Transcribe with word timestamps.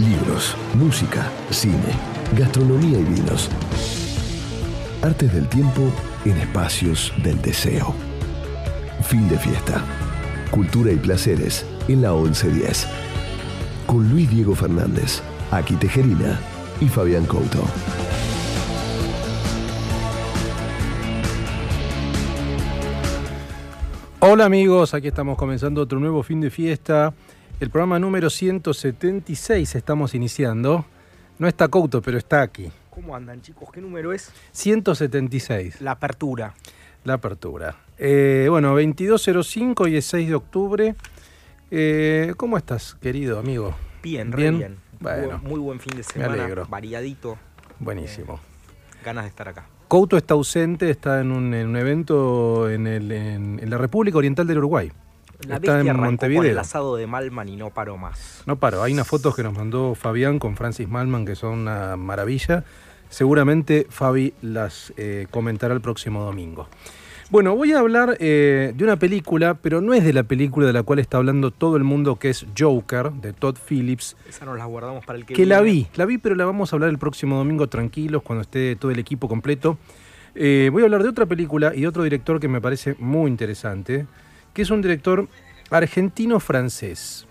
Libros, 0.00 0.56
música, 0.72 1.30
cine, 1.50 1.76
gastronomía 2.34 2.98
y 3.00 3.04
vinos. 3.04 3.50
Artes 5.02 5.30
del 5.34 5.46
tiempo 5.46 5.92
en 6.24 6.38
espacios 6.38 7.12
del 7.22 7.42
deseo. 7.42 7.94
Fin 9.02 9.28
de 9.28 9.36
fiesta. 9.36 9.84
Cultura 10.50 10.90
y 10.90 10.96
placeres 10.96 11.66
en 11.86 12.00
la 12.00 12.14
1110. 12.14 12.88
Con 13.86 14.08
Luis 14.08 14.30
Diego 14.30 14.54
Fernández, 14.54 15.20
Aki 15.50 15.74
Tejerina 15.74 16.40
y 16.80 16.88
Fabián 16.88 17.26
Couto. 17.26 17.62
Hola 24.20 24.46
amigos, 24.46 24.94
aquí 24.94 25.08
estamos 25.08 25.36
comenzando 25.36 25.82
otro 25.82 26.00
nuevo 26.00 26.22
fin 26.22 26.40
de 26.40 26.48
fiesta. 26.48 27.12
El 27.60 27.70
programa 27.70 27.98
número 27.98 28.30
176 28.30 29.74
estamos 29.74 30.14
iniciando. 30.14 30.86
No 31.38 31.46
está 31.48 31.68
Couto, 31.68 32.00
pero 32.02 32.18
está 32.18 32.42
aquí. 32.42 32.70
¿Cómo 32.90 33.14
andan 33.14 33.42
chicos? 33.42 33.68
¿Qué 33.72 33.80
número 33.80 34.12
es? 34.12 34.32
176. 34.52 35.80
La 35.80 35.92
apertura. 35.92 36.54
La 37.04 37.14
apertura. 37.14 37.76
Eh, 37.98 38.46
bueno, 38.50 38.74
22.05 38.78 39.90
y 39.90 39.96
es 39.96 40.06
6 40.06 40.28
de 40.28 40.34
octubre. 40.34 40.94
Eh, 41.70 42.34
¿Cómo 42.36 42.56
estás, 42.56 42.94
querido 43.00 43.38
amigo? 43.38 43.74
Bien, 44.02 44.32
re 44.32 44.42
Bien. 44.42 44.58
bien. 44.58 44.76
Bueno. 44.98 45.38
muy, 45.38 45.50
muy 45.52 45.60
buen 45.60 45.80
fin 45.80 45.96
de 45.96 46.02
semana. 46.02 46.32
alegro. 46.34 46.66
Variadito. 46.68 47.38
Buenísimo. 47.78 48.40
Ganas 49.04 49.24
de 49.24 49.28
estar 49.28 49.48
acá. 49.48 49.66
Couto 49.88 50.16
está 50.16 50.34
ausente, 50.34 50.90
está 50.90 51.20
en 51.20 51.32
un, 51.32 51.54
en 51.54 51.68
un 51.68 51.76
evento 51.76 52.68
en, 52.70 52.86
el- 52.86 53.10
en- 53.12 53.58
en 53.62 53.70
la 53.70 53.78
República 53.78 54.18
Oriental 54.18 54.46
del 54.46 54.58
Uruguay. 54.58 54.92
La 55.46 55.56
está 55.56 55.80
en 55.80 55.96
Montevideo. 55.96 56.42
con 56.42 56.50
el 56.50 56.58
asado 56.58 56.96
de 56.96 57.06
Malman 57.06 57.48
y 57.48 57.56
no 57.56 57.70
paró 57.70 57.96
más. 57.96 58.42
No 58.46 58.56
paro, 58.56 58.82
hay 58.82 58.92
unas 58.92 59.08
fotos 59.08 59.34
que 59.34 59.42
nos 59.42 59.54
mandó 59.54 59.94
Fabián 59.94 60.38
con 60.38 60.56
Francis 60.56 60.88
Malman 60.88 61.24
que 61.24 61.36
son 61.36 61.60
una 61.60 61.96
maravilla. 61.96 62.64
Seguramente 63.08 63.86
Fabi 63.90 64.34
las 64.40 64.92
eh, 64.96 65.26
comentará 65.30 65.74
el 65.74 65.80
próximo 65.80 66.22
domingo. 66.22 66.68
Bueno, 67.30 67.54
voy 67.54 67.72
a 67.72 67.78
hablar 67.78 68.16
eh, 68.18 68.72
de 68.74 68.82
una 68.82 68.96
película, 68.96 69.54
pero 69.54 69.80
no 69.80 69.94
es 69.94 70.02
de 70.02 70.12
la 70.12 70.24
película 70.24 70.66
de 70.66 70.72
la 70.72 70.82
cual 70.82 70.98
está 70.98 71.18
hablando 71.18 71.52
todo 71.52 71.76
el 71.76 71.84
mundo, 71.84 72.16
que 72.16 72.28
es 72.28 72.44
Joker, 72.58 73.12
de 73.12 73.32
Todd 73.32 73.56
Phillips, 73.68 74.16
Esa 74.28 74.44
nos 74.44 74.58
la 74.58 74.64
guardamos 74.64 75.06
para 75.06 75.16
el 75.16 75.24
que 75.24 75.34
que 75.34 75.46
la 75.46 75.60
vi, 75.60 75.86
la 75.94 76.06
vi, 76.06 76.18
pero 76.18 76.34
la 76.34 76.44
vamos 76.44 76.72
a 76.72 76.76
hablar 76.76 76.90
el 76.90 76.98
próximo 76.98 77.36
domingo 77.36 77.68
tranquilos, 77.68 78.22
cuando 78.22 78.42
esté 78.42 78.74
todo 78.74 78.90
el 78.90 78.98
equipo 78.98 79.28
completo. 79.28 79.78
Eh, 80.34 80.70
voy 80.72 80.82
a 80.82 80.86
hablar 80.86 81.04
de 81.04 81.08
otra 81.08 81.26
película 81.26 81.72
y 81.72 81.82
de 81.82 81.86
otro 81.86 82.02
director 82.02 82.40
que 82.40 82.48
me 82.48 82.60
parece 82.60 82.96
muy 82.98 83.30
interesante, 83.30 84.06
que 84.52 84.62
es 84.62 84.70
un 84.70 84.82
director 84.82 85.28
argentino-francés. 85.70 87.26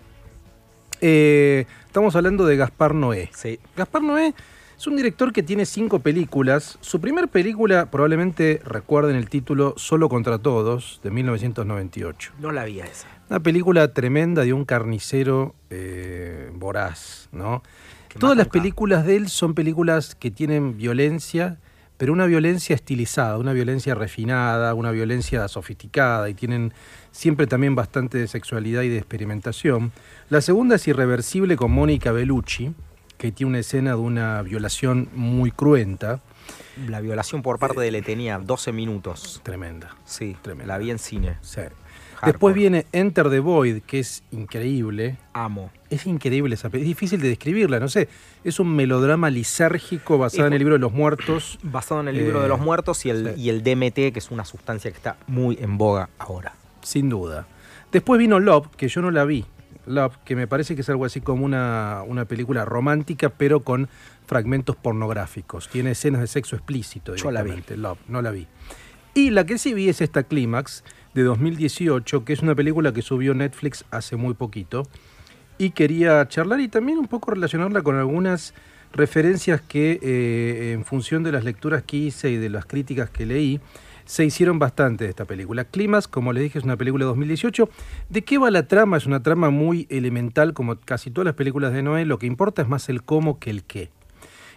Eh, 1.00 1.66
estamos 1.86 2.14
hablando 2.16 2.46
de 2.46 2.56
Gaspar 2.56 2.94
Noé. 2.94 3.30
Sí. 3.34 3.58
Gaspar 3.76 4.02
Noé 4.02 4.34
es 4.80 4.86
un 4.86 4.96
director 4.96 5.32
que 5.32 5.42
tiene 5.42 5.66
cinco 5.66 6.00
películas. 6.00 6.78
Su 6.80 7.02
primer 7.02 7.28
película, 7.28 7.90
probablemente 7.90 8.62
recuerden 8.64 9.16
el 9.16 9.28
título 9.28 9.74
Solo 9.76 10.08
contra 10.08 10.38
Todos, 10.38 11.00
de 11.02 11.10
1998. 11.10 12.32
No 12.38 12.50
la 12.50 12.64
vi 12.64 12.80
esa. 12.80 13.06
Una 13.28 13.40
película 13.40 13.92
tremenda 13.92 14.42
de 14.42 14.52
un 14.52 14.64
carnicero 14.64 15.54
eh, 15.68 16.50
voraz, 16.54 17.28
¿no? 17.30 17.62
Todas 18.18 18.36
las 18.36 18.48
películas 18.48 19.04
de 19.04 19.16
él 19.16 19.28
son 19.28 19.54
películas 19.54 20.14
que 20.14 20.30
tienen 20.30 20.76
violencia, 20.76 21.58
pero 21.96 22.12
una 22.12 22.26
violencia 22.26 22.74
estilizada, 22.74 23.36
una 23.36 23.52
violencia 23.52 23.94
refinada, 23.94 24.74
una 24.74 24.90
violencia 24.90 25.46
sofisticada 25.48 26.28
y 26.28 26.34
tienen 26.34 26.72
siempre 27.12 27.46
también 27.46 27.74
bastante 27.74 28.18
de 28.18 28.28
sexualidad 28.28 28.82
y 28.82 28.88
de 28.88 28.98
experimentación. 28.98 29.92
La 30.28 30.40
segunda 30.40 30.76
es 30.76 30.86
Irreversible 30.88 31.56
con 31.56 31.70
Mónica 31.72 32.12
Bellucci, 32.12 32.72
que 33.18 33.32
tiene 33.32 33.50
una 33.50 33.58
escena 33.58 33.90
de 33.90 33.96
una 33.96 34.42
violación 34.42 35.08
muy 35.14 35.50
cruenta, 35.50 36.20
La 36.88 37.00
violación 37.00 37.42
por 37.42 37.58
parte 37.58 37.80
de 37.80 37.90
Le 37.90 38.00
tenía 38.02 38.38
12 38.38 38.72
minutos. 38.72 39.40
tremenda. 39.42 39.94
Sí, 40.04 40.36
Tremenda. 40.40 40.72
la 40.74 40.78
vi 40.78 40.90
en 40.90 40.98
cine. 40.98 41.36
Sí. 41.42 41.60
Después 42.24 42.54
viene 42.54 42.84
Enter 42.92 43.30
the 43.30 43.40
Void, 43.40 43.80
que 43.86 43.98
es 43.98 44.22
increíble. 44.30 45.16
Amo. 45.32 45.70
Es 45.88 46.06
increíble 46.06 46.54
esa 46.54 46.68
película, 46.68 46.90
es 46.90 46.96
difícil 46.96 47.20
de 47.22 47.28
describirla, 47.28 47.80
no 47.80 47.88
sé. 47.88 48.08
Es 48.44 48.60
un 48.60 48.74
melodrama 48.76 49.30
lisérgico 49.30 50.18
basado 50.18 50.44
Es 50.44 50.46
en 50.48 50.52
el 50.52 50.58
libro 50.58 50.74
de 50.74 50.80
los 50.80 50.92
muertos. 50.92 51.58
Basado 51.62 52.00
en 52.02 52.08
el 52.08 52.16
libro 52.18 52.40
Eh, 52.40 52.42
de 52.42 52.48
los 52.48 52.60
muertos 52.60 53.04
y 53.06 53.10
el, 53.10 53.34
sí. 53.34 53.40
y 53.40 53.48
el 53.48 53.62
DMT, 53.62 54.12
que 54.12 54.18
es 54.18 54.30
una 54.30 54.44
sustancia 54.44 54.90
que 54.90 54.96
está 54.98 55.16
muy 55.26 55.56
en 55.60 55.78
boga 55.78 56.10
ahora. 56.18 56.54
Sin 56.82 57.08
duda. 57.08 57.46
Después 57.92 58.18
vino 58.18 58.38
Love, 58.38 58.68
que 58.76 58.88
yo 58.88 59.00
no 59.02 59.10
la 59.10 59.24
vi. 59.24 59.44
Love, 59.86 60.16
que 60.24 60.36
me 60.36 60.46
parece 60.46 60.74
que 60.74 60.82
es 60.82 60.88
algo 60.88 61.04
así 61.04 61.20
como 61.20 61.44
una, 61.44 62.02
una 62.06 62.24
película 62.24 62.64
romántica, 62.64 63.30
pero 63.30 63.60
con 63.60 63.88
fragmentos 64.26 64.76
pornográficos. 64.76 65.68
Tiene 65.68 65.92
escenas 65.92 66.20
de 66.20 66.26
sexo 66.26 66.54
explícito. 66.56 67.16
Yo 67.16 67.30
la 67.30 67.42
vi. 67.42 67.62
Love, 67.76 67.98
no 68.08 68.22
la 68.22 68.30
vi. 68.30 68.46
Y 69.14 69.30
la 69.30 69.44
que 69.44 69.58
sí 69.58 69.74
vi 69.74 69.88
es 69.88 70.00
esta 70.00 70.22
Clímax 70.22 70.84
de 71.14 71.24
2018, 71.24 72.24
que 72.24 72.32
es 72.32 72.40
una 72.40 72.54
película 72.54 72.92
que 72.92 73.02
subió 73.02 73.34
Netflix 73.34 73.84
hace 73.90 74.16
muy 74.16 74.34
poquito. 74.34 74.84
Y 75.58 75.70
quería 75.70 76.26
charlar 76.28 76.60
y 76.60 76.68
también 76.68 76.98
un 76.98 77.08
poco 77.08 77.32
relacionarla 77.32 77.82
con 77.82 77.96
algunas 77.96 78.54
referencias 78.92 79.60
que 79.60 79.98
eh, 80.02 80.72
en 80.72 80.84
función 80.84 81.22
de 81.22 81.32
las 81.32 81.44
lecturas 81.44 81.82
que 81.82 81.96
hice 81.96 82.30
y 82.30 82.36
de 82.36 82.50
las 82.50 82.66
críticas 82.66 83.10
que 83.10 83.26
leí, 83.26 83.60
se 84.10 84.24
hicieron 84.24 84.58
bastante 84.58 85.04
de 85.04 85.10
esta 85.10 85.24
película. 85.24 85.64
Climas, 85.64 86.08
como 86.08 86.32
les 86.32 86.42
dije, 86.42 86.58
es 86.58 86.64
una 86.64 86.76
película 86.76 87.04
de 87.04 87.10
2018. 87.10 87.68
¿De 88.08 88.22
qué 88.22 88.38
va 88.38 88.50
la 88.50 88.66
trama? 88.66 88.96
Es 88.96 89.06
una 89.06 89.22
trama 89.22 89.50
muy 89.50 89.86
elemental, 89.88 90.52
como 90.52 90.74
casi 90.80 91.12
todas 91.12 91.26
las 91.26 91.36
películas 91.36 91.72
de 91.72 91.84
Noé. 91.84 92.04
Lo 92.04 92.18
que 92.18 92.26
importa 92.26 92.60
es 92.60 92.66
más 92.68 92.88
el 92.88 93.04
cómo 93.04 93.38
que 93.38 93.50
el 93.50 93.62
qué. 93.62 93.90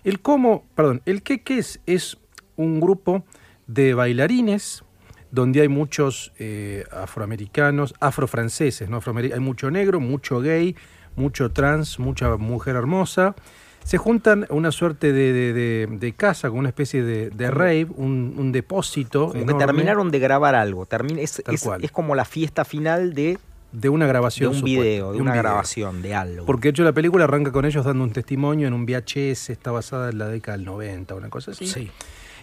El 0.03 0.21
cómo, 0.21 0.65
perdón, 0.73 1.03
el 1.05 1.21
qué 1.21 1.43
qué 1.43 1.59
es, 1.59 1.79
es 1.85 2.17
un 2.55 2.79
grupo 2.79 3.25
de 3.67 3.93
bailarines 3.93 4.83
donde 5.29 5.61
hay 5.61 5.67
muchos 5.67 6.33
eh, 6.39 6.85
afroamericanos, 6.91 7.93
afrofranceses, 7.99 8.89
¿no? 8.89 8.99
Afroameri- 8.99 9.33
hay 9.33 9.39
mucho 9.39 9.69
negro, 9.69 9.99
mucho 9.99 10.41
gay, 10.41 10.75
mucho 11.15 11.51
trans, 11.51 11.99
mucha 11.99 12.37
mujer 12.37 12.75
hermosa. 12.75 13.35
Se 13.83 13.97
juntan 13.97 14.45
a 14.49 14.53
una 14.53 14.71
suerte 14.71 15.11
de, 15.11 15.33
de- 15.33 15.53
de- 15.53 15.87
de 15.91 16.13
casa, 16.13 16.47
como 16.49 16.59
una 16.59 16.69
especie 16.69 17.03
de, 17.03 17.29
de 17.29 17.51
rave, 17.51 17.87
un, 17.95 18.33
un 18.37 18.51
depósito. 18.51 19.29
Como 19.31 19.45
que 19.45 19.53
terminaron 19.55 20.09
de 20.11 20.19
grabar 20.19 20.55
algo. 20.55 20.85
Termin- 20.85 21.19
es, 21.19 21.43
es- 21.47 21.91
como 21.91 22.15
la 22.15 22.25
fiesta 22.25 22.63
final 22.65 23.13
de, 23.13 23.37
de 23.71 23.89
una 23.89 24.05
de 24.05 24.09
grabación. 24.09 24.49
un 24.51 24.55
supuesta, 24.55 24.79
video, 24.81 25.11
de 25.11 25.17
un 25.17 25.23
una 25.23 25.31
video. 25.33 25.43
grabación, 25.43 26.01
de 26.01 26.15
algo. 26.15 26.45
Porque 26.45 26.67
de 26.67 26.71
hecho 26.71 26.83
la 26.83 26.93
película 26.93 27.25
arranca 27.25 27.51
con 27.51 27.65
ellos 27.65 27.83
dando 27.85 28.03
un 28.03 28.11
testimonio 28.11 28.67
en 28.67 28.73
un 28.73 28.85
VHS, 28.85 29.49
está 29.49 29.71
basada 29.71 30.09
en 30.11 30.17
la 30.17 30.27
década 30.27 30.57
del 30.57 30.65
90, 30.65 31.15
una 31.15 31.29
cosa 31.29 31.51
así. 31.51 31.67
Sí. 31.67 31.91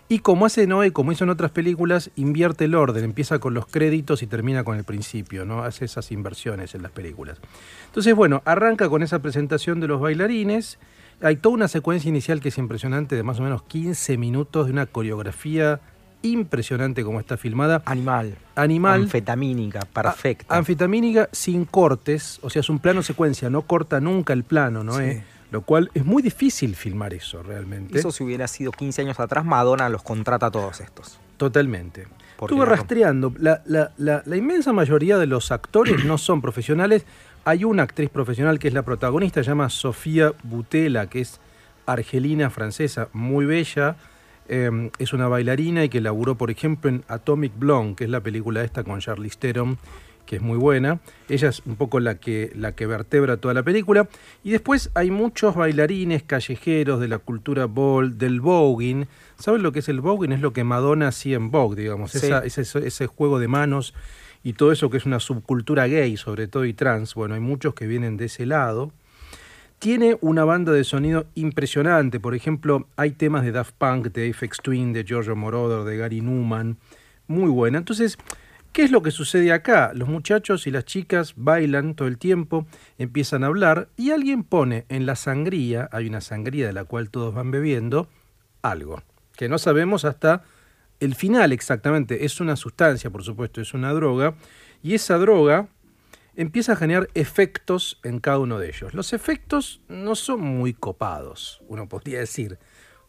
Y 0.09 0.19
como 0.19 0.45
hace 0.45 0.67
Noé, 0.67 0.93
como 0.93 1.13
hizo 1.13 1.23
en 1.23 1.31
otras 1.31 1.53
películas, 1.53 2.11
invierte 2.17 2.65
el 2.65 2.75
orden, 2.75 3.05
empieza 3.05 3.39
con 3.39 3.55
los 3.55 3.65
créditos 3.67 4.23
y 4.25 4.27
termina 4.27 4.65
con 4.65 4.77
el 4.77 4.83
principio, 4.83 5.45
¿no? 5.45 5.63
Hace 5.63 5.85
esas 5.85 6.11
inversiones 6.11 6.75
en 6.75 6.83
las 6.83 6.91
películas. 6.91 7.39
Entonces, 7.87 8.13
bueno, 8.17 8.43
arranca 8.45 8.89
con 8.89 9.05
esa 9.05 9.21
presentación 9.21 9.79
de 9.79 9.87
los 9.87 10.01
bailarines. 10.01 10.79
Hay 11.23 11.37
toda 11.37 11.55
una 11.55 11.69
secuencia 11.69 12.09
inicial 12.09 12.41
que 12.41 12.49
es 12.49 12.59
impresionante, 12.59 13.15
de 13.17 13.23
más 13.23 13.39
o 13.41 13.43
menos 13.43 13.63
15 13.65 14.17
minutos 14.17 14.67
de 14.67 14.73
una 14.73 14.87
coreografía 14.87 15.81
impresionante 16.23 17.03
como 17.05 17.19
está 17.21 17.37
filmada. 17.37 17.83
Animal. 17.87 18.37
Animal. 18.55 19.03
Anfetamínica, 19.03 19.81
perfecta. 19.81 20.55
Anfetamínica 20.57 21.29
sin 21.33 21.65
cortes, 21.65 22.39
o 22.43 22.51
sea, 22.51 22.61
es 22.61 22.69
un 22.69 22.79
plano 22.79 23.03
secuencia, 23.03 23.51
no 23.51 23.63
corta 23.63 24.01
nunca 24.01 24.33
el 24.33 24.45
plano, 24.45 24.85
¿no? 24.85 24.95
Sí. 24.97 25.03
Eh, 25.05 25.25
Lo 25.51 25.63
cual 25.63 25.91
es 25.95 26.05
muy 26.05 26.23
difícil 26.23 26.77
filmar 26.77 27.13
eso 27.13 27.43
realmente. 27.43 27.99
Eso 27.99 28.13
si 28.13 28.23
hubiera 28.23 28.47
sido 28.47 28.71
15 28.71 29.03
años 29.03 29.19
atrás, 29.19 29.45
Madonna 29.45 29.89
los 29.89 30.03
contrata 30.03 30.47
a 30.47 30.51
todos 30.51 30.81
estos. 30.81 31.19
Totalmente. 31.39 32.07
Estuve 32.41 32.65
rastreando. 32.67 33.35
La, 33.39 33.61
la- 33.67 33.91
la- 33.99 34.23
la 34.25 34.37
inmensa 34.37 34.73
mayoría 34.73 35.19
de 35.19 35.27
los 35.27 35.51
actores 35.51 36.05
no 36.05 36.19
son 36.19 36.41
profesionales. 36.41 37.05
Hay 37.45 37.65
una 37.65 37.83
actriz 37.85 38.11
profesional 38.11 38.59
que 38.59 38.69
es 38.69 38.75
la 38.75 38.83
protagonista, 38.83 39.43
se 39.43 39.49
llama 39.49 39.69
Sofía 39.71 40.33
Butela, 40.43 41.09
que 41.09 41.21
es 41.21 41.41
argelina 41.87 42.51
francesa, 42.51 43.09
muy 43.13 43.45
bella. 43.47 43.97
Eh, 44.49 44.91
es 44.99 45.13
una 45.13 45.29
bailarina 45.29 45.85
y 45.85 45.89
que 45.89 46.01
laburó, 46.01 46.35
por 46.37 46.51
ejemplo, 46.51 46.91
en 46.91 47.05
Atomic 47.09 47.53
Blonde, 47.59 47.95
que 47.97 48.05
es 48.05 48.11
la 48.11 48.21
película 48.21 48.63
esta 48.63 48.83
con 48.85 48.99
Charlize 49.01 49.39
Theron, 49.39 49.79
que 50.27 50.37
es 50.37 50.43
muy 50.43 50.59
buena. 50.59 50.99
Ella 51.29 51.49
es 51.49 51.61
un 51.67 51.77
poco 51.77 51.99
la 51.99 52.17
que, 52.17 52.53
la 52.55 52.73
que 52.73 52.87
vertebra 52.87 53.37
toda 53.39 53.55
la 53.55 53.63
película. 53.63 54.09
Y 54.45 54.51
después 54.51 54.91
hay 54.95 55.11
muchos 55.11 55.55
bailarines 55.55 56.23
callejeros 56.25 57.01
de 57.01 57.09
la 57.09 57.19
cultura 57.19 57.67
ball, 57.67 58.19
del 58.19 58.41
voguing. 58.41 59.07
¿Saben 59.39 59.63
lo 59.63 59.73
que 59.73 59.79
es 59.79 59.89
el 59.89 60.01
voguing? 60.01 60.33
Es 60.33 60.41
lo 60.41 60.53
que 60.53 60.63
Madonna 60.65 61.09
hacía 61.09 61.37
en 61.37 61.51
Vogue, 61.51 61.81
digamos. 61.81 62.11
Sí. 62.13 62.27
Esa- 62.27 62.45
ese, 62.45 62.87
ese 62.87 63.07
juego 63.07 63.39
de 63.39 63.49
manos 63.49 63.95
y 64.43 64.55
todo 64.55 64.73
eso 64.73 64.91
que 64.91 64.97
es 64.97 65.07
una 65.07 65.21
subcultura 65.21 65.87
gay, 65.87 66.17
sobre 66.17 66.49
todo 66.49 66.65
y 66.65 66.73
trans. 66.73 67.15
Bueno, 67.15 67.35
hay 67.35 67.41
muchos 67.41 67.75
que 67.75 67.87
vienen 67.87 68.17
de 68.17 68.27
ese 68.27 68.47
lado. 68.47 68.93
Tiene 69.79 70.19
una 70.21 70.45
banda 70.45 70.73
de 70.73 70.85
sonido 70.85 71.27
impresionante. 71.35 72.21
Por 72.21 72.35
ejemplo, 72.35 72.87
hay 72.97 73.13
temas 73.13 73.45
de 73.45 73.53
Daft 73.53 73.75
Punk, 73.79 74.09
de 74.09 74.31
Aphex 74.31 74.59
Twin, 74.63 74.93
de 74.93 75.05
Giorgio 75.05 75.37
Moroder, 75.37 75.85
de 75.85 75.97
Gary 75.97 76.21
Newman. 76.21 76.77
Muy 77.27 77.51
buena. 77.51 77.79
Entonces, 77.79 78.19
¿Qué 78.73 78.85
es 78.85 78.93
lo 78.93 79.03
que 79.03 79.11
sucede 79.11 79.51
acá? 79.51 79.91
Los 79.95 80.09
muchachos 80.09 80.69
y 80.69 80.71
las 80.71 80.85
chicas 80.85 81.35
bailan 81.37 81.97
todo 81.97 82.07
el 82.07 82.19
tiempo, 82.19 82.67
empiezan 82.99 83.43
a 83.43 83.49
hablar 83.49 83.89
y 83.97 84.13
alguien 84.13 84.45
pone 84.45 84.85
en 84.89 85.07
la 85.07 85.17
sangría, 85.17 85.89
hay 85.91 86.07
una 86.07 86.21
sangría 86.21 86.69
de 86.69 86.73
la 86.73 86.85
cual 86.85 87.11
todos 87.11 87.35
van 87.35 87.51
bebiendo, 87.51 88.09
algo, 88.63 89.03
que 89.37 89.49
no 89.49 89.59
sabemos 89.59 90.05
hasta 90.05 90.45
el 91.01 91.15
final 91.15 91.53
exactamente. 91.53 92.25
Es 92.25 92.41
una 92.41 92.57
sustancia, 92.57 93.11
por 93.11 93.25
supuesto, 93.25 93.61
es 93.61 93.75
una 93.75 93.93
droga, 93.93 94.35
y 94.83 94.95
esa 94.95 95.19
droga 95.19 95.69
empieza 96.37 96.73
a 96.73 96.77
generar 96.77 97.09
efectos 97.15 97.99
en 98.03 98.21
cada 98.21 98.39
uno 98.39 98.59
de 98.59 98.69
ellos. 98.69 98.95
Los 98.95 99.13
efectos 99.13 99.81
no 99.89 100.15
son 100.15 100.41
muy 100.41 100.73
copados, 100.73 101.63
uno 101.69 101.89
podría 101.89 102.21
decir. 102.21 102.59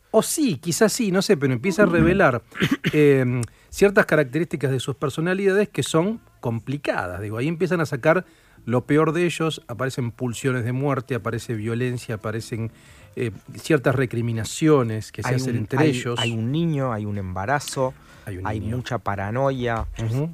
O 0.10 0.22
sí, 0.22 0.58
quizás 0.58 0.92
sí, 0.92 1.12
no 1.12 1.22
sé, 1.22 1.38
pero 1.38 1.54
empieza 1.54 1.84
a 1.84 1.86
revelar 1.86 2.44
eh, 2.94 3.42
ciertas 3.70 4.06
características 4.06 4.72
de 4.72 4.80
sus 4.80 4.96
personalidades 4.96 5.70
que 5.70 5.84
son 5.84 6.20
complicadas. 6.42 7.22
Digo, 7.22 7.38
ahí 7.38 7.48
empiezan 7.48 7.80
a 7.80 7.86
sacar 7.86 8.26
lo 8.66 8.86
peor 8.86 9.14
de 9.14 9.26
ellos, 9.26 9.62
aparecen 9.68 10.12
pulsiones 10.12 10.66
de 10.66 10.74
muerte, 10.74 11.16
aparece 11.16 11.54
violencia, 11.54 12.16
aparecen 12.16 12.72
eh, 13.16 13.32
ciertas 13.56 13.96
recriminaciones 13.96 15.12
que 15.12 15.24
se 15.24 15.36
hacen 15.36 15.56
entre 15.56 15.86
ellos. 15.86 16.20
Hay 16.20 16.32
un 16.32 16.52
niño, 16.52 16.94
hay 16.94 17.06
un 17.06 17.18
embarazo, 17.18 17.94
hay, 18.44 18.62
mucha 18.62 19.00
paranoia, 19.00 19.86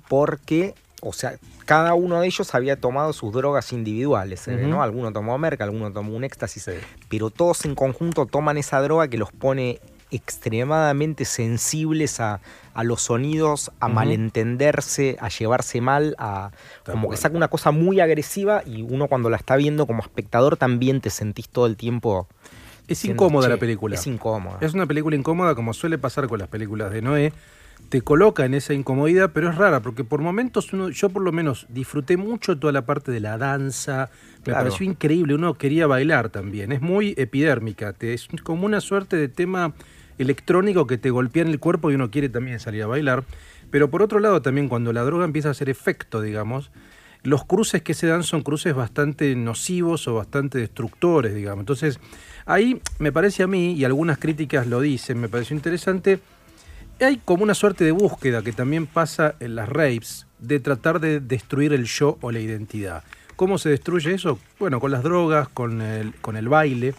porque, 0.08 0.76
o 1.02 1.14
sea, 1.14 1.38
cada 1.66 1.94
uno 1.94 2.22
de 2.22 2.28
ellos 2.28 2.54
había 2.54 2.76
tomado 2.76 3.14
sus 3.14 3.34
drogas 3.34 3.74
individuales, 3.74 4.48
¿eh? 4.48 4.58
¿no? 4.68 4.84
Alguno 4.84 5.12
tomó 5.12 5.38
merca, 5.38 5.64
alguno 5.64 5.92
tomó 5.92 6.16
un 6.16 6.24
éxtasis, 6.24 6.70
pero 7.10 7.30
todos 7.30 7.66
en 7.66 7.76
conjunto 7.76 8.26
toman 8.26 8.58
esa 8.58 8.82
droga 8.82 9.08
que 9.08 9.18
los 9.18 9.32
pone 9.32 9.80
extremadamente 10.12 11.26
sensibles 11.26 12.20
a, 12.20 12.40
los 12.84 13.02
sonidos, 13.02 13.72
a 13.80 13.88
malentenderse, 13.88 15.18
a 15.20 15.30
llevarse 15.30 15.82
mal, 15.82 16.16
a 16.20 16.52
como 16.86 17.10
que 17.10 17.18
saca 17.18 17.36
una 17.36 17.48
cosa 17.48 17.72
muy 17.72 18.00
agresiva 18.00 18.62
y 18.66 18.84
uno 18.84 19.08
cuando 19.08 19.30
la 19.30 19.38
está 19.38 19.56
viendo 19.56 19.88
como 19.88 20.04
espectador 20.04 20.58
también 20.58 21.02
te 21.02 21.10
sentís 21.10 21.50
todo 21.50 21.66
el 21.66 21.76
tiempo. 21.76 22.28
Es 22.88 23.04
incómoda 23.06 23.50
la 23.50 23.58
película. 23.58 23.96
Es 23.96 24.08
incómoda. 24.08 24.58
Es 24.62 24.74
una 24.74 24.86
película 24.86 25.16
incómoda 25.16 25.56
como 25.56 25.74
suele 25.74 25.98
pasar 25.98 26.28
con 26.28 26.40
las 26.40 26.48
películas 26.48 26.92
de 26.92 27.02
Noé. 27.02 27.34
Te 27.90 28.02
coloca 28.02 28.44
en 28.46 28.54
esa 28.54 28.74
incomodidad, 28.74 29.32
pero 29.34 29.50
es 29.50 29.56
rara 29.56 29.82
porque 29.82 30.04
por 30.04 30.22
momentos 30.22 30.74
uno, 30.74 30.90
yo 30.90 31.10
por 31.10 31.22
lo 31.22 31.32
menos 31.32 31.68
disfruté 31.70 32.18
mucho 32.18 32.58
toda 32.58 32.74
la 32.74 32.86
parte 32.86 33.12
de 33.12 33.20
la 33.20 33.38
danza, 33.38 34.10
me 34.46 34.54
pareció 34.54 34.86
increíble, 34.86 35.36
uno 35.36 35.54
quería 35.54 35.88
bailar 35.88 36.30
también, 36.30 36.72
es 36.72 36.82
muy 36.82 37.14
epidérmica, 37.18 37.94
es 38.00 38.28
como 38.44 38.66
una 38.66 38.82
suerte 38.82 39.16
de 39.16 39.30
tema 39.30 39.74
electrónico 40.18 40.88
que 40.88 40.98
te 40.98 41.12
golpea 41.12 41.44
en 41.44 41.50
el 41.50 41.60
cuerpo 41.60 41.92
y 41.92 41.96
uno 41.96 42.10
quiere 42.10 42.30
también 42.30 42.60
salir 42.60 42.84
a 42.84 42.88
bailar. 42.88 43.24
Pero 43.70 43.90
por 43.90 44.02
otro 44.02 44.20
lado 44.20 44.42
también 44.42 44.70
cuando 44.70 44.92
la 44.92 45.04
droga 45.04 45.26
empieza 45.26 45.50
a 45.50 45.52
hacer 45.52 45.70
efecto, 45.70 46.22
digamos, 46.22 46.72
los 47.24 47.46
cruces 47.46 47.82
que 47.82 47.94
se 47.94 48.08
dan 48.08 48.24
son 48.24 48.42
cruces 48.42 48.74
bastante 48.74 49.36
nocivos 49.36 50.08
o 50.08 50.16
bastante 50.16 50.60
destructores, 50.60 51.36
digamos. 51.36 51.62
Entonces, 51.62 52.00
ahí 52.48 52.82
me 52.98 53.12
parece 53.12 53.44
a 53.44 53.48
mí, 53.48 53.74
y 53.74 53.86
algunas 53.86 54.18
críticas 54.18 54.66
lo 54.66 54.82
dicen, 54.82 55.20
me 55.20 55.30
pareció 55.30 55.56
interesante, 55.56 56.20
hay 57.00 57.22
como 57.24 57.44
una 57.44 57.54
suerte 57.54 57.84
de 57.84 57.92
búsqueda 57.92 58.42
que 58.42 58.54
también 58.54 58.88
pasa 58.88 59.36
en 59.40 59.56
las 59.56 59.70
rapes, 59.70 60.26
de 60.40 60.60
tratar 60.60 61.00
de 61.00 61.20
destruir 61.20 61.74
el 61.74 61.86
yo 61.86 62.18
o 62.22 62.32
la 62.32 62.40
identidad. 62.40 63.04
¿Cómo 63.36 63.60
se 63.60 63.70
destruye 63.70 64.16
eso? 64.16 64.40
Bueno, 64.58 64.80
con 64.80 64.90
las 64.90 65.04
drogas, 65.04 65.48
con 65.50 65.82
el, 65.82 66.16
con 66.16 66.38
el 66.38 66.50
baile 66.50 66.96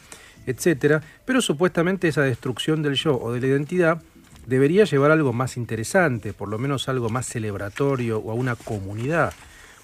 etcétera, 0.48 1.02
pero 1.26 1.42
supuestamente 1.42 2.08
esa 2.08 2.22
destrucción 2.22 2.82
del 2.82 2.94
yo 2.94 3.20
o 3.20 3.32
de 3.32 3.40
la 3.40 3.48
identidad 3.48 4.02
debería 4.46 4.84
llevar 4.84 5.10
a 5.10 5.14
algo 5.14 5.34
más 5.34 5.58
interesante, 5.58 6.32
por 6.32 6.48
lo 6.48 6.58
menos 6.58 6.88
algo 6.88 7.10
más 7.10 7.26
celebratorio 7.26 8.18
o 8.18 8.30
a 8.30 8.34
una 8.34 8.56
comunidad. 8.56 9.34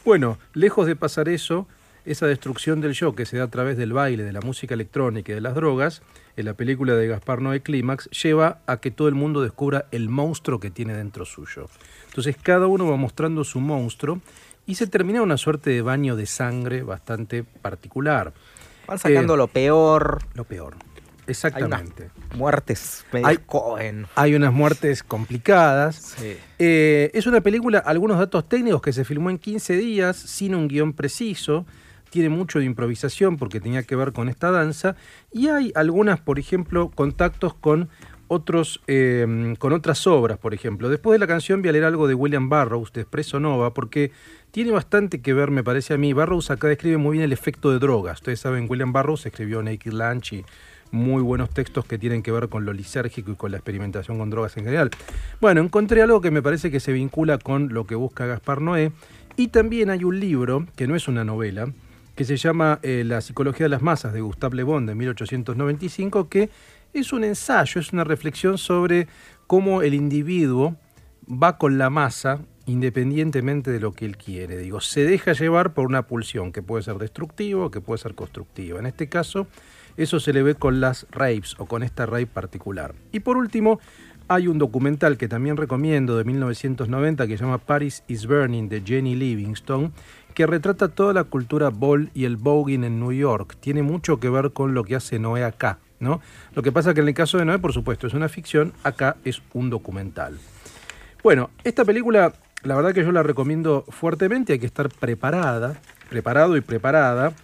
Bueno, 0.07 0.39
lejos 0.55 0.87
de 0.87 0.97
pasar 0.97 1.29
eso, 1.29 1.69
esa 2.05 2.27
destrucción 2.27 2.81
del 2.81 2.93
yo 2.93 3.15
que 3.15 3.27
se 3.27 3.39
da 3.39 3.45
a 3.45 3.51
través 3.51 3.77
del 3.77 3.93
baile, 3.93 4.25
de 4.25 4.33
la 4.33 4.41
música 4.41 4.75
electrónica 4.75 5.33
y 5.33 5.35
de 5.35 5.41
las 5.41 5.55
drogas, 5.55 6.03
en 6.37 6.45
la 6.47 6.55
película 6.55 6.95
de 6.95 7.07
Gaspar 7.09 7.41
Noé 7.41 7.61
Clímax, 7.61 8.11
lleva 8.11 8.61
a 8.67 8.79
que 8.79 8.91
todo 8.91 9.09
el 9.09 9.15
mundo 9.15 9.43
descubra 9.43 9.87
el 9.91 10.09
monstruo 10.09 10.61
que 10.61 10.71
tiene 10.71 10.95
dentro 10.95 11.25
suyo. 11.25 11.69
Entonces 12.09 12.37
cada 12.41 12.67
uno 12.67 12.89
va 12.89 12.97
mostrando 12.97 13.45
su 13.45 13.61
monstruo 13.61 14.21
y 14.67 14.75
se 14.75 14.87
termina 14.87 15.23
una 15.23 15.37
suerte 15.37 15.71
de 15.71 15.83
baño 15.83 16.17
de 16.17 16.27
sangre 16.27 16.83
bastante 16.83 17.45
particular. 17.45 18.33
Van 18.87 18.99
sacando 18.99 19.35
eh, 19.35 19.39
lo 19.39 19.49
peor. 19.49 20.19
Lo 20.35 20.45
peor. 20.45 20.77
Exactamente. 21.27 22.11
Hay 22.31 22.39
muertes 22.39 23.07
hay, 23.13 23.39
hay, 24.15 24.35
unas 24.35 24.53
muertes 24.53 25.03
complicadas. 25.03 26.17
Eh, 26.59 27.11
es 27.15 27.27
una 27.27 27.41
película, 27.41 27.79
algunos 27.79 28.19
datos 28.19 28.47
técnicos 28.47 28.83
que 28.83 28.93
se 28.93 29.05
filmó 29.05 29.31
en 29.31 29.39
15 29.39 29.77
días, 29.77 30.17
sin 30.17 30.55
un 30.55 30.69
guion 30.69 30.93
preciso. 30.93 31.65
Tiene 32.15 32.29
mucho 32.29 32.61
de 32.61 32.65
improvisación 32.65 33.39
porque 33.39 33.59
tenía 33.59 33.83
que 33.83 33.97
ver 33.97 34.13
con 34.13 34.29
esta 34.29 34.53
danza. 34.53 34.95
Y 35.33 35.49
hay 35.49 35.73
algunas, 35.75 36.21
por 36.21 36.39
ejemplo, 36.39 36.93
contactos 36.95 37.55
con 37.55 37.89
otros, 38.29 38.81
eh, 38.87 39.57
con 39.59 39.73
otras 39.73 40.07
obras, 40.07 40.39
por 40.39 40.55
ejemplo. 40.55 40.89
Después 40.89 41.17
de 41.17 41.19
la 41.19 41.27
canción 41.27 41.61
voy 41.61 41.71
a 41.71 41.73
leer 41.73 41.83
algo 41.83 42.07
de 42.07 42.15
William 42.15 42.49
Burroughs, 42.49 42.93
de 42.93 43.01
Espresso 43.01 43.41
Nova, 43.41 43.75
porque 43.75 44.13
tiene 44.53 44.71
bastante 44.71 45.23
que 45.23 45.35
ver, 45.35 45.51
me 45.51 45.65
parece 45.65 45.93
a 45.93 45.99
mí. 45.99 46.13
Burroughs 46.13 46.53
acá 46.53 46.69
describe 46.69 46.99
muy 46.99 47.15
bien 47.15 47.25
el 47.25 47.33
efecto 47.33 47.73
de 47.73 47.81
drogas. 47.81 48.21
Ustedes 48.21 48.39
saben, 48.39 48.67
William 48.71 48.93
Burroughs 48.93 49.27
escribió 49.27 49.61
Naked 49.61 49.93
Lunch 49.93 50.35
y 50.35 50.45
muy 50.93 51.21
buenos 51.21 51.51
textos 51.51 51.85
que 51.85 51.99
tienen 51.99 52.23
que 52.23 52.31
ver 52.31 52.49
con 52.49 52.65
lo 52.65 52.73
lisérgico 52.73 53.33
y 53.33 53.35
con 53.35 53.51
la 53.51 53.57
experimentación 53.57 54.19
con 54.19 54.31
drogas 54.31 54.57
en 54.57 54.67
general. 54.67 54.91
Bueno, 55.41 55.63
encontré 55.63 56.01
algo 56.01 56.21
que 56.21 56.31
me 56.31 56.43
parece 56.43 56.71
que 56.71 56.79
se 56.79 56.93
vincula 56.93 57.39
con 57.39 57.75
lo 57.75 57.89
que 57.89 57.97
busca 57.97 58.25
Gaspar 58.25 58.61
Noé. 58.61 58.93
Y 59.37 59.49
también 59.49 59.91
hay 59.91 60.05
un 60.05 60.21
libro, 60.21 60.65
que 60.77 60.87
no 60.87 60.95
es 60.95 61.09
una 61.09 61.25
novela, 61.25 61.67
que 62.15 62.25
se 62.25 62.37
llama 62.37 62.79
eh, 62.83 63.03
La 63.05 63.21
psicología 63.21 63.65
de 63.65 63.71
las 63.71 63.83
masas 63.83 64.13
de 64.13 64.21
Gustave 64.21 64.57
Le 64.57 64.63
Bon 64.63 64.87
de 64.87 64.95
1895, 64.95 66.29
que 66.29 66.51
es 66.93 67.13
un 67.13 67.25
ensayo, 67.25 67.81
es 67.81 67.93
una 67.93 68.05
reflexión 68.05 68.59
sobre 68.59 69.09
cómo 69.47 69.83
el 69.83 69.95
individuo 69.95 70.77
va 71.29 71.59
con 71.59 71.79
la 71.79 71.91
masa 71.91 72.41
independientemente 72.67 73.71
de 73.71 73.81
lo 73.81 73.93
que 73.93 74.07
él 74.07 74.17
quiere. 74.17 74.57
Digo, 74.57 74.81
se 74.81 75.05
deja 75.05 75.33
llevar 75.33 75.75
por 75.75 75.87
una 75.87 76.07
pulsión 76.07 76.53
que 76.53 76.63
puede 76.63 76.83
ser 76.83 76.97
destructiva 76.97 77.67
o 77.67 77.71
que 77.71 77.81
puede 77.81 77.99
ser 77.99 78.15
constructiva. 78.15 78.79
En 78.79 78.87
este 78.87 79.09
caso, 79.09 79.47
eso 79.97 80.19
se 80.19 80.33
le 80.33 80.43
ve 80.43 80.55
con 80.55 80.81
las 80.81 81.07
rapes 81.11 81.57
o 81.59 81.67
con 81.67 81.83
esta 81.83 82.07
rape 82.07 82.27
particular. 82.27 82.95
Y 83.13 83.21
por 83.21 83.37
último, 83.37 83.81
hay 84.29 84.49
un 84.49 84.59
documental 84.59 85.19
que 85.19 85.29
también 85.29 85.57
recomiendo 85.57 86.17
de 86.17 86.25
1990 86.25 87.27
que 87.27 87.37
se 87.37 87.45
llama 87.45 87.59
Paris 87.59 88.03
is 88.09 88.27
Burning 88.27 88.69
de 88.69 88.81
Jenny 88.81 89.15
Livingston, 89.15 89.93
que 90.35 90.47
retrata 90.47 90.89
toda 90.89 91.13
la 91.13 91.25
cultura 91.25 91.71
ball 91.71 92.11
y 92.15 92.25
el 92.25 92.37
voguing 92.37 92.85
en 92.85 93.01
New 93.01 93.13
York. 93.13 93.57
Tiene 93.61 93.83
mucho 93.83 94.21
que 94.21 94.29
ver 94.29 94.53
con 94.53 94.75
lo 94.75 94.85
que 94.85 94.97
hace 94.97 95.19
Noé 95.19 95.45
acá. 95.45 95.79
¿no? 96.01 96.21
Lo 96.55 96.63
que 96.63 96.73
pasa 96.73 96.93
que 96.93 97.01
en 97.01 97.09
el 97.09 97.15
caso 97.15 97.39
de 97.39 97.45
Noé, 97.45 97.59
por 97.59 97.73
supuesto, 97.73 98.07
es 98.07 98.15
una 98.15 98.29
ficción, 98.29 98.73
acá 98.83 99.17
es 99.25 99.41
un 99.53 99.71
documental. 99.71 100.39
Bueno, 101.23 101.51
esta 101.63 101.85
película 101.85 102.35
la 102.65 102.75
verdad 102.75 102.95
que 102.95 103.05
yo 103.05 103.13
la 103.13 103.23
recomiendo 103.23 103.85
fuertemente, 103.89 104.55
hay 104.55 104.59
que 104.59 104.67
estar 104.67 104.89
preparada, 104.89 105.77
preparado 106.09 106.57
y 106.57 106.63
preparada. 106.63 107.35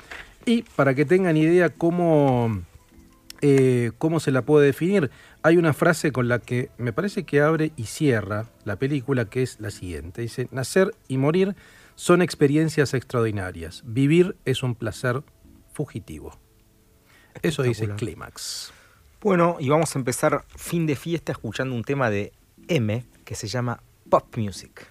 Y 0.46 0.62
para 0.62 0.94
que 0.94 1.04
tengan 1.04 1.36
idea 1.36 1.68
cómo, 1.68 2.62
eh, 3.42 3.92
cómo 3.98 4.18
se 4.18 4.30
la 4.30 4.42
puede 4.42 4.66
definir, 4.66 5.10
hay 5.42 5.58
una 5.58 5.74
frase 5.74 6.10
con 6.10 6.28
la 6.28 6.38
que 6.38 6.70
me 6.78 6.92
parece 6.92 7.24
que 7.24 7.42
abre 7.42 7.72
y 7.76 7.84
cierra 7.84 8.46
la 8.64 8.76
película, 8.76 9.26
que 9.26 9.42
es 9.42 9.60
la 9.60 9.70
siguiente. 9.70 10.22
Dice, 10.22 10.48
nacer 10.50 10.94
y 11.06 11.18
morir 11.18 11.54
son 12.00 12.22
experiencias 12.22 12.94
extraordinarias. 12.94 13.82
Vivir 13.84 14.38
es 14.46 14.62
un 14.62 14.74
placer 14.74 15.22
fugitivo. 15.74 16.32
Eso 17.42 17.62
dice 17.62 17.90
Clímax. 17.90 18.72
Bueno, 19.20 19.58
y 19.60 19.68
vamos 19.68 19.94
a 19.94 19.98
empezar 19.98 20.46
fin 20.56 20.86
de 20.86 20.96
fiesta 20.96 21.32
escuchando 21.32 21.74
un 21.74 21.84
tema 21.84 22.08
de 22.08 22.32
M 22.68 23.04
que 23.26 23.34
se 23.34 23.48
llama 23.48 23.82
Pop 24.08 24.34
Music. 24.38 24.89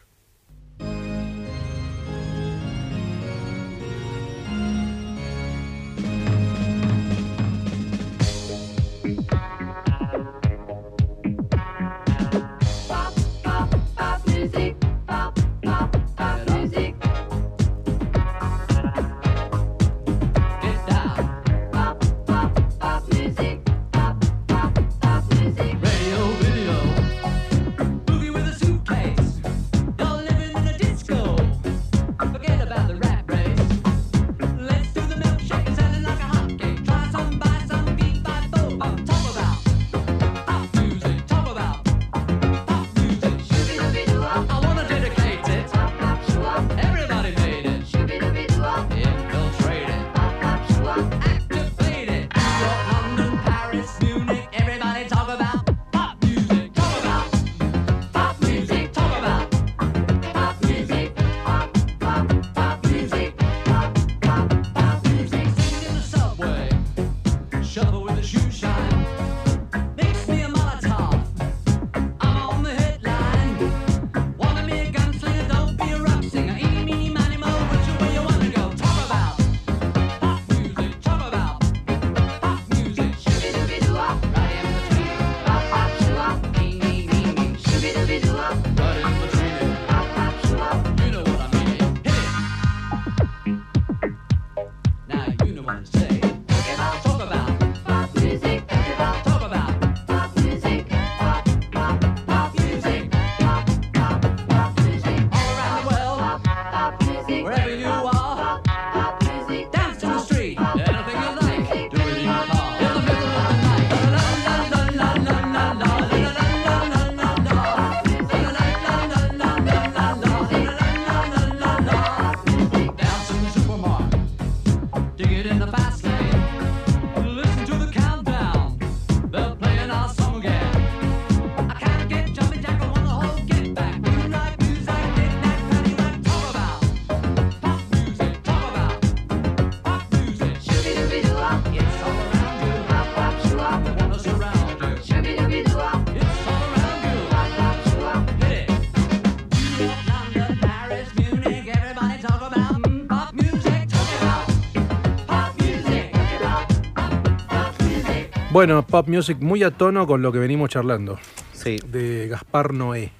Bueno, 158.51 158.81
pop 158.81 159.07
music 159.07 159.37
muy 159.39 159.61
a 159.61 159.69
tono 159.69 160.07
con 160.07 160.23
lo 160.23 160.31
que 160.31 160.39
venimos 160.39 160.71
charlando. 160.71 161.19
Sí. 161.53 161.77
De 161.85 162.27
Gaspar 162.27 162.73
Noé. 162.73 163.11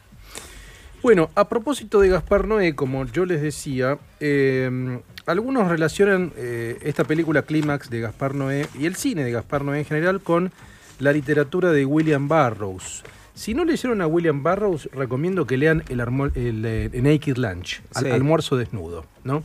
Bueno, 1.03 1.29
a 1.35 1.47
propósito 1.47 1.99
de 1.99 2.09
Gaspar 2.09 2.47
Noé, 2.47 2.73
como 2.73 3.05
yo 3.05 3.25
les 3.25 3.39
decía, 3.39 3.99
eh, 4.19 4.99
algunos 5.27 5.67
relacionan 5.67 6.33
eh, 6.35 6.79
esta 6.81 7.03
película 7.03 7.43
Clímax 7.43 7.91
de 7.91 8.01
Gaspar 8.01 8.33
Noé 8.33 8.67
y 8.77 8.87
el 8.87 8.95
cine 8.95 9.23
de 9.23 9.31
Gaspar 9.31 9.63
Noé 9.63 9.77
en 9.79 9.85
general 9.85 10.19
con 10.19 10.51
la 10.97 11.13
literatura 11.13 11.71
de 11.71 11.85
William 11.85 12.27
Burroughs. 12.27 13.03
Si 13.35 13.53
no 13.53 13.63
leyeron 13.65 14.01
a 14.01 14.07
William 14.07 14.43
Burroughs, 14.43 14.89
recomiendo 14.91 15.45
que 15.45 15.57
lean 15.57 15.83
el, 15.89 16.01
el, 16.35 16.65
eh, 16.65 16.89
Naked 17.01 17.37
Lunch, 17.37 17.81
almuerzo 17.93 18.57
desnudo. 18.57 19.05
¿no? 19.23 19.43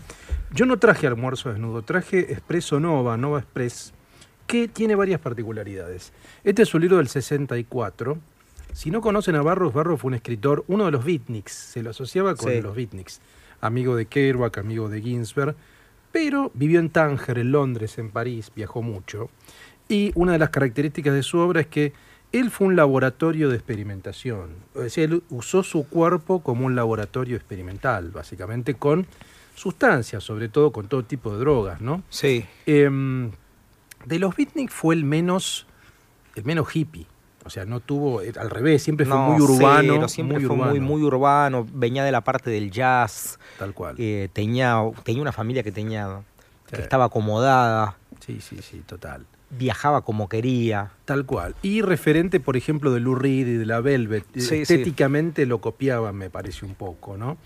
Yo 0.53 0.67
no 0.67 0.79
traje 0.79 1.07
almuerzo 1.07 1.51
desnudo, 1.51 1.83
traje 1.83 2.33
Espresso 2.33 2.81
Nova, 2.81 3.17
Nova 3.17 3.39
Express, 3.39 3.94
que 4.47 4.69
tiene 4.69 4.95
varias 4.95 5.21
particularidades. 5.21 6.13
Este 6.43 6.63
es 6.63 6.75
un 6.75 6.83
libro 6.83 6.99
del 6.99 7.09
64. 7.09 8.19
Si 8.73 8.91
no 8.91 9.01
conocen 9.01 9.37
a 9.37 9.43
Barros, 9.43 9.73
Barros 9.73 10.01
fue 10.01 10.09
un 10.09 10.15
escritor, 10.15 10.65
uno 10.67 10.87
de 10.87 10.91
los 10.91 11.05
beatniks, 11.05 11.53
se 11.53 11.83
lo 11.83 11.91
asociaba 11.91 12.35
con 12.35 12.61
los 12.63 12.75
beatniks, 12.75 13.21
amigo 13.61 13.95
de 13.95 14.07
Kerouac, 14.07 14.59
amigo 14.59 14.89
de 14.89 15.01
Ginsberg, 15.01 15.55
pero 16.11 16.51
vivió 16.55 16.81
en 16.81 16.91
Tánger, 16.91 17.39
en 17.39 17.53
Londres, 17.53 17.99
en 17.99 18.11
París, 18.11 18.51
viajó 18.55 18.83
mucho. 18.83 19.31
Y 19.89 20.13
una 20.15 20.33
de 20.33 20.39
las 20.39 20.51
características 20.51 21.15
de 21.15 21.23
su 21.23 21.39
obra 21.39 21.61
es 21.61 21.67
que 21.67 21.93
él 22.33 22.51
fue 22.51 22.67
un 22.67 22.77
laboratorio 22.77 23.49
de 23.49 23.57
experimentación. 23.57 24.51
Es 24.75 24.83
decir, 24.83 25.05
él 25.05 25.23
usó 25.31 25.63
su 25.63 25.87
cuerpo 25.89 26.43
como 26.43 26.67
un 26.67 26.75
laboratorio 26.75 27.37
experimental, 27.37 28.11
básicamente 28.11 28.75
con 28.75 29.07
sustancias, 29.55 30.25
sobre 30.25 30.49
todo 30.49 30.73
con 30.73 30.89
todo 30.89 31.05
tipo 31.05 31.33
de 31.33 31.39
drogas, 31.39 31.81
¿no? 31.81 32.03
Sí. 32.11 32.45
Em, 32.67 33.31
de 34.05 34.19
los 34.19 34.37
beatniks 34.37 34.73
fue 34.73 34.95
el 34.95 35.05
menos, 35.05 35.67
el 36.35 36.45
menos 36.45 36.75
hippie. 36.75 37.07
O 37.45 37.51
sea, 37.51 37.67
no 37.67 37.81
tuvo, 37.81 38.23
eh, 38.23 38.33
al 38.39 38.49
revés, 38.49 38.83
siempre 38.83 39.05
fue 39.05 39.19
muy 39.19 39.41
urbano. 39.41 40.09
siempre 40.09 40.39
muy 40.39 40.47
fue 40.47 40.57
urbano. 40.57 40.71
Muy, 40.71 40.81
muy 40.81 41.03
urbano, 41.03 41.67
venía 41.73 42.03
de 42.03 42.11
la 42.11 42.23
parte 42.23 42.51
del 42.51 42.71
jazz. 42.71 43.39
Tal 43.59 43.75
cual. 43.75 43.97
Eh, 43.99 44.29
tenía, 44.33 44.81
tenía 45.03 45.21
una 45.21 45.33
familia 45.33 45.63
que 45.63 45.71
tenía, 45.71 46.23
que 46.71 46.81
estaba 46.81 47.07
acomodada. 47.07 47.97
Sí, 48.25 48.41
sí, 48.41 48.59
sí, 48.63 48.83
total. 48.87 49.27
Viajaba 49.51 50.01
como 50.01 50.29
quería. 50.29 50.93
Tal 51.05 51.27
cual. 51.27 51.55
Y 51.61 51.83
referente, 51.83 52.41
por 52.41 52.57
ejemplo, 52.57 52.93
de 52.93 53.01
Lou 53.01 53.15
Reed 53.15 53.47
y 53.47 53.57
de 53.57 53.67
la 53.67 53.81
Velvet. 53.81 54.25
estéticamente 54.35 55.45
lo 55.45 55.61
copiaba, 55.61 56.13
me 56.13 56.31
parece 56.31 56.65
un 56.65 56.75
poco, 56.75 57.19
¿no? 57.19 57.37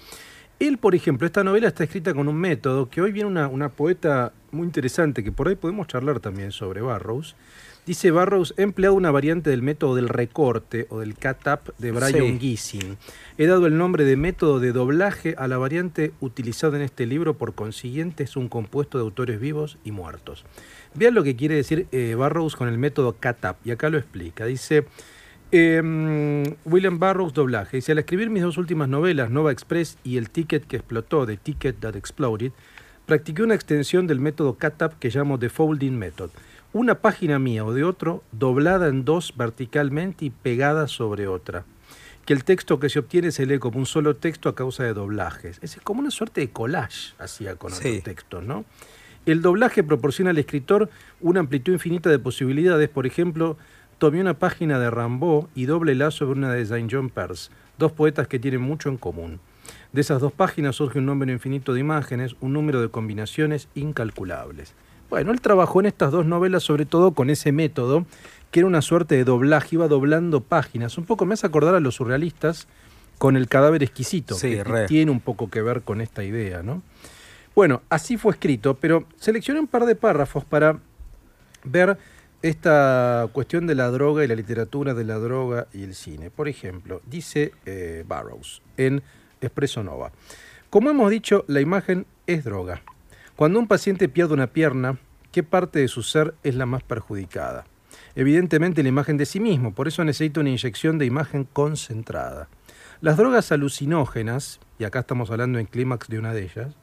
Él, 0.60 0.78
por 0.78 0.94
ejemplo, 0.96 1.26
esta 1.26 1.44
novela 1.44 1.68
está 1.68 1.84
escrita 1.84 2.12
con 2.14 2.26
un 2.26 2.36
método 2.36 2.90
que 2.90 3.00
hoy 3.00 3.12
viene 3.12 3.28
una, 3.28 3.46
una 3.46 3.68
poeta 3.68 4.32
muy 4.50 4.66
interesante, 4.66 5.22
que 5.22 5.30
por 5.30 5.46
ahí 5.46 5.54
podemos 5.54 5.86
charlar 5.86 6.18
también 6.18 6.50
sobre 6.50 6.80
Barrows. 6.80 7.36
Dice 7.86 8.10
Barrows, 8.10 8.52
he 8.58 8.62
empleado 8.62 8.94
una 8.94 9.10
variante 9.10 9.50
del 9.50 9.62
método 9.62 9.94
del 9.94 10.08
recorte 10.08 10.86
o 10.90 10.98
del 10.98 11.14
cut-up 11.14 11.72
de 11.78 11.92
Brian 11.92 12.38
Gissing. 12.38 12.98
He 13.38 13.46
dado 13.46 13.66
el 13.66 13.78
nombre 13.78 14.04
de 14.04 14.16
método 14.16 14.60
de 14.60 14.72
doblaje 14.72 15.34
a 15.38 15.48
la 15.48 15.58
variante 15.58 16.12
utilizada 16.20 16.76
en 16.76 16.82
este 16.82 17.06
libro, 17.06 17.38
por 17.38 17.54
consiguiente 17.54 18.24
es 18.24 18.36
un 18.36 18.48
compuesto 18.48 18.98
de 18.98 19.04
autores 19.04 19.40
vivos 19.40 19.78
y 19.84 19.92
muertos. 19.92 20.44
Vean 20.94 21.14
lo 21.14 21.22
que 21.22 21.36
quiere 21.36 21.54
decir 21.54 21.86
eh, 21.92 22.14
Barrows 22.14 22.56
con 22.56 22.68
el 22.68 22.78
método 22.78 23.14
cut-up, 23.14 23.56
y 23.64 23.70
acá 23.70 23.88
lo 23.88 23.96
explica. 23.96 24.44
Dice, 24.44 24.84
em, 25.50 26.56
William 26.64 26.98
Barrows 26.98 27.32
doblaje. 27.32 27.78
Dice, 27.78 27.92
al 27.92 27.98
escribir 27.98 28.30
mis 28.30 28.42
dos 28.42 28.58
últimas 28.58 28.88
novelas, 28.88 29.30
Nova 29.30 29.52
Express 29.52 29.98
y 30.04 30.16
El 30.16 30.30
Ticket 30.30 30.66
que 30.66 30.76
explotó, 30.76 31.26
The 31.26 31.36
Ticket 31.36 31.80
That 31.80 31.96
Exploded, 31.96 32.52
practiqué 33.06 33.42
una 33.42 33.54
extensión 33.54 34.06
del 34.06 34.20
método 34.20 34.54
cut-up 34.54 34.98
que 34.98 35.10
llamo 35.10 35.38
The 35.38 35.48
Folding 35.48 35.98
Method 35.98 36.30
una 36.72 36.96
página 36.96 37.38
mía 37.38 37.64
o 37.64 37.72
de 37.72 37.84
otro 37.84 38.22
doblada 38.32 38.88
en 38.88 39.04
dos 39.04 39.34
verticalmente 39.36 40.26
y 40.26 40.30
pegada 40.30 40.86
sobre 40.86 41.26
otra. 41.26 41.64
Que 42.24 42.34
el 42.34 42.44
texto 42.44 42.78
que 42.78 42.90
se 42.90 42.98
obtiene 42.98 43.30
se 43.32 43.46
lee 43.46 43.58
como 43.58 43.78
un 43.78 43.86
solo 43.86 44.16
texto 44.16 44.48
a 44.48 44.54
causa 44.54 44.84
de 44.84 44.92
doblajes. 44.92 45.58
Es 45.62 45.76
como 45.82 46.00
una 46.00 46.10
suerte 46.10 46.42
de 46.42 46.50
collage 46.50 47.14
hacía 47.18 47.56
con 47.56 47.72
otros 47.72 48.02
textos, 48.02 48.44
¿no? 48.44 48.66
El 49.24 49.40
doblaje 49.42 49.82
proporciona 49.82 50.30
al 50.30 50.38
escritor 50.38 50.90
una 51.20 51.40
amplitud 51.40 51.72
infinita 51.72 52.10
de 52.10 52.18
posibilidades. 52.18 52.88
Por 52.88 53.06
ejemplo, 53.06 53.56
tomé 53.98 54.20
una 54.20 54.38
página 54.38 54.78
de 54.78 54.90
Rambaud 54.90 55.46
y 55.54 55.66
la 55.66 56.10
sobre 56.10 56.38
una 56.38 56.52
de 56.52 56.64
Saint 56.64 56.90
John 56.90 57.10
Peirce, 57.10 57.50
dos 57.78 57.92
poetas 57.92 58.28
que 58.28 58.38
tienen 58.38 58.60
mucho 58.60 58.88
en 58.88 58.96
común. 58.96 59.40
De 59.92 60.00
esas 60.00 60.20
dos 60.20 60.32
páginas 60.32 60.76
surge 60.76 60.98
un 60.98 61.06
número 61.06 61.32
infinito 61.32 61.74
de 61.74 61.80
imágenes, 61.80 62.36
un 62.40 62.52
número 62.52 62.80
de 62.80 62.88
combinaciones 62.88 63.68
incalculables. 63.74 64.74
Bueno, 65.10 65.32
él 65.32 65.40
trabajó 65.40 65.80
en 65.80 65.86
estas 65.86 66.12
dos 66.12 66.26
novelas 66.26 66.62
sobre 66.62 66.86
todo 66.86 67.12
con 67.12 67.30
ese 67.30 67.50
método, 67.52 68.06
que 68.50 68.60
era 68.60 68.66
una 68.66 68.82
suerte 68.82 69.16
de 69.16 69.24
doblaje, 69.24 69.76
iba 69.76 69.88
doblando 69.88 70.42
páginas. 70.42 70.96
Un 70.96 71.04
poco 71.04 71.26
me 71.26 71.34
hace 71.34 71.46
acordar 71.46 71.74
a 71.74 71.80
los 71.80 71.96
surrealistas 71.96 72.68
con 73.18 73.36
el 73.36 73.48
cadáver 73.48 73.82
exquisito, 73.82 74.36
que 74.38 74.62
tiene 74.86 75.10
un 75.10 75.20
poco 75.20 75.50
que 75.50 75.60
ver 75.60 75.82
con 75.82 76.00
esta 76.00 76.22
idea, 76.22 76.62
¿no? 76.62 76.82
Bueno, 77.54 77.82
así 77.88 78.16
fue 78.16 78.32
escrito, 78.32 78.74
pero 78.74 79.06
seleccioné 79.16 79.58
un 79.58 79.66
par 79.66 79.84
de 79.84 79.96
párrafos 79.96 80.44
para 80.44 80.78
ver 81.64 81.98
esta 82.42 83.28
cuestión 83.32 83.66
de 83.66 83.74
la 83.74 83.90
droga 83.90 84.24
y 84.24 84.28
la 84.28 84.34
literatura 84.34 84.94
de 84.94 85.04
la 85.04 85.16
droga 85.18 85.66
y 85.72 85.82
el 85.82 85.94
cine. 85.94 86.30
Por 86.30 86.48
ejemplo, 86.48 87.02
dice 87.06 87.52
eh, 87.66 88.04
Barrows 88.06 88.62
en 88.76 89.02
Espresso 89.40 89.82
Nova. 89.82 90.12
Como 90.70 90.90
hemos 90.90 91.10
dicho, 91.10 91.44
la 91.48 91.60
imagen 91.60 92.06
es 92.26 92.44
droga. 92.44 92.82
Cuando 93.36 93.58
un 93.58 93.66
paciente 93.66 94.08
pierde 94.08 94.34
una 94.34 94.48
pierna, 94.48 94.98
¿qué 95.32 95.42
parte 95.42 95.78
de 95.78 95.88
su 95.88 96.02
ser 96.02 96.34
es 96.42 96.54
la 96.54 96.66
más 96.66 96.82
perjudicada? 96.82 97.66
Evidentemente 98.14 98.82
la 98.82 98.88
imagen 98.88 99.16
de 99.16 99.26
sí 99.26 99.40
mismo, 99.40 99.74
por 99.74 99.88
eso 99.88 100.04
necesita 100.04 100.40
una 100.40 100.50
inyección 100.50 100.98
de 100.98 101.06
imagen 101.06 101.44
concentrada. 101.44 102.48
Las 103.00 103.16
drogas 103.16 103.52
alucinógenas, 103.52 104.60
y 104.78 104.84
acá 104.84 105.00
estamos 105.00 105.30
hablando 105.30 105.58
en 105.58 105.66
clímax 105.66 106.08
de 106.08 106.18
una 106.18 106.32
de 106.32 106.42
ellas, 106.42 106.74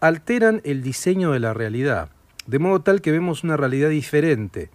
alteran 0.00 0.60
el 0.64 0.82
diseño 0.82 1.32
de 1.32 1.40
la 1.40 1.54
realidad, 1.54 2.10
de 2.46 2.58
modo 2.58 2.80
tal 2.82 3.00
que 3.00 3.10
vemos 3.10 3.44
una 3.44 3.56
realidad 3.56 3.90
diferente. 3.90 4.70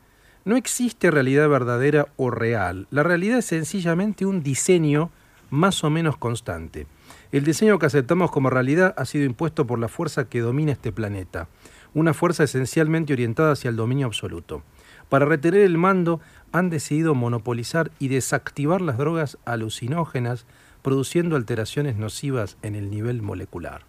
No 0.46 0.58
existe 0.58 1.10
realidad 1.10 1.50
verdadera 1.50 2.08
o 2.18 2.30
real, 2.30 2.86
la 2.92 3.02
realidad 3.02 3.40
es 3.40 3.46
sencillamente 3.46 4.28
un 4.28 4.44
diseño 4.44 5.10
más 5.50 5.84
o 5.84 5.90
menos 5.90 6.18
constante. 6.18 6.86
El 7.32 7.44
diseño 7.44 7.80
que 7.80 7.88
aceptamos 7.88 8.30
como 8.30 8.52
realidad 8.52 8.94
ha 8.96 9.06
sido 9.06 9.26
impuesto 9.26 9.66
por 9.66 9.80
la 9.80 9.88
fuerza 9.88 10.30
que 10.30 10.42
domina 10.42 10.74
este 10.74 10.92
planeta, 10.92 11.48
una 11.96 12.14
fuerza 12.14 12.44
esencialmente 12.44 13.12
orientada 13.14 13.54
hacia 13.54 13.70
el 13.70 13.76
dominio 13.76 14.06
absoluto. 14.06 14.62
Para 15.10 15.26
retener 15.26 15.62
el 15.62 15.80
mando 15.80 16.22
han 16.52 16.70
decidido 16.70 17.16
monopolizar 17.16 17.90
y 17.98 18.10
desactivar 18.10 18.82
las 18.82 19.00
drogas 19.00 19.40
alucinógenas, 19.46 20.46
produciendo 20.84 21.38
alteraciones 21.38 21.96
nocivas 21.96 22.58
en 22.62 22.76
el 22.76 22.92
nivel 22.92 23.24
molecular. 23.24 23.82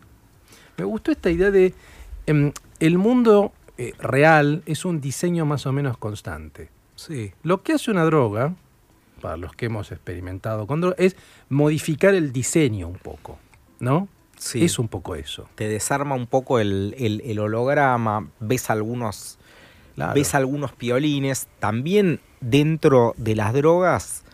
Me 0.78 0.86
gustó 0.86 1.10
esta 1.10 1.30
idea 1.30 1.50
de 1.50 1.74
em, 2.24 2.52
el 2.80 2.96
mundo 2.96 3.52
eh, 3.78 3.92
real 3.98 4.62
es 4.66 4.84
un 4.84 5.00
diseño 5.00 5.44
más 5.44 5.66
o 5.66 5.72
menos 5.72 5.98
constante. 5.98 6.70
Sí. 6.94 7.32
Lo 7.42 7.62
que 7.62 7.74
hace 7.74 7.90
una 7.90 8.04
droga, 8.04 8.54
para 9.20 9.36
los 9.36 9.54
que 9.54 9.66
hemos 9.66 9.92
experimentado 9.92 10.66
con 10.66 10.80
drogas, 10.80 10.98
es 10.98 11.16
modificar 11.48 12.14
el 12.14 12.32
diseño 12.32 12.88
un 12.88 12.98
poco, 12.98 13.38
¿no? 13.80 14.08
Es 14.54 14.78
un 14.78 14.88
poco 14.88 15.14
eso. 15.14 15.48
Te 15.54 15.68
desarma 15.68 16.14
un 16.14 16.26
poco 16.26 16.58
el, 16.58 17.38
holograma, 17.40 18.28
ves 18.38 18.70
algunos, 18.70 19.38
ves 20.14 20.34
algunos 20.34 20.72
piolines. 20.72 21.48
También 21.58 22.20
dentro 22.40 23.14
de 23.16 23.34
las 23.34 23.54
drogas, 23.54 24.24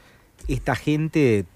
esta 0.49 0.75
gente 0.75 1.47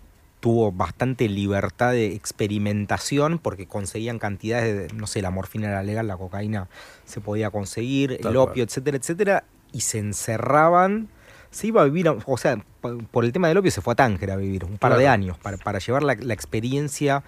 tuvo 0.41 0.73
bastante 0.73 1.29
libertad 1.29 1.93
de 1.93 2.15
experimentación 2.15 3.39
porque 3.39 3.67
conseguían 3.67 4.19
cantidades 4.19 4.91
de, 4.91 4.97
no 4.97 5.07
sé, 5.07 5.23
la 5.23 5.31
morfina 5.31 5.69
era 5.69 5.83
legal, 5.83 6.07
la 6.07 6.17
cocaína 6.17 6.69
se 7.05 7.21
podía 7.21 7.51
conseguir, 7.51 8.21
el 8.21 8.37
opio, 8.37 8.65
etcétera, 8.65 8.97
etcétera, 8.97 9.45
y 9.73 9.81
se 9.81 9.99
encerraban. 9.99 11.09
Se 11.51 11.69
iba 11.69 11.81
a 11.81 11.85
vivir, 11.85 12.09
o 12.09 12.37
sea, 12.37 12.63
por 13.11 13.25
el 13.25 13.33
tema 13.33 13.49
del 13.49 13.57
opio 13.57 13.71
se 13.71 13.81
fue 13.81 13.93
a 13.93 13.97
Tánger 13.97 14.31
a 14.31 14.37
vivir 14.37 14.65
un 14.65 14.77
par 14.77 14.97
de 14.97 15.09
años 15.09 15.39
para, 15.39 15.79
llevar 15.79 16.03
la, 16.03 16.13
experiencia. 16.35 17.23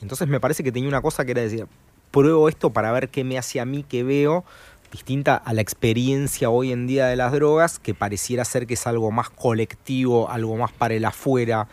Entonces 0.00 0.26
me 0.26 0.40
parece 0.40 0.64
que 0.64 0.72
tenía 0.72 0.88
una 0.88 1.02
cosa 1.02 1.24
que 1.24 1.32
era 1.32 1.42
decir, 1.42 1.66
pruebo 2.10 2.48
esto 2.48 2.70
para 2.70 2.92
ver 2.92 3.08
qué 3.08 3.24
me 3.24 3.38
hace 3.38 3.60
a 3.60 3.64
mí, 3.64 3.84
qué 3.86 4.02
veo, 4.02 4.44
distinta 4.90 5.36
a 5.36 5.52
la 5.52 5.60
experiencia 5.60 6.50
hoy 6.50 6.72
en 6.72 6.86
día 6.86 7.06
de 7.06 7.16
las 7.16 7.32
drogas, 7.32 7.78
que 7.78 7.94
pareciera 7.94 8.44
ser 8.44 8.66
que 8.66 8.74
es 8.74 8.86
algo 8.86 9.10
más 9.10 9.30
colectivo, 9.30 10.30
algo 10.30 10.56
más 10.56 10.72
para 10.72 10.94
el 10.94 11.04
afuera, 11.04 11.68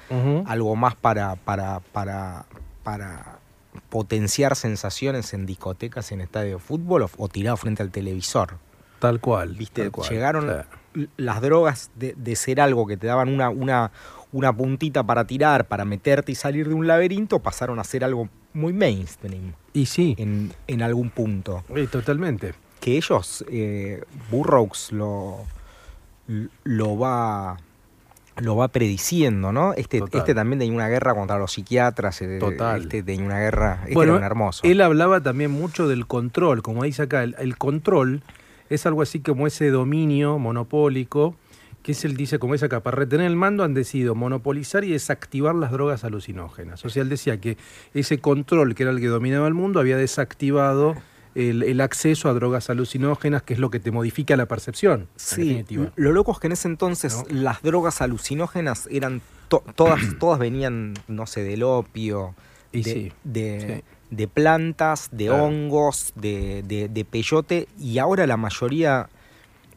algo 0.45 0.75
más 0.75 0.95
para, 0.95 1.35
para, 1.35 1.79
para, 1.91 2.45
para 2.83 3.39
potenciar 3.89 4.55
sensaciones 4.55 5.33
en 5.33 5.45
discotecas, 5.45 6.11
en 6.11 6.21
estadio 6.21 6.55
de 6.55 6.59
fútbol 6.59 7.07
o, 7.17 7.27
tirado 7.29 7.57
frente 7.57 7.83
al 7.83 7.91
televisor. 7.91 8.57
Tal 8.99 9.19
cual. 9.19 9.55
¿Viste? 9.55 9.91
Llegaron 10.09 10.63
las 11.17 11.41
drogas 11.41 11.91
de, 11.95 12.35
ser 12.35 12.61
algo 12.61 12.87
que 12.87 12.97
te 12.97 13.07
daban 13.07 13.29
una, 13.29 13.49
una, 13.49 13.91
una 14.31 14.55
puntita 14.55 15.03
para 15.03 15.25
tirar, 15.25 15.67
para 15.67 15.85
meterte 15.85 16.31
y 16.31 16.35
salir 16.35 16.67
de 16.67 16.73
un 16.73 16.87
laberinto, 16.87 17.39
pasaron 17.39 17.79
a 17.79 17.83
ser 17.83 18.03
algo 18.03 18.29
muy 18.53 18.73
mainstream. 18.73 19.53
Y 19.73 19.85
sí. 19.85 20.15
En, 20.17 20.53
en 20.67 20.81
algún 20.81 21.09
punto. 21.09 21.63
Sí, 21.73 21.87
totalmente. 21.87 22.53
Que 22.79 22.97
ellos, 22.97 23.43
eh, 23.49 24.03
Burroughs 24.29 24.91
lo, 24.91 25.39
lo 26.63 26.97
va 26.97 27.57
lo 28.37 28.57
va 28.57 28.67
prediciendo, 28.67 29.53
¿no? 29.53 29.73
Este, 29.73 30.03
este 30.11 30.35
también 30.35 30.59
tenía 30.59 30.75
una 30.75 30.89
guerra 30.89 31.15
contra 31.15 31.37
los 31.39 31.53
psiquiatras, 31.53 32.21
eh, 32.21 32.37
Total. 32.37 32.81
este 32.81 33.01
tenía 33.01 33.25
una 33.25 33.39
guerra, 33.39 33.79
este 33.83 33.93
bueno, 33.93 34.17
era 34.17 34.25
hermoso. 34.25 34.61
Él 34.65 34.81
hablaba 34.81 35.21
también 35.21 35.51
mucho 35.51 35.87
del 35.87 36.05
control, 36.05 36.61
como 36.61 36.83
dice 36.83 37.03
acá, 37.03 37.23
el 37.23 37.57
control 37.57 38.23
es 38.69 38.85
algo 38.85 39.01
así 39.01 39.19
como 39.19 39.47
ese 39.47 39.69
dominio 39.69 40.39
monopólico, 40.39 41.35
que 41.83 41.91
es 41.91 42.03
él 42.03 42.17
dice, 42.17 42.39
como 42.39 42.55
esa 42.55 42.65
acá, 42.65 42.79
para 42.79 42.97
retener 42.97 43.27
el 43.27 43.35
mando 43.35 43.63
han 43.63 43.75
decidido 43.75 44.15
monopolizar 44.15 44.83
y 44.83 44.91
desactivar 44.91 45.53
las 45.53 45.71
drogas 45.71 46.03
alucinógenas. 46.03 46.83
O 46.83 46.89
sea, 46.89 47.03
él 47.03 47.09
decía 47.09 47.39
que 47.39 47.57
ese 47.93 48.17
control 48.19 48.73
que 48.73 48.83
era 48.83 48.91
el 48.91 48.99
que 48.99 49.07
dominaba 49.07 49.47
el 49.47 49.53
mundo 49.53 49.79
había 49.79 49.97
desactivado 49.97 50.95
el, 51.35 51.81
acceso 51.81 52.29
a 52.29 52.33
drogas 52.33 52.69
alucinógenas, 52.69 53.43
que 53.43 53.53
es 53.53 53.59
lo 53.59 53.69
que 53.69 53.79
te 53.79 53.91
modifica 53.91 54.35
la 54.37 54.45
percepción. 54.45 55.07
Sí, 55.15 55.65
lo 55.95 56.11
loco 56.13 56.31
es 56.31 56.39
que 56.39 56.47
en 56.47 56.53
ese 56.53 56.67
entonces 56.67 57.23
las 57.29 57.61
drogas 57.61 58.01
alucinógenas 58.01 58.87
eran 58.89 59.21
todas, 59.47 59.99
todas 60.19 60.39
venían, 60.39 60.93
no 61.07 61.25
sé, 61.27 61.43
del 61.43 61.63
opio, 61.63 62.35
de, 62.71 63.11
de, 63.23 63.83
de 64.09 64.27
plantas, 64.27 65.09
de 65.11 65.29
hongos, 65.29 66.13
de, 66.15 66.63
de, 66.63 67.05
peyote, 67.05 67.67
y 67.79 67.97
ahora 67.99 68.27
la 68.27 68.37
mayoría 68.37 69.09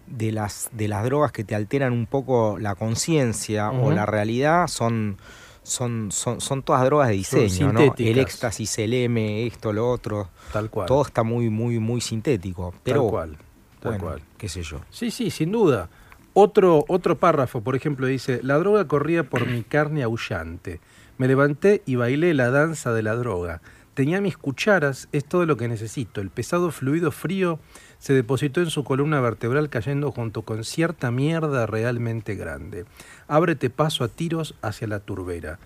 de 0.07 0.33
las, 0.33 0.71
de 0.73 0.89
las 0.89 1.05
drogas 1.05 1.33
que 1.33 1.45
te 1.45 1.55
alteran 1.55 1.93
un 1.93 2.07
poco 2.07 2.59
la 2.59 2.75
conciencia 2.75 3.71
o 3.71 3.91
la 3.91 4.07
realidad 4.07 4.69
son, 4.69 5.19
son, 5.63 6.11
son, 6.13 6.41
son 6.41 6.63
todas 6.63 6.85
drogas 6.85 7.09
de 7.09 7.15
diseño, 7.15 7.73
¿no? 7.73 7.95
El 7.97 8.19
éxtasis, 8.19 8.79
el 8.79 8.95
M, 8.95 9.47
esto, 9.47 9.73
lo 9.73 9.91
otro. 9.91 10.29
Tal 10.53 10.71
cual. 10.71 10.87
Todo 10.87 11.03
está 11.03 11.23
muy, 11.23 11.51
muy, 11.51 11.79
muy 11.79 12.01
sintético. 12.01 12.75
Pero, 12.83 13.03
tal 13.03 13.11
cual. 13.11 13.37
Tal 13.81 13.99
cual. 13.99 14.23
qué 14.37 14.49
sé 14.49 14.63
yo. 14.63 14.81
Sí, 14.91 15.11
sí, 15.11 15.31
sin 15.31 15.53
duda. 15.53 15.89
Otro, 16.35 16.85
otro 16.89 17.19
párrafo, 17.19 17.61
por 17.63 17.75
ejemplo, 17.75 18.07
dice, 18.07 18.41
la 18.43 18.59
droga 18.59 18.87
corría 18.87 19.25
por 19.25 19.47
mi 19.47 19.63
carne 19.63 20.03
aullante. 20.03 20.81
Me 21.17 21.27
levanté 21.27 21.83
y 21.85 21.97
bailé 21.97 22.33
la 22.35 22.51
danza 22.51 22.93
de 22.93 23.03
la 23.03 23.15
droga. 23.17 23.61
Tenía 23.95 24.21
mis 24.21 24.37
cucharas, 24.37 25.09
es 25.11 25.25
todo 25.25 25.47
lo 25.47 25.57
que 25.57 25.67
necesito. 25.67 26.21
El 26.21 26.31
pesado 26.31 26.71
fluido 26.71 27.11
frío 27.11 27.59
se 27.99 28.15
depositó 28.15 28.61
en 28.61 28.71
su 28.71 28.85
columna 28.85 29.21
vertebral 29.21 29.69
cayendo 29.71 30.13
junto 30.13 30.43
con 30.43 30.65
cierta 30.65 31.11
mierda 31.11 31.67
realmente 31.67 32.35
grande. 32.35 32.85
Ábrete 33.27 33.71
paso 33.71 34.05
a 34.05 34.09
tiros 34.09 34.55
hacia 34.63 34.87
la 34.87 35.01
turbera. 35.01 35.59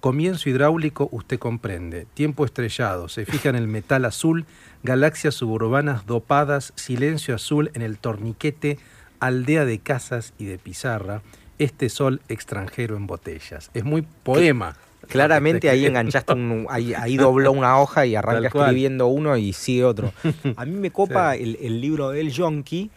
Comienzo 0.00 0.48
hidráulico, 0.48 1.08
usted 1.10 1.40
comprende. 1.40 2.06
Tiempo 2.14 2.44
estrellado, 2.44 3.08
se 3.08 3.26
fija 3.26 3.48
en 3.48 3.56
el 3.56 3.66
metal 3.66 4.04
azul, 4.04 4.46
galaxias 4.84 5.34
suburbanas 5.34 6.06
dopadas, 6.06 6.72
silencio 6.76 7.34
azul 7.34 7.72
en 7.74 7.82
el 7.82 7.98
torniquete, 7.98 8.78
aldea 9.18 9.64
de 9.64 9.80
casas 9.80 10.34
y 10.38 10.44
de 10.44 10.58
pizarra, 10.58 11.22
este 11.58 11.88
sol 11.88 12.20
extranjero 12.28 12.96
en 12.96 13.08
botellas. 13.08 13.70
Es 13.74 13.84
muy 13.84 14.02
poema. 14.22 14.76
Claramente 15.08 15.70
ahí 15.70 15.86
enganchaste, 15.86 16.32
un, 16.32 16.66
ahí, 16.68 17.16
dobló 17.16 17.52
una 17.52 17.80
hoja 17.80 18.06
y 18.06 18.14
arranca 18.14 18.48
escribiendo 18.48 19.06
uno 19.06 19.36
y 19.36 19.52
sigue 19.52 19.84
otro. 19.84 20.12
A 20.56 20.64
mí 20.64 20.76
me 20.76 20.90
copa 20.90 21.34
el, 21.36 21.80
libro 21.80 22.10
del 22.10 22.30
Yonki, 22.30 22.90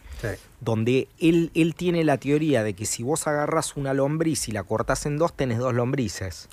donde 0.60 1.08
él, 1.18 1.50
él 1.54 1.74
tiene 1.74 2.04
la 2.04 2.18
teoría 2.18 2.62
de 2.62 2.74
que 2.74 2.86
si 2.86 3.02
vos 3.02 3.26
agarras 3.26 3.76
una 3.76 3.94
lombriz 3.94 4.48
y 4.48 4.52
la 4.52 4.62
cortás 4.62 5.06
en 5.06 5.18
dos, 5.18 5.32
tenés 5.34 5.58
dos 5.58 5.74
lombrices. 5.74 6.48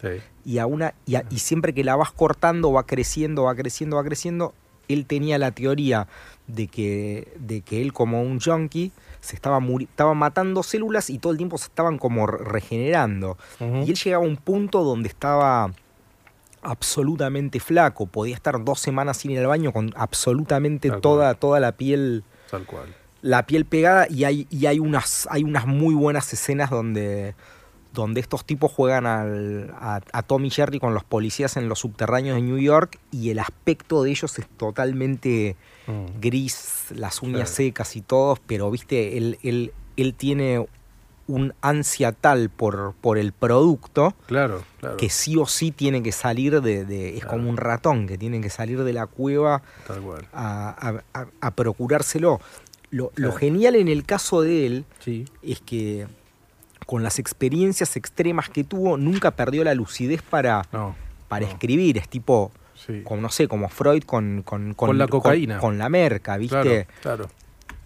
Y, 0.45 0.57
a 0.57 0.65
una, 0.65 0.93
y, 1.05 1.15
y 1.29 1.39
siempre 1.39 1.73
que 1.73 1.83
la 1.83 1.95
vas 1.95 2.11
cortando, 2.11 2.71
va 2.71 2.85
creciendo, 2.85 3.43
va 3.43 3.55
creciendo, 3.55 3.97
va 3.97 4.03
creciendo. 4.03 4.53
Él 4.87 5.05
tenía 5.05 5.37
la 5.37 5.51
teoría 5.51 6.07
de 6.47 6.67
que, 6.67 7.27
de 7.37 7.61
que 7.61 7.81
él 7.81 7.93
como 7.93 8.23
un 8.23 8.39
junkie 8.39 8.91
se 9.21 9.35
estaba, 9.35 9.59
estaba 9.79 10.13
matando 10.13 10.63
células 10.63 11.09
y 11.09 11.19
todo 11.19 11.31
el 11.31 11.37
tiempo 11.37 11.57
se 11.57 11.65
estaban 11.65 11.97
como 11.97 12.27
regenerando. 12.27 13.37
Y 13.59 13.89
él 13.89 13.95
llegaba 13.95 14.23
a 14.23 14.27
un 14.27 14.37
punto 14.37 14.83
donde 14.83 15.09
estaba 15.09 15.71
absolutamente 16.61 17.59
flaco, 17.59 18.05
podía 18.05 18.35
estar 18.35 18.63
dos 18.63 18.79
semanas 18.79 19.17
sin 19.17 19.31
ir 19.31 19.39
al 19.39 19.47
baño 19.47 19.71
con 19.71 19.91
absolutamente 19.95 20.91
toda, 20.91 21.33
toda 21.35 21.59
la 21.59 21.73
piel. 21.73 22.23
Tal 22.49 22.65
cual. 22.65 22.95
La 23.21 23.45
piel 23.45 23.65
pegada 23.65 24.07
y 24.09 24.23
hay, 24.23 24.47
y 24.49 24.65
hay, 24.65 24.79
unas, 24.79 25.27
hay 25.29 25.43
unas 25.43 25.67
muy 25.67 25.93
buenas 25.93 26.31
escenas 26.31 26.69
donde, 26.69 27.35
donde 27.93 28.21
estos 28.21 28.45
tipos 28.45 28.71
juegan 28.71 29.05
al, 29.05 29.73
a, 29.77 29.99
a, 30.13 30.23
Tommy 30.23 30.49
Jerry 30.49 30.79
con 30.79 30.93
los 30.93 31.03
policías 31.03 31.57
en 31.57 31.67
los 31.67 31.79
subterráneos 31.79 32.37
de 32.37 32.41
New 32.43 32.59
York 32.59 32.97
y 33.11 33.29
el 33.29 33.39
aspecto 33.39 34.03
de 34.03 34.11
ellos 34.11 34.39
es 34.39 34.47
totalmente 34.47 35.57
Mm. 35.89 36.19
gris, 36.21 36.85
las 36.95 37.21
uñas 37.21 37.49
secas 37.49 37.95
y 37.95 38.01
todo, 38.01 38.37
pero 38.45 38.69
viste, 38.69 39.17
él, 39.17 39.39
él, 39.41 39.73
él 39.97 40.13
tiene 40.13 40.67
un 41.27 41.53
ansia 41.61 42.11
tal 42.11 42.49
por, 42.49 42.95
por 42.99 43.17
el 43.17 43.33
producto 43.33 44.15
claro, 44.25 44.63
que 44.97 45.09
sí 45.09 45.37
o 45.37 45.45
sí 45.45 45.71
tiene 45.71 46.01
que 46.01 46.11
salir 46.11 46.59
de, 46.61 47.17
es 47.17 47.25
como 47.25 47.49
un 47.49 47.57
ratón 47.57 48.07
que 48.07 48.17
tiene 48.17 48.41
que 48.41 48.49
salir 48.49 48.83
de 48.83 48.93
la 48.93 49.05
cueva 49.05 49.61
a, 50.33 51.01
a, 51.39 51.51
procurárselo. 51.51 52.39
Lo, 52.89 53.11
genial 53.33 53.75
en 53.75 53.87
el 53.87 54.05
caso 54.05 54.41
de 54.41 54.65
él 54.65 54.85
es 55.43 55.61
que 55.61 56.07
con 56.87 57.03
las 57.03 57.19
experiencias 57.19 57.95
extremas 57.95 58.49
que 58.49 58.63
tuvo, 58.63 58.97
nunca 58.97 59.29
perdió 59.29 59.63
la 59.63 59.75
lucidez 59.75 60.23
para, 60.23 60.63
para 61.27 61.45
escribir. 61.45 61.99
Es 61.99 62.09
tipo, 62.09 62.51
como 63.03 63.21
no 63.21 63.29
sé, 63.29 63.47
como 63.47 63.69
Freud 63.69 64.03
con, 64.03 64.43
con, 64.43 64.73
con, 64.73 64.97
la 64.97 65.07
cocaína. 65.07 65.59
Con, 65.59 65.77
la 65.77 65.89
merca, 65.89 66.37
¿viste? 66.37 66.87
Claro, 67.01 67.27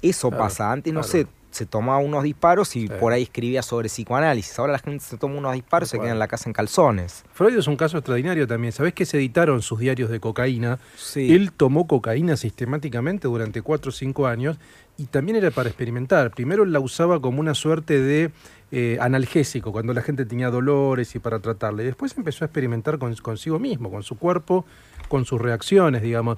Eso 0.01 0.29
pasa. 0.31 0.71
Antes, 0.71 0.93
no 0.93 1.03
sé, 1.03 1.27
se 1.53 1.67
tomaba 1.67 1.99
unos 1.99 2.23
disparos 2.23 2.75
y 2.75 2.87
por 2.87 3.13
ahí 3.13 3.23
escribía 3.23 3.61
sobre 3.61 3.87
psicoanálisis. 3.87 4.57
Ahora 4.57 4.73
la 4.73 4.79
gente 4.79 5.03
se 5.05 5.17
toma 5.17 5.35
unos 5.35 5.53
disparos 5.53 5.89
y 5.89 5.91
se 5.91 5.99
queda 5.99 6.11
en 6.11 6.19
la 6.19 6.27
casa 6.27 6.49
en 6.49 6.53
calzones. 6.53 7.23
Freud 7.31 7.55
es 7.57 7.67
un 7.67 7.75
caso 7.75 7.97
extraordinario 7.97 8.47
también. 8.47 8.73
¿Sabés 8.73 8.93
que 8.93 9.05
se 9.05 9.17
editaron 9.17 9.61
sus 9.61 9.79
diarios 9.79 10.09
de 10.09 10.19
cocaína? 10.19 10.79
Él 11.15 11.51
tomó 11.51 11.85
cocaína 11.85 12.37
sistemáticamente 12.37 13.27
durante 13.27 13.61
4 13.61 13.89
o 13.89 13.91
5 13.91 14.27
años 14.27 14.57
y 14.97 15.05
también 15.05 15.37
era 15.37 15.51
para 15.51 15.69
experimentar. 15.69 16.31
Primero 16.31 16.65
la 16.65 16.79
usaba 16.79 17.19
como 17.19 17.39
una 17.39 17.55
suerte 17.55 17.99
de 17.99 18.31
eh, 18.71 18.97
analgésico, 19.01 19.71
cuando 19.71 19.93
la 19.93 20.01
gente 20.01 20.25
tenía 20.25 20.49
dolores 20.49 21.15
y 21.15 21.19
para 21.19 21.39
tratarle. 21.39 21.83
después 21.83 22.15
empezó 22.17 22.43
a 22.43 22.47
experimentar 22.47 22.97
con, 22.97 23.13
consigo 23.15 23.59
mismo, 23.59 23.91
con 23.91 24.03
su 24.03 24.17
cuerpo, 24.17 24.65
con 25.09 25.25
sus 25.25 25.41
reacciones, 25.41 26.01
digamos. 26.01 26.37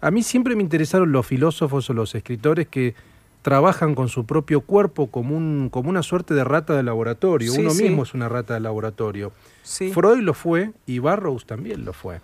A 0.00 0.10
mí 0.10 0.22
siempre 0.22 0.54
me 0.56 0.62
interesaron 0.62 1.12
los 1.12 1.26
filósofos 1.26 1.88
o 1.88 1.94
los 1.94 2.14
escritores 2.14 2.68
que 2.68 2.94
trabajan 3.42 3.94
con 3.94 4.08
su 4.08 4.24
propio 4.24 4.62
cuerpo 4.62 5.08
como, 5.08 5.36
un, 5.36 5.68
como 5.70 5.90
una 5.90 6.02
suerte 6.02 6.32
de 6.32 6.44
rata 6.44 6.74
de 6.74 6.82
laboratorio. 6.82 7.52
Uno 7.52 7.74
mismo 7.74 8.02
es 8.02 8.14
una 8.14 8.28
rata 8.28 8.54
de 8.54 8.60
laboratorio. 8.60 9.32
Freud 9.62 10.20
lo 10.20 10.32
fue 10.32 10.72
y 10.86 10.98
Barrows 10.98 11.44
también 11.44 11.84
lo 11.84 11.92
fue. 11.92 12.20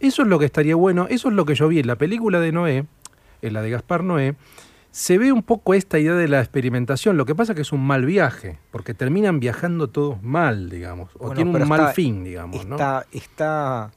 Eso 0.00 0.22
es 0.22 0.28
lo 0.28 0.38
que 0.38 0.44
estaría 0.44 0.76
bueno, 0.76 1.06
eso 1.08 1.28
es 1.28 1.34
lo 1.34 1.46
que 1.46 1.54
yo 1.54 1.68
vi 1.68 1.80
en 1.80 1.86
la 1.86 1.96
película 1.96 2.38
de 2.40 2.52
Noé, 2.52 2.84
en 3.40 3.52
la 3.54 3.62
de 3.62 3.70
Gaspar 3.70 4.04
Noé, 4.04 4.36
se 4.90 5.18
ve 5.18 5.32
un 5.32 5.42
poco 5.42 5.74
esta 5.74 5.98
idea 5.98 6.14
de 6.14 6.28
la 6.28 6.40
experimentación. 6.40 7.16
Lo 7.16 7.26
que 7.26 7.34
pasa 7.34 7.52
es 7.52 7.56
que 7.56 7.62
es 7.62 7.72
un 7.72 7.86
mal 7.86 8.04
viaje, 8.04 8.58
porque 8.70 8.94
terminan 8.94 9.40
viajando 9.40 9.88
todos 9.88 10.22
mal, 10.22 10.70
digamos, 10.70 11.10
o 11.18 11.32
tienen 11.32 11.54
un 11.54 11.68
mal 11.68 11.92
fin, 11.94 12.24
digamos. 12.24 12.60
Está, 12.60 13.06
está 13.12 13.92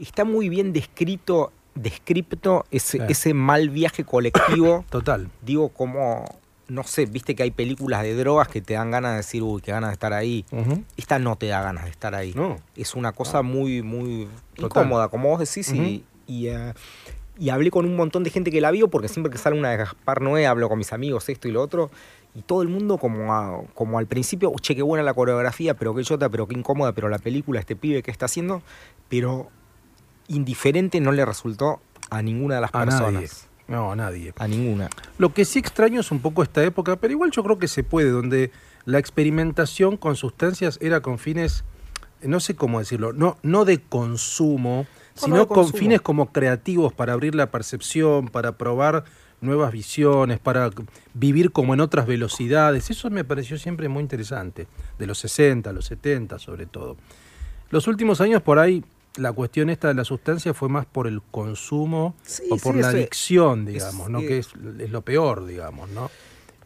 está 0.00 0.24
muy 0.24 0.48
bien 0.48 0.72
descrito, 0.72 1.52
descripto 1.74 2.64
ese, 2.70 3.04
ese 3.08 3.34
mal 3.34 3.70
viaje 3.70 4.04
colectivo. 4.04 4.84
Total. 4.90 5.28
Digo, 5.42 5.68
como, 5.70 6.24
no 6.68 6.84
sé, 6.84 7.06
viste 7.06 7.34
que 7.34 7.42
hay 7.42 7.50
películas 7.50 8.02
de 8.02 8.14
drogas 8.14 8.48
que 8.48 8.60
te 8.60 8.74
dan 8.74 8.90
ganas 8.90 9.12
de 9.12 9.16
decir, 9.18 9.42
uy, 9.42 9.60
qué 9.60 9.72
ganas 9.72 9.90
de 9.90 9.94
estar 9.94 10.12
ahí. 10.12 10.44
Esta 10.96 11.18
no 11.18 11.36
te 11.36 11.46
da 11.46 11.62
ganas 11.62 11.84
de 11.84 11.90
estar 11.90 12.14
ahí. 12.14 12.32
No. 12.34 12.58
Es 12.76 12.94
una 12.94 13.12
cosa 13.12 13.42
muy, 13.42 13.82
muy 13.82 14.28
incómoda, 14.56 15.08
como 15.08 15.28
vos 15.28 15.40
decís, 15.40 15.72
y, 15.72 16.04
y, 17.40 17.50
hablé 17.50 17.70
con 17.70 17.86
un 17.86 17.96
montón 17.96 18.22
de 18.22 18.30
gente 18.30 18.50
que 18.50 18.60
la 18.60 18.70
vio, 18.70 18.88
porque 18.88 19.08
siempre 19.08 19.32
que 19.32 19.38
sale 19.38 19.58
una 19.58 19.70
de 19.70 19.78
Gaspar 19.78 20.20
Noé, 20.20 20.46
hablo 20.46 20.68
con 20.68 20.78
mis 20.78 20.92
amigos, 20.92 21.28
esto 21.28 21.48
y 21.48 21.52
lo 21.52 21.62
otro, 21.62 21.90
y 22.34 22.42
todo 22.42 22.62
el 22.62 22.68
mundo 22.68 22.98
como, 22.98 23.66
como 23.74 23.98
al 23.98 24.06
principio, 24.06 24.52
che, 24.60 24.76
qué 24.76 24.82
buena 24.82 25.02
la 25.02 25.14
coreografía, 25.14 25.74
pero 25.74 25.94
qué 25.94 26.04
chota, 26.04 26.28
pero 26.28 26.46
qué 26.46 26.54
incómoda, 26.54 26.92
pero 26.92 27.08
la 27.08 27.18
película, 27.18 27.60
este 27.60 27.76
pibe 27.76 28.02
que 28.02 28.10
está 28.10 28.26
haciendo, 28.26 28.62
pero 29.08 29.48
indiferente 30.28 31.00
no 31.00 31.12
le 31.12 31.24
resultó 31.24 31.80
a 32.10 32.22
ninguna 32.22 32.56
de 32.56 32.60
las 32.60 32.70
personas. 32.70 33.48
No, 33.66 33.92
a 33.92 33.96
nadie. 33.96 34.34
A 34.36 34.48
ninguna. 34.48 34.90
Lo 35.16 35.32
que 35.32 35.44
sí 35.44 35.60
extraño 35.60 36.00
es 36.00 36.10
un 36.10 36.20
poco 36.20 36.42
esta 36.42 36.62
época, 36.64 36.96
pero 36.96 37.12
igual 37.12 37.30
yo 37.30 37.42
creo 37.44 37.58
que 37.58 37.68
se 37.68 37.84
puede, 37.84 38.10
donde 38.10 38.50
la 38.84 38.98
experimentación 38.98 39.96
con 39.96 40.16
sustancias 40.16 40.78
era 40.82 41.00
con 41.00 41.18
fines, 41.18 41.64
no 42.22 42.40
sé 42.40 42.56
cómo 42.56 42.80
decirlo, 42.80 43.12
no, 43.12 43.38
no 43.42 43.64
de 43.64 43.80
consumo, 43.80 44.86
sino 45.20 45.46
con 45.48 45.72
fines 45.72 46.00
como 46.00 46.32
creativos 46.32 46.92
para 46.92 47.12
abrir 47.12 47.34
la 47.34 47.50
percepción, 47.50 48.28
para 48.28 48.52
probar 48.52 49.04
nuevas 49.40 49.72
visiones, 49.72 50.38
para 50.38 50.70
vivir 51.14 51.52
como 51.52 51.74
en 51.74 51.80
otras 51.80 52.06
velocidades. 52.06 52.90
Eso 52.90 53.10
me 53.10 53.24
pareció 53.24 53.58
siempre 53.58 53.88
muy 53.88 54.02
interesante, 54.02 54.66
de 54.98 55.06
los 55.06 55.18
60, 55.18 55.72
los 55.72 55.86
70 55.86 56.38
sobre 56.38 56.66
todo. 56.66 56.96
Los 57.70 57.86
últimos 57.86 58.20
años 58.20 58.42
por 58.42 58.58
ahí 58.58 58.84
la 59.16 59.32
cuestión 59.32 59.70
esta 59.70 59.88
de 59.88 59.94
la 59.94 60.04
sustancia 60.04 60.54
fue 60.54 60.68
más 60.68 60.86
por 60.86 61.06
el 61.06 61.20
consumo 61.22 62.14
o 62.50 62.56
por 62.56 62.76
la 62.76 62.88
adicción, 62.88 63.66
digamos, 63.66 64.08
¿no? 64.08 64.20
que 64.20 64.38
es, 64.38 64.48
es, 64.78 64.90
lo 64.90 65.02
peor, 65.02 65.46
digamos, 65.46 65.88
¿no? 65.90 66.10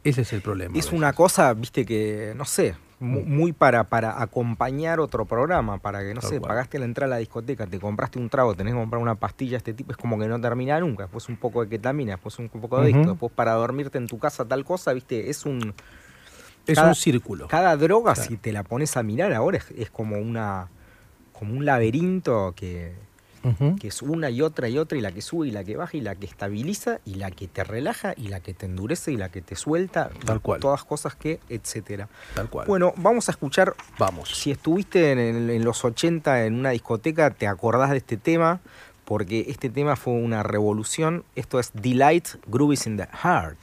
Ese 0.02 0.20
es 0.20 0.32
el 0.34 0.42
problema. 0.42 0.78
Es 0.78 0.92
una 0.92 1.14
cosa, 1.14 1.54
viste, 1.54 1.86
que, 1.86 2.34
no 2.36 2.44
sé, 2.44 2.76
muy 3.00 3.52
para, 3.52 3.85
para 3.85 4.22
acompañar 4.22 5.00
otro 5.00 5.24
programa, 5.24 5.78
para 5.78 6.00
que, 6.00 6.14
no 6.14 6.20
sé, 6.20 6.40
pagaste 6.40 6.78
la 6.78 6.85
entrada 6.85 7.14
a 7.14 7.16
la 7.16 7.20
discoteca, 7.20 7.66
te 7.66 7.78
compraste 7.78 8.18
un 8.18 8.28
trago, 8.28 8.54
tenés 8.54 8.72
que 8.72 8.78
comprar 8.78 9.02
una 9.02 9.14
pastilla, 9.14 9.57
este 9.57 9.74
tipo 9.74 9.92
es 9.92 9.98
como 9.98 10.18
que 10.18 10.26
no 10.26 10.40
termina 10.40 10.78
nunca, 10.80 11.04
después 11.04 11.28
un 11.28 11.37
poco 11.37 11.62
de 11.62 11.68
ketamina, 11.68 12.12
después 12.12 12.38
un 12.38 12.48
poco 12.48 12.80
de 12.80 12.90
esto, 12.90 13.11
después 13.11 13.33
para 13.33 13.52
dormirte 13.52 13.98
en 13.98 14.07
tu 14.07 14.18
casa 14.18 14.44
tal 14.44 14.64
cosa, 14.64 14.92
viste, 14.92 15.30
es 15.30 15.44
un... 15.44 15.74
Es 16.66 16.78
un 16.78 16.94
círculo. 16.94 17.46
Cada 17.48 17.76
droga, 17.76 18.14
si 18.14 18.38
te 18.38 18.50
la 18.50 18.62
pones 18.62 18.96
a 18.96 19.02
mirar 19.02 19.35
ahora, 19.35 19.61
es, 19.76 19.90
como 19.90 20.16
una 20.16 20.68
como 21.33 21.52
un 21.52 21.66
laberinto 21.66 22.54
que, 22.57 22.94
que 23.80 23.88
es 23.88 24.02
una 24.02 24.30
y 24.30 24.42
otra 24.42 24.68
y 24.68 24.78
otra, 24.78 24.96
y 24.96 25.00
la 25.00 25.12
que 25.12 25.22
sube 25.22 25.48
y 25.48 25.50
la 25.50 25.64
que 25.64 25.76
baja, 25.76 25.96
y 25.96 26.00
la 26.00 26.14
que 26.14 26.26
estabiliza, 26.26 26.98
y 27.04 27.14
la 27.14 27.30
que 27.30 27.48
te 27.48 27.64
relaja, 27.64 28.14
y 28.16 28.28
la 28.28 28.40
que 28.40 28.54
te 28.54 28.66
endurece, 28.66 29.12
y 29.12 29.16
la 29.16 29.28
que 29.28 29.42
te 29.42 29.57
suelta. 29.57 30.11
Tal 30.24 30.40
cual. 30.40 30.61
Todas 30.61 30.85
cosas 30.85 31.14
que, 31.14 31.40
etcétera. 31.48 32.09
Tal 32.35 32.48
cual. 32.48 32.66
Bueno, 32.66 32.94
vamos 32.96 33.28
a 33.28 33.33
escuchar. 33.33 33.74
Vamos. 33.98 34.30
Si 34.30 34.50
estuviste 34.50 35.12
en, 35.12 35.64
los 35.64 35.85
80 35.85 36.46
en 36.46 36.54
una 36.54 36.70
discoteca, 36.70 37.30
te 37.30 37.46
acordás 37.46 37.90
de 37.90 37.98
este 37.98 38.16
tema, 38.16 38.61
porque 39.04 39.46
este 39.48 39.70
tema 39.70 39.96
fue 39.96 40.14
una 40.14 40.42
revolución. 40.42 41.24
Esto 41.35 41.61
es 41.61 41.70
Delight 41.74 42.28
Groovies 42.46 42.87
in 42.87 42.96
the 42.96 43.09
Heart. 43.22 43.59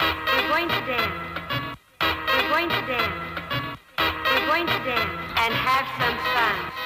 We're 0.00 0.48
going 0.48 0.68
to 0.68 0.80
dance. 0.86 1.78
We're 2.00 2.48
going 2.48 2.68
to 2.68 2.86
dance. 2.86 3.78
We're 3.98 4.46
going 4.46 4.66
to 4.66 4.78
dance 4.84 5.20
and 5.36 5.54
have 5.54 5.86
some 5.98 6.16
fun. 6.34 6.79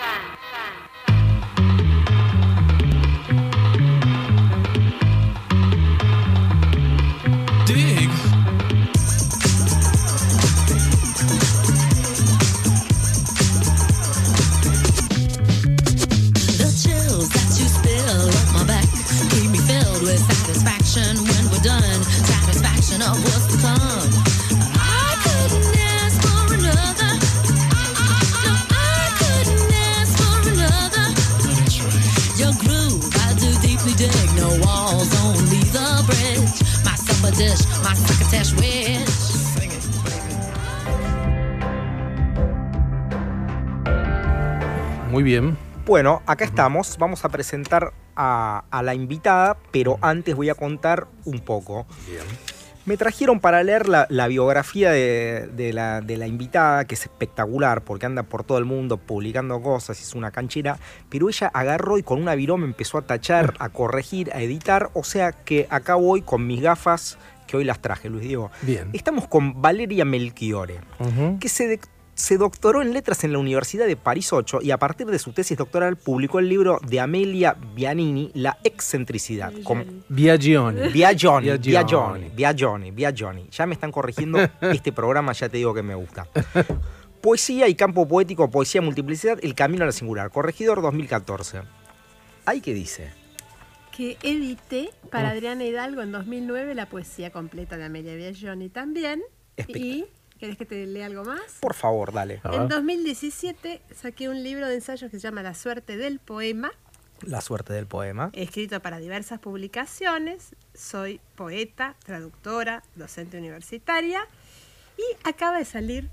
satisfaction 20.65 21.17
when 21.25 21.51
we're 21.51 21.63
done, 21.63 22.03
satisfaction 22.25 23.03
of 23.03 23.17
what's 23.25 23.47
to 23.53 23.59
come. 23.61 24.09
I 24.75 25.17
couldn't 25.25 25.77
ask 25.77 26.23
for 26.23 26.55
another. 26.55 27.19
dig 33.97 34.35
no 34.37 34.49
walls, 34.65 35.11
only 35.25 35.63
the 35.71 36.03
bridge. 36.07 36.59
My 36.85 36.97
supper 36.97 37.31
dish, 37.37 37.63
my 37.85 37.95
cricketash 37.95 38.53
wish. 38.59 39.09
Sing 39.55 39.71
it, 39.71 39.85
baby. 40.05 40.33
Muy 45.13 45.23
bien. 45.23 45.64
Bueno, 45.87 46.23
acá 46.25 46.47
estamos. 46.47 46.97
Vamos 46.99 47.27
a 47.27 47.29
presentar 47.29 47.93
a, 48.17 48.65
la 48.83 48.95
invitada, 48.95 49.59
pero 49.71 49.99
antes 50.01 50.35
voy 50.35 50.49
a 50.49 50.55
contar 50.55 51.09
un 51.27 51.41
poco. 51.41 51.87
Bien. 52.09 52.23
Me 52.87 52.97
trajeron 52.97 53.39
para 53.39 53.63
leer 53.63 53.87
la, 53.89 54.29
biografía 54.29 54.93
de, 54.93 55.71
la, 55.75 56.01
de, 56.01 56.17
la, 56.17 56.27
invitada, 56.27 56.87
que 56.87 56.95
es 56.95 57.03
espectacular, 57.03 57.83
porque 57.83 58.07
anda 58.07 58.23
por 58.23 58.45
todo 58.45 58.57
el 58.57 58.65
mundo 58.65 58.97
publicando 58.97 59.61
cosas, 59.61 60.01
es 60.01 60.15
una 60.15 60.31
canchera, 60.31 60.79
pero 61.11 61.29
ella 61.29 61.51
agarró 61.53 61.99
y 61.99 62.03
con 62.03 62.21
una 62.21 62.35
viroma 62.35 62.65
empezó 62.65 62.99
a 62.99 63.03
tachar, 63.03 63.55
a 63.59 63.69
corregir, 63.71 64.31
a 64.35 64.41
editar, 64.41 64.91
o 64.95 65.03
sea 65.03 65.33
que 65.33 65.67
acá 65.71 65.95
voy 65.95 66.21
con 66.21 66.47
mis 66.47 66.61
gafas 66.61 67.19
que 67.47 67.57
hoy 67.57 67.65
las 67.65 67.81
traje, 67.81 68.11
Luis 68.11 68.25
Diego. 68.25 68.51
Bien. 68.63 68.91
Estamos 68.93 69.29
con 69.29 69.61
Valeria 69.61 70.05
Melchiore, 70.05 70.81
que 71.41 71.49
se, 71.49 71.81
se 72.15 72.39
doctoró 72.39 72.83
en 72.83 72.93
letras 72.93 73.25
en 73.25 73.33
la 73.33 73.39
Universidad 73.39 73.87
de 73.87 73.97
París 73.97 74.33
8 74.33 74.61
y 74.63 74.71
a 74.71 74.79
partir 74.79 75.07
de 75.07 75.19
su 75.19 75.33
tesis 75.33 75.59
doctoral 75.59 75.97
publicó 75.97 76.39
el 76.39 76.49
libro 76.49 76.79
de 76.87 77.01
Amelia 77.01 77.57
Bianini, 77.75 78.31
La 78.35 78.59
excentricidad. 78.65 79.53
Viagioni. 80.09 80.89
Viagioni, 80.89 81.59
Viagioni, 81.59 82.31
Viagioni, 82.31 82.91
Viagioni. 82.91 83.49
Ya 83.51 83.67
me 83.67 83.75
están 83.75 83.91
corrigiendo 83.91 84.39
este 84.61 84.93
programa, 84.93 85.33
ya 85.33 85.49
te 85.49 85.57
digo 85.57 85.75
que 85.75 85.83
me 85.83 85.95
gusta. 85.95 86.29
Poesía 87.21 87.69
y 87.69 87.75
campo 87.75 88.07
poético, 88.07 88.51
poesía 88.51 88.83
multiplicidad, 88.83 89.39
El 89.43 89.55
camino 89.55 89.85
a 89.85 89.87
la 89.87 89.93
singular. 89.93 90.31
Corregidor 90.31 90.83
2014. 90.83 91.63
¿Ahí 92.47 92.61
qué 92.61 92.75
dice? 92.75 93.11
Que 93.97 94.19
edité 94.23 94.91
para 95.11 95.29
mm. 95.29 95.33
Adriana 95.33 95.65
Hidalgo 95.65 96.03
en 96.03 96.13
2009 96.13 96.75
la 96.75 96.87
poesía 96.87 97.31
completa 97.31 97.77
de 97.77 97.85
Amelia 97.85 98.15
Biagioni 98.15 98.69
también. 98.69 99.23
Y 99.69 100.05
¿Querés 100.39 100.59
que 100.59 100.67
te 100.67 100.87
lea 100.87 101.07
algo 101.07 101.25
más? 101.25 101.41
Por 101.61 101.75
favor, 101.75 102.13
dale. 102.13 102.41
En 102.53 102.69
2017 102.69 103.81
saqué 103.95 104.29
un 104.29 104.43
libro 104.43 104.69
de 104.69 104.75
ensayos 104.75 105.11
que 105.11 105.19
se 105.19 105.23
llama 105.23 105.43
La 105.43 105.55
suerte 105.55 105.97
del 105.97 106.19
poema. 106.19 106.73
La 107.23 107.41
suerte 107.41 107.73
del 107.73 107.87
poema. 107.87 108.31
Escrito 108.33 108.81
para 108.81 108.99
diversas 108.99 109.39
publicaciones. 109.39 110.55
Soy 110.75 111.21
poeta, 111.37 111.95
traductora, 112.05 112.83
docente 112.97 113.39
universitaria. 113.39 114.27
Y 114.99 115.29
acaba 115.29 115.59
de 115.59 115.65
salir 115.65 116.11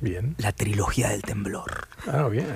Bien. 0.00 0.36
La 0.38 0.52
trilogía 0.52 1.08
del 1.08 1.22
temblor. 1.22 1.88
Ah, 2.06 2.28
bien. 2.28 2.46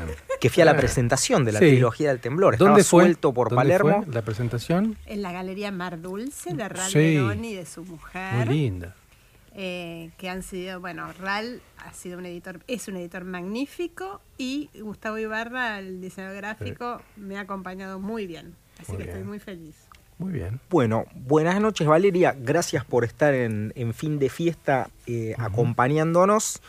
Que 0.41 0.49
fui 0.49 0.63
a 0.63 0.65
la 0.65 0.77
presentación 0.77 1.45
de 1.45 1.53
la 1.53 1.59
trilogía 1.59 2.11
del 2.11 2.21
temblor. 2.21 2.55
Estaba 2.55 2.71
¿Dónde 2.71 2.85
fue? 2.85 3.03
suelto 3.05 3.35
por 3.35 3.53
Palermo. 3.53 4.05
la 4.09 4.23
presentación? 4.23 4.97
En 5.07 5.23
la 5.23 5.33
Galería 5.33 5.73
Mar 5.73 6.01
Dulce 6.01 6.55
de 6.55 6.69
Ral 6.69 7.45
y 7.45 7.55
de 7.55 7.67
su 7.67 7.85
mujer. 7.85 8.47
Muy 8.47 8.55
linda. 8.55 8.95
Eh, 9.55 10.11
que 10.17 10.31
han 10.31 10.43
sido, 10.43 10.81
bueno, 10.81 11.13
RAL 11.13 11.61
ha 11.77 11.93
sido 11.93 12.19
un 12.19 12.25
editor, 12.25 12.61
es 12.69 12.89
un 12.89 12.97
editor 12.97 13.25
magnífico 13.25 14.23
y 14.39 14.71
Gustavo 14.81 15.19
Ibarra, 15.19 15.79
el 15.79 16.01
diseñador 16.01 16.39
gráfico, 16.39 17.03
me 17.17 17.37
ha 17.37 17.41
acompañado 17.41 18.01
muy 18.01 18.27
bien. 18.27 18.55
Así 18.81 18.97
que 18.97 19.03
estoy 19.03 19.25
muy 19.25 19.39
feliz. 19.39 19.77
Muy 20.17 20.33
bien. 20.33 20.59
Bueno, 20.71 21.05
buenas 21.15 21.61
noches 21.61 21.87
Valeria, 21.87 22.35
gracias 22.39 22.87
por 22.87 23.05
estar 23.05 23.35
en, 23.35 23.93
fin 23.93 24.19
de 24.19 24.31
fiesta 24.31 24.89
eh, 25.07 25.35
acompañándonos. 25.37 26.63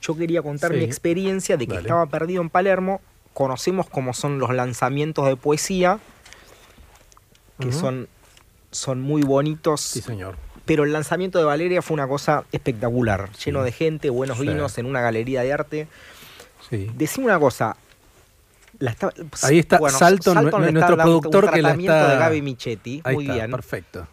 Yo 0.00 0.16
quería 0.16 0.40
contar 0.40 0.72
mi 0.72 0.84
experiencia 0.84 1.56
de 1.56 1.66
que 1.66 1.76
estaba 1.76 2.06
perdido 2.06 2.40
en 2.40 2.50
Palermo. 2.50 3.00
Conocemos 3.34 3.88
cómo 3.88 4.14
son 4.14 4.38
los 4.38 4.54
lanzamientos 4.54 5.26
de 5.26 5.34
poesía, 5.34 5.98
que 7.58 7.72
son, 7.72 8.06
son 8.70 9.00
muy 9.00 9.22
bonitos. 9.22 9.80
Sí, 9.80 10.00
señor 10.00 10.47
pero 10.68 10.84
el 10.84 10.92
lanzamiento 10.92 11.38
de 11.38 11.46
Valeria 11.46 11.80
fue 11.80 11.94
una 11.94 12.06
cosa 12.06 12.44
espectacular, 12.52 13.32
lleno 13.42 13.62
de 13.62 13.72
gente, 13.72 14.10
buenos 14.10 14.38
vinos, 14.38 14.76
en 14.76 14.84
una 14.84 15.00
galería 15.00 15.40
de 15.40 15.50
arte. 15.50 15.88
Sí. 16.68 16.90
Decime 16.94 17.24
una 17.24 17.40
cosa. 17.40 17.74
Ahí 19.44 19.60
está 19.60 19.80
Salton, 19.88 20.50
nuestro 20.74 20.98
productor 20.98 21.50
que 21.50 21.62
la 21.62 21.70
está... 21.70 22.10
de 22.10 22.18
Gaby 22.18 22.42
Michetti. 22.42 23.02
Muy 23.14 23.26
bien. 23.26 23.50
Perfecto. 23.50 24.06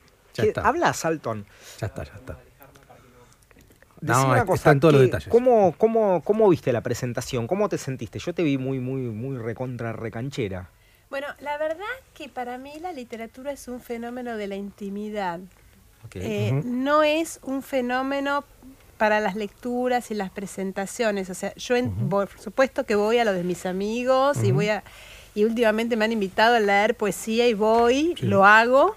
Habla 0.63 0.93
Salton. 0.93 1.45
Ya 1.81 1.87
está, 1.87 2.05
ya 2.05 2.13
está. 2.15 2.37
No, 3.99 4.27
una 4.27 4.45
cosa, 4.45 4.55
están 4.55 4.79
todos 4.79 4.93
los 4.93 5.03
detalles. 5.03 5.27
¿cómo, 5.27 5.73
cómo, 5.77 6.21
¿Cómo 6.23 6.47
viste 6.47 6.71
la 6.71 6.81
presentación? 6.81 7.47
¿Cómo 7.47 7.67
te 7.67 7.77
sentiste? 7.77 8.17
Yo 8.19 8.33
te 8.33 8.43
vi 8.43 8.57
muy, 8.57 8.79
muy, 8.79 9.01
muy 9.01 9.37
recontra 9.37 9.91
recanchera. 9.91 10.69
Bueno, 11.09 11.27
la 11.39 11.57
verdad 11.57 11.83
que 12.13 12.29
para 12.29 12.57
mí 12.57 12.79
la 12.79 12.93
literatura 12.93 13.51
es 13.51 13.67
un 13.67 13.81
fenómeno 13.81 14.37
de 14.37 14.47
la 14.47 14.55
intimidad. 14.55 15.41
Eh, 16.13 16.61
no 16.63 17.03
es 17.03 17.39
un 17.43 17.61
fenómeno 17.61 18.43
para 18.97 19.19
las 19.19 19.35
lecturas 19.35 20.11
y 20.11 20.13
las 20.13 20.29
presentaciones. 20.29 21.29
O 21.29 21.33
sea, 21.33 21.53
yo 21.55 21.75
por 22.09 22.29
supuesto 22.39 22.85
que 22.85 22.95
voy 22.95 23.17
a 23.17 23.25
lo 23.25 23.33
de 23.33 23.43
mis 23.43 23.65
amigos 23.65 24.43
y 24.43 24.51
voy 24.51 24.69
a 24.69 24.83
y 25.35 25.43
últimamente 25.43 25.97
me 25.97 26.05
han 26.05 26.13
invitado 26.13 26.55
a 26.55 26.59
leer 26.61 26.95
poesía 26.95 27.47
y 27.47 27.53
voy, 27.53 28.15
lo 28.21 28.45
hago, 28.45 28.95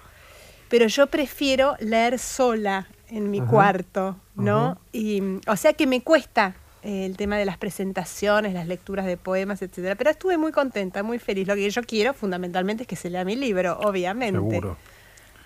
pero 0.68 0.86
yo 0.86 1.08
prefiero 1.08 1.74
leer 1.80 2.20
sola 2.20 2.86
en 3.10 3.30
mi 3.30 3.40
cuarto, 3.40 4.16
¿no? 4.36 4.78
Y 4.92 5.20
o 5.48 5.56
sea 5.56 5.72
que 5.72 5.88
me 5.88 6.00
cuesta 6.00 6.54
eh, 6.84 7.06
el 7.06 7.16
tema 7.16 7.36
de 7.36 7.44
las 7.44 7.58
presentaciones, 7.58 8.54
las 8.54 8.68
lecturas 8.68 9.04
de 9.04 9.16
poemas, 9.16 9.62
etcétera, 9.62 9.96
pero 9.96 10.10
estuve 10.10 10.38
muy 10.38 10.52
contenta, 10.52 11.02
muy 11.02 11.18
feliz. 11.18 11.48
Lo 11.48 11.56
que 11.56 11.68
yo 11.68 11.82
quiero 11.82 12.14
fundamentalmente 12.14 12.84
es 12.84 12.86
que 12.86 12.96
se 12.96 13.10
lea 13.10 13.24
mi 13.24 13.34
libro, 13.34 13.76
obviamente. 13.80 14.38
Seguro. 14.38 14.76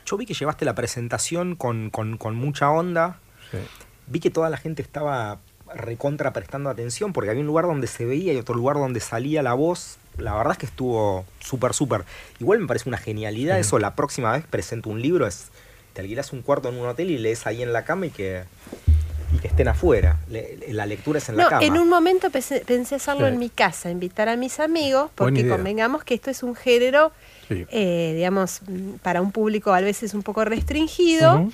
Yo 0.07 0.17
vi 0.17 0.27
que 0.27 0.35
llevaste 0.35 0.65
la 0.65 0.75
presentación 0.75 1.57
con, 1.57 1.91
con 1.91 2.35
mucha 2.35 2.71
onda. 2.71 3.19
Sí 3.51 3.59
vi 4.07 4.21
que 4.21 4.31
toda 4.31 4.51
la 4.51 4.57
gente 4.57 4.83
estaba 4.83 5.39
recontra 5.75 6.33
prestando 6.33 6.69
atención 6.69 7.13
porque 7.13 7.31
había 7.31 7.41
un 7.41 7.47
lugar 7.47 7.65
donde 7.65 7.87
se 7.87 8.05
veía 8.05 8.33
y 8.33 8.37
otro 8.37 8.55
lugar 8.55 8.77
donde 8.77 9.01
salía 9.01 9.43
la 9.43 9.55
voz. 9.55 9.97
La 10.19 10.35
verdad 10.35 10.53
es 10.53 10.59
que 10.59 10.67
estuvo 10.67 11.25
súper, 11.41 11.73
súper. 11.73 12.05
Igual 12.39 12.61
me 12.61 12.67
parece 12.67 12.89
una 12.89 12.99
genialidad 12.99 13.59
eso. 13.59 13.79
La 13.79 13.95
próxima 13.95 14.33
vez 14.33 14.45
presento 14.47 14.91
un 14.91 15.01
libro, 15.01 15.27
es 15.27 15.49
te 15.95 16.03
alquilas 16.03 16.33
un 16.33 16.43
cuarto 16.43 16.69
en 16.69 16.79
un 16.79 16.87
hotel 16.87 17.11
y 17.11 17.19
lees 17.19 17.47
ahí 17.47 17.63
en 17.63 17.73
la 17.73 17.85
cama 17.85 18.07
y 18.07 18.11
que, 18.11 18.45
que 19.41 19.49
estén 19.49 19.69
afuera. 19.69 20.19
la 20.29 20.87
lectura 20.87 21.19
es 21.19 21.29
en 21.29 21.37
la 21.37 21.49
cama. 21.49 21.65
En 21.65 21.77
un 21.79 21.89
momento 21.89 22.31
pensé, 22.31 22.63
hacerlo 22.95 23.27
en 23.27 23.39
mi 23.39 23.49
casa, 23.49 23.91
invitar 23.91 24.29
a 24.29 24.37
mis 24.37 24.61
amigos, 24.61 25.11
porque 25.15 25.49
convengamos 25.49 26.05
que 26.05 26.15
esto 26.15 26.31
es 26.31 26.43
un 26.43 26.55
género, 26.55 27.13
eh, 27.53 28.13
digamos, 28.15 28.61
para 29.03 29.21
un 29.21 29.33
público 29.33 29.73
a 29.73 29.81
veces 29.81 30.15
un 30.15 30.23
poco 30.23 30.45
restringido. 30.45 31.49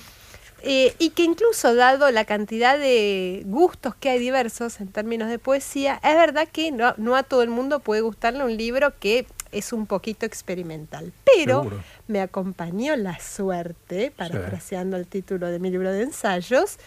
Eh, 0.61 0.93
y 0.99 1.11
que 1.11 1.23
incluso 1.23 1.73
dado 1.73 2.11
la 2.11 2.25
cantidad 2.25 2.77
de 2.77 3.43
gustos 3.45 3.95
que 3.95 4.09
hay 4.09 4.19
diversos 4.19 4.81
en 4.81 4.89
términos 4.89 5.29
de 5.29 5.39
poesía, 5.39 6.01
es 6.03 6.15
verdad 6.15 6.49
que 6.51 6.71
no, 6.71 6.93
no 6.97 7.15
a 7.15 7.23
todo 7.23 7.43
el 7.43 7.49
mundo 7.49 7.79
puede 7.79 8.01
gustarle 8.01 8.43
un 8.43 8.57
libro 8.57 8.93
que 8.99 9.25
es 9.51 9.73
un 9.73 9.85
poquito 9.85 10.25
experimental. 10.25 11.11
Pero 11.25 11.69
me 12.07 12.21
acompañó 12.21 12.95
la 12.95 13.19
suerte, 13.19 14.11
parafraseando 14.15 14.97
el 14.97 15.07
título 15.07 15.47
de 15.47 15.59
mi 15.59 15.69
libro 15.71 15.91
de 15.91 16.03
ensayos, 16.03 16.77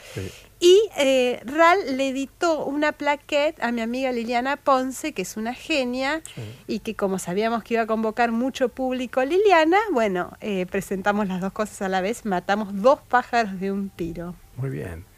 y 0.61 0.81
eh, 0.97 1.41
RAL 1.45 1.97
le 1.97 2.09
editó 2.09 2.65
una 2.65 2.93
plaquette 2.93 3.61
a 3.63 3.73
mi 3.73 3.81
amiga 3.81 4.13
Liliana 4.13 4.57
Ponce, 4.57 5.13
que 5.13 5.23
es 5.23 5.37
una 5.37 5.55
genia, 5.55 6.23
y 6.67 6.81
que 6.81 6.95
como 6.95 7.19
sabíamos 7.19 7.65
que 7.65 7.75
iba 7.75 7.83
a 7.83 7.87
convocar 7.87 8.33
mucho 8.33 8.69
público 8.69 9.25
Liliana, 9.25 9.79
bueno, 9.93 10.33
eh, 10.41 10.67
presentamos 10.67 11.27
las 11.29 11.41
dos 11.41 11.53
cosas 11.53 11.83
a 11.83 11.89
la 11.89 12.01
vez, 12.01 12.25
matamos 12.25 12.83
dos 12.83 13.01
pájaros 13.09 13.59
de 13.61 13.73
un 13.73 13.91
tiro. 13.91 14.35
Muy 14.57 14.71
bien. 14.71 15.12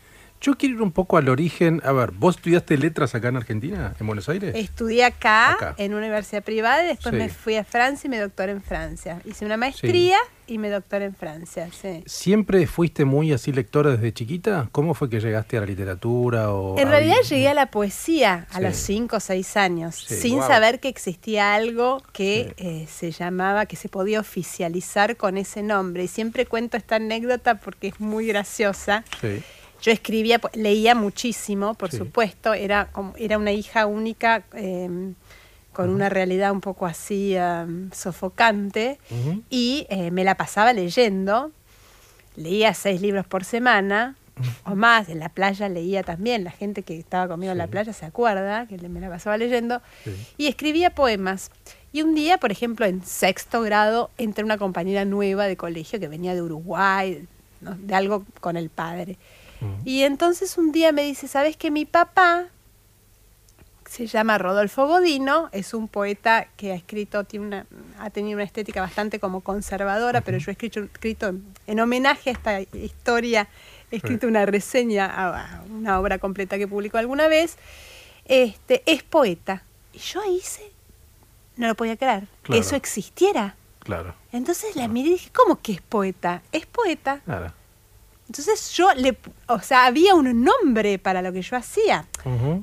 Yo 0.44 0.58
quiero 0.58 0.74
ir 0.74 0.82
un 0.82 0.92
poco 0.92 1.16
al 1.16 1.30
origen. 1.30 1.80
A 1.86 1.92
ver, 1.92 2.10
¿vos 2.10 2.36
estudiaste 2.36 2.76
letras 2.76 3.14
acá 3.14 3.28
en 3.28 3.36
Argentina, 3.38 3.94
en 3.98 4.06
Buenos 4.06 4.28
Aires? 4.28 4.54
Estudié 4.54 5.06
acá, 5.06 5.74
en 5.78 5.94
una 5.94 6.02
universidad 6.02 6.44
privada, 6.44 6.84
y 6.84 6.88
después 6.88 7.14
me 7.14 7.30
fui 7.30 7.56
a 7.56 7.64
Francia 7.64 8.08
y 8.08 8.10
me 8.10 8.18
doctoré 8.18 8.52
en 8.52 8.60
Francia. 8.60 9.22
Hice 9.24 9.46
una 9.46 9.56
maestría 9.56 10.18
y 10.46 10.58
me 10.58 10.68
doctoré 10.68 11.06
en 11.06 11.14
Francia, 11.14 11.70
sí. 11.72 12.02
¿Siempre 12.04 12.66
fuiste 12.66 13.06
muy 13.06 13.32
así 13.32 13.52
lectora 13.52 13.92
desde 13.92 14.12
chiquita? 14.12 14.68
¿Cómo 14.70 14.92
fue 14.92 15.08
que 15.08 15.18
llegaste 15.18 15.56
a 15.56 15.60
la 15.60 15.66
literatura? 15.66 16.52
O 16.52 16.78
en 16.78 16.88
realidad 16.88 17.16
llegué 17.26 17.48
a 17.48 17.54
la 17.54 17.70
poesía 17.70 18.46
a 18.50 18.60
los 18.60 18.76
5 18.76 19.16
o 19.16 19.20
6 19.20 19.56
años, 19.56 19.94
sin 19.94 20.42
saber 20.42 20.78
que 20.78 20.88
existía 20.88 21.54
algo 21.54 22.02
que 22.12 22.52
eh, 22.58 22.86
se 22.86 23.12
llamaba, 23.12 23.64
que 23.64 23.76
se 23.76 23.88
podía 23.88 24.20
oficializar 24.20 25.16
con 25.16 25.38
ese 25.38 25.62
nombre. 25.62 26.04
Y 26.04 26.08
siempre 26.08 26.44
cuento 26.44 26.76
esta 26.76 26.96
anécdota 26.96 27.60
porque 27.60 27.88
es 27.88 27.98
muy 27.98 28.26
graciosa. 28.26 29.04
Sí 29.22 29.42
yo 29.84 29.92
escribía, 29.92 30.40
leía 30.54 30.94
muchísimo, 30.94 31.74
por 31.74 31.90
supuesto, 31.90 32.54
era, 32.54 32.88
era 33.18 33.36
una 33.36 33.52
hija 33.52 33.84
única 33.84 34.42
em, 34.54 35.14
con 35.74 35.90
una 35.90 36.08
realidad 36.08 36.52
un 36.52 36.62
poco 36.62 36.86
así 36.86 37.36
em, 37.36 37.90
sofocante 37.92 38.98
y 39.50 39.86
eh, 39.90 40.10
me 40.10 40.24
la 40.24 40.36
pasaba 40.36 40.72
leyendo. 40.72 41.52
Leía 42.34 42.72
seis 42.72 43.02
libros 43.02 43.26
por 43.26 43.44
semana 43.44 44.16
o 44.64 44.74
más, 44.74 45.10
en 45.10 45.18
la 45.18 45.28
playa 45.28 45.68
leía 45.68 46.02
también, 46.02 46.44
la 46.44 46.50
gente 46.50 46.82
que 46.82 46.98
estaba 46.98 47.28
conmigo 47.28 47.52
en 47.52 47.58
la 47.58 47.66
playa 47.66 47.92
se 47.92 48.06
acuerda 48.06 48.66
que 48.66 48.78
me 48.88 49.00
la 49.00 49.10
pasaba 49.10 49.36
leyendo, 49.36 49.82
y 50.38 50.46
escribía 50.46 50.90
poemas. 50.94 51.50
Y 51.92 52.02
un 52.02 52.14
día, 52.14 52.38
por 52.38 52.50
ejemplo, 52.50 52.86
en 52.86 53.04
sexto 53.04 53.60
grado, 53.60 54.10
entré 54.18 54.44
una 54.44 54.58
compañera 54.58 55.04
nueva 55.04 55.44
de 55.46 55.56
colegio 55.56 56.00
que 56.00 56.08
venía 56.08 56.34
de 56.34 56.42
Uruguay, 56.42 57.28
de 57.60 57.94
algo 57.94 58.24
con 58.40 58.56
el 58.56 58.70
padre. 58.70 59.18
Y 59.84 60.02
entonces 60.02 60.58
un 60.58 60.72
día 60.72 60.92
me 60.92 61.02
dice, 61.02 61.28
¿sabes 61.28 61.56
que 61.56 61.70
mi 61.70 61.84
papá 61.84 62.48
se 63.94 64.06
llama 64.06 64.38
Rodolfo 64.38 64.86
Godino, 64.86 65.48
es 65.52 65.74
un 65.74 65.88
poeta 65.88 66.48
que 66.56 66.72
ha 66.72 66.74
escrito, 66.74 67.24
tiene 67.24 67.46
una, 67.46 67.66
ha 68.00 68.10
tenido 68.10 68.36
una 68.36 68.44
estética 68.44 68.80
bastante 68.80 69.20
como 69.20 69.40
conservadora, 69.40 70.20
pero 70.20 70.38
yo 70.38 70.50
he 70.50 70.52
escrito, 70.52 70.80
escrito 70.80 71.34
en 71.66 71.80
homenaje 71.80 72.30
a 72.30 72.32
esta 72.32 72.60
historia, 72.60 73.48
he 73.90 73.96
escrito 73.96 74.26
una 74.26 74.46
reseña 74.46 75.06
a, 75.06 75.62
una 75.70 76.00
obra 76.00 76.18
completa 76.18 76.58
que 76.58 76.66
publicó 76.66 76.98
alguna 76.98 77.28
vez, 77.28 77.56
este, 78.24 78.82
es 78.86 79.02
poeta. 79.02 79.62
Y 79.92 79.98
yo 79.98 80.22
hice, 80.24 80.72
no 81.56 81.68
lo 81.68 81.74
podía 81.74 81.96
creer, 81.96 82.24
que 82.42 82.58
eso 82.58 82.74
existiera. 82.74 83.54
Claro. 83.80 84.14
Entonces 84.32 84.74
la 84.76 84.88
miré 84.88 85.10
y 85.10 85.12
dije, 85.12 85.30
¿cómo 85.32 85.60
que 85.60 85.72
es 85.72 85.80
poeta? 85.82 86.42
Es 86.50 86.66
poeta. 86.66 87.20
Claro. 87.24 87.52
Entonces 88.26 88.72
yo 88.72 88.92
le, 88.94 89.18
o 89.48 89.60
sea, 89.60 89.84
había 89.84 90.14
un 90.14 90.44
nombre 90.44 90.98
para 90.98 91.20
lo 91.20 91.32
que 91.32 91.42
yo 91.42 91.56
hacía. 91.56 92.06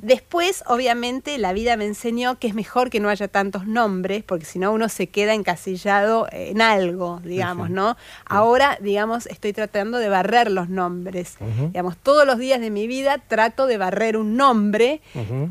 Después, 0.02 0.63
obviamente, 0.65 1.38
la 1.38 1.54
vida 1.54 1.78
me 1.78 1.86
enseñó 1.86 2.39
que 2.39 2.47
es 2.47 2.56
mejor 2.56 2.89
que 2.89 3.00
no 3.00 3.10
haya 3.10 3.28
tantos 3.28 3.67
nombres, 3.67 4.24
porque 4.24 4.43
si 4.43 4.58
no 4.58 4.71
uno 4.71 4.89
se 4.89 5.06
queda 5.06 5.36
encasillado 5.36 6.28
en 6.32 6.62
algo, 6.62 7.21
digamos, 7.24 7.69
¿no? 7.69 7.95
Ahora, 8.26 8.80
digamos, 8.82 9.28
estoy 9.28 9.54
tratando 9.54 10.00
de 10.00 10.10
barrer 10.10 10.50
los 10.50 10.67
nombres. 10.67 11.38
Digamos, 11.67 11.95
todos 11.97 12.26
los 12.26 12.39
días 12.39 12.60
de 12.60 12.71
mi 12.71 12.88
vida 12.88 13.19
trato 13.19 13.67
de 13.67 13.78
barrer 13.78 14.17
un 14.17 14.36
nombre, 14.36 15.02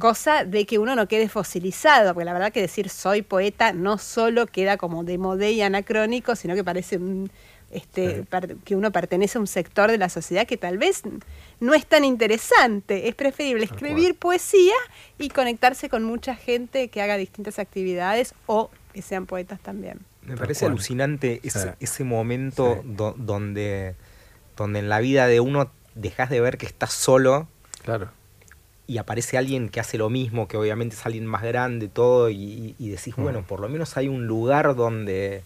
cosa 0.00 0.44
de 0.44 0.66
que 0.66 0.80
uno 0.80 0.96
no 0.96 1.06
quede 1.06 1.28
fosilizado, 1.28 2.14
porque 2.14 2.24
la 2.24 2.32
verdad 2.32 2.52
que 2.52 2.60
decir 2.60 2.88
soy 2.88 3.22
poeta 3.22 3.72
no 3.72 3.96
solo 3.96 4.46
queda 4.48 4.76
como 4.76 5.04
de 5.04 5.18
modé 5.18 5.52
y 5.52 5.62
anacrónico, 5.62 6.34
sino 6.34 6.56
que 6.56 6.64
parece 6.64 6.96
un 6.96 7.30
este, 7.70 8.24
que 8.64 8.76
uno 8.76 8.90
pertenece 8.90 9.38
a 9.38 9.40
un 9.40 9.46
sector 9.46 9.90
de 9.90 9.98
la 9.98 10.08
sociedad 10.08 10.46
que 10.46 10.56
tal 10.56 10.78
vez 10.78 11.02
no 11.60 11.74
es 11.74 11.86
tan 11.86 12.04
interesante. 12.04 13.08
Es 13.08 13.14
preferible 13.14 13.64
escribir 13.64 14.16
poesía 14.16 14.74
y 15.18 15.28
conectarse 15.28 15.88
con 15.88 16.04
mucha 16.04 16.34
gente 16.34 16.88
que 16.88 17.02
haga 17.02 17.16
distintas 17.16 17.58
actividades 17.58 18.34
o 18.46 18.70
que 18.92 19.02
sean 19.02 19.26
poetas 19.26 19.60
también. 19.60 20.00
Me 20.22 20.36
parece 20.36 20.66
alucinante 20.66 21.40
ese, 21.42 22.04
momento 22.04 22.82
donde, 22.84 23.94
donde 24.56 24.78
en 24.78 24.88
la 24.88 25.00
vida 25.00 25.26
de 25.26 25.40
uno 25.40 25.70
dejas 25.94 26.30
de 26.30 26.40
ver 26.40 26.58
que 26.58 26.66
estás 26.66 26.92
solo. 26.92 27.48
Claro. 27.84 28.10
Y 28.86 28.98
aparece 28.98 29.38
alguien 29.38 29.68
que 29.68 29.80
hace 29.80 29.98
lo 29.98 30.10
mismo, 30.10 30.48
que 30.48 30.56
obviamente 30.56 30.96
es 30.96 31.06
alguien 31.06 31.24
más 31.24 31.42
grande, 31.42 31.88
todo, 31.88 32.28
y, 32.28 32.74
decís, 32.78 33.16
mm. 33.16 33.22
bueno, 33.22 33.44
por 33.46 33.60
lo 33.60 33.68
menos 33.68 33.96
hay 33.96 34.08
un 34.08 34.26
lugar 34.26 34.74
donde, 34.74 35.42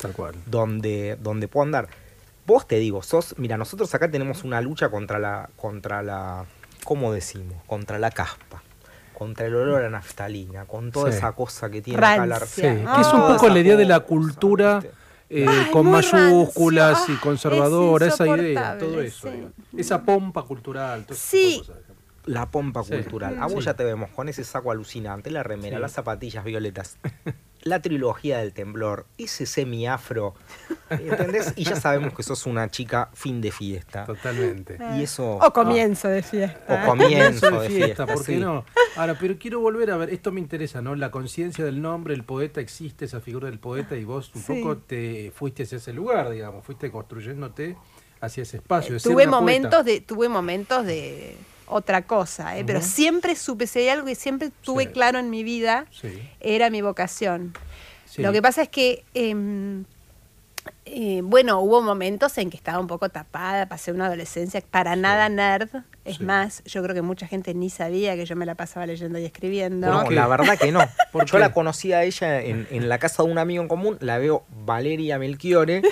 Tal 0.00 0.12
cual. 0.12 0.34
Donde, 0.46 1.16
donde 1.20 1.48
puedo 1.48 1.64
andar. 1.64 1.88
Vos 2.46 2.66
te 2.68 2.76
digo, 2.76 3.02
sos, 3.02 3.34
mira, 3.38 3.56
nosotros 3.56 3.92
acá 3.94 4.10
tenemos 4.10 4.44
una 4.44 4.60
lucha 4.60 4.88
contra 4.88 5.18
la, 5.18 5.50
contra 5.56 6.02
la, 6.02 6.44
¿cómo 6.84 7.12
decimos? 7.12 7.62
Contra 7.66 7.98
la 7.98 8.10
caspa 8.10 8.62
contra 9.16 9.46
el 9.46 9.54
olor 9.54 9.82
a 9.82 9.88
naftalina, 9.88 10.66
con 10.66 10.92
toda 10.92 11.08
esa 11.08 11.32
cosa 11.32 11.70
que 11.70 11.80
tiene 11.80 11.98
acá 11.98 12.26
la 12.26 12.38
sí, 12.38 12.60
que 12.60 13.00
es 13.00 13.12
un 13.14 13.26
poco 13.26 13.48
la 13.48 13.60
idea 13.60 13.74
de 13.74 13.86
la 13.86 14.00
cultura 14.00 14.82
eh, 15.30 15.46
con 15.72 15.90
mayúsculas 15.90 17.08
y 17.08 17.16
conservadora, 17.16 18.06
esa 18.06 18.26
idea, 18.26 18.76
todo 18.78 19.00
eso. 19.00 19.28
Esa 19.76 20.02
pompa 20.02 20.42
cultural. 20.42 21.06
sí, 21.12 21.62
la 22.26 22.50
pompa 22.50 22.82
cultural. 22.82 23.38
A 23.40 23.46
vos 23.46 23.64
ya 23.64 23.74
te 23.74 23.84
vemos 23.84 24.10
con 24.10 24.28
ese 24.28 24.44
saco 24.44 24.70
alucinante, 24.70 25.30
la 25.30 25.42
remera, 25.42 25.78
las 25.78 25.92
zapatillas 25.92 26.44
violetas. 26.44 26.98
La 27.66 27.82
trilogía 27.82 28.38
del 28.38 28.52
temblor, 28.52 29.06
ese 29.18 29.44
semi-afro, 29.44 30.34
¿entendés? 30.88 31.52
Y 31.56 31.64
ya 31.64 31.76
sabemos 31.76 32.14
que 32.14 32.22
sos 32.22 32.46
una 32.46 32.70
chica 32.70 33.10
fin 33.12 33.40
de 33.40 33.50
fiesta. 33.50 34.04
Totalmente. 34.06 34.78
Y 34.96 35.02
eso, 35.02 35.36
o 35.36 35.52
comienzo 35.52 36.08
de 36.08 36.22
fiesta. 36.22 36.84
O 36.84 36.86
comienzo 36.86 37.60
de 37.60 37.68
fiesta, 37.68 38.06
¿por 38.06 38.24
qué 38.24 38.36
no? 38.36 38.64
Ahora, 38.96 39.16
pero 39.18 39.36
quiero 39.36 39.60
volver 39.60 39.90
a 39.90 39.96
ver, 39.96 40.10
esto 40.10 40.30
me 40.30 40.40
interesa, 40.40 40.80
¿no? 40.80 40.94
La 40.94 41.10
conciencia 41.10 41.64
del 41.64 41.82
nombre, 41.82 42.14
el 42.14 42.22
poeta, 42.22 42.60
existe 42.60 43.04
esa 43.04 43.20
figura 43.20 43.50
del 43.50 43.58
poeta 43.58 43.96
y 43.96 44.04
vos 44.04 44.30
un 44.34 44.42
poco 44.42 44.76
te 44.78 45.32
fuiste 45.34 45.64
hacia 45.64 45.78
ese 45.78 45.92
lugar, 45.92 46.30
digamos, 46.30 46.64
fuiste 46.64 46.90
construyéndote 46.92 47.76
hacia 48.20 48.44
ese 48.44 48.58
espacio. 48.58 48.96
tuve 49.00 49.26
momentos 49.26 49.84
de, 49.84 50.00
tuve 50.00 50.28
momentos 50.28 50.86
de 50.86 51.36
otra 51.66 52.02
cosa, 52.02 52.56
¿eh? 52.58 52.64
pero 52.64 52.80
siempre 52.80 53.36
supe, 53.36 53.66
si 53.66 53.80
hay 53.80 53.88
algo 53.88 54.06
que 54.06 54.14
siempre 54.14 54.50
tuve 54.62 54.90
claro 54.92 55.18
en 55.18 55.30
mi 55.30 55.42
vida, 55.42 55.86
era 56.40 56.70
mi 56.70 56.82
vocación. 56.82 57.54
Lo 58.16 58.32
que 58.32 58.40
pasa 58.40 58.62
es 58.62 58.68
que, 58.68 59.04
em, 59.14 59.84
eh, 60.84 61.20
bueno, 61.22 61.60
hubo 61.60 61.82
momentos 61.82 62.38
en 62.38 62.50
que 62.50 62.56
estaba 62.56 62.78
un 62.78 62.86
poco 62.86 63.08
tapada, 63.08 63.68
pasé 63.68 63.92
una 63.92 64.06
adolescencia 64.06 64.62
para 64.70 64.96
nada 64.96 65.28
nerd. 65.28 65.68
Es 66.04 66.20
más, 66.20 66.62
yo 66.64 66.82
creo 66.82 66.94
que 66.94 67.02
mucha 67.02 67.26
gente 67.26 67.52
ni 67.54 67.68
sabía 67.68 68.14
que 68.14 68.24
yo 68.24 68.36
me 68.36 68.46
la 68.46 68.54
pasaba 68.54 68.86
leyendo 68.86 69.18
y 69.18 69.24
escribiendo. 69.24 69.88
No, 69.88 70.10
la 70.10 70.26
verdad 70.28 70.56
que 70.56 70.72
no. 70.72 70.80
yo 71.26 71.38
la 71.38 71.52
conocí 71.52 71.92
a 71.92 72.04
ella 72.04 72.40
en, 72.40 72.88
la 72.88 72.98
casa 72.98 73.22
de 73.22 73.30
un 73.30 73.38
amigo 73.38 73.62
en 73.62 73.68
común, 73.68 73.98
la 74.00 74.18
veo 74.18 74.44
Valeria 74.64 75.18
Melchiore. 75.18 75.82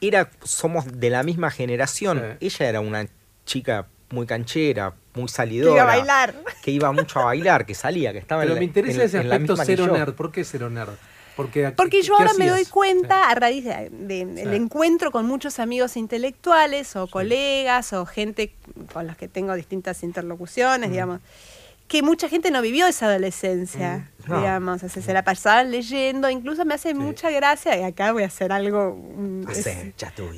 Era, 0.00 0.30
somos 0.42 1.00
de 1.00 1.10
la 1.10 1.22
misma 1.22 1.50
generación. 1.50 2.38
Ella 2.40 2.68
era 2.68 2.80
una 2.80 3.06
chica 3.44 3.86
muy 4.10 4.26
canchera, 4.26 4.94
muy 5.14 5.28
salidora. 5.28 5.70
Que 5.70 5.76
iba 5.76 5.82
a 5.82 5.96
bailar. 5.96 6.34
Que 6.62 6.70
iba 6.70 6.92
mucho 6.92 7.20
a 7.20 7.24
bailar, 7.26 7.66
que 7.66 7.74
salía, 7.74 8.12
que 8.12 8.18
estaba 8.18 8.42
Pero 8.42 8.54
en 8.54 8.60
me 8.60 8.64
interesa 8.64 9.04
ese 9.04 9.18
aspecto 9.18 9.56
cero 9.64 9.86
nerd. 9.86 10.14
¿Por 10.14 10.32
qué 10.32 10.44
cero 10.44 10.70
nerd? 10.70 10.94
Porque, 11.36 11.70
Porque 11.70 12.02
yo 12.02 12.16
ahora 12.16 12.32
me 12.36 12.48
doy 12.48 12.64
cuenta, 12.64 13.30
a 13.30 13.34
raíz 13.36 13.64
del 13.64 14.54
encuentro 14.54 15.12
con 15.12 15.24
muchos 15.24 15.60
amigos 15.60 15.96
intelectuales 15.96 16.96
o 16.96 17.06
colegas 17.06 17.92
o 17.92 18.06
gente 18.06 18.52
con 18.92 19.06
las 19.06 19.16
que 19.16 19.28
tengo 19.28 19.54
distintas 19.54 20.02
interlocuciones, 20.02 20.88
mm. 20.88 20.92
digamos, 20.92 21.20
que 21.86 22.02
mucha 22.02 22.28
gente 22.28 22.50
no 22.50 22.60
vivió 22.60 22.88
esa 22.88 23.06
adolescencia, 23.06 24.10
mm. 24.26 24.34
digamos, 24.34 24.80
se 24.80 25.12
la 25.12 25.22
pasaban 25.22 25.70
leyendo, 25.70 26.28
incluso 26.28 26.64
me 26.64 26.74
hace 26.74 26.92
mucha 26.92 27.30
gracia, 27.30 27.78
y 27.78 27.84
acá 27.84 28.10
voy 28.10 28.24
a 28.24 28.26
hacer 28.26 28.50
algo, 28.50 29.00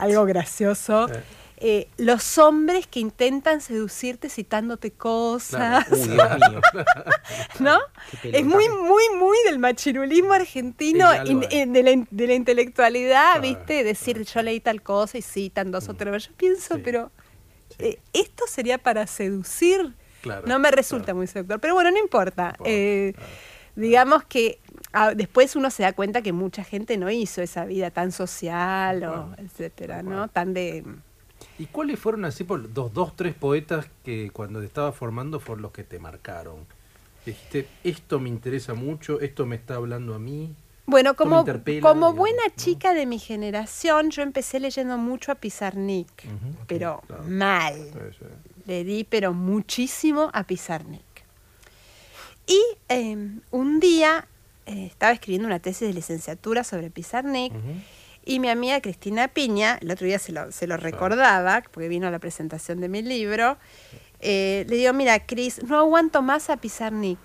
algo 0.01 0.25
gracioso. 0.27 1.09
Eh, 1.63 1.89
los 1.99 2.39
hombres 2.39 2.87
que 2.87 3.01
intentan 3.01 3.61
seducirte 3.61 4.31
citándote 4.31 4.93
cosas. 4.93 5.87
¿No? 7.61 7.79
Es 8.23 8.45
muy, 8.47 8.67
muy, 8.71 9.03
muy 9.19 9.37
del 9.45 9.59
machirulismo 9.59 10.33
argentino, 10.33 11.11
de, 11.11 12.07
la, 12.17 12.35
intelectualidad, 12.35 13.43
¿viste? 13.43 13.85
Decir 13.85 14.25
yo 14.25 14.41
leí 14.41 14.61
tal 14.61 14.81
cosa 14.81 15.19
y 15.19 15.23
citan 15.23 15.71
dos 15.71 15.91
o 15.91 15.93
mm. 15.93 15.97
tres. 15.99 16.29
Yo 16.29 16.35
pienso, 16.35 16.79
pero 16.83 17.11
eh, 17.79 17.99
esto 18.15 18.45
sería 18.49 18.79
para 18.79 19.07
seducir. 19.07 19.95
no 20.47 20.59
me 20.59 20.71
resulta 20.71 21.13
muy 21.13 21.27
seductor. 21.27 21.61
Pero 21.61 21.75
bueno, 21.75 21.91
no 21.91 21.99
importa. 21.99 22.57
Eh, 22.65 23.13
digamos 23.77 24.25
que 24.25 24.61
ah, 24.95 25.13
después 25.15 25.57
uno 25.57 25.71
se 25.71 25.83
da 25.83 25.93
cuenta 25.93 26.23
que 26.23 26.33
mucha 26.33 26.65
gente 26.65 26.97
no 26.97 27.11
hizo 27.11 27.43
esa 27.43 27.67
vida 27.67 27.91
tan 27.91 28.13
social 28.13 29.05
o 29.05 29.35
etcétera, 29.37 30.03
¿no? 30.03 30.29
Tan 30.29 30.55
de 30.55 30.85
¿Y 31.61 31.67
cuáles 31.67 32.01
fueron 32.01 32.25
así 32.25 32.43
por 32.43 32.73
dos, 32.73 32.95
dos, 32.95 33.15
tres 33.15 33.35
poetas 33.35 33.85
que 34.03 34.31
cuando 34.31 34.61
te 34.61 34.67
estaba 34.67 34.93
formando 34.93 35.41
fueron 35.41 35.61
los 35.61 35.73
que 35.73 35.85
te 35.85 35.99
marcaron? 35.99 36.65
Dijiste, 37.27 37.69
esto 37.85 38.19
me 38.19 38.31
interesa 38.31 38.73
mucho, 38.73 39.21
esto 39.21 39.45
me 39.45 39.57
está 39.57 39.75
hablando 39.75 40.15
a 40.15 40.19
mí. 40.19 40.55
Bueno, 40.87 41.15
como, 41.15 41.45
como 41.83 42.15
buena 42.15 42.45
chica 42.57 42.95
de 42.95 43.05
mi 43.05 43.19
generación, 43.19 44.11
yo 44.11 44.23
empecé 44.23 44.59
leyendo 44.59 44.97
mucho 44.97 45.33
a 45.33 45.35
Pizarnik, 45.35 46.09
pero 46.67 47.03
mal. 47.29 47.91
Le 48.65 48.83
di, 48.83 49.05
pero 49.05 49.35
muchísimo 49.35 50.31
a 50.33 50.45
Pizarnik. 50.45 51.03
Y 52.47 52.59
em, 52.89 53.43
un 53.51 53.81
día 53.81 54.27
eh, 54.65 54.87
estaba 54.87 55.13
escribiendo 55.13 55.47
una 55.47 55.59
tesis 55.59 55.87
de 55.87 55.93
licenciatura 55.93 56.65
sobre 56.65 56.89
Pizarnik. 56.89 57.53
Y 58.31 58.39
mi 58.39 58.49
amiga 58.49 58.81
Cristina 58.81 59.27
Piña, 59.27 59.77
el 59.81 59.91
otro 59.91 60.07
día 60.07 60.21
se 60.21 60.31
lo, 60.31 60.53
se 60.53 60.69
lo 60.69 60.77
recordaba, 60.77 61.65
porque 61.73 61.89
vino 61.89 62.07
a 62.07 62.13
la 62.13 62.21
presentación 62.21 62.81
de 62.81 62.89
mi 62.89 63.03
libro, 63.03 63.59
eh, 64.21 64.65
le 64.69 64.77
digo, 64.77 64.93
mira, 64.93 65.27
Cris, 65.27 65.61
no 65.65 65.77
aguanto 65.77 66.23
más 66.23 66.49
a 66.49 66.57
Pizarnik. 66.57 67.19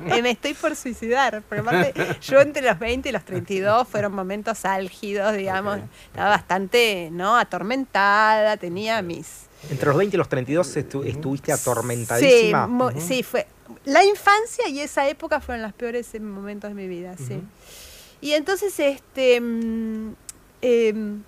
me 0.22 0.30
estoy 0.30 0.54
por 0.54 0.76
suicidar. 0.76 1.42
Porque 1.48 1.92
yo 2.22 2.40
entre 2.40 2.62
los 2.62 2.78
20 2.78 3.08
y 3.08 3.10
los 3.10 3.24
32 3.24 3.88
fueron 3.88 4.12
momentos 4.12 4.64
álgidos, 4.64 5.34
digamos. 5.34 5.80
Estaba 6.06 6.28
bastante, 6.28 7.08
¿no? 7.10 7.36
Atormentada, 7.36 8.56
tenía 8.56 9.02
mis... 9.02 9.46
Entre 9.68 9.88
los 9.88 9.96
20 9.96 10.14
y 10.14 10.18
los 10.18 10.28
32 10.28 10.76
estuviste 10.76 11.50
atormentadísima. 11.50 12.92
Sí, 12.94 13.00
sí, 13.00 13.22
fue... 13.24 13.48
La 13.86 14.04
infancia 14.04 14.68
y 14.68 14.78
esa 14.78 15.08
época 15.08 15.40
fueron 15.40 15.62
los 15.62 15.72
peores 15.72 16.08
momentos 16.20 16.70
de 16.70 16.74
mi 16.74 16.86
vida, 16.86 17.16
sí. 17.16 17.42
Y 18.24 18.32
entonces 18.32 18.80
este 18.80 19.38
mm, 19.38 20.14
em, 20.62 21.22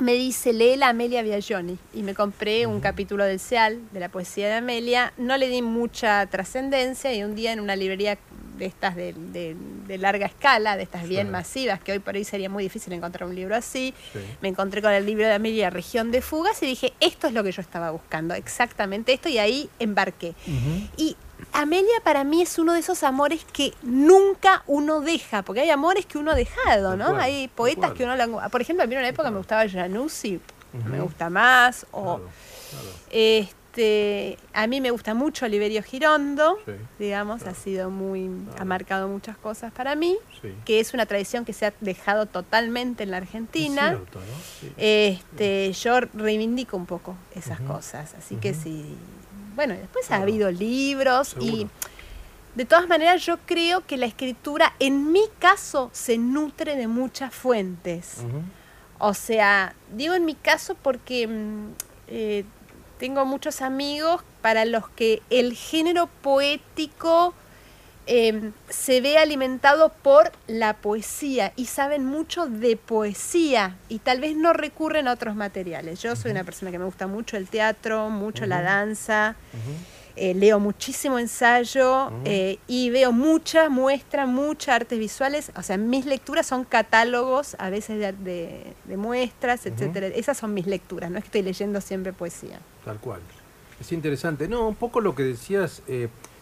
me 0.00 0.14
dice, 0.14 0.52
lee 0.52 0.76
la 0.76 0.88
Amelia 0.88 1.22
Biagioni. 1.22 1.78
Y 1.94 2.02
me 2.02 2.12
compré 2.12 2.66
un 2.66 2.80
capítulo 2.80 3.24
del 3.24 3.38
SEAL, 3.38 3.78
de 3.92 4.00
la 4.00 4.08
poesía 4.08 4.48
de 4.48 4.54
Amelia. 4.54 5.12
No 5.16 5.36
le 5.36 5.48
di 5.48 5.62
mucha 5.62 6.26
trascendencia 6.26 7.14
y 7.14 7.22
un 7.22 7.36
día 7.36 7.52
en 7.52 7.60
una 7.60 7.76
librería 7.76 8.18
de 8.58 8.66
estas 8.66 8.96
de, 8.96 9.56
larga 9.96 10.26
escala, 10.26 10.76
de 10.76 10.82
estas 10.82 11.08
bien 11.08 11.30
masivas, 11.30 11.80
que 11.80 11.92
hoy 11.92 12.00
por 12.00 12.16
hoy 12.16 12.24
sería 12.24 12.50
muy 12.50 12.64
difícil 12.64 12.92
encontrar 12.94 13.28
un 13.28 13.36
libro 13.36 13.54
así. 13.54 13.94
Me 14.40 14.48
encontré 14.48 14.82
con 14.82 14.90
el 14.90 15.06
libro 15.06 15.26
de 15.26 15.34
Amelia, 15.34 15.70
Región 15.70 16.10
de 16.10 16.20
Fugas, 16.20 16.60
y 16.64 16.66
dije, 16.66 16.94
esto 16.98 17.28
es 17.28 17.32
lo 17.32 17.44
que 17.44 17.52
yo 17.52 17.62
estaba 17.62 17.92
buscando, 17.92 18.34
exactamente 18.34 19.12
esto, 19.12 19.28
y 19.28 19.38
ahí 19.38 19.68
embarqué. 19.78 20.34
Y 20.96 21.16
Amelia 21.52 22.00
para 22.02 22.24
mí 22.24 22.42
es 22.42 22.58
uno 22.58 22.72
de 22.72 22.80
esos 22.80 23.02
amores 23.02 23.44
que 23.52 23.72
nunca 23.82 24.62
uno 24.66 25.00
deja, 25.00 25.42
porque 25.42 25.60
hay 25.60 25.70
amores 25.70 26.06
que 26.06 26.18
uno 26.18 26.32
ha 26.32 26.34
dejado, 26.34 26.96
¿no? 26.96 27.16
hay 27.16 27.48
poetas 27.48 27.92
que 27.92 28.04
uno... 28.04 28.16
lo 28.16 28.48
Por 28.50 28.60
ejemplo, 28.60 28.84
a 28.84 28.86
mí 28.86 28.94
en 28.94 29.00
una 29.00 29.08
época 29.08 29.30
me 29.30 29.38
gustaba 29.38 29.68
Januzzi, 29.68 30.40
me 30.90 31.00
gusta 31.00 31.30
más, 31.30 31.86
o... 31.92 32.20
Este, 33.10 34.38
a 34.52 34.68
mí 34.68 34.80
me 34.80 34.92
gusta 34.92 35.14
mucho 35.14 35.46
Oliverio 35.46 35.82
Girondo, 35.82 36.58
digamos, 36.98 37.42
ha 37.42 37.54
sido 37.54 37.90
muy, 37.90 38.30
ha 38.58 38.64
marcado 38.64 39.08
muchas 39.08 39.36
cosas 39.36 39.72
para 39.72 39.96
mí, 39.96 40.16
que 40.64 40.78
es 40.78 40.94
una 40.94 41.06
tradición 41.06 41.44
que 41.44 41.52
se 41.52 41.66
ha 41.66 41.74
dejado 41.80 42.26
totalmente 42.26 43.02
en 43.02 43.10
la 43.10 43.16
Argentina. 43.16 43.98
este, 44.76 45.72
yo 45.72 46.00
reivindico 46.00 46.76
un 46.76 46.86
poco 46.86 47.16
esas 47.34 47.60
cosas, 47.60 48.14
así 48.14 48.36
que 48.36 48.54
sí 48.54 48.96
bueno, 49.54 49.74
después 49.74 50.10
ha 50.10 50.16
habido 50.16 50.50
libros 50.50 51.36
y 51.40 51.66
de 52.54 52.64
todas 52.64 52.88
maneras 52.88 53.24
yo 53.24 53.38
creo 53.46 53.84
que 53.86 53.96
la 53.96 54.06
escritura 54.06 54.74
en 54.78 55.12
mi 55.12 55.24
caso 55.38 55.90
se 55.92 56.18
nutre 56.18 56.76
de 56.76 56.86
muchas 56.86 57.34
fuentes. 57.34 58.18
O 58.98 59.14
sea, 59.14 59.74
digo 59.92 60.14
en 60.14 60.24
mi 60.24 60.34
caso 60.34 60.76
porque 60.80 61.26
mm, 61.26 61.72
eh, 62.08 62.44
tengo 62.98 63.24
muchos 63.24 63.60
amigos 63.60 64.22
para 64.40 64.64
los 64.64 64.88
que 64.90 65.22
el 65.30 65.54
género 65.54 66.08
poético 66.22 67.34
Em, 68.06 68.52
se 68.68 69.00
ve 69.00 69.16
alimentado 69.16 69.88
por 69.88 70.30
la 70.46 70.74
poesía 70.74 71.54
y 71.56 71.66
saben 71.66 72.04
mucho 72.04 72.46
de 72.46 72.76
poesía 72.76 73.78
y 73.88 73.98
tal 73.98 74.20
vez 74.20 74.36
no 74.36 74.52
recurren 74.52 75.08
a 75.08 75.12
otros 75.12 75.34
materiales. 75.34 76.02
Yo 76.02 76.14
soy 76.14 76.32
una 76.32 76.44
persona 76.44 76.70
que 76.70 76.78
me 76.78 76.84
gusta 76.84 77.06
mucho 77.06 77.38
el 77.38 77.48
teatro, 77.48 78.10
mucho 78.10 78.44
la 78.44 78.60
danza, 78.60 79.36
eh, 80.16 80.34
leo 80.34 80.60
muchísimo 80.60 81.18
ensayo 81.18 82.12
eh, 82.26 82.58
y 82.66 82.90
veo 82.90 83.10
muchas 83.10 83.70
muestras, 83.70 84.28
muchas 84.28 84.74
artes 84.74 84.98
visuales. 84.98 85.50
O 85.56 85.62
sea, 85.62 85.78
mis 85.78 86.04
lecturas 86.04 86.46
son 86.46 86.64
catálogos 86.64 87.56
a 87.58 87.70
veces 87.70 88.14
de, 88.22 88.74
muestras, 88.96 89.64
etcétera. 89.64 90.08
Esas 90.08 90.36
son 90.36 90.52
mis 90.52 90.66
lecturas, 90.66 91.10
no 91.10 91.16
es 91.16 91.24
que 91.24 91.28
estoy 91.28 91.42
leyendo 91.42 91.80
siempre 91.80 92.12
poesía. 92.12 92.60
Tal 92.84 92.98
cual. 92.98 93.20
Es 93.80 93.92
interesante. 93.92 94.46
No, 94.46 94.68
un 94.68 94.74
poco 94.74 95.00
lo 95.00 95.14
que 95.14 95.22
decías. 95.22 95.82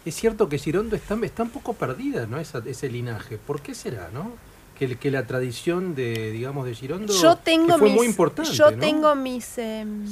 Es 0.05 0.15
cierto 0.15 0.49
que 0.49 0.57
Girondo 0.57 0.95
está, 0.95 1.17
está 1.23 1.43
un 1.43 1.49
poco 1.49 1.73
perdida, 1.73 2.25
¿no? 2.25 2.39
ese 2.39 2.89
linaje. 2.89 3.37
¿Por 3.37 3.61
qué 3.61 3.73
será, 3.73 4.09
no? 4.13 4.31
Que, 4.77 4.97
que 4.97 5.11
la 5.11 5.25
tradición 5.27 5.93
de, 5.93 6.31
digamos, 6.31 6.65
de 6.65 6.73
Girondo 6.73 7.13
yo 7.13 7.37
tengo 7.37 7.77
fue 7.77 7.89
muy 7.89 8.07
importante. 8.07 8.51
Yo 8.51 8.75
tengo 8.75 9.13
mis, 9.15 9.57
em, 9.59 10.03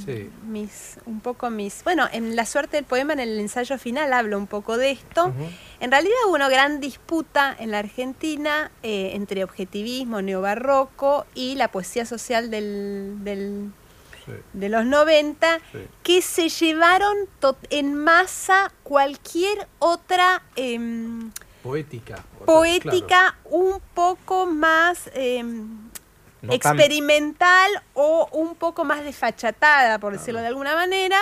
mis, 0.47 0.97
un 1.07 1.19
poco 1.19 1.49
mis, 1.49 1.83
bueno, 1.83 2.07
en 2.13 2.35
La 2.35 2.45
suerte 2.45 2.77
del 2.77 2.85
poema, 2.85 3.13
en 3.13 3.19
el 3.19 3.39
ensayo 3.39 3.77
final, 3.79 4.13
hablo 4.13 4.37
un 4.37 4.47
poco 4.47 4.77
de 4.77 4.91
esto. 4.91 5.33
En 5.79 5.91
realidad 5.91 6.15
hubo 6.27 6.35
una 6.35 6.47
gran 6.47 6.79
disputa 6.79 7.53
en 7.59 7.71
la 7.71 7.79
Argentina 7.79 8.71
eh, 8.83 9.11
entre 9.15 9.43
objetivismo 9.43 10.21
neobarroco 10.21 11.25
y 11.33 11.55
la 11.55 11.69
poesía 11.69 12.05
social 12.05 12.51
del, 12.51 13.15
del 13.23 13.71
de 14.53 14.69
los 14.69 14.86
90, 14.86 15.59
que 16.03 16.22
se 16.22 16.49
llevaron 16.49 17.15
en 17.69 17.95
masa 17.95 18.72
cualquier 18.84 19.67
otra... 19.80 20.43
Em, 20.55 21.32
poética. 21.63 22.24
Poética 22.45 23.38
un 23.45 23.82
poco 23.93 24.45
más... 24.45 25.09
Em, 25.13 25.91
experimental 26.49 27.69
o 27.93 28.28
un 28.32 28.55
poco 28.55 28.84
más 28.84 29.03
desfachatada, 29.03 29.99
por 29.99 30.13
decirlo 30.13 30.39
de 30.39 30.47
alguna 30.47 30.76
manera. 30.76 31.19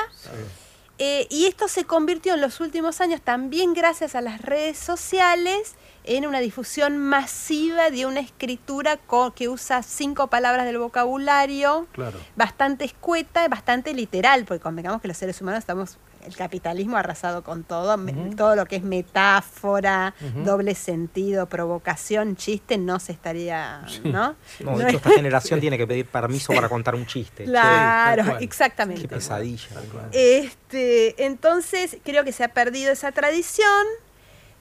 Eh, 0.97 1.28
y 1.30 1.45
esto 1.45 1.68
se 1.68 1.86
convirtió 1.86 2.34
en 2.34 2.41
los 2.41 2.60
últimos 2.60 3.00
años, 3.02 3.22
también 3.22 3.74
gracias 3.74 4.16
a 4.16 4.22
las 4.22 4.41
redes 4.41 4.78
sociales, 4.78 5.76
en 6.10 6.26
una 6.26 6.39
difusión 6.39 6.97
masiva 6.97 7.91
de 7.91 8.07
una 8.07 8.20
escritura 8.20 8.97
que 9.36 9.47
usa 9.47 9.84
cinco 9.84 10.26
palabras 10.28 10.66
del 10.66 10.80
vocabulario, 10.80 11.88
bastante 12.36 12.84
escueta, 12.84 13.47
bastante 13.47 13.93
literal, 13.93 14.45
porque 14.45 14.62
convengamos 14.62 15.01
que 15.01 15.07
los 15.07 15.18
seres 15.18 15.39
humanos 15.39 15.60
estamos 15.60 15.99
el 16.26 16.36
capitalismo 16.36 16.97
ha 16.97 16.99
arrasado 16.99 17.43
con 17.43 17.64
todo, 17.64 17.97
todo 18.36 18.55
lo 18.55 18.66
que 18.66 18.78
es 18.78 18.84
metáfora, 18.84 20.14
doble 20.43 20.76
sentido, 20.76 21.45
provocación, 21.45 22.36
chiste, 22.36 22.78
no 22.78 22.99
se 22.99 23.14
estaría, 23.14 23.86
¿no? 24.03 24.36
No, 24.60 24.78
de 24.78 24.89
hecho, 24.89 24.97
esta 24.97 25.12
generación 25.12 25.60
tiene 25.60 25.78
que 25.78 25.88
pedir 25.88 26.05
permiso 26.05 26.53
para 26.53 26.68
contar 26.68 26.95
un 26.95 27.05
chiste. 27.05 27.45
Claro, 27.45 28.38
exactamente. 28.41 29.03
Qué 29.03 29.07
pesadilla. 29.07 29.68
Este, 30.12 31.26
entonces, 31.26 31.97
creo 32.03 32.24
que 32.24 32.32
se 32.32 32.43
ha 32.43 32.49
perdido 32.49 32.91
esa 32.91 33.12
tradición. 33.12 33.86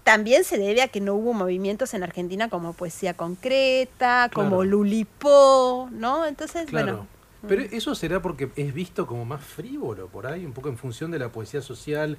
También 0.09 0.43
se 0.43 0.57
debe 0.57 0.81
a 0.81 0.89
que 0.89 1.03
no 1.03 1.13
hubo 1.17 1.35
movimientos 1.35 1.93
en 1.93 2.03
Argentina 2.03 2.49
como 2.49 2.73
Poesía 2.73 3.13
Concreta, 3.13 4.31
como 4.33 4.65
Lulipó, 4.65 5.91
¿no? 5.93 6.25
Entonces, 6.25 6.71
bueno. 6.73 7.07
Pero 7.47 7.61
eso 7.61 7.95
será 7.95 8.23
porque 8.23 8.51
es 8.57 8.73
visto 8.73 9.07
como 9.07 9.27
más 9.27 9.45
frívolo 9.45 10.07
por 10.09 10.27
ahí, 10.27 10.47
un 10.47 10.55
poco 10.55 10.71
en 10.71 10.79
función 10.79 11.11
de 11.11 11.19
la 11.19 11.29
poesía 11.29 11.61
social 11.61 12.17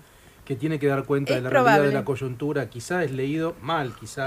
que 0.50 0.56
tiene 0.56 0.80
que 0.80 0.88
dar 0.88 1.04
cuenta 1.04 1.36
de 1.36 1.42
la 1.42 1.52
realidad 1.52 1.84
de 1.84 1.92
la 1.92 2.04
coyuntura, 2.04 2.72
quizá 2.72 3.04
es 3.04 3.12
leído 3.12 3.56
mal, 3.62 3.94
quizá 3.94 4.26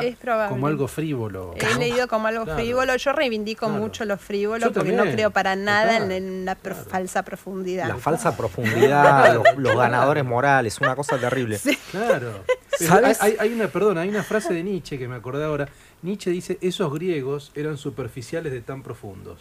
como 0.48 0.68
algo 0.68 0.86
frívolo. 0.86 1.52
Es 1.56 1.76
leído 1.78 2.06
como 2.06 2.28
algo 2.28 2.46
frívolo. 2.46 2.94
Yo 2.94 3.12
reivindico 3.12 3.68
mucho 3.68 4.04
lo 4.04 4.16
frívolo 4.16 4.72
porque 4.72 4.92
no 4.92 5.02
creo 5.02 5.32
para 5.32 5.56
nada 5.56 5.96
en, 5.96 6.44
la 6.44 6.54
falsa 6.54 7.24
profundidad. 7.24 7.88
La 7.88 7.96
falsa 7.96 8.36
profundidad, 8.36 9.42
los, 9.56 9.76
ganadores 9.76 10.24
morales, 10.24 10.80
una 10.80 10.94
cosa 10.94 11.18
terrible. 11.18 11.58
Claro. 11.90 12.44
Hay, 13.20 13.36
hay, 13.38 13.52
una, 13.52 13.68
perdón, 13.68 13.98
hay 13.98 14.08
una 14.08 14.24
frase 14.24 14.54
de 14.54 14.62
Nietzsche 14.64 14.98
que 14.98 15.06
me 15.06 15.14
acordé 15.14 15.44
ahora. 15.44 15.68
Nietzsche 16.00 16.30
dice, 16.30 16.58
esos 16.62 16.92
griegos 16.92 17.52
eran 17.54 17.76
superficiales 17.76 18.50
de 18.50 18.60
tan 18.60 18.82
profundos. 18.82 19.38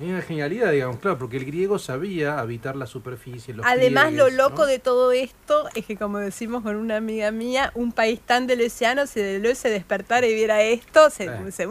Es 0.00 0.08
una 0.08 0.22
genialidad, 0.22 0.72
digamos, 0.72 0.98
claro, 0.98 1.18
porque 1.18 1.36
el 1.36 1.44
griego 1.44 1.78
sabía 1.78 2.40
habitar 2.40 2.74
la 2.74 2.86
superficie. 2.86 3.54
Los 3.54 3.64
Además, 3.64 4.12
lo 4.12 4.28
loco 4.28 4.66
de 4.66 4.80
todo 4.80 5.12
esto 5.12 5.68
es 5.76 5.86
que, 5.86 5.96
como 5.96 6.18
decimos 6.18 6.64
con 6.64 6.74
una 6.74 6.96
amiga 6.96 7.30
mía, 7.30 7.70
un 7.76 7.92
país 7.92 8.20
tan 8.20 8.48
del 8.48 8.66
océano, 8.66 9.06
si 9.06 9.20
de 9.20 9.54
se 9.54 9.70
despertara 9.70 10.26
y 10.26 10.34
viera 10.34 10.62
esto, 10.62 11.10
se, 11.10 11.26
eh. 11.26 11.30
se, 11.52 11.66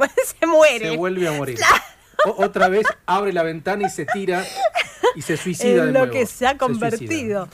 muere. 0.45 0.91
Se 0.91 0.97
vuelve 0.97 1.27
a 1.27 1.33
morir. 1.33 1.59
otra 2.37 2.69
vez 2.69 2.87
abre 3.05 3.33
la 3.33 3.43
ventana 3.43 3.87
y 3.87 3.89
se 3.89 4.05
tira 4.05 4.45
y 5.15 5.21
se 5.21 5.35
suicida. 5.35 5.83
En 5.83 5.93
lo 5.93 6.09
que 6.09 6.25
se 6.25 6.47
ha 6.47 6.57
convertido. 6.57 7.49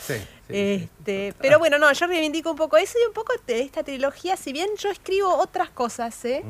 este, 0.49 1.33
pero 1.41 1.57
bueno, 1.57 1.79
no, 1.79 1.91
yo 1.91 2.05
reivindico 2.05 2.51
un 2.51 2.57
poco 2.57 2.77
eso 2.77 2.95
y 3.03 3.07
un 3.07 3.13
poco 3.13 3.33
de 3.47 3.61
esta 3.61 3.81
trilogía, 3.81 4.37
si 4.37 4.53
bien 4.53 4.69
yo 4.77 4.91
escribo 4.91 5.35
otras 5.35 5.71
cosas, 5.71 6.23
¿eh? 6.25 6.43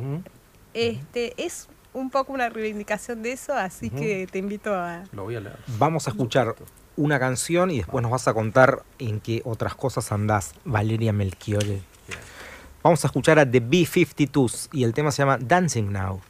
este, 0.73 1.33
es 1.37 1.69
un 1.93 2.09
poco 2.09 2.33
una 2.33 2.49
reivindicación 2.49 3.23
de 3.23 3.31
eso, 3.33 3.53
así 3.53 3.89
que 3.89 4.27
te 4.31 4.39
invito 4.39 4.73
a... 4.73 5.03
Lo 5.11 5.23
voy 5.23 5.35
a 5.35 5.39
leer. 5.39 5.57
Vamos 5.77 6.07
a 6.07 6.11
escuchar 6.11 6.55
una 6.95 7.19
canción 7.19 7.71
y 7.71 7.77
después 7.77 8.01
nos 8.01 8.11
vas 8.11 8.27
a 8.27 8.33
contar 8.33 8.83
en 8.99 9.19
qué 9.19 9.41
otras 9.45 9.75
cosas 9.75 10.11
andás, 10.11 10.53
Valeria 10.65 11.13
Melchiore. 11.13 11.81
Vamos 12.83 13.03
a 13.03 13.07
escuchar 13.07 13.39
a 13.39 13.49
The 13.49 13.59
B-52s 13.59 14.69
y 14.71 14.83
el 14.83 14.93
tema 14.93 15.11
se 15.11 15.21
llama 15.21 15.37
Dancing 15.37 15.91
Now. 15.91 16.21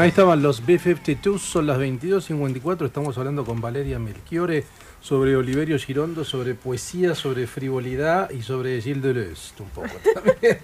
Bueno, 0.00 0.06
ahí 0.06 0.10
estaban 0.12 0.42
los 0.42 0.64
B-52, 0.64 1.38
son 1.38 1.66
las 1.66 1.76
22.54, 1.78 2.86
estamos 2.86 3.18
hablando 3.18 3.44
con 3.44 3.60
Valeria 3.60 3.98
Melchiore 3.98 4.64
sobre 4.98 5.36
Oliverio 5.36 5.78
Girondo, 5.78 6.24
sobre 6.24 6.54
poesía, 6.54 7.14
sobre 7.14 7.46
frivolidad 7.46 8.30
y 8.30 8.40
sobre 8.40 8.80
Gilles 8.80 9.02
Deleuze, 9.02 9.52
un 9.58 9.68
poco 9.68 9.88
también. 10.14 10.58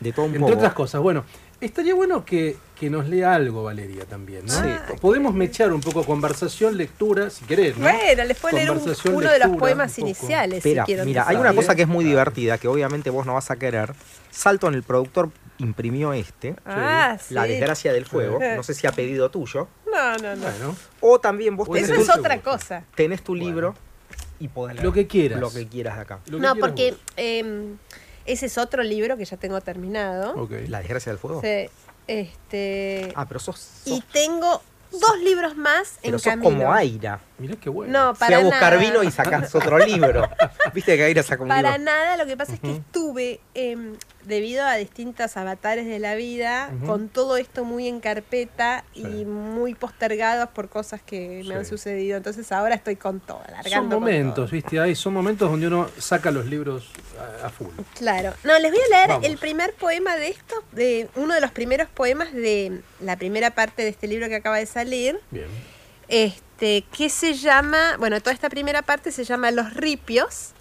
De 0.00 0.12
todo 0.12 0.26
un 0.26 0.34
Entre 0.36 0.52
otras 0.52 0.74
cosas. 0.74 1.00
Bueno, 1.00 1.24
estaría 1.62 1.94
bueno 1.94 2.26
que, 2.26 2.58
nos 2.82 3.08
lea 3.08 3.34
algo, 3.34 3.64
Valeria, 3.64 4.04
también, 4.04 4.44
¿no? 4.44 4.52
Sí. 4.52 4.68
Podemos 5.00 5.32
mechar 5.32 5.72
un 5.72 5.80
poco 5.80 6.04
conversación, 6.04 6.76
lectura, 6.76 7.30
si 7.30 7.46
querés, 7.46 7.74
¿no? 7.78 7.90
Bueno, 7.90 8.24
les 8.24 8.38
puedo 8.38 8.54
leer 8.54 8.70
uno 8.70 9.30
de 9.30 9.38
los 9.38 9.56
poemas 9.56 9.98
iniciales. 9.98 10.58
Espera, 10.58 10.84
mira, 11.06 11.24
hay 11.26 11.36
una 11.36 11.54
cosa 11.54 11.74
que 11.74 11.82
es 11.82 11.88
muy 11.88 12.04
divertida, 12.04 12.58
que 12.58 12.68
obviamente 12.68 13.08
vos 13.08 13.24
no 13.24 13.32
vas 13.32 13.50
a 13.50 13.56
querer. 13.56 13.94
Salto 14.30 14.68
en 14.68 14.74
el 14.74 14.82
productor 14.82 15.30
imprimió 15.58 16.12
este, 16.12 16.56
ah, 16.64 17.18
La 17.30 17.44
desgracia 17.44 17.92
del 17.92 18.06
fuego. 18.06 18.38
No 18.56 18.62
sé 18.62 18.74
si 18.74 18.86
ha 18.86 18.92
pedido 18.92 19.30
tuyo. 19.30 19.68
No, 19.92 20.16
no, 20.18 20.36
no. 20.36 20.76
o 21.00 21.20
también 21.20 21.56
vos 21.56 21.68
tenés 21.70 21.90
Eso 21.90 22.00
es 22.00 22.16
otra 22.16 22.40
cosa. 22.40 22.84
Tenés 22.94 23.22
tu 23.22 23.34
libro 23.34 23.74
y 24.38 24.48
podés 24.48 24.76
leer 24.76 24.84
lo 24.86 24.92
que 24.92 25.06
quieras. 25.06 25.40
Lo 25.40 25.50
que 25.50 25.66
quieras 25.66 25.96
de 25.96 26.02
acá. 26.02 26.20
No, 26.30 26.54
porque 26.56 26.94
em, 27.16 27.76
ese 28.24 28.46
es 28.46 28.58
otro 28.58 28.82
libro 28.82 29.16
que 29.16 29.24
ya 29.24 29.36
tengo 29.36 29.60
terminado. 29.60 30.48
La 30.68 30.78
desgracia 30.78 31.12
del 31.12 31.18
fuego. 31.18 31.40
Sí. 31.42 31.68
Este. 32.06 33.12
Ah, 33.16 33.26
pero 33.26 33.38
sos. 33.38 33.82
y 33.84 34.00
tengo 34.12 34.62
dos 34.90 35.18
libros 35.22 35.56
más 35.56 35.98
pero 36.02 36.16
en 36.16 36.20
sos 36.20 36.36
como 36.42 36.72
Aira. 36.72 37.20
Mirá 37.38 37.54
qué 37.60 37.70
bueno. 37.70 37.92
No, 37.92 38.14
para 38.14 38.38
Fui 38.38 38.46
a 38.46 38.50
buscar 38.50 38.78
vino 38.78 39.02
y 39.02 39.10
sacás 39.10 39.54
otro 39.54 39.78
libro. 39.78 40.28
Viste 40.74 40.96
que 40.96 41.04
Aira 41.04 41.22
sacó 41.22 41.44
un 41.44 41.48
para 41.48 41.76
libro. 41.76 41.84
Para 41.84 41.98
nada, 41.98 42.16
lo 42.16 42.26
que 42.26 42.36
pasa 42.36 42.54
es 42.54 42.60
que 42.60 42.72
estuve 42.72 43.40
eh, 43.54 43.76
debido 44.24 44.64
a 44.64 44.74
distintos 44.76 45.36
avatares 45.36 45.86
de 45.86 45.98
la 45.98 46.14
vida, 46.14 46.70
con 46.84 47.08
todo 47.08 47.36
esto 47.36 47.64
muy 47.64 47.86
en 47.86 48.00
carpeta 48.00 48.84
y 48.92 49.24
muy 49.24 49.74
postergados 49.74 50.48
por 50.50 50.68
cosas 50.68 51.00
que 51.00 51.42
me 51.46 51.54
han 51.54 51.64
sucedido. 51.64 52.16
Entonces 52.16 52.50
ahora 52.52 52.74
estoy 52.74 52.96
con 52.96 53.20
todo, 53.20 53.40
Son 53.68 53.88
momentos, 53.88 54.50
¿viste? 54.50 54.80
Hay, 54.80 54.94
son 54.94 55.14
momentos 55.14 55.50
donde 55.50 55.66
uno 55.66 55.88
saca 55.98 56.30
los 56.30 56.46
libros 56.46 56.90
a, 57.42 57.48
full. 57.48 57.68
Claro. 57.96 58.34
No, 58.44 58.58
les 58.58 58.70
voy 58.70 58.80
a 58.80 59.06
leer 59.06 59.20
el 59.24 59.38
primer 59.38 59.74
poema 59.74 60.16
de 60.16 60.28
esto, 60.28 60.56
de 60.72 61.08
uno 61.14 61.34
de 61.34 61.40
los 61.40 61.50
primeros 61.52 61.88
poemas 61.88 62.32
de 62.32 62.80
la 63.00 63.16
primera 63.16 63.52
parte 63.52 63.82
de 63.82 63.88
este 63.88 64.08
libro 64.08 64.28
que 64.28 64.36
acaba 64.36 64.58
de 64.58 64.66
salir. 64.66 65.18
Bien. 65.30 65.46
Este, 66.08 66.47
que 66.58 67.08
se 67.08 67.34
llama, 67.34 67.96
bueno, 67.98 68.20
toda 68.20 68.32
esta 68.32 68.50
primera 68.50 68.82
parte 68.82 69.12
se 69.12 69.24
llama 69.24 69.50
Los 69.50 69.74
Ripios 69.74 70.52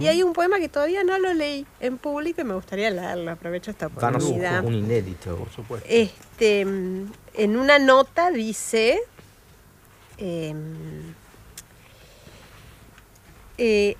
y 0.00 0.08
hay 0.08 0.22
un 0.22 0.32
poema 0.32 0.58
que 0.58 0.68
todavía 0.68 1.04
no 1.04 1.18
lo 1.18 1.32
leí 1.32 1.66
en 1.80 1.98
público 1.98 2.40
y 2.40 2.44
me 2.44 2.54
gustaría 2.54 2.90
leerlo. 2.90 3.30
Aprovecho 3.30 3.70
esta 3.70 3.86
oportunidad. 3.86 4.64
un 4.64 4.74
inédito, 4.74 5.36
por 5.36 5.50
supuesto. 5.50 5.88
Este, 5.88 6.60
en 6.62 7.56
una 7.56 7.78
nota 7.78 8.30
dice. 8.30 9.00
Em, 10.18 11.14
eh, 13.58 13.96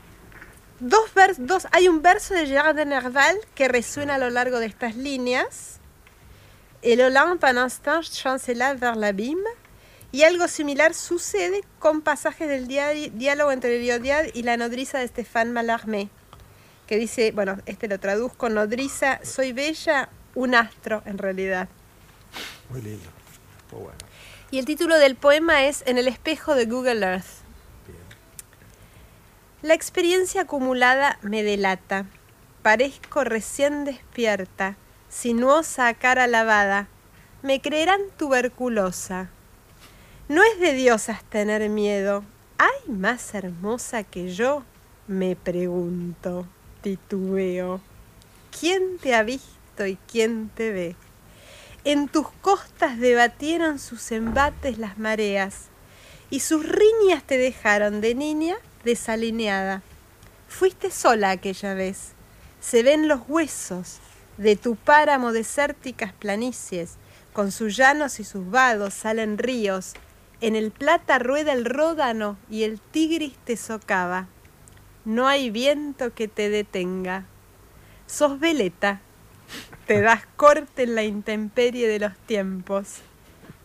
dos 0.81 1.11
dos, 1.39 1.67
hay 1.73 1.89
un 1.89 2.03
verso 2.03 2.35
de 2.35 2.47
Gerard 2.47 2.75
de 2.75 2.87
Nerval 2.87 3.37
que 3.55 3.69
resuena 3.69 4.17
a 4.17 4.19
lo 4.19 4.31
largo 4.31 4.59
de 4.59 4.67
estas 4.67 4.97
líneas. 4.97 5.79
El 6.83 7.01
Olympe 7.01 7.51
un 7.51 7.59
instant 7.59 8.03
chancela 8.03 8.75
vers 8.75 8.97
l'abîme. 8.97 9.66
Y 10.17 10.25
algo 10.25 10.49
similar 10.49 10.95
sucede 10.95 11.63
con 11.79 12.01
pasajes 12.01 12.49
del 12.49 12.67
diálogo 12.69 13.53
entre 13.53 13.79
Diodiad 13.79 14.25
y 14.33 14.45
la 14.45 14.57
nodriza 14.57 14.99
de 14.99 15.09
Stéphane 15.09 15.51
Mallarmé, 15.53 16.09
que 16.87 16.97
dice, 16.97 17.33
bueno, 17.33 17.59
este 17.67 17.87
lo 17.87 18.01
traduzco, 18.01 18.49
nodriza, 18.49 19.21
soy 19.23 19.53
bella, 19.53 20.09
un 20.35 20.55
astro 20.55 21.03
en 21.05 21.19
realidad. 21.19 21.69
Muy 22.71 22.81
lindo, 22.81 23.11
muy 23.71 23.83
bueno. 23.83 23.99
Y 24.51 24.59
el 24.59 24.65
título 24.65 24.97
del 24.97 25.17
poema 25.17 25.67
es 25.67 25.83
En 25.85 25.99
el 25.99 26.09
espejo 26.09 26.55
de 26.55 26.65
Google 26.65 27.05
Earth. 27.05 27.43
La 29.61 29.75
experiencia 29.75 30.41
acumulada 30.41 31.19
me 31.21 31.43
delata. 31.43 32.07
Parezco 32.63 33.23
recién 33.23 33.85
despierta, 33.85 34.79
sinuosa 35.11 35.89
a 35.89 35.93
cara 35.93 36.27
lavada. 36.27 36.89
Me 37.43 37.61
creerán 37.61 38.01
tuberculosa 38.17 39.29
no 40.29 40.43
es 40.43 40.59
de 40.59 40.73
diosas 40.73 41.23
tener 41.25 41.69
miedo. 41.69 42.25
¿Hay 42.59 42.93
más 42.93 43.35
hermosa 43.35 44.03
que 44.03 44.35
yo? 44.35 44.65
Me 45.07 45.37
pregunto, 45.37 46.47
titubeo. 46.83 47.81
¿Quién 48.59 48.99
te 48.99 49.15
ha 49.15 49.23
visto 49.23 49.87
y 49.87 49.97
quién 50.11 50.51
te 50.55 50.73
ve? 50.73 50.97
En 51.85 52.09
tus 52.09 52.29
costas 52.41 52.99
debatieron 52.99 53.79
sus 53.79 54.11
embates 54.11 54.79
las 54.79 54.99
mareas, 54.99 55.67
y 56.31 56.41
sus 56.41 56.67
riñas 56.67 57.23
te 57.23 57.39
dejaron 57.39 58.01
de 58.01 58.17
niña 58.17 58.57
desalineada. 58.85 59.83
Fuiste 60.49 60.91
sola 60.91 61.31
aquella 61.31 61.75
vez. 61.75 62.15
Se 62.61 62.83
ven 62.83 63.07
los 63.07 63.21
huesos 63.29 63.99
de 64.39 64.57
tu 64.57 64.75
páramo 64.75 65.33
desérticas 65.33 66.13
planicies, 66.13 66.95
con 67.33 67.53
sus 67.53 67.77
llanos 67.77 68.19
y 68.19 68.25
sus 68.25 68.51
vados 68.51 68.95
salen 68.95 69.39
ríos, 69.39 69.93
en 70.41 70.57
el 70.57 70.71
plata 70.71 71.19
rueda 71.19 71.53
el 71.53 71.65
ródano 71.65 72.37
y 72.51 72.65
el 72.65 72.81
tigris 72.81 73.37
te 73.45 73.57
socava. 73.57 74.29
No 75.05 75.29
hay 75.29 75.51
viento 75.51 76.13
que 76.15 76.29
te 76.29 76.51
detenga. 76.51 77.25
Sos 78.07 78.39
veleta. 78.39 79.01
Te 79.87 80.01
das 80.01 80.27
corte 80.37 80.83
en 80.83 80.95
la 80.95 81.05
intemperie 81.05 81.89
de 81.89 82.01
los 82.01 82.17
tiempos. 82.27 83.03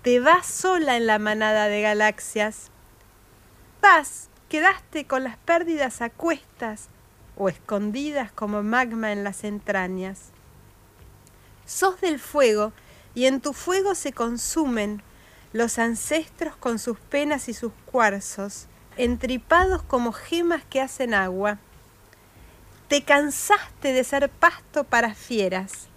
Te 0.03 0.19
vas 0.19 0.45
sola 0.45 0.97
en 0.97 1.07
la 1.07 1.19
manada 1.19 1.67
de 1.67 1.81
galaxias. 1.81 2.69
Vas, 3.81 4.29
quedaste 4.49 5.05
con 5.05 5.23
las 5.23 5.37
pérdidas 5.37 6.01
a 6.01 6.09
cuestas 6.09 6.89
o 7.35 7.49
escondidas 7.49 8.31
como 8.31 8.61
magma 8.61 9.11
en 9.11 9.23
las 9.23 9.43
entrañas. 9.43 10.29
Sos 11.65 11.99
del 12.01 12.19
fuego 12.19 12.71
y 13.15 13.25
en 13.25 13.41
tu 13.41 13.53
fuego 13.53 13.95
se 13.95 14.13
consumen 14.13 15.01
los 15.53 15.79
ancestros 15.79 16.55
con 16.55 16.79
sus 16.79 16.97
penas 16.99 17.49
y 17.49 17.53
sus 17.53 17.73
cuarzos, 17.85 18.67
entripados 18.97 19.83
como 19.83 20.13
gemas 20.13 20.63
que 20.69 20.81
hacen 20.81 21.13
agua. 21.13 21.57
Te 22.87 23.03
cansaste 23.03 23.93
de 23.93 24.03
ser 24.03 24.29
pasto 24.29 24.83
para 24.83 25.13
fieras. 25.13 25.87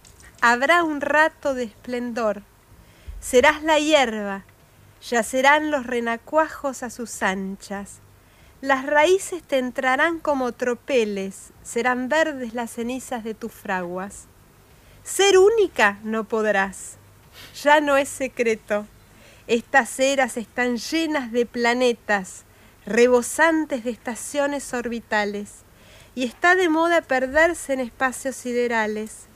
Habrá 0.40 0.82
un 0.82 1.00
rato 1.00 1.54
de 1.54 1.64
esplendor. 1.64 2.42
Serás 3.20 3.62
la 3.62 3.78
hierba, 3.78 4.44
yacerán 5.08 5.70
los 5.70 5.86
renacuajos 5.86 6.82
a 6.82 6.90
sus 6.90 7.22
anchas. 7.22 8.00
Las 8.60 8.86
raíces 8.86 9.42
te 9.42 9.58
entrarán 9.58 10.18
como 10.18 10.52
tropeles, 10.52 11.52
serán 11.62 12.08
verdes 12.08 12.54
las 12.54 12.72
cenizas 12.72 13.24
de 13.24 13.34
tus 13.34 13.52
fraguas. 13.52 14.26
Ser 15.02 15.38
única 15.38 15.98
no 16.02 16.24
podrás, 16.24 16.96
ya 17.62 17.80
no 17.80 17.96
es 17.96 18.08
secreto 18.08 18.86
estas 19.46 20.00
eras 20.00 20.36
están 20.36 20.78
llenas 20.78 21.32
de 21.32 21.46
planetas, 21.46 22.44
rebosantes 22.86 23.84
de 23.84 23.90
estaciones 23.90 24.72
orbitales, 24.72 25.64
y 26.14 26.24
está 26.24 26.54
de 26.54 26.68
moda 26.68 27.02
perderse 27.02 27.72
en 27.72 27.80
espacios 27.80 28.36
siderales. 28.36 29.26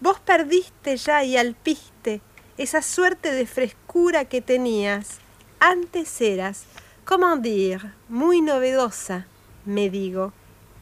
Vos 0.00 0.20
perdiste 0.20 0.96
ya 0.96 1.24
y 1.24 1.36
alpiste 1.36 2.20
esa 2.56 2.82
suerte 2.82 3.32
de 3.32 3.46
frescura 3.46 4.24
que 4.26 4.40
tenías. 4.40 5.18
Antes 5.58 6.20
eras, 6.20 6.64
como 7.04 7.36
dire, 7.36 7.92
muy 8.08 8.40
novedosa, 8.40 9.26
me 9.64 9.90
digo. 9.90 10.32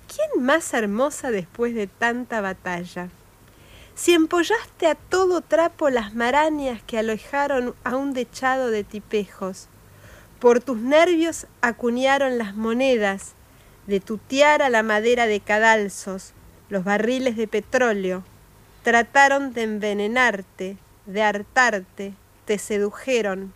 ¿Quién 0.07 0.45
más 0.45 0.73
hermosa 0.73 1.31
después 1.31 1.75
de 1.75 1.87
tanta 1.87 2.41
batalla? 2.41 3.11
Si 3.99 4.15
empollaste 4.15 4.87
a 4.87 4.95
todo 4.95 5.41
trapo 5.41 5.91
las 5.91 6.15
marañas 6.15 6.81
que 6.85 6.99
alojaron 6.99 7.75
a 7.83 7.97
un 7.97 8.13
dechado 8.13 8.71
de 8.71 8.85
tipejos, 8.85 9.67
por 10.39 10.61
tus 10.61 10.79
nervios 10.79 11.49
acuñaron 11.63 12.39
las 12.39 12.55
monedas, 12.55 13.33
de 13.89 13.99
tu 13.99 14.17
tiara 14.19 14.69
la 14.69 14.85
madera 14.85 15.27
de 15.27 15.41
cadalzos, 15.41 16.33
los 16.69 16.85
barriles 16.85 17.37
de 17.37 17.49
petróleo, 17.49 18.23
trataron 18.85 19.53
de 19.53 19.65
envenenarte, 19.65 20.77
de 21.07 21.23
hartarte, 21.23 22.15
te 22.45 22.59
sedujeron, 22.59 23.53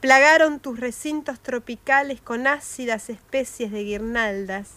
plagaron 0.00 0.58
tus 0.60 0.80
recintos 0.80 1.38
tropicales 1.38 2.22
con 2.22 2.46
ácidas 2.46 3.10
especies 3.10 3.70
de 3.72 3.84
guirnaldas. 3.84 4.70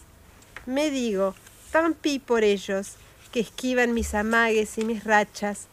Me 0.65 0.91
digo, 0.91 1.36
tan 1.71 1.93
pi 1.93 2.19
por 2.19 2.43
ellos, 2.43 2.97
que 3.34 3.41
esquivan 3.41 3.93
mis 3.93 4.13
amagues 4.13 4.77
y 4.77 4.86
mis 4.86 5.03
rachas. 5.03 5.67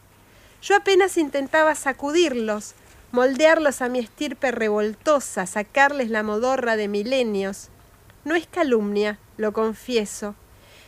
Yo 0.61 0.75
apenas 0.75 1.15
intentaba 1.15 1.75
sacudirlos, 1.75 2.73
moldearlos 3.11 3.81
a 3.81 3.87
mi 3.87 3.99
estirpe 3.99 4.51
revoltosa, 4.51 5.45
sacarles 5.45 6.09
la 6.09 6.23
modorra 6.23 6.75
de 6.75 6.89
milenios. 6.89 7.69
No 8.25 8.35
es 8.35 8.47
calumnia, 8.47 9.19
lo 9.37 9.53
confieso. 9.53 10.35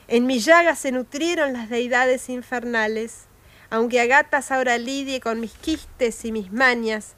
En 0.10 0.26
mi 0.26 0.40
llaga 0.40 0.76
se 0.76 0.92
nutrieron 0.92 1.54
las 1.54 1.70
deidades 1.70 2.28
infernales, 2.28 3.28
aunque 3.70 4.02
a 4.02 4.06
gatas 4.06 4.52
ahora 4.52 4.78
lidie 4.78 5.22
con 5.22 5.40
mis 5.40 5.54
quistes 5.54 6.26
y 6.26 6.32
mis 6.32 6.52
mañas, 6.52 7.16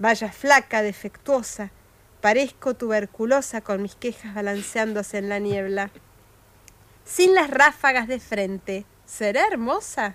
Vaya 0.00 0.30
flaca, 0.30 0.82
defectuosa, 0.82 1.72
parezco 2.20 2.74
tuberculosa 2.74 3.62
con 3.62 3.82
mis 3.82 3.96
quejas 3.96 4.32
balanceándose 4.32 5.18
en 5.18 5.28
la 5.28 5.40
niebla. 5.40 5.90
Sin 7.04 7.34
las 7.34 7.50
ráfagas 7.50 8.06
de 8.06 8.20
frente, 8.20 8.84
¿será 9.08 9.46
hermosa? 9.48 10.14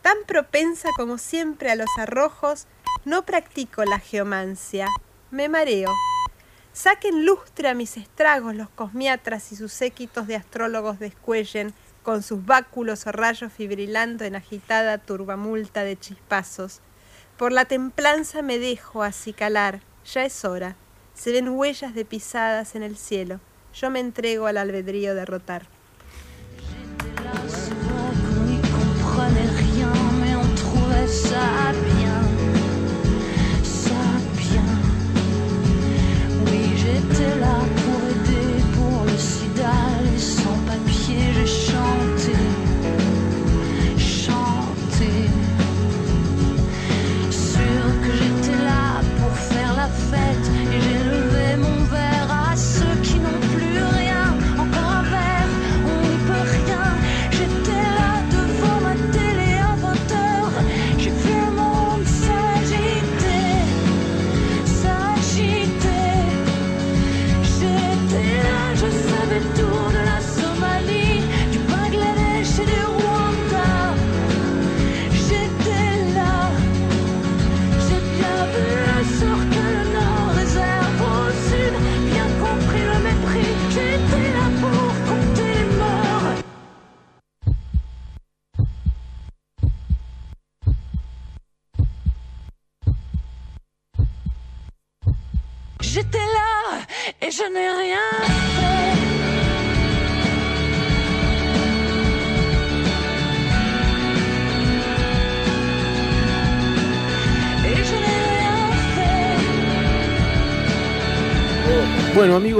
Tan 0.00 0.16
propensa 0.26 0.88
como 0.96 1.18
siempre 1.18 1.70
a 1.70 1.76
los 1.76 1.90
arrojos, 1.98 2.66
no 3.04 3.24
practico 3.24 3.84
la 3.84 4.00
geomancia, 4.00 4.88
me 5.30 5.48
mareo. 5.48 5.90
Saquen 6.72 7.26
lustre 7.26 7.68
a 7.68 7.74
mis 7.74 7.96
estragos 7.96 8.54
los 8.54 8.70
cosmiatras 8.70 9.52
y 9.52 9.56
sus 9.56 9.72
séquitos 9.72 10.26
de 10.26 10.36
astrólogos 10.36 10.98
descuellen 10.98 11.74
con 12.02 12.22
sus 12.22 12.44
báculos 12.44 13.06
o 13.06 13.12
rayos 13.12 13.52
fibrilando 13.52 14.24
en 14.24 14.34
agitada 14.34 14.98
turbamulta 14.98 15.84
de 15.84 15.98
chispazos. 15.98 16.80
Por 17.36 17.52
la 17.52 17.66
templanza 17.66 18.40
me 18.42 18.58
dejo 18.58 19.02
acicalar, 19.02 19.80
ya 20.04 20.24
es 20.24 20.44
hora. 20.44 20.76
Se 21.14 21.30
ven 21.32 21.50
huellas 21.50 21.94
de 21.94 22.04
pisadas 22.04 22.74
en 22.74 22.82
el 22.82 22.96
cielo. 22.96 23.40
Yo 23.74 23.90
me 23.90 24.00
entrego 24.00 24.46
al 24.46 24.56
albedrío 24.56 25.14
de 25.14 25.26
rotar. 25.26 25.66
Bueno 31.42 31.81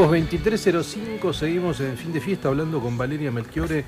amigos, 0.04 0.30
2305, 0.30 1.32
seguimos 1.32 1.80
en 1.80 1.96
fin 1.96 2.12
de 2.12 2.20
fiesta 2.20 2.48
hablando 2.48 2.80
con 2.80 2.98
Valeria 2.98 3.30
Melchiore 3.30 3.84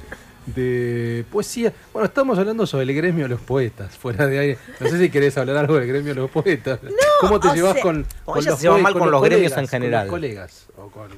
de 0.47 1.25
poesía. 1.31 1.73
Bueno, 1.93 2.07
estamos 2.07 2.39
hablando 2.39 2.67
sobre 2.67 2.85
el 2.85 2.95
gremio 2.95 3.25
de 3.25 3.31
los 3.31 3.41
poetas, 3.41 3.97
fuera 3.97 4.27
de 4.27 4.39
aire. 4.39 4.59
No 4.81 4.89
sé 4.89 4.99
si 4.99 5.11
querés 5.11 5.37
hablar 5.39 5.57
algo 5.57 5.75
del 5.75 5.89
gremio 5.89 6.15
de 6.15 6.21
los 6.21 6.31
poetas. 6.31 6.79
¿Cómo 7.21 7.41
te 7.41 7.49
llevas 7.55 7.79
con, 7.81 8.07
con 8.25 8.45
los, 8.45 8.59
se 8.59 8.71
mal 8.71 8.93
con, 8.93 9.11
los, 9.11 9.23
gremios 9.23 9.57
en 9.57 9.67
general? 9.67 10.07
Con 10.07 10.21
los 10.21 10.29
colegas 10.29 10.67
o 10.77 10.89
con... 10.89 11.11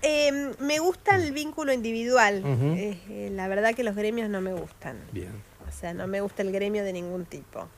Em, 0.00 0.52
me 0.60 0.78
gusta 0.78 1.16
el 1.16 1.32
vínculo 1.32 1.72
individual. 1.72 2.42
Eh, 2.44 3.30
la 3.34 3.48
verdad 3.48 3.74
que 3.74 3.82
los 3.82 3.96
gremios 3.96 4.30
no 4.30 4.40
me 4.40 4.52
gustan. 4.52 4.96
Bien. 5.12 5.32
O 5.68 5.72
sea, 5.72 5.92
no 5.92 6.06
me 6.06 6.20
gusta 6.20 6.42
el 6.42 6.52
gremio 6.52 6.82
de 6.84 6.92
ningún 6.92 7.26
tipo. 7.26 7.68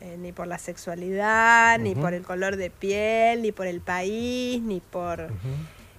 Eh, 0.00 0.16
ni 0.18 0.32
por 0.32 0.46
la 0.46 0.58
sexualidad, 0.58 1.78
ni 1.78 1.94
por 1.94 2.14
el 2.14 2.22
color 2.22 2.56
de 2.56 2.70
piel, 2.70 3.42
ni 3.42 3.52
por 3.52 3.66
el 3.66 3.80
país, 3.80 4.62
ni 4.62 4.80
por... 4.80 5.28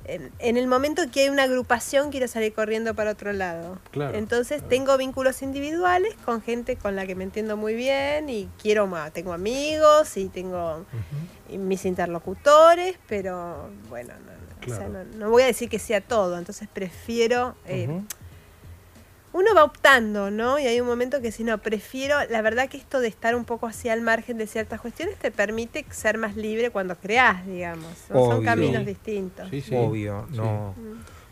En, 0.08 0.58
el 0.58 0.68
momento 0.68 1.04
que 1.12 1.24
hay 1.24 1.30
una 1.30 1.44
agrupación 1.44 2.12
quiero 2.12 2.28
salir 2.28 2.54
corriendo 2.54 2.96
para 2.96 3.12
otro 3.12 3.34
lado. 3.34 3.80
Entonces 4.14 4.68
tengo 4.68 4.98
vínculos 4.98 5.42
individuales 5.42 6.16
con 6.24 6.42
gente 6.42 6.78
con 6.78 6.96
la 6.96 7.06
que 7.06 7.16
me 7.16 7.26
entiendo 7.26 7.58
muy 7.58 7.76
bien 7.76 8.30
y 8.30 8.50
quiero 8.62 8.88
más. 8.88 9.12
Tengo 9.12 9.34
amigos 9.34 10.16
y 10.16 10.30
tengo 10.30 10.86
mis 11.50 11.86
interlocutores, 11.86 12.98
pero 13.08 13.70
bueno, 13.90 14.14
no, 15.16 15.30
voy 15.30 15.44
a 15.44 15.48
decir 15.48 15.70
que 15.70 15.80
sea 15.80 16.02
todo. 16.02 16.38
Entonces 16.38 16.68
prefiero... 16.72 17.56
Eh, 17.66 18.02
uno 19.38 19.54
va 19.54 19.64
optando, 19.64 20.32
¿no? 20.32 20.58
Y 20.58 20.66
hay 20.66 20.82
un 20.82 20.88
momento 20.88 21.22
que 21.22 21.32
si 21.32 21.44
no, 21.44 21.60
prefiero, 21.60 22.18
la 22.30 22.42
verdad 22.42 22.68
que 22.70 22.78
esto 22.78 23.00
de 23.00 23.08
estar 23.08 23.36
un 23.36 23.46
poco 23.46 23.68
así 23.68 23.88
al 23.88 24.02
margen 24.02 24.40
de 24.40 24.48
ciertas 24.48 24.82
cuestiones 24.82 25.16
te 25.18 25.30
permite 25.30 25.86
ser 25.92 26.18
más 26.18 26.36
libre 26.36 26.72
cuando 26.72 26.96
creas, 26.96 27.46
digamos. 27.46 27.86
Son 28.08 28.44
caminos 28.44 28.84
distintos. 28.84 29.48
Sí, 29.52 29.64
Obvio, 29.76 30.28
no. 30.32 30.74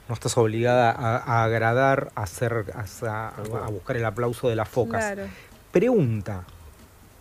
No 0.07 0.13
estás 0.13 0.37
obligada 0.37 0.91
a, 0.91 1.43
agradar, 1.43 2.11
a, 2.13 2.23
hacer, 2.23 2.65
a, 2.77 3.69
buscar 3.71 3.97
el 3.97 4.05
aplauso 4.05 4.49
de 4.49 4.55
las 4.55 4.69
focas. 4.69 5.17
Pregunta, 5.71 6.43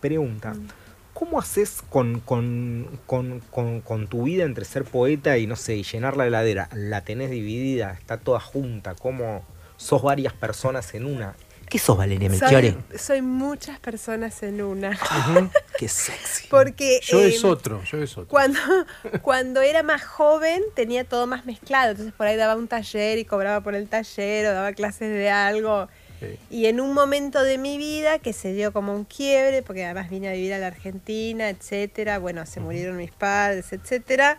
pregunta. 0.01 0.53
Mm. 0.53 0.67
¿Cómo 1.15 1.39
haces 1.39 1.81
con, 1.89 2.19
con, 2.19 2.99
con, 3.07 4.07
tu 4.07 4.23
vida 4.23 4.43
entre 4.43 4.65
ser 4.65 4.83
poeta 4.83 5.39
y, 5.39 5.47
no 5.47 5.55
sé, 5.55 5.77
y 5.77 5.83
llenar 5.83 6.15
la 6.15 6.27
heladera? 6.27 6.69
¿La 6.73 7.01
tenés 7.01 7.31
dividida? 7.31 7.93
¿Está 7.93 8.17
toda 8.17 8.39
junta? 8.39 8.93
¿Cómo, 8.93 9.43
sos 9.77 10.01
varias 10.01 10.33
personas 10.33 10.93
en 10.93 11.05
una. 11.05 11.35
¿Qué 11.69 11.79
sos 11.79 11.97
Valeria 11.97 12.29
Melchiore? 12.29 12.77
Soy, 12.97 13.21
muchas 13.21 13.79
personas 13.79 14.43
en 14.43 14.61
una. 14.61 14.97
Qué 15.77 15.87
sexy. 15.87 16.47
Porque 16.47 16.99
yo 17.03 17.19
es 17.19 17.43
em, 17.43 17.49
otro, 17.49 17.83
yo 17.83 17.97
es 17.97 18.11
otro. 18.17 18.27
Cuando, 18.27 18.59
cuando 19.21 19.61
era 19.61 19.81
más 19.81 20.03
joven 20.03 20.61
tenía 20.75 21.03
todo 21.03 21.25
más 21.27 21.45
mezclado, 21.45 21.91
entonces 21.91 22.13
por 22.13 22.27
ahí 22.27 22.35
daba 22.35 22.55
un 22.55 22.67
taller 22.67 23.17
y 23.17 23.25
cobraba 23.25 23.61
por 23.61 23.73
el 23.73 23.89
taller 23.89 24.47
o 24.47 24.53
daba 24.53 24.73
clases 24.73 25.09
de 25.09 25.29
algo. 25.29 25.87
Y 26.49 26.65
en 26.67 26.79
un 26.79 26.93
momento 26.93 27.43
de 27.43 27.57
mi 27.57 27.77
vida 27.77 28.19
que 28.19 28.33
se 28.33 28.53
dio 28.53 28.71
como 28.73 28.95
un 28.95 29.03
quiebre, 29.03 29.61
porque 29.63 29.85
además 29.85 30.09
vine 30.09 30.29
a 30.29 30.33
vivir 30.33 30.53
a 30.53 30.59
la 30.59 30.67
Argentina, 30.67 31.49
etcétera, 31.49 32.19
bueno, 32.19 32.45
se 32.45 32.59
murieron 32.59 32.97
mis 32.97 33.11
padres, 33.11 33.73
etcétera, 33.73 34.37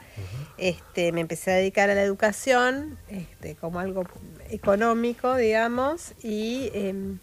este, 0.58 1.12
me 1.12 1.20
empecé 1.20 1.52
a 1.52 1.54
dedicar 1.54 1.90
a 1.90 1.94
la 1.94 2.02
educación, 2.02 2.98
este, 3.08 3.56
como 3.56 3.80
algo 3.80 4.04
económico, 4.50 5.36
digamos, 5.36 6.14
y... 6.22 6.70
Em, 6.74 7.18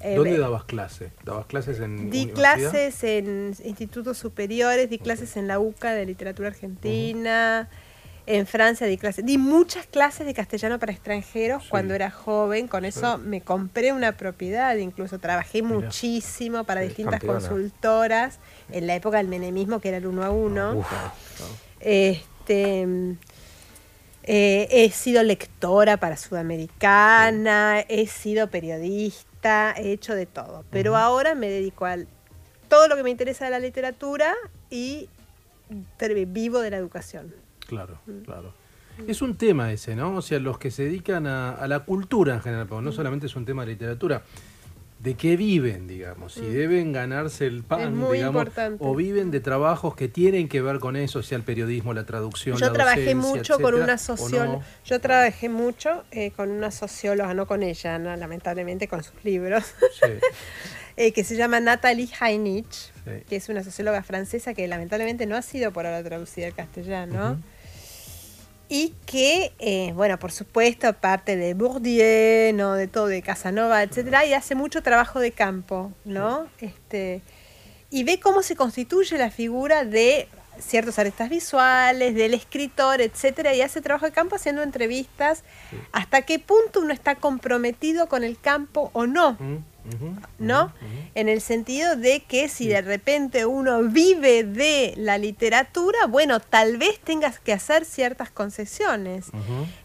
eh, 0.00 0.16
¿Dónde 0.16 0.36
dabas 0.36 0.64
clases? 0.64 1.12
¿Dabas 1.24 1.46
clases 1.46 1.80
en 1.80 2.10
Di 2.10 2.26
clases 2.26 3.02
en 3.04 3.54
institutos 3.64 4.18
superiores, 4.18 4.90
di 4.90 4.98
clases 4.98 5.38
en 5.38 5.48
la 5.48 5.58
UCA 5.58 5.94
de 5.94 6.04
literatura 6.04 6.48
argentina, 6.48 7.70
en 8.26 8.46
Francia 8.46 8.86
di 8.86 8.96
clases, 8.96 9.24
di 9.24 9.36
muchas 9.36 9.86
clases 9.86 10.26
de 10.26 10.32
castellano 10.32 10.78
para 10.78 10.92
extranjeros 10.92 11.64
cuando 11.68 11.94
era 11.94 12.10
joven, 12.10 12.68
con 12.68 12.84
eso 12.84 13.18
me 13.18 13.42
compré 13.42 13.92
una 13.92 14.16
propiedad, 14.16 14.74
incluso 14.76 15.18
trabajé 15.18 15.62
muchísimo 15.62 16.64
para 16.64 16.80
distintas 16.80 17.22
consultoras 17.22 18.38
en 18.70 18.86
la 18.86 18.94
época 18.94 19.18
del 19.18 19.28
menemismo 19.28 19.80
que 19.80 19.88
era 19.88 19.98
el 19.98 20.06
uno 20.06 20.24
a 20.24 20.30
uno. 20.30 20.84
Este 21.80 22.86
eh, 24.26 24.68
he 24.70 24.90
sido 24.90 25.22
lectora 25.22 25.98
para 25.98 26.16
Sudamericana, 26.16 27.80
he 27.88 28.06
sido 28.06 28.48
periodista, 28.48 29.74
he 29.76 29.92
hecho 29.92 30.14
de 30.14 30.24
todo. 30.24 30.64
Pero 30.70 30.96
ahora 30.96 31.34
me 31.34 31.50
dedico 31.50 31.84
a 31.84 31.98
todo 32.68 32.88
lo 32.88 32.96
que 32.96 33.02
me 33.02 33.10
interesa 33.10 33.44
de 33.44 33.50
la 33.50 33.58
literatura 33.58 34.34
y 34.70 35.10
vivo 36.26 36.60
de 36.60 36.70
la 36.70 36.78
educación. 36.78 37.43
Claro, 37.66 37.98
mm. 38.06 38.20
claro. 38.24 38.52
Es 39.08 39.22
un 39.22 39.36
tema 39.36 39.72
ese, 39.72 39.96
¿no? 39.96 40.16
O 40.16 40.22
sea, 40.22 40.38
los 40.38 40.58
que 40.58 40.70
se 40.70 40.84
dedican 40.84 41.26
a, 41.26 41.66
la 41.66 41.80
cultura 41.80 42.34
en 42.34 42.40
general, 42.40 42.66
porque 42.66 42.84
no 42.84 42.92
solamente 42.92 43.26
es 43.26 43.34
un 43.34 43.44
tema 43.44 43.64
de 43.64 43.72
literatura. 43.72 44.22
de 45.00 45.14
qué 45.14 45.36
viven, 45.36 45.86
digamos, 45.86 46.32
si 46.32 46.40
mm. 46.40 46.52
deben 46.52 46.92
ganarse 46.92 47.46
el 47.46 47.62
pan, 47.62 48.10
digamos, 48.10 48.46
o 48.78 48.94
viven 48.94 49.30
de 49.30 49.40
trabajos 49.40 49.94
que 49.94 50.08
tienen 50.08 50.48
que 50.48 50.62
ver 50.62 50.78
con 50.78 50.96
eso, 50.96 51.22
sea 51.22 51.36
el 51.36 51.44
periodismo, 51.44 51.92
la 51.92 52.06
traducción, 52.06 52.56
yo 52.56 52.72
trabajé 52.72 53.14
mucho 53.14 53.58
con 53.58 53.74
una 53.74 53.98
socióloga, 53.98 54.64
yo 54.84 55.00
trabajé 55.00 55.50
mucho 55.50 56.04
eh, 56.10 56.30
con 56.30 56.50
una 56.50 56.70
socióloga, 56.70 57.34
no 57.34 57.46
con 57.46 57.62
ella, 57.62 57.98
lamentablemente 57.98 58.88
con 58.88 59.02
sus 59.02 59.22
libros, 59.24 59.74
eh, 60.96 61.12
que 61.12 61.22
se 61.22 61.36
llama 61.36 61.60
Natalie 61.60 62.08
Heinich, 62.18 62.93
que 63.28 63.36
es 63.36 63.48
una 63.48 63.62
socióloga 63.62 64.02
francesa 64.02 64.54
que 64.54 64.66
lamentablemente 64.66 65.26
no 65.26 65.36
ha 65.36 65.42
sido 65.42 65.72
por 65.72 65.86
ahora 65.86 66.02
traducida 66.02 66.46
al 66.46 66.54
castellano. 66.54 67.38
Y 68.68 68.94
que, 69.06 69.52
eh, 69.58 69.92
bueno, 69.94 70.18
por 70.18 70.32
supuesto, 70.32 70.92
parte 70.94 71.36
de 71.36 71.52
Bourdieu, 71.52 72.54
¿no? 72.54 72.74
de 72.74 72.88
todo, 72.88 73.08
de 73.08 73.20
Casanova, 73.20 73.82
etcétera, 73.82 74.24
y 74.24 74.32
hace 74.32 74.54
mucho 74.54 74.82
trabajo 74.82 75.20
de 75.20 75.32
campo, 75.32 75.92
¿no? 76.04 76.48
Este, 76.60 77.20
y 77.90 78.04
ve 78.04 78.18
cómo 78.18 78.42
se 78.42 78.56
constituye 78.56 79.18
la 79.18 79.30
figura 79.30 79.84
de 79.84 80.28
ciertos 80.58 80.98
artistas 80.98 81.28
visuales, 81.28 82.14
del 82.14 82.34
escritor, 82.34 83.00
etcétera, 83.00 83.54
y 83.54 83.60
hace 83.60 83.80
trabajo 83.80 84.06
de 84.06 84.12
campo 84.12 84.36
haciendo 84.36 84.62
entrevistas, 84.62 85.44
hasta 85.92 86.22
qué 86.22 86.38
punto 86.38 86.80
uno 86.80 86.92
está 86.92 87.16
comprometido 87.16 88.08
con 88.08 88.24
el 88.24 88.38
campo 88.38 88.90
o 88.94 89.06
no. 89.06 89.36
¿No? 90.38 90.72
En 91.14 91.28
el 91.28 91.40
sentido 91.40 91.96
de 91.96 92.20
que 92.20 92.48
si 92.48 92.68
de 92.68 92.80
repente 92.80 93.46
uno 93.46 93.82
vive 93.82 94.44
de 94.44 94.94
la 94.96 95.18
literatura, 95.18 96.06
bueno, 96.08 96.40
tal 96.40 96.76
vez 96.76 96.98
tengas 97.00 97.38
que 97.38 97.52
hacer 97.52 97.84
ciertas 97.84 98.30
concesiones. 98.30 99.26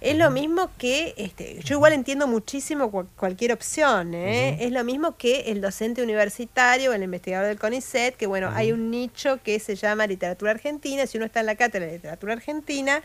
Es 0.02 0.18
lo 0.18 0.32
mismo 0.32 0.70
que, 0.78 1.14
este, 1.18 1.60
yo 1.64 1.76
igual 1.76 1.94
entiendo 1.94 2.28
muchísimo 2.28 2.92
cualquier 3.16 3.54
opción, 3.54 4.14
¿eh? 4.14 4.58
es 4.60 4.72
lo 4.72 4.84
mismo 4.84 5.18
que 5.18 5.52
el 5.52 5.62
docente 5.62 6.02
universitario, 6.02 6.94
el 6.94 7.04
investigador 7.04 7.48
del 7.48 7.60
CONICET, 7.60 8.16
que 8.16 8.28
bueno, 8.28 8.50
hay 8.54 8.72
un 8.72 8.90
nicho 8.92 9.42
que 9.44 9.60
se 9.60 9.76
llama 9.76 10.08
literatura 10.08 10.52
argentina, 10.52 11.06
si 11.08 11.18
uno 11.18 11.26
está 11.26 11.42
en 11.42 11.46
la 11.46 11.56
cátedra 11.56 11.88
de 11.88 11.94
literatura 11.94 12.34
argentina, 12.34 13.02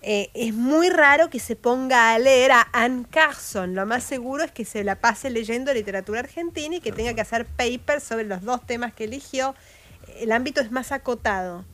eh, 0.00 0.30
es 0.34 0.54
muy 0.54 0.90
raro 0.90 1.28
que 1.28 1.40
se 1.40 1.56
ponga 1.56 2.14
a 2.14 2.18
leer 2.18 2.52
a 2.52 2.68
Anne 2.72 3.04
Carson. 3.10 3.74
Lo 3.74 3.84
más 3.84 4.04
seguro 4.04 4.44
es 4.44 4.52
que 4.52 4.64
se 4.64 4.84
la 4.84 4.96
pase 4.96 5.28
leyendo 5.28 5.74
literatura 5.74 6.20
argentina 6.20 6.76
y 6.76 6.80
que 6.80 6.92
tenga 6.92 7.14
que 7.14 7.20
hacer 7.20 7.46
papers 7.46 8.04
sobre 8.04 8.24
los 8.24 8.42
dos 8.42 8.64
temas 8.64 8.92
que 8.92 9.04
eligió. 9.04 9.54
El 10.20 10.32
ámbito 10.32 10.60
es 10.60 10.70
más 10.70 10.92
acotado. 10.92 11.64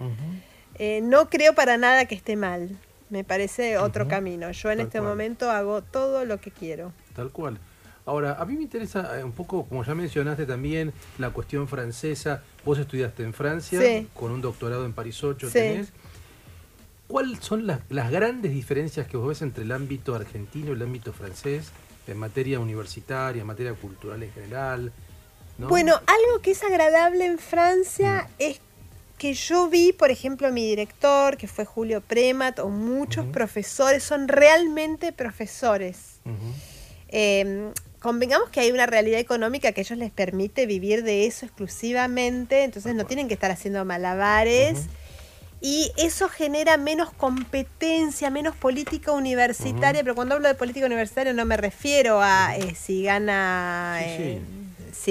Eh, 0.77 1.01
no 1.03 1.29
creo 1.29 1.55
para 1.55 1.77
nada 1.77 2.07
que 2.07 2.15
esté 2.15 2.37
mal. 2.37 2.79
Me 3.11 3.25
parece 3.25 3.77
otro 3.77 4.09
camino. 4.09 4.51
Yo 4.51 4.71
en 4.71 4.81
este 4.81 5.01
momento 5.01 5.51
hago 5.51 5.83
todo 5.83 6.25
lo 6.25 6.41
que 6.41 6.51
quiero. 6.51 6.93
Tal 7.15 7.31
cual. 7.31 7.59
Ahora, 8.07 8.35
a 8.35 8.45
mí 8.45 8.57
me 8.57 8.63
interesa 8.63 9.19
eh, 9.19 9.25
un 9.25 9.33
poco, 9.33 9.65
como 9.67 9.83
ya 9.83 9.95
mencionaste 9.95 10.45
también, 10.47 10.93
la 11.19 11.31
cuestión 11.31 11.69
francesa. 11.69 12.43
Vos 12.65 12.79
estudiaste 12.79 13.23
en 13.23 13.33
Francia 13.33 13.81
con 14.15 14.31
un 14.31 14.41
doctorado 14.41 14.85
en 14.85 14.93
París 14.93 15.23
8, 15.23 15.49
tenés. 15.51 15.93
¿Cuáles 17.07 17.41
son 17.41 17.67
las, 17.67 17.81
grandes 17.89 18.53
diferencias 18.53 19.07
que 19.07 19.17
vos 19.17 19.29
ves 19.29 19.43
entre 19.43 19.65
el 19.65 19.73
ámbito 19.73 20.15
argentino 20.15 20.69
y 20.69 20.73
el 20.73 20.83
ámbito 20.83 21.13
francés 21.13 21.71
en 22.07 22.17
materia 22.17 22.59
universitaria, 22.61 23.41
en 23.41 23.47
materia 23.47 23.75
cultural 23.75 24.23
en 24.23 24.33
general? 24.33 24.93
Bueno, 25.59 25.95
algo 25.95 26.41
que 26.43 26.53
es 26.53 26.63
agradable 26.65 27.27
en 27.27 27.39
Francia 27.39 28.29
mm. 28.29 28.35
es 28.39 28.61
que 29.19 29.35
yo 29.35 29.69
vi, 29.69 29.93
por 29.93 30.11
ejemplo, 30.11 30.51
mi 30.51 30.67
director, 30.67 31.37
que 31.37 31.47
fue 31.47 31.65
Julio 31.65 32.01
Premat, 32.01 32.59
o 32.59 32.69
muchos 32.69 33.27
profesores, 33.27 34.03
son 34.03 34.27
realmente 34.27 35.13
profesores. 35.13 36.21
Em, 37.09 37.71
convengamos 38.01 38.49
que 38.49 38.61
hay 38.61 38.73
una 38.73 38.87
realidad 38.87 39.21
económica 39.21 39.71
que 39.73 39.83
a 39.83 39.85
ellos 39.85 39.99
les 39.99 40.11
permite 40.11 40.67
vivir 40.67 41.05
de 41.05 41.27
eso 41.27 41.47
exclusivamente, 41.47 42.65
entonces 42.65 42.95
no 42.95 43.05
tienen 43.05 43.29
que 43.29 43.35
estar 43.35 43.51
haciendo 43.51 43.85
malabares 43.85 44.89
y 45.67 45.91
eso 45.97 46.29
genera 46.29 46.77
menos 46.77 47.11
competencia, 47.11 48.29
menos 48.29 48.55
política 48.55 49.13
universitaria, 49.13 50.03
pero 50.03 50.15
cuando 50.15 50.35
hablo 50.35 50.47
de 50.47 50.55
política 50.55 50.85
universitaria 50.85 51.33
no 51.33 51.47
me 51.47 51.57
refiero 51.57 52.21
a 52.21 52.55
eh, 52.55 52.75
si 52.75 53.05
gana... 53.05 53.97
Eh, 54.03 54.43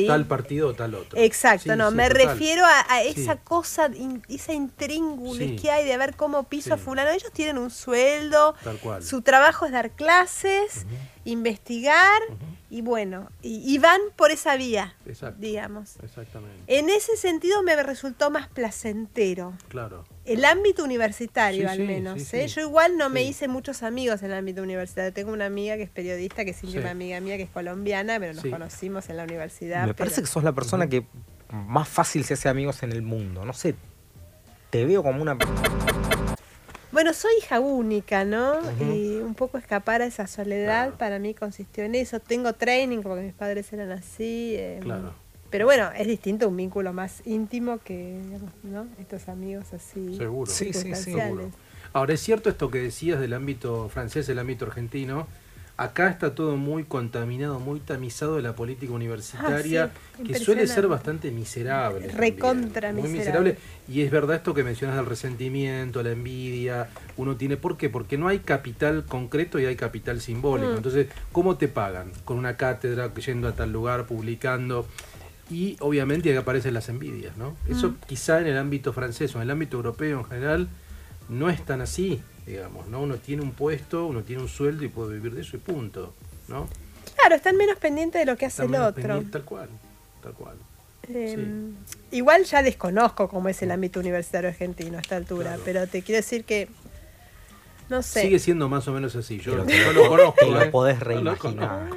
tal 0.06 0.28
partido 0.28 0.70
o 0.70 0.74
tal 0.76 0.94
otro. 0.94 1.20
Exacto, 1.20 1.76
no, 1.76 1.90
me 1.90 2.08
refiero 2.08 2.64
a, 2.66 3.02
esa 3.02 3.38
cosa, 3.38 3.90
esa 4.30 4.54
intríngulis 4.54 5.60
que 5.60 5.72
hay 5.72 5.86
de 5.86 5.98
ver 5.98 6.16
cómo 6.16 6.44
piso 6.44 6.78
fulano. 6.78 7.10
Ellos 7.10 7.32
tienen 7.32 7.58
un 7.58 7.72
sueldo, 7.72 8.54
su 9.02 9.24
trabajo 9.24 9.66
es 9.66 9.72
dar 9.72 9.90
clases, 9.90 10.86
investigar 11.26 12.22
y 12.70 12.82
bueno, 12.82 13.30
y, 13.44 13.78
van 13.78 14.02
por 14.16 14.32
esa 14.32 14.58
vía, 14.58 14.96
digamos. 15.38 15.98
Exactamente. 16.02 16.58
En 16.66 16.90
ese 16.90 17.16
sentido 17.18 17.62
me 17.62 17.82
resultó 17.84 18.32
más 18.32 18.48
placentero. 18.48 19.54
Claro. 19.68 20.06
El 20.26 20.44
ámbito 20.44 20.84
universitario, 20.84 21.70
al 21.70 21.80
menos. 21.80 22.34
¿eh? 22.34 22.48
Yo 22.48 22.62
igual 22.62 22.98
no 22.98 23.10
me 23.12 23.22
hice 23.24 23.48
muchos 23.48 23.84
amigos 23.84 24.24
en 24.24 24.32
el 24.32 24.38
ámbito 24.38 24.64
universitario. 24.64 25.14
Tengo 25.14 25.32
una 25.32 25.46
amiga 25.46 25.76
que 25.78 25.84
es 25.84 25.90
periodista, 25.92 26.46
que 26.46 26.52
es 26.52 26.64
una 26.64 26.90
amiga 26.90 27.20
mía, 27.20 27.38
que 27.38 27.44
es 27.44 27.50
colombiana, 27.52 28.20
pero 28.20 28.34
nos 28.34 28.44
conocimos 28.44 29.08
en 29.10 29.18
la 29.18 29.24
universidad. 29.26 29.86
Me 29.86 29.94
parece 29.94 30.22
que 30.22 30.28
sos 30.28 30.44
la 30.44 30.54
persona 30.54 30.88
que 30.88 31.06
más 31.52 31.88
fácil 31.88 32.24
se 32.24 32.34
hace 32.34 32.50
amigos 32.50 32.82
en 32.82 32.92
el 32.92 33.04
mundo. 33.04 33.46
No 33.46 33.54
sé, 33.54 33.76
te 34.72 34.86
veo 34.86 35.04
como 35.04 35.22
una 35.22 35.38
bueno, 36.94 37.12
soy 37.14 37.32
hija 37.40 37.60
única, 37.60 38.24
¿no? 38.24 38.60
Y 38.80 39.18
un 39.18 39.34
poco 39.34 39.58
escapar 39.58 40.02
a 40.02 40.06
esa 40.06 40.28
soledad 40.28 40.94
para 40.94 41.18
mí 41.20 41.34
consistió 41.34 41.84
en 41.84 41.96
eso. 41.96 42.20
Tengo 42.20 42.54
training 42.54 43.00
porque 43.02 43.24
mis 43.24 43.34
padres 43.34 43.74
eran 43.74 43.92
así. 43.92 44.56
Em, 44.58 44.80
claro. 44.80 45.14
Pero 45.50 45.66
bueno, 45.66 45.90
es 45.98 46.08
distinto 46.08 46.48
un 46.48 46.56
vínculo 46.56 46.94
más 46.94 47.22
íntimo 47.26 47.80
que, 47.80 48.20
¿no? 48.64 48.88
Estos 49.00 49.28
amigos 49.28 49.74
así. 49.74 50.18
Seguro. 50.18 50.50
Sí, 50.50 50.72
sí, 50.72 50.96
sí. 50.96 51.16
Ahora, 51.94 52.14
es 52.14 52.22
cierto 52.22 52.50
esto 52.50 52.72
que 52.72 52.80
decías 52.80 53.20
del 53.20 53.34
ámbito 53.34 53.90
francés, 53.90 54.30
el 54.30 54.40
ámbito 54.40 54.66
argentino, 54.66 55.28
Acá 55.76 56.08
está 56.10 56.36
todo 56.36 56.56
muy 56.56 56.84
contaminado, 56.84 57.60
muy 57.60 57.80
tamizado 57.80 58.36
de 58.36 58.44
la 58.44 58.56
política 58.56 58.94
universitaria, 58.94 59.92
ah, 59.92 60.24
que 60.24 60.36
suele 60.36 60.68
ser 60.68 60.88
bastante 60.88 61.32
miserable. 61.32 62.10
Recontra 62.10 62.94
Muy 62.94 63.10
miserable. 63.10 63.58
Y 63.88 64.02
es 64.02 64.12
verdad 64.12 64.36
esto 64.36 64.54
que 64.54 64.64
mencionas 64.64 64.98
del 64.98 65.08
resentimiento, 65.08 66.04
la 66.04 66.12
envidia. 66.12 66.90
Uno 67.18 67.38
tiene. 67.38 67.58
¿Por 67.58 67.76
qué? 67.76 67.90
Porque 67.90 68.20
no 68.20 68.28
hay 68.28 68.40
capital 68.40 69.06
concreto 69.06 69.60
y 69.60 69.66
hay 69.66 69.76
capital 69.76 70.22
simbólico. 70.22 70.74
Mm. 70.74 70.78
Entonces, 70.78 71.08
¿cómo 71.32 71.58
te 71.58 71.68
pagan? 71.68 72.12
Con 72.24 72.38
una 72.38 72.56
cátedra, 72.56 73.12
yendo 73.16 73.48
a 73.48 73.54
tal 73.54 73.72
lugar, 73.72 74.06
publicando. 74.06 74.86
Y 75.50 75.76
obviamente 75.80 76.30
ahí 76.30 76.36
aparecen 76.36 76.76
las 76.76 76.88
envidias, 76.88 77.36
¿no? 77.36 77.58
Eso 77.68 77.90
mm. 77.90 77.96
quizá 78.06 78.40
en 78.42 78.46
el 78.46 78.60
ámbito 78.60 78.94
francés 78.94 79.34
o 79.34 79.40
en 79.40 79.44
el 79.44 79.52
ámbito 79.52 79.78
europeo 79.78 80.20
en 80.20 80.26
general 80.26 80.68
no 81.30 81.50
es 81.50 81.66
tan 81.66 81.82
así 81.82 82.22
digamos, 82.46 82.88
¿no? 82.88 83.02
Uno 83.02 83.18
tiene 83.18 83.42
un 83.42 83.52
puesto, 83.52 84.06
uno 84.06 84.24
tiene 84.24 84.42
un 84.42 84.50
sueldo 84.50 84.84
y 84.84 84.90
puede 84.90 85.16
vivir 85.16 85.36
de 85.36 85.42
eso 85.42 85.58
y 85.58 85.60
punto, 85.60 86.14
¿no? 86.48 86.68
Claro, 87.16 87.36
están 87.36 87.56
menos 87.58 87.78
pendientes 87.78 88.22
de 88.22 88.26
lo 88.26 88.38
que 88.38 88.46
hace 88.46 88.66
el 88.66 88.76
otro. 88.76 89.24
Tal 89.32 89.44
cual, 89.44 89.70
tal 90.22 90.34
cual. 90.34 90.58
Em, 91.10 91.76
igual 92.12 92.46
ya 92.46 92.64
desconozco 92.64 93.28
cómo 93.28 93.50
es 93.50 93.62
el 93.62 93.72
ámbito 93.72 94.00
universitario 94.00 94.50
argentino 94.50 94.98
a 94.98 95.02
esta 95.02 95.18
altura, 95.18 95.58
pero 95.66 95.86
te 95.88 96.02
quiero 96.02 96.18
decir 96.18 96.46
que 96.46 96.70
no 97.90 98.02
sé. 98.02 98.22
Sigue 98.22 98.40
siendo 98.40 98.70
más 98.70 98.88
o 98.88 98.94
menos 98.94 99.16
así. 99.16 99.40
Yo, 99.40 99.56
lo 99.56 100.08
conozco. 100.08 100.36
Te 100.40 100.50
lo 100.50 100.72
podés 100.72 101.00
reimaginar. 101.00 101.90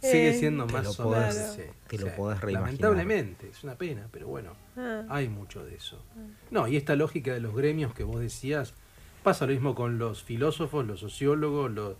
Sigue 0.00 0.30
eh, 0.30 0.38
siendo 0.38 0.66
más 0.66 0.98
o 1.00 1.10
menos. 1.10 1.58
Te 1.88 1.98
lo 1.98 2.14
podés 2.14 2.40
reimaginar. 2.40 2.80
Lamentablemente, 2.80 3.48
es 3.48 3.64
una 3.64 3.74
pena, 3.74 4.08
pero 4.10 4.28
bueno, 4.28 4.52
ah. 4.76 5.04
hay 5.08 5.28
mucho 5.28 5.64
de 5.64 5.74
eso. 5.74 6.00
Ah. 6.16 6.20
No, 6.50 6.68
y 6.68 6.76
esta 6.76 6.94
lógica 6.94 7.32
de 7.32 7.40
los 7.40 7.54
gremios 7.54 7.94
que 7.94 8.04
vos 8.04 8.20
decías, 8.20 8.74
Pasa 9.24 9.46
lo 9.46 9.52
mismo 9.52 9.74
con 9.74 9.98
los 9.98 10.22
filósofos, 10.22 10.86
los 10.86 11.00
sociólogos, 11.00 11.70
los, 11.70 11.96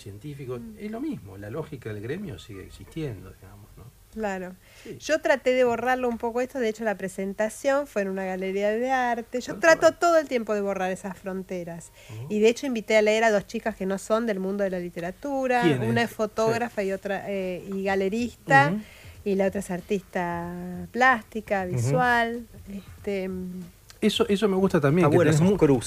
científicos. 0.00 0.58
Mm. 0.58 0.78
Es 0.78 0.90
lo 0.90 1.02
mismo, 1.02 1.36
la 1.36 1.50
lógica 1.50 1.92
del 1.92 2.02
gremio 2.02 2.38
sigue 2.38 2.64
existiendo, 2.64 3.30
digamos, 3.30 3.68
¿no? 3.76 3.84
Claro. 4.14 4.56
Yo 4.98 5.20
traté 5.20 5.52
de 5.52 5.64
borrarlo 5.64 6.08
un 6.08 6.16
poco 6.16 6.40
esto, 6.40 6.58
de 6.58 6.70
hecho 6.70 6.82
la 6.84 6.96
presentación 6.96 7.86
fue 7.86 8.02
en 8.02 8.08
una 8.08 8.24
galería 8.24 8.70
de 8.70 8.90
arte. 8.90 9.42
Yo 9.42 9.58
trato 9.58 9.92
todo 9.92 10.16
el 10.16 10.28
tiempo 10.28 10.54
de 10.54 10.62
borrar 10.62 10.90
esas 10.90 11.16
fronteras. 11.18 11.92
Y 12.30 12.40
de 12.40 12.48
hecho 12.48 12.66
invité 12.66 12.96
a 12.96 13.02
leer 13.02 13.24
a 13.24 13.30
dos 13.30 13.46
chicas 13.46 13.76
que 13.76 13.84
no 13.84 13.98
son 13.98 14.24
del 14.24 14.40
mundo 14.40 14.64
de 14.64 14.70
la 14.70 14.78
literatura. 14.78 15.62
Una 15.86 16.02
es, 16.04 16.10
fotógrafa 16.10 16.82
y 16.82 16.92
otra 16.92 17.24
eh, 17.28 17.62
y 17.70 17.84
galerista. 17.84 18.74
Y 19.24 19.34
la 19.34 19.46
otra 19.46 19.60
es 19.60 19.70
artista 19.70 20.86
plástica, 20.90 21.66
visual. 21.66 22.46
este, 22.70 23.30
eso, 24.02 24.26
eso 24.28 24.48
me 24.48 24.56
gusta 24.56 24.80
también. 24.80 25.08
que 25.08 25.16
bueno, 25.16 25.30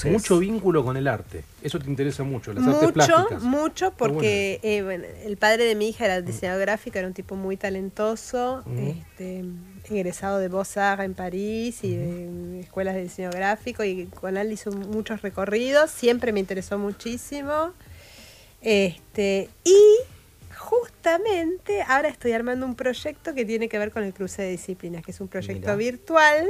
Mucho 0.09 0.39
vínculo 0.39 0.85
con 0.85 0.95
el 0.95 1.07
arte. 1.07 1.43
Eso 1.61 1.77
te 1.79 1.89
interesa 1.89 2.23
mucho, 2.23 2.53
las 2.53 2.63
mucho, 2.63 2.77
artes 2.77 2.91
plásticas. 2.93 3.43
Mucho, 3.43 3.91
porque 3.91 4.59
eh, 4.63 5.15
el 5.25 5.35
padre 5.35 5.65
de 5.65 5.75
mi 5.75 5.89
hija 5.89 6.05
era 6.05 6.21
diseñador 6.21 6.61
gráfico, 6.61 6.97
era 6.97 7.07
un 7.07 7.13
tipo 7.13 7.35
muy 7.35 7.57
talentoso, 7.57 8.63
este, 8.77 9.43
egresado 9.89 10.39
de 10.39 10.47
Beaux-Arts 10.47 11.03
en 11.03 11.13
París 11.13 11.83
y 11.83 11.95
de 11.95 12.61
escuelas 12.61 12.95
de 12.95 13.03
diseño 13.03 13.31
gráfico, 13.31 13.83
y 13.83 14.05
con 14.05 14.37
él 14.37 14.51
hizo 14.51 14.71
muchos 14.71 15.21
recorridos. 15.21 15.91
Siempre 15.91 16.31
me 16.31 16.39
interesó 16.39 16.79
muchísimo. 16.79 17.73
Este, 18.61 19.49
y 19.65 19.77
justamente 20.57 21.83
ahora 21.87 22.07
estoy 22.07 22.31
armando 22.31 22.65
un 22.65 22.75
proyecto 22.75 23.33
que 23.33 23.43
tiene 23.43 23.67
que 23.67 23.77
ver 23.77 23.91
con 23.91 24.03
el 24.03 24.13
cruce 24.13 24.41
de 24.41 24.51
disciplinas, 24.51 25.03
que 25.03 25.11
es 25.11 25.19
un 25.19 25.27
proyecto 25.27 25.75
virtual. 25.75 26.47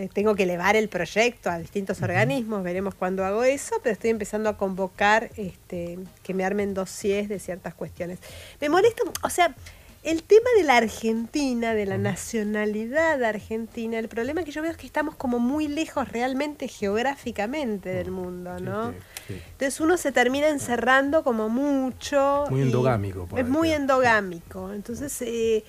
Eh, 0.00 0.08
tengo 0.10 0.34
que 0.34 0.44
elevar 0.44 0.76
el 0.76 0.88
proyecto 0.88 1.50
a 1.50 1.58
distintos 1.58 2.00
organismos, 2.00 2.62
veremos 2.62 2.94
cuándo 2.94 3.22
hago 3.22 3.44
eso, 3.44 3.76
pero 3.82 3.92
estoy 3.92 4.08
empezando 4.08 4.48
a 4.48 4.56
convocar 4.56 5.30
este, 5.36 5.98
que 6.22 6.32
me 6.32 6.42
armen 6.42 6.72
dossiers 6.72 7.28
de 7.28 7.38
ciertas 7.38 7.74
cuestiones. 7.74 8.18
Me 8.62 8.70
molesta, 8.70 9.02
o 9.22 9.28
sea, 9.28 9.54
el 10.02 10.22
tema 10.22 10.48
de 10.56 10.62
la 10.62 10.78
Argentina, 10.78 11.74
de 11.74 11.84
la 11.84 11.98
nacionalidad 11.98 13.22
argentina, 13.22 13.98
el 13.98 14.08
problema 14.08 14.42
que 14.42 14.52
yo 14.52 14.62
veo 14.62 14.70
es 14.70 14.78
que 14.78 14.86
estamos 14.86 15.16
como 15.16 15.38
muy 15.38 15.68
lejos 15.68 16.08
realmente 16.08 16.66
geográficamente 16.66 17.90
del 17.90 18.10
mundo, 18.10 18.58
¿no? 18.58 18.94
Entonces 19.28 19.80
uno 19.80 19.98
se 19.98 20.12
termina 20.12 20.48
encerrando 20.48 21.22
como 21.22 21.50
mucho. 21.50 22.46
Muy 22.48 22.62
endogámico. 22.62 23.28
es 23.36 23.46
muy 23.46 23.70
endogámico. 23.70 24.72
Entonces 24.72 25.14
eh, 25.20 25.62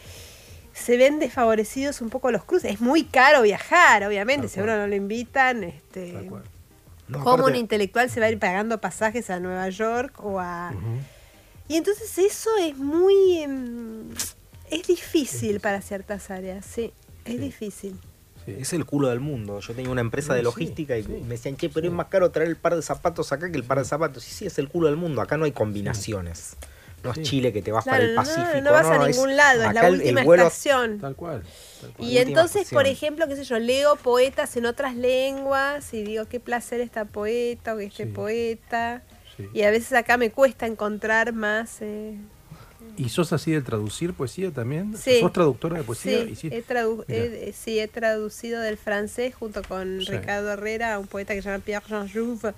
se 0.74 0.98
ven 0.98 1.20
desfavorecidos 1.20 2.02
un 2.02 2.10
poco 2.10 2.32
los 2.32 2.44
cruces. 2.44 2.74
Es 2.74 2.82
muy 2.82 3.04
caro 3.04 3.42
viajar, 3.42 4.04
obviamente, 4.06 4.48
si 4.48 4.60
a 4.60 4.64
uno 4.64 4.78
no 4.78 4.88
lo 4.88 4.96
invitan. 4.96 5.64
Este, 5.64 6.30
¿Cómo 7.12 7.46
un 7.46 7.56
intelectual 7.56 8.10
se 8.10 8.20
va 8.20 8.28
a 8.28 8.32
ir 8.32 8.40
pagando 8.40 8.80
pasajes 8.80 9.30
a 9.30 9.40
Nueva 9.40 9.70
York 9.70 10.24
o 10.24 10.40
a... 10.40 10.74
Y 11.68 11.76
entonces 11.76 12.18
eso 12.18 12.50
es 12.60 12.78
muy... 12.78 13.40
Em, 13.40 14.10
es 14.70 14.88
difícil 14.88 15.60
para 15.60 15.82
ciertas 15.82 16.32
áreas, 16.32 16.66
sí, 16.66 16.94
es 17.26 17.40
difícil. 17.40 18.00
Es 18.48 18.74
el 18.74 18.86
culo 18.86 19.10
del 19.10 19.20
mundo. 19.20 19.60
Yo 19.60 19.74
tenía 19.74 19.92
una 19.92 20.02
empresa 20.02 20.34
de 20.34 20.42
logística 20.42 20.98
y 20.98 21.04
me 21.04 21.28
decían, 21.28 21.58
che, 21.58 21.70
pero 21.70 21.88
es 21.88 21.94
más 21.94 22.08
caro 22.08 22.32
traer 22.32 22.50
el 22.50 22.56
par 22.56 22.76
de 22.76 22.82
zapatos 22.82 23.32
acá 23.32 23.52
que 23.52 23.58
el 23.58 23.64
par 23.64 23.78
de 23.78 23.86
zapatos. 23.86 24.24
Sí, 24.24 24.34
sí, 24.34 24.46
es 24.48 24.58
el 24.58 24.68
culo 24.70 24.88
del 24.88 24.96
mundo. 24.96 25.22
Acá 25.22 25.38
no 25.38 25.46
hay 25.46 25.52
combinaciones. 25.52 26.58
No 27.04 27.12
es 27.12 27.22
Chile 27.22 27.52
que 27.54 27.62
te 27.62 27.72
vas 27.72 27.86
para 27.86 28.04
el 28.04 28.16
Pacífico. 28.16 28.56
No, 28.56 28.62
no 28.62 28.72
vas 28.72 28.86
a 28.86 29.08
ningún 29.08 29.36
lado, 29.36 29.64
es 29.64 29.74
la 29.74 29.90
última 29.90 30.22
estación. 30.22 31.00
Tal 31.00 31.16
cual. 31.16 31.44
Y 32.00 32.18
entonces, 32.18 32.70
por 32.70 32.86
ejemplo, 32.88 33.28
qué 33.28 33.36
sé 33.36 33.44
yo, 33.44 33.60
leo 33.60 33.96
poetas 33.96 34.56
en 34.58 34.66
otras 34.66 34.96
lenguas 34.96 35.94
y 35.94 36.04
digo, 36.04 36.26
qué 36.26 36.40
placer 36.40 36.82
esta 36.82 37.06
poeta 37.06 37.74
o 37.74 37.80
este 37.80 38.06
poeta. 38.06 39.02
Y 39.54 39.64
a 39.64 39.72
veces 39.72 39.94
acá 39.94 40.18
me 40.18 40.30
cuesta 40.30 40.68
encontrar 40.68 41.34
más... 41.34 41.82
Eh, 41.82 42.16
¿Y 42.98 43.10
sos 43.10 43.32
así 43.34 43.52
de 43.52 43.62
traducir 43.62 44.14
poesía 44.14 44.52
también? 44.52 44.96
¿Sos 44.98 45.34
traductora 45.34 45.78
de 45.78 45.84
poesía? 45.84 46.26
Sí, 46.26 46.50
he, 46.52 47.54
sí, 47.54 47.80
he 47.80 47.88
traducido 47.88 48.60
del 48.60 48.78
francés 48.78 49.34
junto 49.34 49.64
con 49.64 50.00
Ricardo 50.06 50.52
Herrera, 50.52 51.00
un 51.00 51.08
poeta 51.08 51.34
que 51.34 51.42
se 51.42 51.50
llama 51.50 51.64
Pierre-Jean 51.64 52.10
Jouve, 52.12 52.54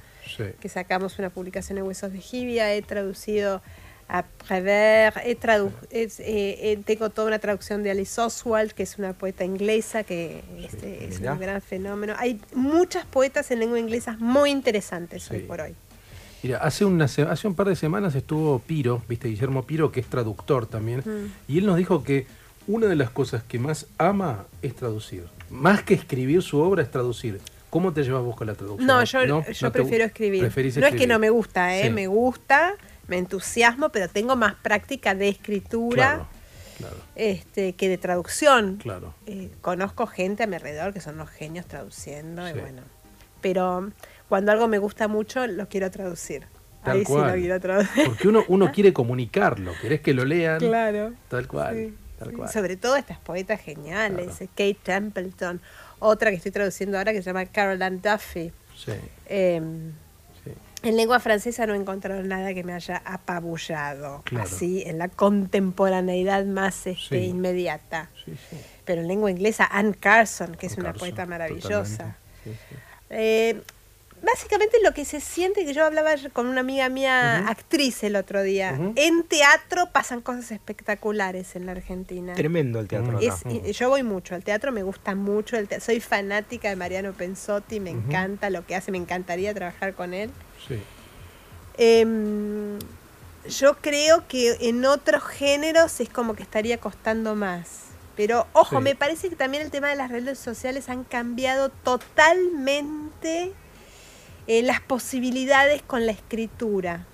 que 0.59 0.69
sacamos 0.69 1.19
una 1.19 1.29
publicación 1.29 1.77
en 1.77 1.85
Huesos 1.85 2.11
de 2.11 2.19
Jibia. 2.19 2.73
He 2.73 2.81
traducido 2.81 3.61
a 4.13 4.21
Prévert, 4.21 5.17
he 5.25 5.31
eh, 5.31 6.07
eh, 6.19 6.79
tengo 6.85 7.09
toda 7.09 7.27
una 7.27 7.39
traducción 7.39 7.81
de 7.81 7.89
Alice 7.89 8.21
Oswald, 8.21 8.71
que 8.73 8.83
es 8.83 8.99
una 8.99 9.13
poeta 9.13 9.43
inglesa, 9.43 10.03
que 10.03 10.43
este, 10.61 11.05
es 11.05 11.19
un 11.19 11.39
gran 11.39 11.59
fenómeno. 11.63 12.13
Hay 12.19 12.39
muchas 12.53 13.07
poetas 13.07 13.49
en 13.49 13.59
lengua 13.59 13.79
inglesa 13.79 14.15
muy 14.19 14.51
interesantes 14.51 15.29
hoy 15.31 15.39
por 15.39 15.61
hoy. 15.61 15.73
Mira, 16.43 16.59
hace, 16.59 16.85
una, 16.85 17.05
hace 17.05 17.47
un 17.47 17.55
par 17.55 17.67
de 17.67 17.75
semanas 17.75 18.13
estuvo 18.13 18.59
Piro, 18.59 19.01
viste, 19.09 19.29
Guillermo 19.29 19.63
Piro, 19.63 19.91
que 19.91 20.01
es 20.01 20.05
traductor 20.05 20.67
también, 20.67 20.99
mm. 20.99 21.51
y 21.51 21.57
él 21.57 21.65
nos 21.65 21.77
dijo 21.77 22.03
que 22.03 22.27
una 22.67 22.85
de 22.85 22.95
las 22.95 23.09
cosas 23.09 23.41
que 23.41 23.57
más 23.57 23.87
ama 23.97 24.45
es 24.61 24.75
traducir. 24.75 25.23
Más 25.49 25.81
que 25.81 25.95
escribir 25.95 26.43
su 26.43 26.59
obra 26.59 26.83
es 26.83 26.91
traducir. 26.91 27.41
¿Cómo 27.71 27.91
te 27.91 28.03
llevas 28.03 28.21
vos 28.21 28.35
con 28.35 28.45
la 28.45 28.53
traducción? 28.53 28.85
No, 28.85 29.03
yo, 29.03 29.71
prefiero 29.71 30.05
escribir. 30.05 30.43
No 30.77 30.85
es 30.85 30.93
que 30.93 31.07
no 31.07 31.17
me 31.17 31.31
gusta, 31.31 31.75
¿eh? 31.75 31.89
me 31.89 32.05
gusta, 32.05 32.75
me 33.07 33.17
entusiasmo, 33.17 33.89
pero 33.89 34.07
tengo 34.07 34.35
más 34.35 34.55
práctica 34.55 35.15
de 35.15 35.29
escritura. 35.29 36.27
Este, 37.15 37.73
que 37.73 37.87
de 37.87 37.97
traducción. 37.97 38.77
Claro. 38.77 39.13
Eh, 39.25 39.51
conozco 39.61 40.05
gente 40.05 40.43
a 40.43 40.47
mi 40.47 40.55
alrededor 40.55 40.91
que 40.91 40.99
son 40.99 41.17
los 41.17 41.29
genios 41.29 41.65
traduciendo 41.65 42.49
y 42.49 42.53
bueno. 42.53 42.81
Pero 43.41 43.91
cuando 44.27 44.51
algo 44.51 44.67
me 44.67 44.79
gusta 44.79 45.07
mucho, 45.07 45.47
lo 45.47 45.69
quiero 45.69 45.89
traducir. 45.91 46.45
Ahí 46.81 47.05
sí 47.05 47.13
lo 47.13 47.33
quiero 47.33 47.59
traducir. 47.61 48.05
Porque 48.05 48.27
uno, 48.27 48.43
uno 48.49 48.71
quiere 48.71 48.91
comunicarlo, 48.91 49.71
querés 49.81 50.01
que 50.01 50.13
lo 50.13 50.25
lean. 50.25 50.59
Claro. 50.59 51.13
Tal 51.29 51.47
cual. 51.47 51.93
Sobre 52.51 52.77
todo 52.77 52.95
estas 52.95 53.19
poetas 53.19 53.61
geniales, 53.61 54.37
Kate 54.39 54.77
Templeton, 54.81 55.61
otra 55.99 56.29
que 56.29 56.37
estoy 56.37 56.51
traduciendo 56.51 56.97
ahora 56.97 57.11
que 57.11 57.21
se 57.21 57.25
llama 57.25 57.45
Caroline 57.45 57.99
Duffy. 58.01 58.51
Em, 59.27 59.91
sí. 59.91 59.97
En 60.83 60.97
lengua 60.97 61.21
francesa 61.21 61.65
no 61.65 61.73
he 61.73 61.77
encontrado 61.77 62.21
nada 62.23 62.53
que 62.53 62.63
me 62.63 62.73
haya 62.73 63.01
apabullado, 63.05 64.21
así, 64.37 64.83
en 64.85 64.97
la 64.97 65.07
contemporaneidad 65.07 66.45
más 66.45 66.85
este, 66.87 67.23
inmediata. 67.23 68.09
Pero 68.83 69.01
en 69.01 69.07
lengua 69.07 69.31
inglesa, 69.31 69.65
Anne 69.71 69.95
Carson, 69.97 70.55
que 70.55 70.67
es 70.67 70.77
una 70.77 70.91
poeta 70.91 71.25
maravillosa. 71.25 72.17
Eh, 73.09 73.61
básicamente 74.23 74.77
lo 74.81 74.93
que 74.93 75.05
se 75.05 75.19
siente, 75.19 75.65
que 75.65 75.73
yo 75.73 75.85
hablaba 75.85 76.11
con 76.31 76.47
una 76.47 76.61
amiga 76.61 76.89
mía, 76.89 77.47
actriz 77.47 78.03
el 78.03 78.15
otro 78.15 78.41
día, 78.41 78.79
en 78.95 79.23
teatro 79.23 79.89
pasan 79.91 80.21
cosas 80.21 80.51
espectaculares 80.51 81.55
en 81.55 81.65
la 81.65 81.73
Argentina. 81.73 82.33
Tremendo 82.33 82.79
el 82.79 82.87
teatro. 82.87 83.19
yo 83.19 83.89
voy 83.89 84.03
mucho 84.03 84.33
al 84.35 84.43
teatro, 84.43 84.71
me 84.71 84.83
gusta 84.83 85.13
mucho, 85.13 85.57
el 85.57 85.67
soy 85.81 85.99
fanática 85.99 86.69
de 86.69 86.75
Mariano 86.75 87.13
Pensotti, 87.13 87.79
me 87.79 87.89
encanta 87.89 88.49
lo 88.49 88.65
que 88.65 88.75
hace, 88.75 88.91
me 88.91 88.97
encantaría 88.97 89.53
trabajar 89.53 89.93
con 89.93 90.13
él. 90.13 90.31
Sí. 90.67 90.79
Em, 91.77 92.79
yo 93.47 93.75
creo 93.81 94.27
que 94.27 94.55
en 94.61 94.85
otros 94.85 95.23
géneros 95.23 95.99
es 95.99 96.09
como 96.09 96.35
que 96.35 96.43
estaría 96.43 96.77
costando 96.77 97.35
más. 97.35 97.83
Pero 98.15 98.45
ojo, 98.53 98.79
me 98.79 98.95
parece 98.95 99.29
que 99.29 99.35
también 99.35 99.63
el 99.63 99.71
tema 99.71 99.89
de 99.89 99.95
las 99.95 100.11
redes 100.11 100.37
sociales 100.37 100.87
han 100.87 101.03
cambiado 101.03 101.69
totalmente 101.69 103.53
eh, 104.47 104.61
las 104.61 104.81
posibilidades 104.81 105.81
con 105.81 106.05
la 106.05 106.11
escritura. 106.11 107.05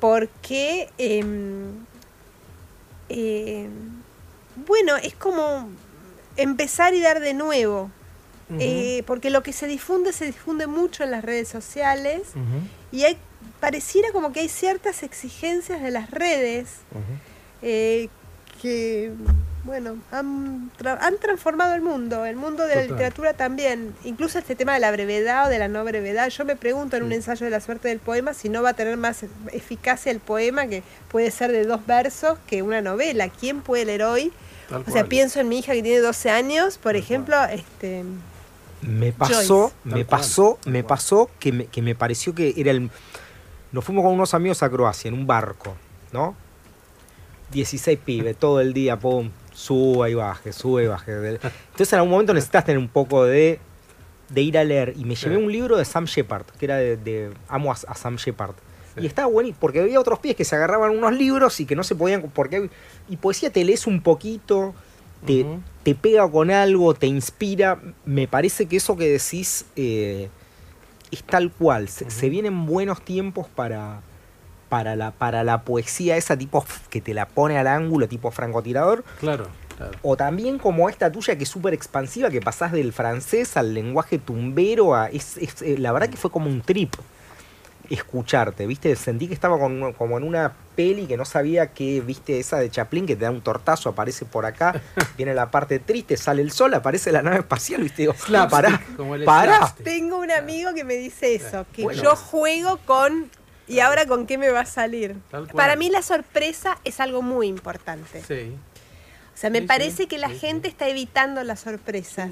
Porque, 0.00 0.90
em, 0.98 1.84
em, 3.08 3.70
bueno, 4.66 4.96
es 4.96 5.14
como 5.14 5.68
empezar 6.36 6.94
y 6.94 7.00
dar 7.00 7.20
de 7.20 7.34
nuevo. 7.34 7.90
Eh, 8.58 9.02
porque 9.06 9.30
lo 9.30 9.42
que 9.42 9.52
se 9.52 9.66
difunde 9.66 10.12
se 10.12 10.26
difunde 10.26 10.66
mucho 10.66 11.02
en 11.02 11.10
las 11.10 11.24
redes 11.24 11.48
sociales 11.48 12.28
y 12.92 13.04
hay, 13.04 13.16
pareciera 13.58 14.12
como 14.12 14.32
que 14.32 14.40
hay 14.40 14.48
ciertas 14.48 15.02
exigencias 15.02 15.82
de 15.82 15.90
las 15.90 16.10
redes 16.10 16.68
eh, 17.62 18.08
que 18.60 19.12
bueno, 19.64 19.96
han, 20.12 20.70
han, 20.84 21.18
transformado 21.18 21.74
el 21.74 21.80
mundo, 21.80 22.26
el 22.26 22.36
mundo 22.36 22.66
de 22.66 22.76
la 22.76 22.82
literatura 22.82 23.32
también. 23.32 23.94
Incluso 24.04 24.38
este 24.38 24.54
tema 24.54 24.74
de 24.74 24.80
la 24.80 24.90
brevedad 24.90 25.46
o 25.46 25.48
de 25.48 25.58
la 25.58 25.68
no 25.68 25.82
brevedad. 25.84 26.28
Yo 26.28 26.44
me 26.44 26.54
pregunto 26.54 26.96
en 26.96 27.02
un 27.02 27.12
ensayo 27.12 27.46
de 27.46 27.50
la 27.50 27.60
suerte 27.60 27.88
del 27.88 27.98
poema 27.98 28.34
si 28.34 28.50
no 28.50 28.62
va 28.62 28.70
a 28.70 28.74
tener 28.74 28.98
más 28.98 29.24
eficacia 29.52 30.12
el 30.12 30.20
poema, 30.20 30.66
que 30.66 30.82
puede 31.10 31.30
ser 31.30 31.50
de 31.50 31.64
dos 31.64 31.86
versos, 31.86 32.38
que 32.46 32.62
una 32.62 32.82
novela. 32.82 33.30
¿Quién 33.30 33.62
puede 33.62 33.86
leer 33.86 34.02
hoy? 34.02 34.32
o 34.86 34.90
sea, 34.90 35.04
pienso 35.04 35.40
en 35.40 35.48
mi 35.48 35.58
hija 35.58 35.72
que 35.72 35.82
tiene 35.82 36.00
12 36.00 36.30
años, 36.30 36.78
por 36.78 36.96
ejemplo, 36.96 37.36
este... 37.44 38.04
Me 38.82 39.12
pasó, 39.12 39.72
me 39.84 40.04
pasó, 40.04 40.58
me 40.66 40.84
pasó 40.84 41.30
que 41.38 41.52
me, 41.52 41.66
que 41.66 41.80
me 41.80 41.94
pareció 41.94 42.34
que 42.34 42.52
era 42.56 42.70
el... 42.70 42.90
Nos 43.72 43.84
fuimos 43.84 44.04
con 44.04 44.12
unos 44.12 44.34
amigos 44.34 44.62
a 44.62 44.68
Croacia 44.68 45.08
en 45.08 45.14
un 45.14 45.26
barco, 45.26 45.74
¿no? 46.12 46.36
16 47.50 47.98
pibes, 48.04 48.36
todo 48.36 48.60
el 48.60 48.74
día, 48.74 48.98
pum, 48.98 49.30
sube 49.54 50.10
y 50.10 50.14
baje, 50.14 50.52
sube 50.52 50.84
y 50.84 50.86
baje. 50.86 51.12
Entonces 51.12 51.92
en 51.92 51.98
algún 51.98 52.10
momento 52.10 52.34
necesitas 52.34 52.64
tener 52.64 52.78
un 52.78 52.88
poco 52.88 53.24
de, 53.24 53.60
de 54.28 54.40
ir 54.42 54.58
a 54.58 54.64
leer. 54.64 54.94
Y 54.96 55.04
me 55.04 55.14
llevé 55.14 55.36
un 55.36 55.50
libro 55.50 55.76
de 55.76 55.84
Sam 55.84 56.04
Shepard, 56.04 56.44
que 56.58 56.66
era 56.66 56.76
de, 56.76 57.30
amo 57.48 57.72
a, 57.72 57.94
Sam 57.94 58.16
Shepard. 58.16 58.54
Y 59.00 59.06
estaba 59.06 59.26
bueno, 59.26 59.54
porque 59.58 59.80
había 59.80 59.98
otros 59.98 60.20
pies 60.20 60.36
que 60.36 60.44
se 60.44 60.54
agarraban 60.54 60.90
unos 60.96 61.12
libros 61.12 61.58
y 61.58 61.66
que 61.66 61.74
no 61.74 61.82
se 61.82 61.96
podían, 61.96 62.22
porque 62.32 62.70
y 63.08 63.16
poesía 63.16 63.50
te 63.50 63.64
lees 63.64 63.88
un 63.88 64.00
poquito, 64.00 64.72
te, 65.26 65.44
te 65.82 65.96
pega 65.96 66.30
con 66.30 66.50
algo, 66.50 66.94
te 66.94 67.06
inspira. 67.06 67.80
Me 68.04 68.28
parece 68.28 68.66
que 68.66 68.76
eso 68.76 68.96
que 68.96 69.08
decís 69.08 69.66
eh, 69.74 70.28
es 71.10 71.24
tal 71.24 71.50
cual. 71.50 71.88
se 71.88 72.28
vienen 72.28 72.66
buenos 72.66 73.02
tiempos 73.02 73.48
para, 73.48 74.00
para 74.74 74.96
la, 74.96 75.12
para 75.12 75.44
la 75.44 75.62
poesía 75.62 76.16
esa 76.16 76.36
tipo 76.36 76.66
que 76.90 77.00
te 77.00 77.14
la 77.14 77.28
pone 77.28 77.58
al 77.58 77.68
ángulo, 77.68 78.08
tipo 78.08 78.32
francotirador. 78.32 79.04
Claro. 79.20 79.46
Claro. 79.76 79.92
O 80.02 80.16
también 80.16 80.58
como 80.58 80.88
esta 80.88 81.12
tuya 81.12 81.38
que 81.38 81.44
es 81.44 81.48
súper 81.48 81.74
expansiva, 81.74 82.28
que 82.28 82.40
pasás 82.40 82.72
del 82.72 82.92
francés 82.92 83.56
al 83.56 83.72
lenguaje 83.72 84.18
tumbero, 84.18 84.96
a, 84.96 85.06
es, 85.06 85.36
eh, 85.62 85.76
la 85.78 85.92
verdad 85.92 86.08
que 86.08 86.16
fue 86.16 86.32
como 86.32 86.50
un 86.50 86.60
trip 86.60 86.92
escucharte, 87.88 88.66
¿viste? 88.66 88.96
Sentí 88.96 89.28
que 89.28 89.34
estaba 89.34 89.56
como 89.58 90.18
en 90.18 90.24
una 90.24 90.52
peli 90.74 91.06
que 91.06 91.16
no 91.16 91.24
sabía 91.24 91.68
que, 91.68 92.00
¿viste? 92.00 92.40
Esa 92.40 92.58
de 92.58 92.68
Chaplin 92.68 93.06
que 93.06 93.14
te 93.14 93.26
da 93.26 93.30
un 93.30 93.42
tortazo, 93.42 93.90
aparece 93.90 94.24
por 94.24 94.44
acá, 94.44 94.80
viene 95.16 95.34
la 95.34 95.52
parte 95.52 95.78
triste, 95.78 96.16
sale 96.16 96.42
el 96.42 96.50
sol, 96.50 96.74
aparece 96.74 97.12
la 97.12 97.22
nave 97.22 97.38
espacial, 97.38 97.80
¿viste? 97.82 98.02
Digo, 98.02 98.14
pará, 98.50 98.80
pará. 99.24 99.72
Tengo 99.84 100.18
un 100.18 100.32
amigo 100.32 100.74
que 100.74 100.82
me 100.82 100.94
dice 100.94 101.36
eso, 101.36 101.64
que 101.72 101.86
yo 101.94 102.16
juego 102.16 102.78
con 102.78 103.30
¿Y 103.66 103.80
ahora 103.80 104.06
con 104.06 104.26
qué 104.26 104.38
me 104.38 104.50
va 104.50 104.60
a 104.60 104.66
salir? 104.66 105.16
Para 105.54 105.76
mí 105.76 105.88
la 105.88 106.02
sorpresa 106.02 106.78
es 106.84 107.00
algo 107.00 107.22
muy 107.22 107.46
importante. 107.46 108.22
Sí. 108.22 108.54
O 109.34 109.36
sea, 109.36 109.50
me 109.50 109.62
parece 109.62 110.06
que 110.06 110.16
la 110.16 110.30
gente 110.30 110.68
está 110.68 110.88
evitando 110.88 111.42
las 111.42 111.60
sorpresas. 111.60 112.30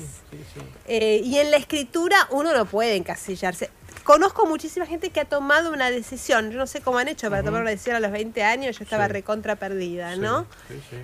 Eh, 0.87 1.21
y 1.25 1.39
en 1.39 1.51
la 1.51 1.57
escritura 1.57 2.17
uno 2.31 2.55
no 2.55 2.65
puede 2.65 2.95
encasillarse 2.95 3.71
conozco 4.03 4.47
muchísima 4.47 4.87
gente 4.87 5.11
que 5.11 5.21
ha 5.21 5.25
tomado 5.25 5.73
una 5.73 5.91
decisión. 5.91 6.51
Yo 6.51 6.59
no 6.59 6.67
sé 6.67 6.81
cómo 6.81 6.99
han 6.99 7.09
hecho 7.09 7.31
para 7.31 7.43
tomar 7.43 7.63
una 7.63 7.71
decisión 7.71 7.97
a 7.97 8.01
los 8.01 8.11
20 8.11 8.43
años, 8.43 8.79
yo 8.79 8.85
estaba 8.85 9.09
recontra 9.09 9.57
perdida, 9.57 10.17
¿no? 10.17 10.47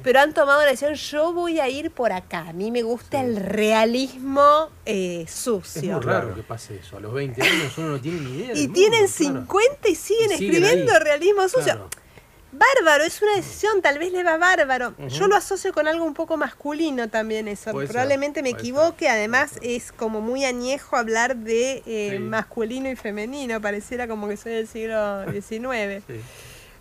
Pero 0.03 0.20
han 0.20 0.34
tomado 0.34 0.61
una 0.61 0.70
decisión, 0.70 0.94
yo 0.94 1.32
voy 1.32 1.61
a 1.61 1.68
ir 1.68 1.90
por 1.90 2.12
acá. 2.12 2.49
A 2.49 2.53
mí 2.53 2.70
me 2.70 2.82
gusta 2.82 3.20
el 3.20 3.36
realismo 3.36 4.70
eh, 4.86 5.24
sucio. 5.28 5.82
Es 5.82 6.05
muy 6.05 6.05
raro 6.05 6.34
que 6.34 6.42
pase 6.42 6.76
eso. 6.76 6.96
A 6.96 7.01
los 7.01 7.12
20 7.12 7.42
años 7.42 7.78
uno 7.78 7.88
no 7.90 8.01
tiene 8.01 8.20
ni 8.20 8.36
idea. 8.38 8.53
y 8.55 8.68
tienen 8.68 9.09
50 9.09 9.88
y 9.88 9.94
siguen, 9.94 10.32
escribiendo 10.32 10.99
realismo 10.99 11.49
sucio. 11.49 11.88
Bárbaro, 12.51 13.05
es 13.05 13.20
una 13.20 13.36
decisión, 13.36 13.82
tal 13.82 13.99
vez 13.99 14.11
le 14.11 14.24
va 14.24 14.38
bárbaro. 14.38 14.94
Yo 15.09 15.28
lo 15.28 15.36
asocio 15.36 15.72
con 15.72 15.86
algo 15.86 16.05
un 16.05 16.14
poco 16.14 16.36
masculino 16.38 17.09
también 17.09 17.46
eso. 17.46 17.72
Probablemente 17.72 18.42
me 18.42 18.51
equivoque, 18.51 19.09
además 19.09 19.59
es 19.61 19.92
como 19.92 20.20
muy 20.20 20.44
añejo 20.44 20.96
hablar 20.96 21.36
de 21.36 21.82
eh, 21.84 22.18
masculino 22.18 22.90
y 22.90 22.96
femenino, 22.96 23.61
pareciera 23.61 24.09
como 24.09 24.28
que 24.28 24.36
soy 24.38 24.53
del 24.53 24.68
siglo 24.68 25.24
XIX. 25.32 26.03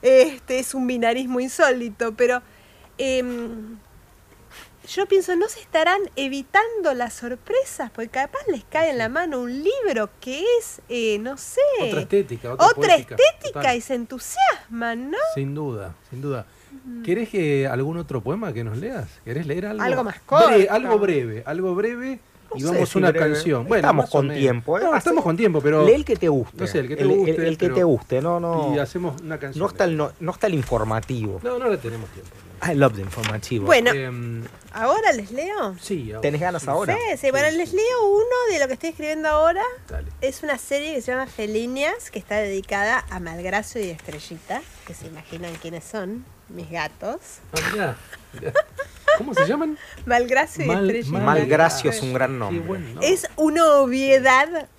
Este 0.01 0.59
es 0.59 0.73
un 0.73 0.87
binarismo 0.87 1.39
insólito, 1.41 2.13
pero 2.13 2.41
em, 2.97 3.77
yo 4.87 5.05
pienso, 5.05 5.35
¿no 5.35 5.47
se 5.49 5.59
estarán 5.59 5.99
evitando 6.15 6.93
las 6.93 7.13
sorpresas? 7.13 7.91
Porque 7.91 8.09
capaz 8.09 8.39
les 8.47 8.63
cae 8.63 8.91
en 8.91 8.97
la 8.97 9.09
mano 9.09 9.41
un 9.41 9.51
libro 9.63 10.09
que 10.21 10.43
es, 10.59 10.81
eh, 10.89 11.19
no 11.19 11.37
sé... 11.37 11.61
Otra 11.81 12.01
estética, 12.01 12.53
otra, 12.53 12.95
estética 12.95 13.75
y 13.75 13.81
se 13.81 13.95
entusiasman, 13.95 15.11
¿no? 15.11 15.17
Sin 15.35 15.53
duda, 15.53 15.93
sin 16.09 16.21
duda. 16.21 16.45
¿Querés 17.03 17.29
que 17.29 17.67
algún 17.67 17.97
otro 17.97 18.21
poema 18.21 18.53
que 18.53 18.63
nos 18.63 18.77
leas? 18.77 19.07
¿Querés 19.25 19.45
leer 19.45 19.65
algo? 19.65 19.83
Algo 19.83 20.03
más 20.03 20.19
corto. 20.21 20.49
algo 20.69 20.99
breve, 20.99 21.43
algo 21.45 21.75
breve 21.75 22.19
y 22.57 22.63
vamos 22.63 22.95
a 22.95 22.99
una 22.99 23.13
canción. 23.13 23.67
Bueno, 23.67 23.87
estamos 23.87 24.09
con 24.09 24.33
tiempo, 24.33 24.79
¿eh? 24.79 24.83
estamos 24.95 25.23
con 25.23 25.37
tiempo, 25.37 25.61
pero. 25.61 25.85
Lee 25.85 25.93
el 25.93 26.05
que 26.05 26.15
te 26.15 26.29
guste. 26.29 26.57
No 26.57 26.67
sé, 26.67 26.79
el 26.79 26.87
que 26.87 26.95
te 26.95 27.05
guste. 27.05 27.47
El, 27.47 27.57
que 27.57 27.69
te 27.69 27.83
guste, 27.83 28.21
no, 28.21 28.39
no. 28.39 28.73
Y 28.75 28.79
hacemos 28.79 29.21
una 29.21 29.37
canción. 29.37 29.61
No 29.61 29.69
está 29.69 29.83
el, 29.85 29.97
no, 29.97 30.11
está 30.31 30.47
el 30.47 30.53
informativo. 30.53 31.39
No, 31.43 31.59
no 31.59 31.69
le 31.69 31.77
tenemos 31.77 32.09
tiempo. 32.09 32.31
I 32.61 32.73
love 32.73 32.95
the 32.95 33.01
informativo. 33.01 33.65
Bueno, 33.67 33.91
em, 33.91 34.43
¿ahora 34.73 35.11
les 35.11 35.31
leo? 35.31 35.75
Sí. 35.79 36.11
¿Tenés 36.21 36.41
ganas 36.41 36.67
ahora? 36.67 36.95
Sí, 36.95 37.17
sí, 37.17 37.31
bueno, 37.31 37.55
les 37.55 37.71
leo 37.71 38.07
uno 38.07 38.51
de 38.51 38.59
lo 38.59 38.67
que 38.67 38.73
estoy 38.73 38.89
escribiendo 38.89 39.29
ahora. 39.29 39.61
Dale. 39.87 40.07
Es 40.21 40.41
una 40.41 40.57
serie 40.57 40.95
que 40.95 41.01
se 41.01 41.11
llama 41.11 41.27
Felinias, 41.27 42.09
que 42.09 42.17
está 42.17 42.37
dedicada 42.37 43.05
a 43.11 43.19
Malgracio 43.19 43.83
y 43.83 43.89
Estrellita, 43.89 44.61
que 44.87 44.95
se 44.95 45.05
imaginan 45.05 45.53
quiénes 45.61 45.83
son, 45.83 46.25
mis 46.49 46.69
gatos. 46.69 47.19
Ah, 47.79 47.95
¿Cómo 49.17 49.33
se 49.33 49.47
llaman? 49.47 49.77
Malgracio 50.05 50.65
y 50.65 50.69
Estrellita. 50.69 51.19
Malgracio 51.19 51.89
es 51.89 52.01
un 52.01 52.13
gran 52.13 52.37
nombre. 52.37 52.81
Es 53.01 53.27
una 53.35 53.65
obviedad 53.77 54.69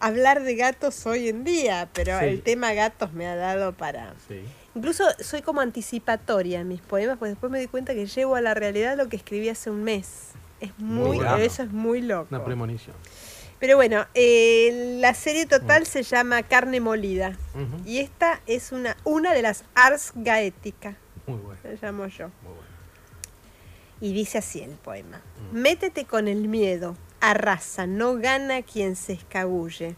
hablar 0.00 0.42
de 0.42 0.56
gatos 0.56 1.06
hoy 1.06 1.28
en 1.28 1.44
día, 1.44 1.88
pero 1.92 2.18
el 2.18 2.42
tema 2.42 2.72
gatos 2.72 3.12
me 3.12 3.26
ha 3.26 3.36
dado 3.36 3.72
para... 3.72 4.14
Sí. 4.28 4.42
Incluso 4.74 5.04
soy 5.20 5.42
como 5.42 5.60
anticipatoria 5.60 6.60
en 6.60 6.68
mis 6.68 6.80
poemas, 6.80 7.18
pues 7.18 7.32
después 7.32 7.50
me 7.50 7.58
di 7.58 7.66
cuenta 7.66 7.94
que 7.94 8.06
llevo 8.06 8.36
a 8.36 8.40
la 8.40 8.54
realidad 8.54 8.96
lo 8.96 9.08
que 9.08 9.16
escribí 9.16 9.48
hace 9.48 9.70
un 9.70 9.82
mes. 9.82 10.30
Es 10.60 10.76
muy, 10.78 11.18
eso 11.40 11.62
es 11.62 11.72
muy 11.72 12.00
loco. 12.00 12.28
Una 12.30 12.44
premonición. 12.44 12.94
Pero 13.58 13.74
bueno, 13.74 14.06
eh, 14.14 14.98
la 15.00 15.14
serie 15.14 15.46
total 15.46 15.84
se 15.86 16.04
llama 16.04 16.44
Carne 16.44 16.80
Molida. 16.80 17.36
Y 17.84 17.98
esta 17.98 18.40
es 18.46 18.70
una, 18.70 18.96
una 19.02 19.34
de 19.34 19.42
las 19.42 19.64
Ars 19.74 20.12
Gaética. 20.14 20.96
Muy 21.26 21.38
bueno. 21.38 21.60
Se 21.62 21.76
llamo 21.84 22.06
yo. 22.06 22.28
Muy 22.42 22.54
bueno. 22.54 22.67
Y 24.00 24.12
dice 24.12 24.38
así 24.38 24.60
el 24.60 24.72
poema. 24.72 25.20
Métete 25.52 26.04
con 26.04 26.28
el 26.28 26.48
miedo, 26.48 26.96
arrasa, 27.20 27.86
no 27.86 28.16
gana 28.16 28.62
quien 28.62 28.96
se 28.96 29.14
escabulle. 29.14 29.96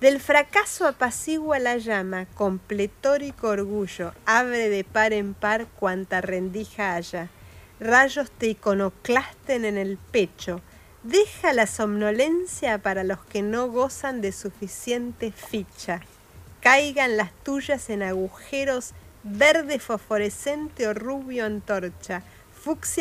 Del 0.00 0.20
fracaso 0.20 0.86
apacigua 0.86 1.58
la 1.58 1.76
llama, 1.76 2.26
con 2.26 2.58
pletórico 2.58 3.48
orgullo, 3.48 4.12
abre 4.26 4.68
de 4.68 4.84
par 4.84 5.12
en 5.12 5.34
par 5.34 5.66
cuanta 5.66 6.20
rendija 6.20 6.94
haya. 6.94 7.30
Rayos 7.80 8.30
te 8.30 8.48
iconoclasten 8.48 9.64
en 9.64 9.76
el 9.76 9.98
pecho, 9.98 10.60
deja 11.02 11.52
la 11.52 11.66
somnolencia 11.66 12.78
para 12.78 13.02
los 13.02 13.24
que 13.24 13.42
no 13.42 13.70
gozan 13.70 14.20
de 14.20 14.32
suficiente 14.32 15.32
ficha. 15.32 16.00
Caigan 16.60 17.16
las 17.16 17.32
tuyas 17.44 17.88
en 17.90 18.02
agujeros 18.02 18.94
verde 19.24 19.78
fosforescente 19.78 20.86
o 20.86 20.94
rubio 20.94 21.44
antorcha, 21.44 22.22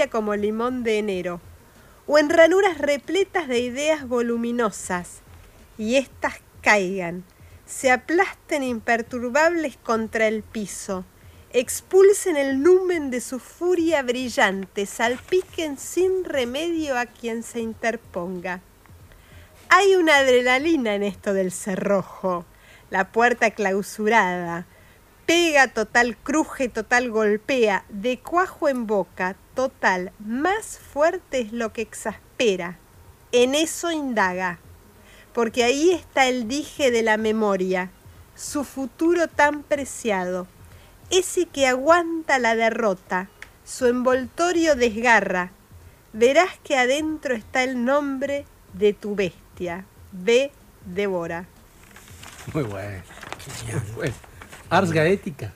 como 0.10 0.36
limón 0.36 0.84
de 0.84 1.00
enero, 1.00 1.42
o 2.06 2.18
en 2.18 2.30
ranuras 2.30 2.78
repletas 2.78 3.48
de 3.48 3.60
ideas 3.60 4.08
voluminosas, 4.08 5.22
y 5.78 5.96
estas 5.96 6.36
caigan, 6.62 7.24
se 7.66 7.92
aplasten 7.92 8.64
imperturbables 8.64 9.78
contra 9.78 10.28
el 10.28 10.42
piso, 10.42 11.04
expulsen 11.52 12.38
el 12.38 12.62
numen 12.62 13.12
de 13.12 13.20
su 13.20 13.40
furia 13.40 14.04
brillante, 14.04 14.86
salpiquen 14.86 15.78
sin 15.78 16.24
remedio 16.24 16.98
a 16.98 17.06
quien 17.06 17.44
se 17.44 17.60
interponga. 17.60 18.62
Hay 19.70 19.96
una 19.96 20.18
adrenalina 20.18 20.96
en 20.96 21.04
esto 21.04 21.34
del 21.34 21.52
cerrojo, 21.52 22.46
la 22.90 23.12
puerta 23.12 23.52
clausurada, 23.52 24.66
pega 25.26 25.68
total, 25.68 26.16
cruje 26.16 26.70
total, 26.70 27.12
golpea, 27.12 27.84
de 27.90 28.18
cuajo 28.20 28.70
en 28.70 28.88
boca, 28.88 29.36
total, 29.58 30.14
más 30.20 30.78
fuerte 30.78 31.42
es 31.42 31.52
lo 31.52 31.74
que 31.74 31.82
exaspera. 31.82 32.78
En 33.32 33.56
eso 33.56 33.92
indaga 33.92 34.60
porque 35.38 35.64
ahí 35.64 35.92
está 35.92 36.26
el 36.28 36.48
dije 36.48 36.90
de 36.90 37.04
la 37.04 37.16
memoria, 37.16 37.92
su 38.36 38.64
futuro 38.64 39.28
tan 39.28 39.62
preciado, 39.62 40.48
ese 41.12 41.46
que 41.46 41.68
aguanta 41.68 42.40
la 42.40 42.56
derrota, 42.56 43.30
su 43.64 43.86
envoltorio 43.86 44.76
desgarra. 44.76 45.52
Verás 46.12 46.58
que 46.64 46.76
adentro 46.76 47.36
está 47.36 47.64
el 47.64 47.86
nombre 47.86 48.46
de 48.74 48.94
tu 48.94 49.14
bestia. 49.14 49.86
Ve, 50.12 50.52
devora. 50.86 51.46
Muy 52.52 52.64
bueno. 52.64 53.04
Muy 53.96 54.12
Ars 54.72 54.92
Gaética. 54.92 55.54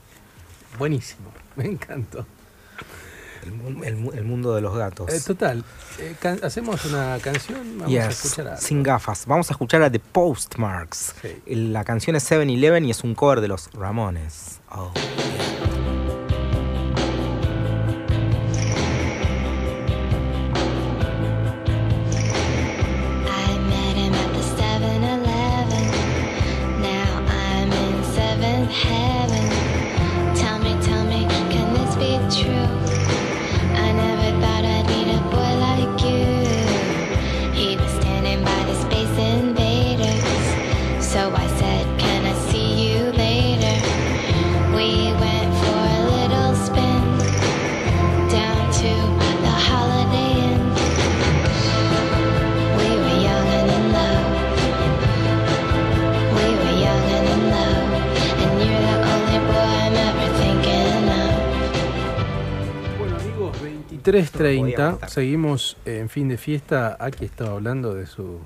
Buenísimo. 0.77 1.33
Me 1.55 1.65
encantó. 1.65 2.23
El, 3.43 4.23
mundo 4.25 4.55
de 4.55 4.61
los 4.61 4.75
gatos. 4.75 5.11
Eh, 5.13 5.19
total. 5.25 5.63
Eh, 5.99 6.15
hacemos 6.43 6.85
una 6.85 7.17
canción. 7.21 7.79
Vamos 7.79 7.95
a 7.95 8.09
escuchar 8.09 8.57
Sin 8.59 8.83
gafas. 8.83 9.25
Vamos 9.25 9.49
a 9.49 9.53
escuchar 9.53 9.81
a 9.83 9.91
The 9.91 9.99
Postmarks. 9.99 11.15
La 11.45 11.83
canción 11.83 12.15
es 12.15 12.29
7-Eleven 12.29 12.85
y 12.85 12.91
es 12.91 13.03
un 13.03 13.15
cover 13.15 13.41
de 13.41 13.47
los 13.47 13.69
Ramones. 13.73 14.59
Oh, 14.71 14.91
seguimos 65.07 65.77
en 65.85 66.09
fin 66.09 66.27
de 66.27 66.37
fiesta. 66.37 66.97
Aquí 66.99 67.25
estaba 67.25 67.51
hablando 67.51 67.93
de, 67.93 68.05
su, 68.05 68.39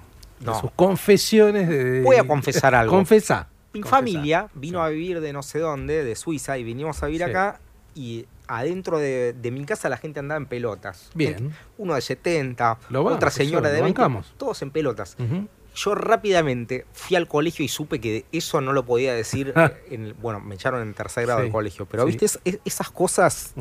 sus 0.61 0.71
confesiones. 0.75 1.69
De, 1.69 2.01
Voy 2.01 2.17
a 2.17 2.23
confesar 2.25 2.75
algo. 2.75 2.93
Confesa. 2.93 3.47
Mi 3.73 3.83
familia 3.83 4.47
vino 4.53 4.81
a 4.81 4.89
vivir 4.89 5.19
de 5.19 5.33
no 5.33 5.43
sé 5.43 5.59
dónde, 5.59 6.03
de 6.03 6.15
Suiza, 6.15 6.57
y 6.57 6.63
vinimos 6.63 7.03
a 7.03 7.07
vivir 7.07 7.23
acá. 7.23 7.59
Y 7.93 8.25
adentro 8.47 8.99
de, 8.99 9.35
mi 9.51 9.65
casa 9.65 9.89
la 9.89 9.97
gente 9.97 10.19
andaba 10.19 10.37
en 10.37 10.45
pelotas. 10.45 11.09
Bien. 11.13 11.53
Uno 11.77 11.95
de 11.95 12.01
70, 12.01 12.79
otra 12.93 13.29
señora 13.31 13.69
de 13.69 13.81
20. 13.81 14.01
Todos 14.37 14.61
en 14.61 14.71
pelotas. 14.71 15.17
yo 15.75 15.95
rápidamente 15.95 16.85
fui 16.93 17.17
al 17.17 17.27
colegio 17.27 17.65
y 17.65 17.67
supe 17.67 17.99
que 17.99 18.25
eso 18.31 18.61
no 18.61 18.73
lo 18.73 18.85
podía 18.85 19.13
decir. 19.13 19.53
En, 19.89 20.15
bueno, 20.19 20.39
me 20.39 20.55
echaron 20.55 20.81
en 20.81 20.93
tercer 20.93 21.25
grado 21.25 21.41
del 21.41 21.51
colegio, 21.51 21.85
pero 21.85 22.05
viste 22.05 22.25
esas 22.65 22.89
cosas, 22.89 23.53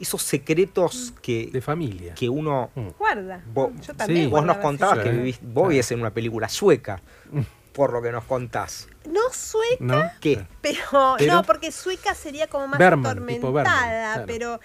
esos 0.00 0.22
secretos 0.22 1.12
que. 1.22 1.50
De 1.52 1.60
familia. 1.60 2.14
Que 2.14 2.28
uno. 2.28 2.70
Mm. 2.74 2.88
Guarda. 2.98 3.42
Vos, 3.52 3.70
yo 3.86 3.94
también. 3.94 4.30
Vos 4.30 4.44
nos 4.44 4.56
contabas 4.56 5.00
que 5.00 5.10
vivís, 5.10 5.38
vos 5.42 5.68
vivís 5.68 5.90
en 5.92 6.00
una 6.00 6.10
película 6.10 6.48
sueca. 6.48 7.00
Mm. 7.30 7.40
Por 7.72 7.92
lo 7.92 8.02
que 8.02 8.10
nos 8.10 8.24
contás. 8.24 8.88
No 9.08 9.20
sueca. 9.32 10.16
¿Qué? 10.20 10.44
Pero, 10.60 11.16
no, 11.26 11.44
porque 11.44 11.70
sueca 11.70 12.14
sería 12.14 12.48
como 12.48 12.66
más 12.66 12.80
atormentada, 12.80 14.24
pero 14.26 14.60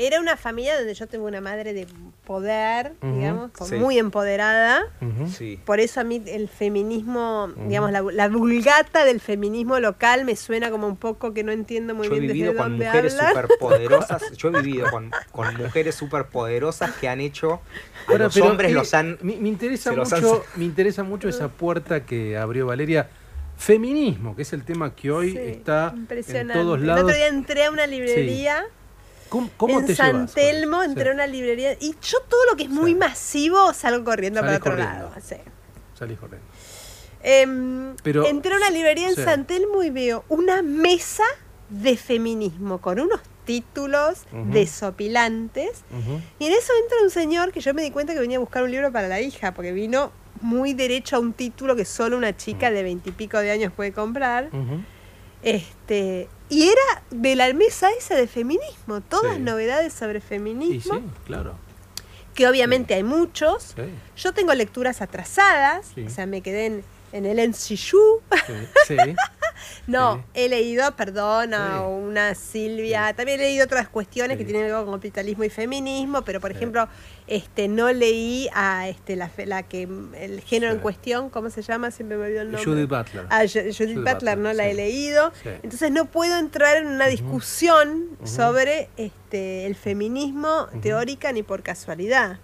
era 0.00 0.20
una 0.20 0.36
familia 0.36 0.76
donde 0.76 0.94
yo 0.94 1.08
tengo 1.08 1.26
una 1.26 1.40
madre 1.40 1.72
de 1.72 1.88
poder, 2.24 2.92
digamos, 3.02 3.50
muy 3.72 3.98
empoderada. 3.98 4.84
Por 5.64 5.80
eso 5.80 6.00
a 6.00 6.04
mí 6.04 6.22
el 6.24 6.48
feminismo, 6.48 7.52
digamos, 7.66 7.90
la, 7.90 8.28
vulgata 8.28 9.04
del 9.04 9.20
feminismo 9.20 9.80
local 9.80 10.24
me 10.24 10.36
suena 10.36 10.70
como 10.70 10.86
un 10.86 10.96
poco 10.96 11.34
que 11.34 11.42
no 11.42 11.50
entiendo 11.50 11.96
muy 11.96 12.08
bien 12.08 12.28
desde 12.28 12.54
con 12.54 12.78
mujeres 12.78 13.18
superpoderosas. 13.18 14.22
Yo 14.36 14.50
he 14.50 14.62
vivido 14.62 14.86
con, 14.90 15.10
mujeres 15.58 15.96
superpoderosas 15.96 16.92
que 16.92 17.08
han 17.08 17.20
hecho 17.20 17.60
a 18.06 18.14
los 18.14 18.36
hombres 18.36 18.72
los 18.72 18.94
han. 18.94 19.18
Me, 19.20 19.32
interesa 19.48 19.92
mucho, 19.92 20.44
me 20.54 20.64
interesa 20.64 21.02
mucho 21.02 21.28
esa 21.28 21.48
puerta 21.58 22.06
que 22.06 22.36
abrió 22.36 22.66
Valeria 22.66 23.08
feminismo, 23.56 24.36
que 24.36 24.42
es 24.42 24.52
el 24.52 24.62
tema 24.62 24.94
que 24.94 25.10
hoy 25.10 25.36
está 25.36 25.92
en 26.08 26.48
todos 26.48 26.80
lados. 26.80 27.00
El 27.00 27.04
otro 27.06 27.16
día 27.16 27.26
entré 27.26 27.64
a 27.64 27.72
una 27.72 27.88
librería 27.88 28.64
en 29.68 29.96
San 29.96 30.26
Telmo 30.28 30.82
entré 30.82 31.10
a 31.10 31.12
una 31.14 31.26
librería 31.26 31.72
y 31.80 31.94
yo 32.02 32.18
todo 32.28 32.40
lo 32.50 32.56
que 32.56 32.64
es 32.64 32.70
muy 32.70 32.94
masivo 32.94 33.72
salgo 33.72 34.04
corriendo 34.04 34.40
para 34.40 34.56
otro 34.56 34.76
lado. 34.76 35.10
Salí 35.98 36.14
corriendo. 36.16 36.46
Em, 37.22 37.96
entré 38.04 38.54
a 38.54 38.56
una 38.56 38.70
librería 38.70 39.08
en 39.08 39.16
San 39.16 39.46
Telmo 39.46 39.82
y 39.82 39.90
veo 39.90 40.24
una 40.28 40.62
mesa 40.62 41.24
de 41.68 41.96
feminismo 41.96 42.80
con 42.80 43.00
unos 43.00 43.20
títulos 43.44 44.24
desopilantes. 44.52 45.82
Y 46.38 46.46
en 46.46 46.52
eso 46.52 46.72
entra 46.82 46.98
un 47.02 47.10
señor 47.10 47.50
que 47.52 47.60
yo 47.60 47.74
me 47.74 47.82
di 47.82 47.90
cuenta 47.90 48.14
que 48.14 48.20
venía 48.20 48.36
a 48.36 48.40
buscar 48.40 48.62
un 48.62 48.70
libro 48.70 48.92
para 48.92 49.08
la 49.08 49.20
hija, 49.20 49.52
porque 49.54 49.72
vino 49.72 50.12
muy 50.40 50.74
derecho 50.74 51.16
a 51.16 51.18
un 51.18 51.32
título 51.32 51.74
que 51.74 51.84
solo 51.84 52.16
una 52.16 52.36
chica 52.36 52.70
de 52.70 52.82
veintipico 52.82 53.38
de 53.38 53.50
años 53.50 53.72
puede 53.74 53.92
comprar. 53.92 54.50
Este, 55.42 56.28
y 56.48 56.68
era 56.68 57.02
de 57.10 57.36
la 57.36 57.52
mesa 57.52 57.90
esa 57.98 58.14
de 58.14 58.26
feminismo, 58.26 59.00
todas 59.00 59.38
novedades 59.38 59.92
sobre 59.92 60.20
feminismo. 60.20 60.94
sí, 60.94 61.04
claro. 61.26 61.54
Que 62.34 62.46
obviamente 62.46 62.94
hay 62.94 63.02
muchos. 63.02 63.74
Yo 64.16 64.32
tengo 64.32 64.54
lecturas 64.54 65.02
atrasadas, 65.02 65.92
o 66.06 66.10
sea, 66.10 66.26
me 66.26 66.40
quedé 66.40 66.66
en, 66.66 66.84
en 67.12 67.26
el 67.26 67.50
NCU. 67.50 68.22
Sí. 68.86 68.96
No, 69.86 70.24
he 70.34 70.48
leído, 70.48 70.94
perdón, 70.96 71.54
a 71.54 71.80
una 71.82 72.34
Silvia, 72.34 73.14
también 73.14 73.40
he 73.40 73.44
leído 73.44 73.64
otras 73.64 73.88
cuestiones 73.88 74.36
que 74.36 74.44
tienen 74.44 74.66
que 74.66 74.72
ver 74.72 74.84
con 74.84 74.94
capitalismo 74.94 75.44
y 75.44 75.50
feminismo, 75.50 76.22
pero 76.22 76.40
por 76.40 76.50
ejemplo, 76.50 76.88
este 77.26 77.68
no 77.68 77.92
leí 77.92 78.48
a 78.54 78.88
este 78.88 79.16
la, 79.16 79.30
la 79.46 79.62
que 79.62 79.88
el 80.18 80.40
género 80.42 80.72
en 80.72 80.78
cuestión, 80.80 81.30
¿cómo 81.30 81.50
se 81.50 81.62
llama? 81.62 81.90
Siempre 81.90 82.16
me 82.16 82.26
olvidó 82.26 82.42
el 82.42 82.50
nombre. 82.52 82.64
Judith 82.64 82.88
Butler. 82.88 83.26
Ah, 83.30 83.42
Judith, 83.46 83.98
Butler, 83.98 84.38
no 84.38 84.52
la 84.52 84.66
he 84.66 84.74
leído. 84.74 85.32
Entonces 85.62 85.90
no 85.90 86.06
puedo 86.06 86.38
entrar 86.38 86.76
en 86.76 86.86
una 86.86 87.06
discusión 87.06 88.08
sobre 88.24 88.88
este 88.96 89.66
el 89.66 89.74
feminismo 89.74 90.68
teórica 90.82 91.32
ni 91.32 91.42
por 91.42 91.62
casualidad. 91.62 92.38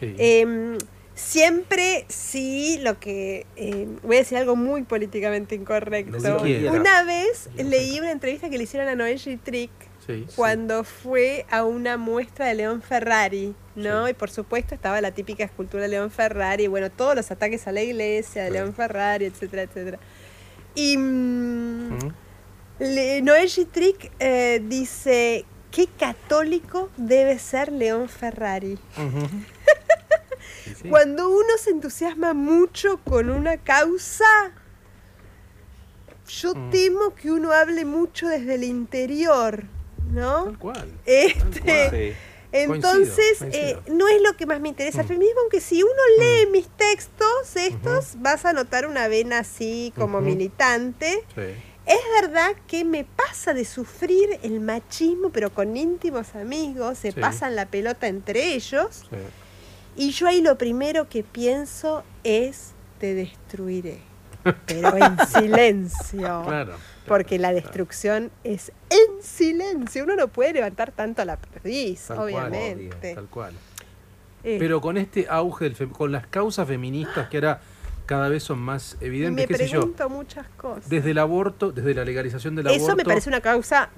Eh, 0.00 0.78
Siempre 1.22 2.04
sí, 2.08 2.78
lo 2.82 2.98
que. 2.98 3.46
Eh, 3.56 3.86
voy 4.02 4.16
a 4.16 4.18
decir 4.20 4.38
algo 4.38 4.56
muy 4.56 4.82
políticamente 4.82 5.54
incorrecto. 5.54 6.18
Una 6.18 7.04
vez 7.04 7.48
leí 7.56 8.00
una 8.00 8.10
entrevista 8.10 8.50
que 8.50 8.58
le 8.58 8.64
hicieron 8.64 8.88
a 8.88 8.94
Noel 8.94 9.20
Trick 9.42 9.70
cuando 10.34 10.84
fue 10.84 11.46
a 11.50 11.64
una 11.64 11.96
muestra 11.96 12.46
de 12.46 12.54
León 12.54 12.82
Ferrari, 12.82 13.54
¿no? 13.76 14.08
Y 14.08 14.14
por 14.14 14.30
supuesto 14.30 14.74
estaba 14.74 15.00
la 15.00 15.12
típica 15.12 15.44
escultura 15.44 15.84
de 15.84 15.88
León 15.88 16.10
Ferrari, 16.10 16.66
bueno, 16.66 16.90
todos 16.90 17.14
los 17.14 17.30
ataques 17.30 17.66
a 17.66 17.72
la 17.72 17.82
iglesia 17.82 18.44
de 18.44 18.50
León 18.50 18.74
Ferrari, 18.74 19.26
etcétera, 19.26 19.62
etcétera. 19.62 19.98
Y 20.74 20.96
mm, 20.96 21.98
Noel 23.22 23.50
Trick 23.70 24.10
eh, 24.18 24.60
dice: 24.64 25.44
¿Qué 25.70 25.86
católico 25.86 26.90
debe 26.96 27.38
ser 27.38 27.70
León 27.72 28.08
Ferrari? 28.08 28.78
Cuando 30.88 31.28
uno 31.28 31.58
se 31.58 31.70
entusiasma 31.70 32.34
mucho 32.34 32.98
con 33.04 33.30
una 33.30 33.56
causa, 33.56 34.52
yo 36.28 36.54
mm. 36.54 36.70
temo 36.70 37.14
que 37.14 37.30
uno 37.30 37.52
hable 37.52 37.84
mucho 37.84 38.28
desde 38.28 38.54
el 38.54 38.64
interior, 38.64 39.64
¿no? 40.10 40.44
Tal 40.44 40.58
cual. 40.58 40.92
Este, 41.04 42.16
Entonces, 42.52 43.40
eh, 43.40 43.78
no 43.88 44.08
es 44.08 44.20
lo 44.20 44.36
que 44.36 44.44
más 44.44 44.60
me 44.60 44.68
interesa 44.68 45.00
el 45.00 45.06
mm. 45.06 45.08
feminismo, 45.08 45.40
aunque 45.40 45.60
si 45.60 45.82
uno 45.82 45.92
mm. 45.92 46.20
lee 46.20 46.46
mis 46.50 46.68
textos, 46.68 47.56
estos, 47.56 48.20
vas 48.20 48.44
a 48.44 48.52
notar 48.52 48.86
una 48.86 49.08
vena 49.08 49.38
así 49.38 49.92
como 49.96 50.20
militante. 50.20 51.24
Es 51.84 52.00
verdad 52.20 52.54
que 52.68 52.84
me 52.84 53.04
pasa 53.04 53.54
de 53.54 53.64
sufrir 53.64 54.38
el 54.42 54.60
machismo, 54.60 55.30
pero 55.30 55.52
con 55.52 55.76
íntimos 55.76 56.34
amigos, 56.34 56.98
se 56.98 57.12
pasan 57.12 57.56
la 57.56 57.66
pelota 57.66 58.06
entre 58.06 58.54
ellos. 58.54 59.04
Y 59.96 60.10
yo 60.10 60.26
ahí 60.26 60.40
lo 60.40 60.56
primero 60.56 61.08
que 61.08 61.22
pienso 61.22 62.04
es 62.24 62.72
te 62.98 63.14
destruiré, 63.14 63.98
pero 64.66 64.96
en 64.96 65.18
silencio. 65.26 66.42
Claro, 66.46 66.74
porque 67.06 67.38
la 67.38 67.52
destrucción 67.52 68.30
es 68.44 68.72
en 68.90 69.22
silencio. 69.22 70.04
Uno 70.04 70.16
no 70.16 70.28
puede 70.28 70.52
levantar 70.54 70.92
tanto 70.92 71.22
a 71.22 71.24
la 71.24 71.36
perdiz, 71.36 72.10
obviamente. 72.10 73.14
tal 73.14 73.26
cual. 73.26 73.54
Eh. 74.44 74.56
pero 74.58 74.80
con 74.80 74.96
este 74.96 75.26
auge, 75.28 75.70
del 75.70 75.88
con 75.90 76.10
las 76.10 76.26
causas 76.26 76.66
feministas 76.66 77.28
que 77.28 77.36
ahora 77.36 77.60
cada 78.06 78.28
vez 78.28 78.42
son 78.42 78.58
más 78.58 78.96
evidentes. 79.00 79.48
Me 79.48 79.56
pregunto 79.56 80.08
muchas 80.08 80.48
cosas. 80.56 80.88
Desde 80.88 81.12
el 81.12 81.18
aborto, 81.18 81.70
desde 81.70 81.94
la 81.94 82.04
legalización 82.04 82.56
del 82.56 82.66
aborto. 82.66 82.84
Eso 82.84 82.96
me 82.96 83.04
parece 83.04 83.28
una 83.28 83.40
causa 83.40 83.90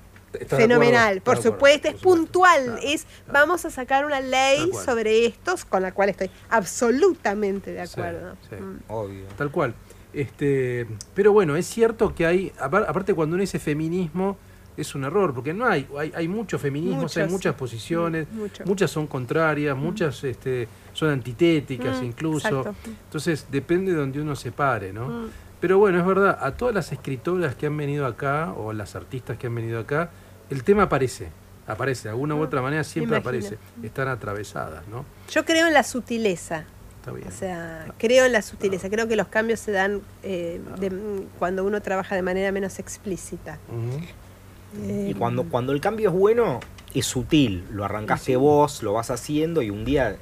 Fenomenal, 0.48 1.20
por 1.20 1.40
supuesto, 1.40 1.88
es 1.88 1.94
puntual, 1.94 2.78
es 2.82 3.06
vamos 3.32 3.64
a 3.64 3.70
sacar 3.70 4.04
una 4.06 4.20
ley 4.20 4.70
sobre 4.84 5.26
estos 5.26 5.64
con 5.64 5.82
la 5.82 5.92
cual 5.92 6.10
estoy 6.10 6.30
absolutamente 6.50 7.72
de 7.72 7.82
acuerdo. 7.82 8.34
Mm. 8.50 8.76
Obvio. 8.88 9.24
Tal 9.36 9.50
cual. 9.50 9.74
Este, 10.12 10.86
pero 11.14 11.32
bueno, 11.32 11.56
es 11.56 11.66
cierto 11.66 12.14
que 12.14 12.24
hay, 12.24 12.52
aparte 12.58 13.14
cuando 13.14 13.34
uno 13.34 13.40
dice 13.40 13.58
feminismo, 13.58 14.36
es 14.76 14.94
un 14.94 15.04
error, 15.04 15.32
porque 15.34 15.52
no 15.52 15.66
hay, 15.66 15.86
hay, 15.96 16.12
hay 16.14 16.28
muchos 16.28 16.60
feminismos, 16.60 17.16
hay 17.16 17.28
muchas 17.28 17.54
posiciones, 17.54 18.26
mm, 18.30 18.66
muchas 18.66 18.90
son 18.90 19.06
contrarias, 19.06 19.76
mm. 19.76 19.80
muchas 19.80 20.24
este, 20.24 20.68
son 20.92 21.10
antitéticas 21.10 22.02
incluso. 22.02 22.74
Entonces 23.04 23.46
depende 23.50 23.92
de 23.92 23.98
donde 23.98 24.20
uno 24.20 24.34
se 24.34 24.52
pare, 24.52 24.92
¿no? 24.92 25.28
Pero 25.60 25.78
bueno, 25.78 25.98
es 25.98 26.06
verdad, 26.06 26.38
a 26.40 26.56
todas 26.56 26.74
las 26.74 26.92
escritoras 26.92 27.54
que 27.54 27.66
han 27.66 27.76
venido 27.76 28.06
acá, 28.06 28.52
o 28.52 28.72
las 28.72 28.96
artistas 28.96 29.38
que 29.38 29.46
han 29.46 29.54
venido 29.54 29.80
acá, 29.80 30.10
el 30.50 30.64
tema 30.64 30.84
aparece, 30.84 31.28
aparece, 31.66 32.04
de 32.04 32.10
alguna 32.10 32.34
u 32.34 32.42
otra 32.42 32.62
manera 32.62 32.84
siempre 32.84 33.16
aparece, 33.16 33.58
están 33.82 34.08
atravesadas, 34.08 34.86
¿no? 34.88 35.04
Yo 35.30 35.44
creo 35.44 35.66
en 35.66 35.74
la 35.74 35.82
sutileza. 35.82 36.64
Está 37.00 37.12
bien. 37.12 37.28
O 37.28 37.30
sea, 37.30 37.92
creo 37.98 38.24
en 38.24 38.32
la 38.32 38.42
sutileza, 38.42 38.88
creo 38.88 39.06
que 39.06 39.16
los 39.16 39.28
cambios 39.28 39.60
se 39.60 39.72
dan 39.72 40.00
eh, 40.22 40.60
cuando 41.38 41.64
uno 41.64 41.82
trabaja 41.82 42.14
de 42.14 42.22
manera 42.22 42.50
menos 42.52 42.78
explícita. 42.78 43.58
y 44.88 45.14
cuando, 45.14 45.44
cuando 45.44 45.72
el 45.72 45.80
cambio 45.80 46.08
es 46.08 46.14
bueno, 46.14 46.60
es 46.94 47.06
sutil, 47.06 47.64
lo 47.70 47.84
arrancaste 47.84 48.36
vos, 48.36 48.82
lo 48.82 48.94
vas 48.94 49.10
haciendo 49.10 49.60
y 49.62 49.70
un 49.70 49.84
día 49.84 50.16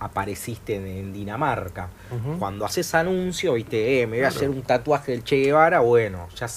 apareciste 0.00 0.76
en, 0.76 1.12
Dinamarca. 1.12 1.88
Cuando 2.38 2.64
haces 2.64 2.94
anuncio, 2.94 3.54
viste, 3.54 4.02
eh, 4.02 4.06
me 4.06 4.18
voy 4.18 4.24
a 4.24 4.28
hacer 4.28 4.50
un 4.50 4.62
tatuaje 4.62 5.12
del 5.12 5.24
Che 5.24 5.36
Guevara, 5.36 5.80
bueno, 5.80 6.28
ya 6.36 6.48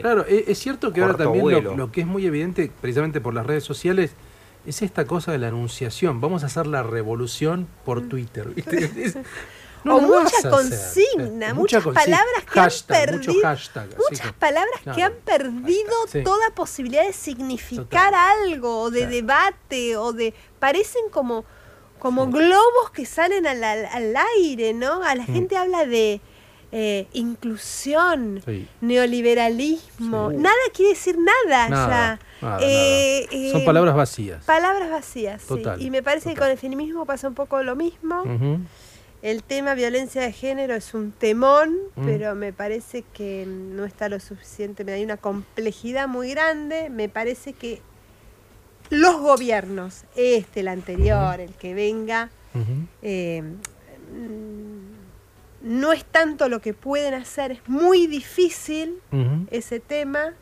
claro, 0.00 0.24
es, 0.26 0.58
cierto 0.58 0.92
que 0.92 1.00
ahora 1.00 1.16
también 1.16 1.64
lo, 1.76 1.92
que 1.92 2.02
es 2.02 2.06
muy 2.06 2.26
evidente, 2.26 2.70
precisamente 2.80 3.20
por 3.20 3.34
las 3.34 3.46
redes 3.46 3.64
sociales, 3.64 4.12
es 4.66 4.82
esta 4.82 5.06
cosa 5.06 5.32
de 5.32 5.38
la 5.38 5.48
anunciación. 5.48 6.20
Vamos 6.20 6.42
a 6.42 6.46
hacer 6.46 6.66
la 6.66 6.82
revolución 6.82 7.68
por 7.84 8.02
mm. 8.02 8.08
Twitter. 8.08 8.48
o 9.84 10.00
mucha 10.00 10.50
consigna, 10.50 11.54
muchas 11.54 11.84
palabras 11.84 12.44
que 12.50 12.60
han 12.60 12.70
perdido, 12.86 13.34
muchas 13.34 14.32
palabras 14.38 14.80
que 14.94 15.02
han 15.02 15.12
perdido 15.24 15.92
toda 16.24 16.50
posibilidad 16.54 17.06
de 17.06 17.12
significar 17.12 18.14
algo, 18.14 18.82
o 18.82 18.90
de 18.90 19.06
debate, 19.06 19.96
o 19.96 20.12
de 20.12 20.34
parecen 20.58 21.02
como 21.10 21.44
como 21.98 22.26
globos 22.26 22.90
que 22.92 23.06
salen 23.06 23.46
al, 23.46 23.64
al, 23.64 24.14
aire, 24.36 24.74
¿no? 24.74 25.02
A 25.02 25.14
la 25.14 25.22
mm. 25.22 25.26
gente 25.26 25.56
habla 25.56 25.86
de 25.86 26.20
eh, 26.76 27.06
inclusión, 27.12 28.42
neoliberalismo, 28.80 30.32
nada 30.32 30.56
quiere 30.74 30.90
decir 30.90 31.16
nada, 31.16 32.18
eh, 32.60 33.28
Son 33.52 33.60
eh, 33.60 33.64
palabras 33.64 33.94
vacías. 33.94 34.44
Palabras 34.44 34.90
vacías, 34.90 35.40
sí. 35.40 35.62
Y 35.78 35.90
me 35.90 36.02
parece 36.02 36.30
que 36.30 36.36
con 36.36 36.50
el 36.50 36.58
feminismo 36.58 37.06
pasa 37.06 37.28
un 37.28 37.34
poco 37.34 37.62
lo 37.62 37.76
mismo. 37.76 38.24
el 39.22 39.44
tema 39.44 39.74
violencia 39.74 40.20
de 40.20 40.32
género 40.32 40.74
es 40.74 40.94
un 40.94 41.12
temón, 41.12 41.76
mm. 41.94 42.04
pero 42.04 42.34
me 42.34 42.52
parece 42.52 43.04
que 43.12 43.46
no 43.46 43.84
está 43.84 44.08
lo 44.08 44.18
suficiente, 44.18 44.82
hay 44.92 45.04
una 45.04 45.16
complejidad 45.16 46.08
muy 46.08 46.30
grande, 46.30 46.90
me 46.90 47.08
parece 47.08 47.52
que 47.52 47.82
los 48.90 49.20
gobiernos, 49.20 50.02
este, 50.16 50.58
el 50.58 50.68
anterior, 50.68 51.38
el 51.38 51.52
que 51.52 51.72
venga, 51.72 52.30
eh, 53.00 53.44
no 55.64 55.92
es 55.92 56.04
tanto 56.04 56.48
lo 56.48 56.60
que 56.60 56.74
pueden 56.74 57.14
hacer, 57.14 57.52
es 57.52 57.68
muy 57.68 58.06
difícil 58.06 59.00
ese 59.50 59.80
tema. 59.80 60.34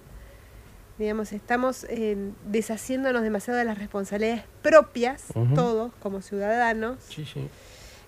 Digamos, 0.98 1.32
estamos 1.32 1.86
eh, 1.88 2.16
deshaciéndonos 2.46 3.22
demasiado 3.22 3.58
de 3.58 3.64
las 3.64 3.78
responsabilidades 3.78 4.44
propias, 4.62 5.24
todos 5.54 5.92
como 6.00 6.20
ciudadanos. 6.20 6.98
Sí, 7.08 7.24
sí. 7.24 7.48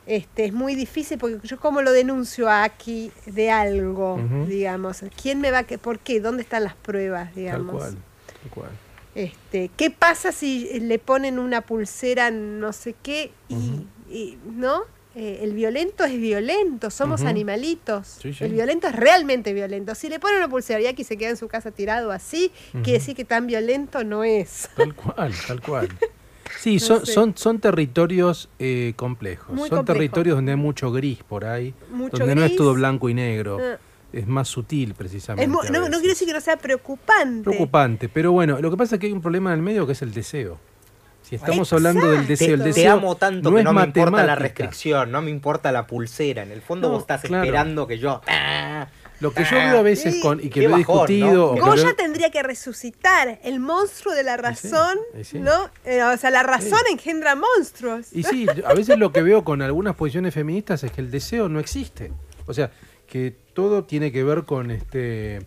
Este, 0.07 0.45
es 0.45 0.53
muy 0.53 0.75
difícil 0.75 1.17
porque 1.17 1.39
yo 1.47 1.59
como 1.59 1.81
lo 1.81 1.91
denuncio 1.93 2.51
aquí 2.51 3.11
de 3.25 3.51
algo, 3.51 4.21
digamos, 4.47 5.03
¿quién 5.21 5.41
me 5.41 5.51
va 5.51 5.59
a 5.59 5.65
que 5.65 5.79
por 5.79 5.99
qué? 5.99 6.21
¿Dónde 6.21 6.43
están 6.43 6.65
las 6.65 6.75
pruebas, 6.75 7.35
digamos? 7.35 7.81
Tal 7.81 7.93
cual, 7.93 8.03
tal 8.43 8.51
cual. 8.51 8.71
Este, 9.15 9.71
¿qué 9.77 9.91
pasa 9.91 10.33
si 10.33 10.81
le 10.81 10.99
ponen 10.99 11.39
una 11.39 11.61
pulsera 11.61 12.33
no 12.33 12.73
sé 12.73 12.95
qué 13.01 13.31
y, 13.49 14.37
no? 14.45 14.83
Eh, 15.17 15.41
el 15.43 15.53
violento 15.53 16.05
es 16.05 16.19
violento, 16.19 16.91
somos 16.91 17.23
animalitos. 17.23 18.19
El 18.25 18.53
violento 18.53 18.89
es 18.89 18.97
realmente 18.97 19.53
violento. 19.53 19.95
Si 19.95 20.09
le 20.09 20.19
ponen 20.19 20.39
una 20.39 20.49
pulsera 20.49 20.81
y 20.81 21.05
se 21.05 21.17
queda 21.17 21.31
en 21.31 21.37
su 21.37 21.47
casa 21.47 21.71
tirado 21.71 22.11
así, 22.11 22.51
quiere 22.73 22.99
decir 22.99 23.15
que 23.15 23.25
tan 23.25 23.47
violento 23.47 24.03
no 24.03 24.25
es. 24.25 24.69
Tal 24.77 24.95
cual, 24.95 25.33
tal 25.47 25.61
cual. 25.61 25.89
Sí, 26.61 26.79
son, 26.79 27.05
son, 27.05 27.37
son 27.37 27.59
territorios 27.59 28.49
eh, 28.59 28.95
complejos. 28.97 29.69
son 29.69 29.85
territorios 29.85 30.37
donde 30.37 30.53
hay 30.53 30.57
mucho 30.57 30.91
gris 30.93 31.23
por 31.23 31.45
ahí, 31.45 31.75
donde 31.91 32.35
no 32.35 32.45
es 32.45 32.57
todo 32.57 32.75
blanco 32.75 33.09
y 33.09 33.15
negro. 33.15 33.59
Ah. 33.61 33.79
Es 34.13 34.27
más 34.27 34.49
sutil, 34.49 34.95
precisamente. 34.95 35.49
no, 35.49 35.89
no 35.89 35.99
quiere 35.99 36.09
decir 36.11 36.29
que 36.29 36.33
no 36.33 36.41
sea 36.41 36.57
preocupante. 36.57 37.43
Preocupante, 37.43 38.09
pero 38.09 38.31
bueno, 38.31 38.61
lo 38.61 38.71
que 38.71 38.77
pasa 38.77 38.95
es 38.95 39.01
que 39.01 39.09
hay 39.09 39.13
un 39.13 39.21
problema 39.21 39.53
en 39.53 39.59
el 39.59 39.63
medio 39.63 39.87
que 39.87 39.93
es 39.93 40.03
el 40.03 40.15
deseo. 40.15 40.59
Si 41.39 41.45
estamos 41.45 41.73
hablando 41.73 42.11
del 42.11 42.27
deseo, 42.27 42.55
el 42.55 42.63
deseo. 42.63 42.85
Te 42.85 42.89
amo 42.89 43.17
tanto 43.17 43.51
no 43.51 43.57
que 43.57 43.65
no 43.65 43.73
me 43.73 43.83
importa 43.83 44.25
la 44.25 44.37
restricción, 44.37 45.11
no 45.11 45.21
me 45.21 45.31
importa 45.31 45.73
la 45.73 45.87
pulsera. 45.87 46.43
En 46.43 46.53
el 46.53 46.63
fondo 46.63 46.91
vos 46.91 47.01
estás 47.01 47.25
esperando 47.25 47.87
que 47.87 47.99
yo. 47.99 48.21
¡ah! 48.29 48.87
Lo 49.21 49.33
que 49.33 49.45
yo 49.45 49.57
veo 49.57 49.79
a 49.79 49.83
veces 49.83 50.21
con, 50.21 50.45
y 50.45 50.51
que 50.51 50.69
lo 50.69 50.75
he 50.75 50.79
discutido. 50.79 51.55
¿no? 51.57 51.65
Goya 51.65 51.95
tendría 51.97 52.31
que 52.31 52.43
resucitar 52.43 53.41
el 53.43 53.59
monstruo 53.59 54.15
de 54.15 54.23
la 54.23 54.37
razón, 54.37 54.99
¿no? 55.35 55.71
Eh, 55.85 56.03
o 56.03 56.17
sea, 56.17 56.31
la 56.31 56.43
razón 56.43 56.81
engendra 56.91 57.35
monstruos. 57.35 58.13
Y 58.13 58.23
sí, 58.23 58.47
a 58.65 58.75
veces 58.75 58.99
lo 58.99 59.13
que 59.13 59.23
veo 59.23 59.45
con 59.45 59.63
algunas 59.63 59.97
posiciones 59.97 60.35
feministas 60.35 60.85
es 60.85 60.93
que 60.93 61.01
el 61.01 61.11
deseo 61.11 61.49
no 61.49 61.59
existe. 61.59 62.13
O 62.47 62.55
sea, 62.55 62.71
que 63.07 63.35
todo 63.55 63.85
tiene 63.85 64.13
que 64.13 64.25
ver 64.25 64.45
con 64.45 64.71
este 64.71 65.41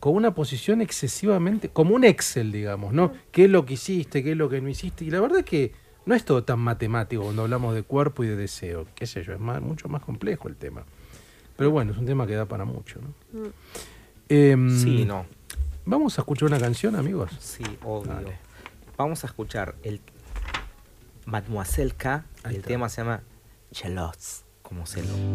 con 0.00 0.14
una 0.14 0.34
posición 0.34 0.80
excesivamente, 0.80 1.68
como 1.68 1.94
un 1.94 2.04
Excel, 2.04 2.50
digamos, 2.50 2.92
¿no? 2.94 3.12
¿Qué 3.30 3.44
es 3.44 3.50
lo 3.50 3.66
que 3.66 3.74
hiciste? 3.74 4.24
¿Qué 4.24 4.32
es 4.32 4.36
lo 4.36 4.48
que 4.48 4.60
no 4.60 4.68
hiciste? 4.68 5.04
Y 5.04 5.10
la 5.10 5.20
verdad 5.20 5.40
es 5.40 5.44
que 5.44 5.72
no 6.06 6.14
es 6.14 6.24
todo 6.24 6.42
tan 6.42 6.58
matemático 6.58 7.22
cuando 7.22 7.42
hablamos 7.42 7.74
de 7.74 7.82
cuerpo 7.82 8.24
y 8.24 8.26
de 8.26 8.34
deseo, 8.34 8.86
qué 8.94 9.06
sé 9.06 9.22
yo, 9.22 9.34
es 9.34 9.40
más, 9.40 9.60
mucho 9.60 9.88
más 9.88 10.02
complejo 10.02 10.48
el 10.48 10.56
tema. 10.56 10.84
Pero 11.56 11.70
bueno, 11.70 11.92
es 11.92 11.98
un 11.98 12.06
tema 12.06 12.26
que 12.26 12.34
da 12.34 12.46
para 12.46 12.64
mucho, 12.64 12.98
¿no? 13.00 13.40
Mm. 13.40 13.52
Em, 14.30 14.78
sí, 14.78 15.04
no. 15.04 15.26
Vamos 15.84 16.18
a 16.18 16.22
escuchar 16.22 16.48
una 16.48 16.58
canción, 16.58 16.96
amigos. 16.96 17.30
Sí, 17.38 17.64
obvio. 17.84 18.32
Vamos 18.96 19.22
a 19.24 19.26
escuchar 19.26 19.74
el 19.82 20.00
Mademoiselle 21.26 21.92
K. 21.92 22.24
el 22.44 22.62
tema 22.62 22.88
se 22.88 23.02
llama 23.02 23.22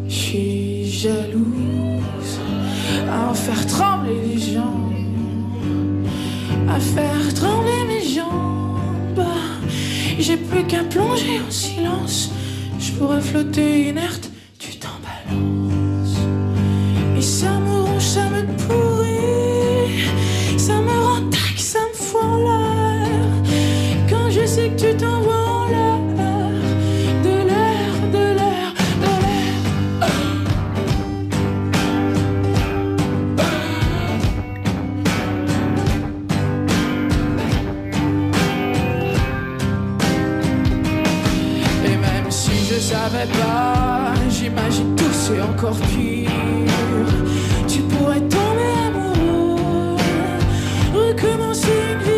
Je 0.08 0.14
suis 0.14 0.90
jalouse 0.90 2.40
à 3.10 3.34
faire 3.34 3.66
trembler 3.66 4.34
les 4.34 4.38
gens, 4.38 4.90
à 6.68 6.80
faire 6.80 7.34
trembler 7.34 7.84
mes 7.86 8.02
jambes. 8.02 9.26
J'ai 10.18 10.38
plus 10.38 10.64
qu'à 10.64 10.84
plonger 10.84 11.38
en 11.46 11.50
silence, 11.50 12.30
je 12.78 12.92
pourrais 12.92 13.20
flotter 13.20 13.88
inerte, 13.90 14.30
tu 14.58 14.78
t'emballes. 14.78 15.65
j'imagine 44.28 44.94
tout, 44.94 45.12
c'est 45.12 45.40
encore 45.40 45.78
pire. 45.88 46.30
Tu 47.68 47.80
pourrais 47.82 48.20
tomber 48.20 48.72
amoureux, 48.86 49.96
recommencer 50.94 51.68
une 51.92 52.02
vie. 52.04 52.15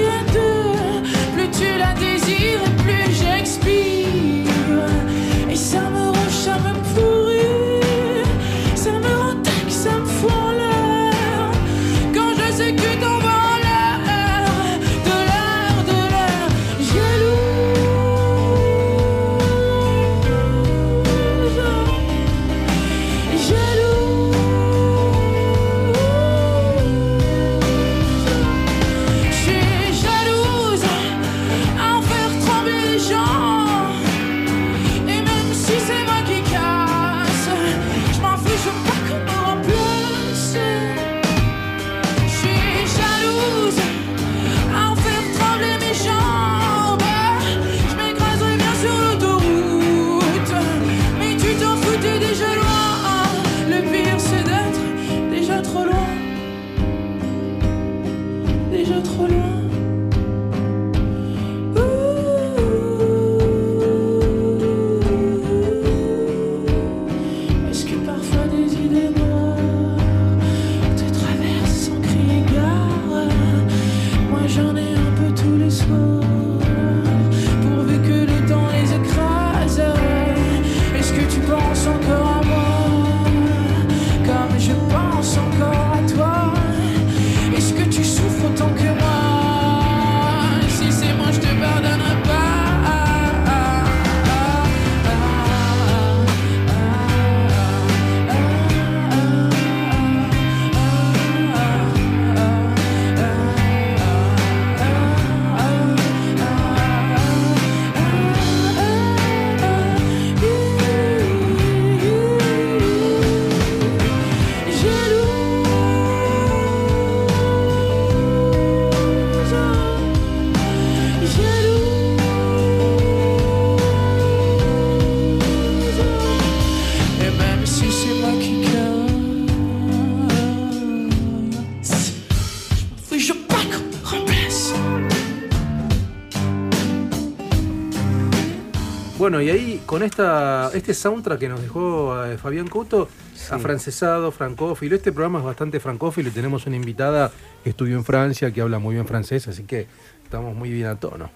Con 139.89 140.03
esta 140.03 140.71
este 140.75 140.93
soundtrack 140.93 141.41
que 141.41 141.49
nos 141.49 141.63
dejó 141.63 142.23
eh, 142.23 142.37
Fabián 142.37 142.69
Couto, 142.69 143.09
afrancesado, 143.51 144.31
francófilo. 144.31 144.95
Este 144.95 145.13
programa 145.13 145.39
es 145.39 145.47
bastante 145.47 145.81
francófilo 145.81 146.29
y 146.29 146.33
tenemos 146.33 146.67
una 146.67 146.77
invitada 146.77 147.33
que 147.65 147.71
estudió 147.71 147.97
en 147.97 148.05
Francia, 148.05 148.53
que 148.53 148.61
habla 148.61 148.79
muy 148.79 148.97
bien 148.97 149.07
francés, 149.07 149.49
así 149.49 149.63
que 149.63 149.87
estamos 150.23 150.55
muy 150.55 150.69
bien 150.69 150.89
a 150.89 151.01
tono. 151.01 151.31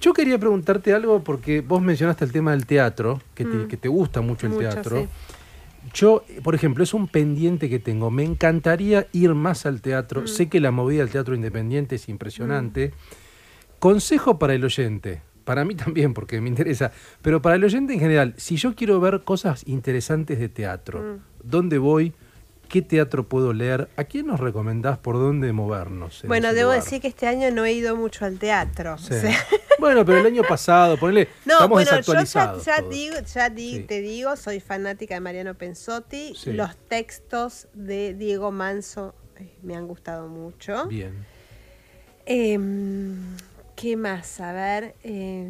Yo 0.00 0.12
quería 0.12 0.38
preguntarte 0.38 0.94
algo 0.94 1.24
porque 1.24 1.62
vos 1.62 1.82
mencionaste 1.82 2.24
el 2.24 2.30
tema 2.30 2.52
del 2.52 2.64
teatro, 2.64 3.20
que 3.34 3.44
te, 3.44 3.88
mm. 3.88 3.92
gusta 3.92 4.20
mucho 4.20 4.46
el 4.46 4.56
teatro. 4.56 5.08
Yo, 5.92 6.22
por 6.44 6.54
ejemplo, 6.54 6.84
es 6.84 6.94
un 6.94 7.08
pendiente 7.08 7.68
que 7.68 7.80
tengo. 7.80 8.08
Me 8.12 8.22
encantaría 8.22 9.08
ir 9.10 9.34
más 9.34 9.66
al 9.66 9.80
teatro. 9.80 10.20
Mm. 10.22 10.28
Sé 10.28 10.48
que 10.48 10.60
la 10.60 10.70
movida 10.70 11.00
del 11.00 11.10
teatro 11.10 11.34
independiente 11.34 11.96
es 11.96 12.08
impresionante. 12.08 12.92
Mm. 12.94 13.78
Consejo 13.80 14.38
para 14.38 14.54
el 14.54 14.64
oyente. 14.64 15.22
Para 15.44 15.64
mí 15.64 15.74
también, 15.74 16.14
porque 16.14 16.40
me 16.40 16.48
interesa. 16.48 16.92
Pero 17.22 17.42
para 17.42 17.56
el 17.56 17.64
oyente 17.64 17.92
en 17.94 18.00
general, 18.00 18.34
si 18.36 18.56
yo 18.56 18.74
quiero 18.74 19.00
ver 19.00 19.22
cosas 19.24 19.66
interesantes 19.66 20.38
de 20.38 20.48
teatro, 20.48 21.18
¿dónde 21.42 21.78
voy? 21.78 22.14
¿Qué 22.70 22.82
teatro 22.82 23.28
puedo 23.28 23.52
leer? 23.52 23.88
¿A 23.96 24.04
quién 24.04 24.28
nos 24.28 24.38
recomendás 24.38 24.96
por 24.96 25.16
dónde 25.16 25.52
movernos? 25.52 26.22
Bueno, 26.24 26.54
debo 26.54 26.70
decir 26.70 27.00
que 27.00 27.08
este 27.08 27.26
año 27.26 27.50
no 27.50 27.64
he 27.64 27.72
ido 27.72 27.96
mucho 27.96 28.24
al 28.24 28.38
teatro. 28.38 28.94
bueno, 29.80 30.04
pero 30.04 30.18
el 30.18 30.26
año 30.26 30.44
pasado, 30.44 30.96
ponele, 30.96 31.26
no, 31.46 31.54
estamos 31.54 31.70
bueno, 31.70 32.00
yo 32.00 32.62
ya, 32.64 32.80
digo, 32.88 33.16
ya 33.26 33.50
te 33.52 34.00
digo, 34.00 34.36
soy 34.36 34.60
fanática 34.60 35.14
de 35.14 35.20
Mariano 35.20 35.54
Pensotti. 35.54 36.32
Los 36.46 36.76
textos 36.76 37.66
de 37.74 38.14
Diego 38.14 38.52
Manso 38.52 39.16
eh, 39.40 39.52
me 39.62 39.74
han 39.74 39.88
gustado 39.88 40.28
mucho. 40.28 40.86
Bien. 40.86 41.26
Em, 42.24 43.36
¿Qué 43.80 43.96
más? 43.96 44.40
A 44.42 44.52
ver. 44.52 44.94
Eh, 45.02 45.48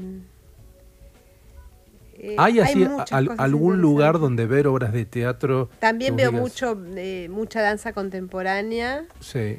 ¿Hay 2.38 2.60
así 2.60 2.86
algún 3.10 3.80
lugar 3.80 4.20
donde 4.20 4.46
ver 4.46 4.68
obras 4.68 4.92
de 4.92 5.04
teatro? 5.04 5.68
También 5.80 6.14
veo 6.14 6.30
mucho 6.30 6.80
eh, 6.94 7.28
mucha 7.28 7.60
danza 7.60 7.92
contemporánea. 7.92 9.04
Sí. 9.18 9.58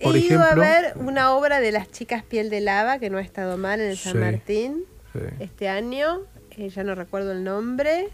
Por 0.00 0.14
He 0.14 0.20
ido 0.20 0.40
a 0.40 0.54
ver 0.54 0.92
una 0.96 1.34
obra 1.34 1.58
de 1.58 1.72
las 1.72 1.90
chicas 1.90 2.22
Piel 2.22 2.48
de 2.48 2.60
Lava, 2.60 3.00
que 3.00 3.10
no 3.10 3.18
ha 3.18 3.22
estado 3.22 3.56
mal 3.56 3.80
en 3.80 3.90
el 3.90 3.96
San 3.96 4.20
Martín 4.20 4.84
este 5.40 5.68
año. 5.68 6.20
Eh, 6.52 6.68
ya 6.68 6.84
no 6.84 6.94
recuerdo 6.94 7.32
el 7.32 7.42
nombre. 7.42 8.10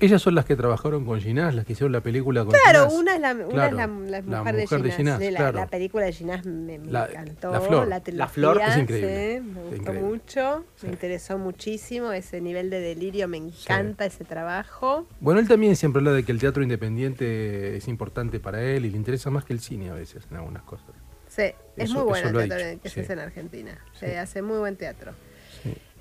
Ellas 0.00 0.22
son 0.22 0.34
las 0.34 0.44
que 0.44 0.54
trabajaron 0.54 1.04
con 1.04 1.20
Ginás, 1.20 1.54
las 1.54 1.64
que 1.64 1.72
hicieron 1.72 1.92
la 1.92 2.00
película 2.00 2.44
con 2.44 2.52
Claro, 2.52 2.88
una 2.92 3.16
es 3.16 3.20
la, 3.20 3.32
una 3.32 3.66
es 3.66 3.72
la, 3.72 3.86
mujer, 3.88 4.82
de 4.82 4.92
Ginás. 4.92 5.20
la, 5.20 5.66
película 5.66 6.04
de 6.04 6.12
Ginás 6.12 6.46
me, 6.46 6.76
encantó. 6.76 7.50
La 7.50 7.60
flor, 7.60 7.88
la, 7.88 8.28
flor 8.28 8.60
es 8.60 8.76
increíble. 8.76 9.40
me 9.40 9.76
gustó 9.76 9.92
mucho, 9.94 10.64
me 10.82 10.90
interesó 10.90 11.38
muchísimo 11.38 12.12
ese 12.12 12.40
nivel 12.40 12.70
de 12.70 12.80
delirio, 12.80 13.26
me 13.26 13.38
encanta 13.38 14.04
ese 14.04 14.24
trabajo. 14.24 15.06
Bueno, 15.20 15.40
él 15.40 15.48
también 15.48 15.74
siempre 15.74 16.00
habla 16.00 16.12
de 16.12 16.24
que 16.24 16.32
el 16.32 16.38
teatro 16.38 16.62
independiente 16.62 17.76
es 17.76 17.88
importante 17.88 18.38
para 18.40 18.62
él 18.62 18.84
y 18.84 18.90
le 18.90 18.96
interesa 18.96 19.30
más 19.30 19.44
que 19.44 19.52
el 19.52 19.60
cine 19.60 19.90
a 19.90 19.94
veces 19.94 20.24
en 20.30 20.36
algunas 20.36 20.62
cosas. 20.62 20.86
Sí, 21.28 21.52
es 21.76 21.90
muy 21.90 22.02
bueno 22.02 22.40
el 22.40 22.48
teatro 22.48 22.82
que 22.82 22.88
se 22.88 23.00
hace 23.00 23.12
en 23.12 23.18
Argentina. 23.18 23.78
Se 23.92 24.18
hace 24.18 24.42
muy 24.42 24.58
buen 24.58 24.76
teatro. 24.76 25.12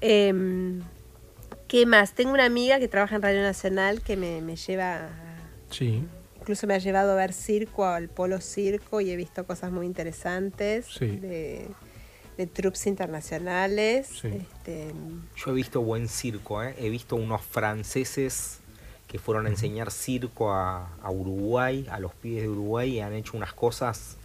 Eh, 0.02 0.80
¿Qué 1.68 1.86
más? 1.86 2.14
Tengo 2.14 2.32
una 2.32 2.46
amiga 2.46 2.80
que 2.80 2.88
trabaja 2.88 3.16
en 3.16 3.22
Radio 3.22 3.42
Nacional 3.42 4.02
que 4.02 4.16
me, 4.16 4.56
lleva... 4.56 5.10
Sí. 5.70 6.04
Incluso 6.40 6.66
me 6.66 6.76
ha 6.76 6.78
llevado 6.78 7.12
a 7.12 7.16
ver 7.16 7.34
circo, 7.34 7.86
al 7.86 8.08
Polo 8.08 8.40
Circo, 8.40 9.02
y 9.02 9.12
he 9.12 9.16
visto 9.18 9.46
cosas 9.46 9.72
muy 9.72 9.86
interesantes 9.86 10.98
de, 11.00 11.68
de 12.38 12.48
troops 12.48 12.88
internacionales. 12.88 14.24
Este, 14.24 14.94
Yo 15.36 15.52
he 15.52 15.54
visto 15.54 15.82
buen 15.82 16.08
circo, 16.08 16.64
¿eh? 16.64 16.76
he 16.78 16.90
visto 16.90 17.16
unos 17.16 17.42
franceses 17.42 18.60
que 19.08 19.20
fueron 19.20 19.48
a 19.48 19.50
enseñar 19.50 19.92
circo 19.92 20.54
a, 20.54 20.90
Uruguay, 21.10 21.88
a 21.90 22.00
los 22.00 22.14
pibes 22.14 22.44
de 22.44 22.50
Uruguay, 22.50 22.98
y 22.98 23.00
han 23.00 23.14
hecho 23.14 23.36
unas 23.36 23.54
cosas 23.54 24.18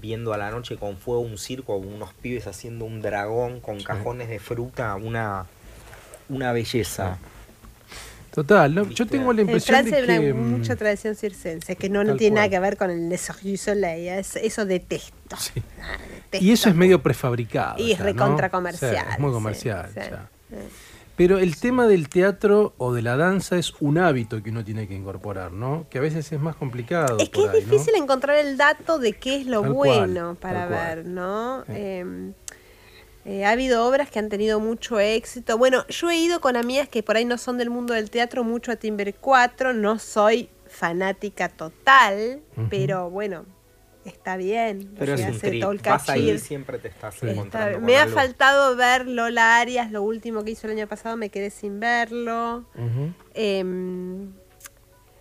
viendo 0.00 0.32
a 0.32 0.38
la 0.38 0.50
noche 0.50 0.76
con 0.76 0.96
fuego 0.96 1.20
un 1.20 1.38
circo, 1.38 1.76
unos 1.76 2.14
pibes 2.14 2.46
haciendo 2.46 2.84
un 2.84 3.02
dragón 3.02 3.60
con 3.60 3.82
cajones 3.82 4.28
de 4.28 4.38
fruta, 4.38 4.94
una 4.94 5.46
una 6.28 6.52
belleza. 6.52 7.12
Ah. 7.12 7.18
Total, 8.38 8.88
yo 8.90 9.06
tengo 9.06 9.32
la 9.32 9.42
impresión 9.42 9.84
de 9.84 9.90
que... 9.90 10.12
hay 10.12 10.32
mm, 10.32 10.58
mucha 10.58 10.76
tradición 10.76 11.16
circense, 11.16 11.74
que 11.74 11.88
no, 11.88 12.04
tiene 12.14 12.36
nada 12.36 12.48
que 12.48 12.60
ver 12.60 12.76
con 12.76 12.90
el 12.90 13.08
Le 13.08 13.18
Soleil, 13.18 14.22
eso 14.42 14.64
detesto. 14.64 15.36
Y 16.32 16.52
eso 16.52 16.68
es 16.68 16.74
medio 16.74 17.02
prefabricado. 17.02 17.82
Y 17.82 17.92
es 17.92 17.98
recontra 17.98 18.48
comercial. 18.48 19.06
es 19.10 19.18
muy 19.18 19.32
comercial. 19.32 19.90
Pero 21.18 21.38
el 21.38 21.56
tema 21.56 21.88
del 21.88 22.08
teatro 22.08 22.74
o 22.78 22.92
de 22.92 23.02
la 23.02 23.16
danza 23.16 23.56
es 23.56 23.74
un 23.80 23.98
hábito 23.98 24.40
que 24.40 24.50
uno 24.50 24.64
tiene 24.64 24.86
que 24.86 24.94
incorporar, 24.94 25.50
¿no? 25.50 25.86
Que 25.90 25.98
a 25.98 26.00
veces 26.00 26.30
es 26.30 26.38
más 26.38 26.54
complicado. 26.54 27.18
Es 27.18 27.30
que 27.30 27.44
es 27.44 27.52
difícil 27.52 27.96
encontrar 27.96 28.36
el 28.36 28.56
dato 28.56 29.00
de 29.00 29.14
qué 29.14 29.40
es 29.40 29.46
lo 29.46 29.64
bueno 29.64 30.36
para 30.36 30.66
ver, 30.66 31.04
¿no? 31.04 31.64
Em, 31.66 32.34
eh, 33.28 33.44
ha 33.44 33.50
habido 33.50 33.86
obras 33.86 34.10
que 34.10 34.18
han 34.18 34.30
tenido 34.30 34.58
mucho 34.58 34.98
éxito. 34.98 35.58
Bueno, 35.58 35.86
yo 35.88 36.08
he 36.08 36.16
ido 36.16 36.40
con 36.40 36.56
amigas 36.56 36.88
que 36.88 37.02
por 37.02 37.18
ahí 37.18 37.26
no 37.26 37.36
son 37.36 37.58
del 37.58 37.68
mundo 37.68 37.92
del 37.92 38.08
teatro 38.08 38.42
mucho 38.42 38.72
a 38.72 38.76
Timber 38.76 39.14
4. 39.14 39.74
No 39.74 39.98
soy 39.98 40.48
fanática 40.66 41.50
total, 41.50 42.40
pero 42.70 43.10
bueno, 43.10 43.44
está 44.06 44.38
bien. 44.38 44.94
Pero 44.98 45.12
es 45.12 45.20
un 45.26 45.38
trip. 45.38 45.62
Vas 45.84 46.08
ahí 46.08 46.38
siempre 46.38 46.78
te 46.78 46.88
estás 46.88 47.22
encontrando 47.22 47.80
Me 47.80 47.98
ha 47.98 48.06
faltado 48.06 48.74
ver 48.76 49.06
Lola 49.06 49.58
Arias, 49.58 49.92
lo 49.92 50.00
último 50.00 50.42
que 50.42 50.52
hizo 50.52 50.66
el 50.66 50.78
año 50.78 50.86
pasado, 50.86 51.18
me 51.18 51.28
quedé 51.28 51.50
sin 51.50 51.80
verlo. 51.80 52.64
Em, 53.34 54.32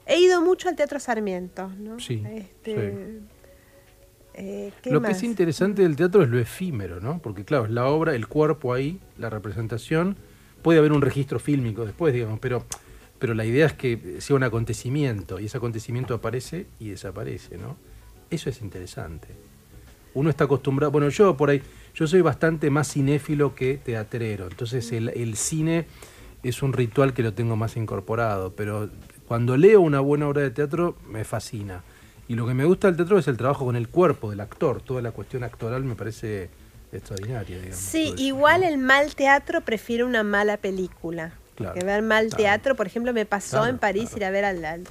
he 0.05 0.17
ido 0.17 0.41
mucho 0.41 0.69
al 0.69 0.77
Teatro 0.77 1.01
Sarmiento, 1.01 1.67
¿no? 1.77 1.99
Sí. 1.99 2.23
Este, 2.25 3.19
eh, 4.39 4.71
lo 4.85 5.01
que 5.01 5.11
es 5.11 5.23
interesante 5.23 5.81
del 5.81 5.95
teatro 5.95 6.21
es 6.21 6.29
lo 6.29 6.37
efímero, 6.37 6.99
¿no? 7.01 7.19
Porque 7.19 7.43
claro, 7.43 7.65
es 7.65 7.71
la 7.71 7.87
obra, 7.87 8.13
el 8.13 8.27
cuerpo 8.27 8.71
ahí, 8.71 8.99
la 9.17 9.31
representación. 9.31 10.15
Puede 10.61 10.77
haber 10.77 10.91
un 10.91 11.01
registro 11.01 11.39
fílmico 11.39 11.85
después, 11.85 12.13
digamos, 12.13 12.39
pero, 12.39 12.63
pero 13.17 13.33
la 13.33 13.45
idea 13.45 13.65
es 13.65 13.73
que 13.73 14.17
sea 14.19 14.35
un 14.35 14.43
acontecimiento 14.43 15.39
y 15.39 15.45
ese 15.45 15.57
acontecimiento 15.57 16.13
aparece 16.13 16.67
y 16.79 16.89
desaparece, 16.89 17.57
¿no? 17.57 17.77
Eso 18.29 18.51
es 18.51 18.61
interesante. 18.61 19.29
Uno 20.13 20.29
está 20.29 20.43
acostumbrado, 20.43 20.91
bueno, 20.91 21.09
yo 21.09 21.35
por 21.35 21.49
ahí, 21.49 21.63
yo 21.95 22.05
soy 22.05 22.21
bastante 22.21 22.69
más 22.69 22.93
cinéfilo 22.93 23.55
que 23.55 23.77
teatrero, 23.77 24.47
entonces 24.47 24.91
el, 24.91 25.09
el 25.09 25.35
cine 25.35 25.87
es 26.43 26.61
un 26.61 26.73
ritual 26.73 27.13
que 27.13 27.23
lo 27.23 27.33
tengo 27.33 27.55
más 27.55 27.75
incorporado, 27.75 28.53
pero 28.55 28.89
cuando 29.27 29.57
leo 29.57 29.81
una 29.81 29.99
buena 29.99 30.27
obra 30.27 30.43
de 30.43 30.51
teatro 30.51 30.95
me 31.09 31.23
fascina 31.23 31.83
y 32.27 32.35
lo 32.35 32.45
que 32.45 32.53
me 32.53 32.65
gusta 32.65 32.87
del 32.87 32.97
teatro 32.97 33.17
es 33.17 33.27
el 33.27 33.37
trabajo 33.37 33.65
con 33.65 33.75
el 33.75 33.87
cuerpo 33.87 34.29
del 34.29 34.41
actor. 34.41 34.81
Toda 34.81 35.01
la 35.01 35.11
cuestión 35.11 35.43
actoral 35.43 35.83
me 35.83 35.95
parece 35.95 36.49
extraordinaria. 36.91 37.57
Digamos, 37.57 37.77
sí, 37.77 38.13
igual 38.17 38.63
el 38.63 38.77
mal 38.77 39.15
teatro 39.15 39.61
prefiere 39.61 40.03
una 40.03 40.23
mala 40.23 40.57
película. 40.57 41.31
que 41.55 41.85
ver 41.85 42.01
mal 42.01 42.33
teatro, 42.35 42.75
por 42.75 42.85
ejemplo, 42.85 43.13
me 43.13 43.25
pasó 43.25 43.65
en 43.65 43.77
París 43.77 44.11
ir 44.15 44.25
a 44.25 44.29
ver 44.29 44.45
al, 44.45 44.83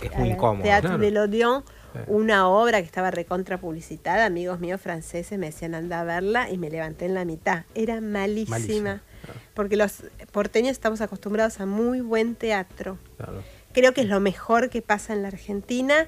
Teatro 0.62 0.98
de 0.98 1.10
l'Odeon 1.10 1.62
una 2.06 2.48
obra 2.48 2.80
que 2.80 2.86
estaba 2.86 3.10
recontra 3.10 3.58
publicitada. 3.58 4.26
Amigos 4.26 4.60
míos 4.60 4.80
franceses 4.80 5.38
me 5.38 5.46
decían 5.46 5.74
anda 5.74 6.00
a 6.00 6.04
verla 6.04 6.50
y 6.50 6.58
me 6.58 6.70
levanté 6.70 7.06
en 7.06 7.14
la 7.14 7.24
mitad. 7.24 7.64
Era 7.74 8.00
malísima. 8.00 9.02
Porque 9.54 9.76
los 9.76 10.04
porteños 10.32 10.72
estamos 10.72 11.00
acostumbrados 11.00 11.60
a 11.60 11.66
muy 11.66 12.00
buen 12.00 12.34
teatro. 12.34 12.98
Creo 13.72 13.92
que 13.92 14.02
es 14.02 14.08
lo 14.08 14.20
mejor 14.20 14.70
que 14.70 14.82
pasa 14.82 15.12
en 15.12 15.22
la 15.22 15.28
Argentina. 15.28 16.06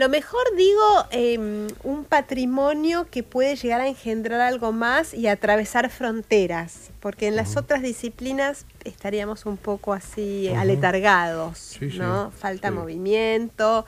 Lo 0.00 0.08
mejor 0.08 0.40
digo, 0.56 1.04
em, 1.10 1.66
un 1.84 2.06
patrimonio 2.06 3.06
que 3.10 3.22
puede 3.22 3.54
llegar 3.54 3.82
a 3.82 3.86
engendrar 3.86 4.40
algo 4.40 4.72
más 4.72 5.12
y 5.12 5.26
atravesar 5.26 5.90
fronteras, 5.90 6.90
porque 7.00 7.28
en 7.28 7.36
las 7.36 7.58
otras 7.58 7.82
disciplinas 7.82 8.64
estaríamos 8.82 9.44
un 9.44 9.58
poco 9.58 9.92
así 9.92 10.48
aletargados, 10.48 11.76
¿no? 11.98 12.30
Falta 12.30 12.70
movimiento, 12.70 13.84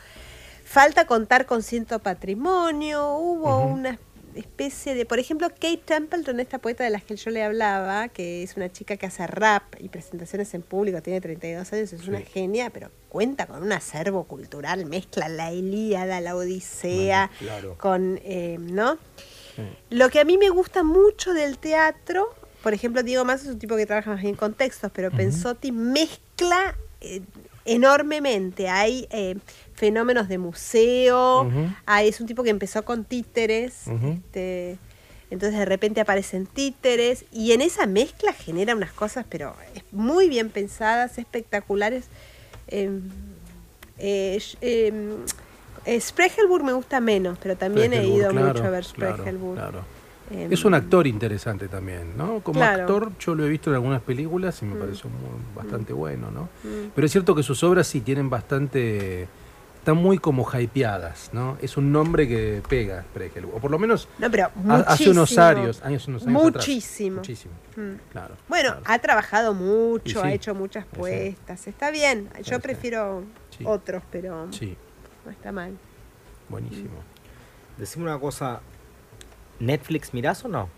falta 0.67 1.07
contar 1.07 1.47
con 1.47 1.63
cierto 1.63 1.99
patrimonio, 1.99 3.15
hubo 3.17 3.61
una 3.61 3.99
especie 4.35 4.95
de, 4.95 5.07
por 5.07 5.19
ejemplo, 5.19 5.49
Kate 5.49 5.83
Templeton, 5.85 6.41
esta 6.41 6.59
poeta 6.59 6.85
de 6.85 6.91
la 6.91 7.01
que 7.01 7.17
yo 7.17 7.31
le 7.31 7.43
hablaba, 7.43 8.09
que 8.09 8.43
es 8.43 8.57
una 8.57 8.71
chica 8.71 8.97
que 8.97 9.07
hace 9.07 9.27
rap 9.27 9.63
y 9.79 9.89
presentaciones 9.89 10.53
en 10.55 10.63
público, 10.63 11.03
tiene 11.03 11.21
32 11.21 11.73
años, 11.73 11.93
es 11.93 12.09
una 12.09 12.21
genia, 12.21 12.71
pero 12.71 12.91
cuenta 13.09 13.47
con 13.47 13.63
un 13.63 13.73
acervo 13.73 14.25
cultural, 14.25 14.87
mezcla 14.87 15.29
la 15.29 15.53
Ilíada, 15.53 16.21
la 16.21 16.37
Odisea, 16.37 17.31
con, 17.79 18.21
eh, 18.25 18.59
¿no? 18.61 18.99
Lo 19.91 20.09
que 20.09 20.21
a 20.21 20.25
mí 20.25 20.39
me 20.39 20.49
gusta 20.49 20.83
mucho 20.83 21.35
del 21.35 21.59
teatro, 21.59 22.35
por 22.63 22.75
ejemplo, 22.75 23.03
Diego 23.03 23.25
Más 23.25 23.43
es 23.43 23.49
un 23.49 23.59
tipo 23.59 23.77
que 23.77 23.87
trabaja 23.87 24.11
más 24.11 24.21
bien 24.21 24.35
en 24.35 24.37
contextos, 24.37 24.91
pero 24.95 25.11
Pensotti 25.11 25.73
mezcla 25.73 26.77
eh, 27.01 27.21
enormemente. 27.65 28.69
Hay 28.69 29.09
eh, 29.11 29.37
fenómenos 29.83 30.29
de 30.29 30.39
museo, 30.39 31.51
hay, 31.87 32.07
es 32.07 32.21
un 32.21 32.29
tipo 32.29 32.45
que 32.45 32.51
empezó 32.51 32.85
con 32.85 33.05
títeres, 33.05 33.89
este, 33.89 34.79
entonces 35.29 35.59
de 35.59 35.65
repente 35.65 36.01
aparecen 36.01 36.47
títeres 36.47 37.25
y 37.33 37.51
en 37.51 37.63
esa 37.63 37.87
mezcla 37.87 38.33
genera 38.33 38.77
unas 38.77 38.93
cosas, 38.93 39.27
pero 39.29 39.57
muy 39.91 40.29
bien 40.29 40.51
pensadas, 40.51 41.19
espectaculares. 41.19 42.05
Eh, 42.69 43.01
eh, 43.99 45.17
Spregelburg 45.99 46.63
me 46.63 46.75
gusta 46.75 47.01
menos, 47.01 47.37
pero 47.43 47.57
también 47.57 47.93
he 47.93 48.07
ido 48.07 48.33
mucho 48.33 48.63
a 48.63 48.71
ver 48.71 48.85
Spregelburg. 48.85 49.59
Em, 50.31 50.53
es 50.53 50.65
un 50.65 50.75
actor 50.75 51.09
interesante 51.09 51.67
también, 51.67 52.17
¿no? 52.17 52.39
Como 52.39 52.63
actor 52.63 53.11
yo 53.19 53.35
lo 53.35 53.45
he 53.45 53.49
visto 53.49 53.71
en 53.71 53.75
algunas 53.75 54.01
películas 54.01 54.63
y 54.63 54.65
me 54.65 54.77
mm. 54.77 54.79
pareció 54.79 55.11
bastante 55.57 55.93
mm. 55.93 55.97
bueno, 55.97 56.31
¿no? 56.31 56.43
Mm. 56.63 56.93
Pero 56.95 57.05
es 57.05 57.11
cierto 57.11 57.35
que 57.35 57.43
sus 57.43 57.65
obras 57.65 57.89
sí 57.89 58.01
tienen 58.01 58.31
bastante 58.31 59.27
están 59.83 59.97
muy 59.97 60.19
como 60.19 60.49
hypeadas, 60.49 61.31
¿no? 61.33 61.59
Es 61.61 61.77
un 61.77 61.91
nombre 61.91 62.29
que 62.29 62.63
pega 62.69 63.03
Spregelburg, 63.03 63.57
o 63.57 63.59
por 63.59 63.73
lo 63.73 63.81
menos 63.81 64.09
no, 64.17 64.31
pero 64.31 64.49
hace 64.87 65.11
unos 65.11 65.37
años, 65.37 65.83
años, 65.83 66.07
unos 66.07 66.25
años 66.25 66.41
muchísimo, 66.41 67.17
muchísimo, 67.17 67.53
claro. 68.13 68.37
Bueno, 68.49 68.77
ha 68.85 69.01
trabajado 69.01 69.55
mucho, 69.55 70.23
ha 70.23 70.33
hecho 70.33 70.55
muchas 70.55 70.87
puestas, 70.87 71.67
está 71.67 71.91
bien. 71.91 72.31
Yo 72.45 72.61
prefiero 72.61 73.25
otros, 73.65 74.05
pero 74.13 74.47
no 75.25 75.31
está 75.33 75.51
mal. 75.51 75.77
Buenísimo. 76.49 77.03
Decime 77.77 78.05
una 78.05 78.21
cosa, 78.21 78.61
¿Netflix 79.59 80.15
mirás 80.15 80.45
o 80.45 80.49
no? 80.49 80.69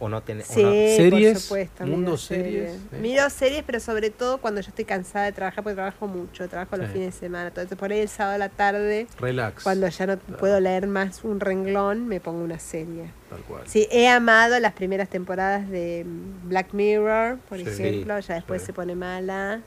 ¿O 0.00 0.08
no 0.08 0.22
tenés 0.22 0.46
sí, 0.46 0.54
series? 0.54 1.32
Por 1.32 1.40
supuesto, 1.42 1.86
mundo 1.86 2.16
series. 2.16 2.72
Miro 3.00 3.28
series, 3.30 3.62
pero 3.64 3.80
sobre 3.80 4.10
todo 4.10 4.38
cuando 4.38 4.60
yo 4.60 4.68
estoy 4.68 4.84
cansada 4.84 5.26
de 5.26 5.32
trabajar, 5.32 5.62
porque 5.62 5.74
trabajo 5.74 6.06
mucho, 6.06 6.48
trabajo 6.48 6.76
los 6.76 6.90
fines 6.90 7.14
de 7.14 7.20
semana. 7.20 7.48
Entonces, 7.48 7.78
por 7.78 7.92
ahí 7.92 8.00
el 8.00 8.08
sábado 8.08 8.34
a 8.34 8.38
la 8.38 8.48
tarde, 8.48 9.06
Relax. 9.20 9.62
cuando 9.62 9.88
ya 9.88 10.06
no 10.06 10.18
puedo 10.18 10.58
leer 10.60 10.86
más 10.86 11.22
un 11.24 11.40
renglón, 11.40 12.08
me 12.08 12.20
pongo 12.20 12.42
una 12.42 12.58
serie. 12.58 13.10
Tal 13.30 13.40
cual. 13.40 13.62
Sí, 13.66 13.86
he 13.90 14.08
amado 14.08 14.58
las 14.58 14.72
primeras 14.72 15.08
temporadas 15.08 15.68
de 15.70 16.04
Black 16.44 16.72
Mirror, 16.72 17.38
por 17.48 17.58
ejemplo, 17.60 18.18
ya 18.18 18.34
después 18.34 18.62
se 18.62 18.72
pone 18.72 18.94
mala. 18.94 19.60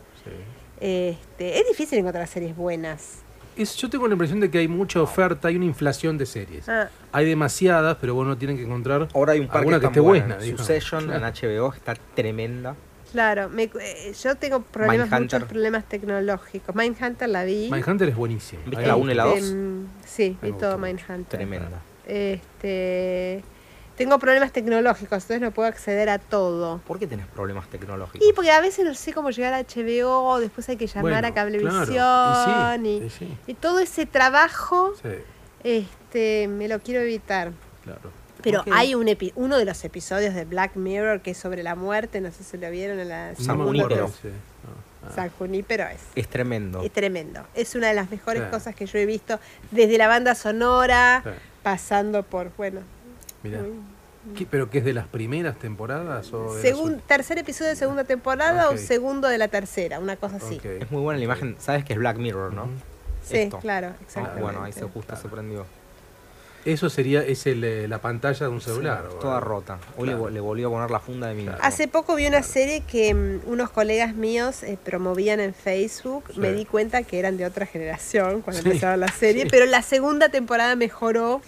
Este, 0.79 1.59
es 1.59 1.67
difícil 1.67 1.99
encontrar 1.99 2.27
series 2.27 2.55
buenas 2.55 3.23
yo 3.63 3.89
tengo 3.89 4.07
la 4.07 4.13
impresión 4.13 4.39
de 4.39 4.49
que 4.49 4.59
hay 4.59 4.67
mucha 4.67 5.01
oferta, 5.01 5.47
hay 5.47 5.55
una 5.55 5.65
inflación 5.65 6.17
de 6.17 6.25
series. 6.25 6.67
Ah. 6.69 6.89
Hay 7.11 7.25
demasiadas, 7.25 7.97
pero 7.99 8.13
bueno, 8.13 8.37
tienen 8.37 8.57
que 8.57 8.63
encontrar 8.63 9.07
Ahora 9.13 9.33
hay 9.33 9.39
un 9.39 9.47
par 9.47 9.57
alguna 9.57 9.79
que, 9.79 9.87
esté 9.87 9.99
buena. 9.99 10.39
Succession 10.39 11.11
en 11.11 11.21
HBO 11.21 11.73
está 11.73 11.95
tremenda. 12.15 12.75
Claro, 13.11 13.49
eh, 13.57 14.13
yo 14.21 14.35
tengo 14.35 14.61
problemas, 14.61 15.09
muchos 15.09 15.43
problemas 15.43 15.85
tecnológicos. 15.85 16.75
Mindhunter 16.75 17.29
la 17.29 17.45
vi. 17.45 17.69
Mindhunter 17.71 18.09
es 18.09 18.15
buenísimo. 18.15 18.61
¿Viste 18.65 18.85
la 18.85 18.95
1 18.95 19.11
y 19.11 19.15
la 19.15 19.23
2? 19.23 19.37
Este, 19.37 19.55
sí, 20.05 20.37
vi 20.41 20.51
todo 20.51 20.77
Mindhunter. 20.77 21.25
Tremenda. 21.25 21.81
Este, 22.05 23.43
tengo 23.97 24.19
problemas 24.19 24.51
tecnológicos, 24.53 25.23
entonces 25.23 25.41
no 25.41 25.51
puedo 25.51 25.67
acceder 25.67 26.07
a 26.07 26.19
todo. 26.19 26.79
¿Por 26.87 26.99
qué 26.99 27.07
tenés 27.07 27.25
problemas 27.25 27.67
tecnológicos? 27.67 28.25
Y 28.25 28.31
porque 28.31 28.51
a 28.51 28.61
veces 28.61 28.85
no 28.85 28.93
sé 28.93 29.11
cómo 29.11 29.31
llegar 29.31 29.53
a 29.53 29.63
HBO, 29.63 30.39
después 30.39 30.69
hay 30.69 30.77
que 30.77 30.87
llamar 30.87 31.25
a 31.25 31.33
Cablevisión 31.33 32.85
y, 32.85 33.53
todo 33.59 33.79
ese 33.79 34.05
trabajo 34.05 34.93
este, 35.63 36.47
me 36.47 36.67
lo 36.67 36.79
quiero 36.79 37.01
evitar. 37.01 37.51
Claro. 37.83 38.11
Pero 38.43 38.63
hay 38.71 38.93
un 38.93 39.07
uno 39.35 39.57
de 39.57 39.65
los 39.65 39.83
episodios 39.83 40.35
de 40.35 40.45
Black 40.45 40.75
Mirror 40.75 41.21
que 41.21 41.31
es 41.31 41.37
sobre 41.37 41.63
la 41.63 41.75
muerte, 41.75 42.21
no 42.21 42.31
sé 42.31 42.43
si 42.43 42.57
lo 42.57 42.69
vieron 42.69 42.99
en 42.99 43.09
la 43.09 43.35
San 43.35 43.57
Junípero. 43.57 44.11
Ah. 45.03 45.11
San 45.13 45.29
Junípero 45.31 45.85
es. 45.85 46.01
Es 46.15 46.27
tremendo. 46.27 46.83
Es 46.83 46.91
tremendo. 46.91 47.41
Es 47.55 47.73
una 47.73 47.87
de 47.87 47.95
las 47.95 48.11
mejores 48.11 48.43
cosas 48.43 48.75
que 48.75 48.85
yo 48.85 48.99
he 48.99 49.07
visto, 49.07 49.39
desde 49.71 49.97
la 49.97 50.07
banda 50.07 50.35
sonora, 50.35 51.23
pasando 51.63 52.21
por, 52.23 52.51
bueno, 52.57 52.81
Mira. 53.47 53.61
¿Pero 54.49 54.69
que 54.69 54.79
es 54.79 54.85
de 54.85 54.93
las 54.93 55.07
primeras 55.07 55.57
temporadas? 55.57 56.33
O 56.33 56.53
tercer 57.07 57.37
episodio 57.37 57.69
de 57.69 57.75
segunda 57.75 58.03
temporada 58.03 58.69
o 58.69 58.77
segundo 58.77 59.27
de 59.27 59.37
la 59.37 59.47
tercera, 59.47 59.99
una 59.99 60.17
cosa 60.17 60.37
así. 60.37 60.59
Es 60.63 60.91
muy 60.91 61.01
buena 61.01 61.17
la 61.17 61.23
imagen, 61.23 61.55
sabes 61.59 61.85
que 61.85 61.93
es 61.93 61.99
Black 61.99 62.17
Mirror, 62.17 62.53
¿no? 62.53 62.67
Sí, 63.23 63.49
claro, 63.61 63.93
exactamente. 64.01 64.41
bueno, 64.41 64.63
ahí 64.63 64.73
se 64.73 64.83
justo 64.83 65.15
se 65.15 65.27
prendió. 65.27 65.65
Eso 66.65 66.89
sería 66.89 67.23
es 67.23 67.47
eh, 67.47 67.85
la 67.87 67.99
pantalla 67.99 68.45
de 68.45 68.51
un 68.51 68.59
celular. 68.59 69.07
toda 69.21 69.39
rota. 69.39 69.79
Hoy 69.95 70.09
le, 70.09 70.41
volvió 70.41 70.67
a 70.67 70.71
poner 70.71 70.91
la 70.91 70.99
funda 70.99 71.27
de 71.27 71.33
mi. 71.33 71.47
Hace 71.61 71.87
poco 71.87 72.15
vi 72.15 72.27
una 72.27 72.43
serie 72.43 72.81
que 72.81 73.13
mm, 73.13 73.41
unos 73.45 73.69
colegas 73.69 74.15
míos 74.15 74.63
eh, 74.63 74.77
promovían 74.83 75.39
en 75.39 75.53
Facebook. 75.53 76.25
Me 76.35 76.51
di 76.51 76.65
cuenta 76.65 77.03
que 77.03 77.19
eran 77.19 77.37
de 77.37 77.45
otra 77.45 77.65
generación 77.65 78.41
cuando 78.41 78.61
empezaba 78.63 78.97
la 78.97 79.07
serie, 79.07 79.47
pero 79.49 79.65
la 79.65 79.81
segunda 79.81 80.27
temporada 80.27 80.75
mejoró, 80.75 81.41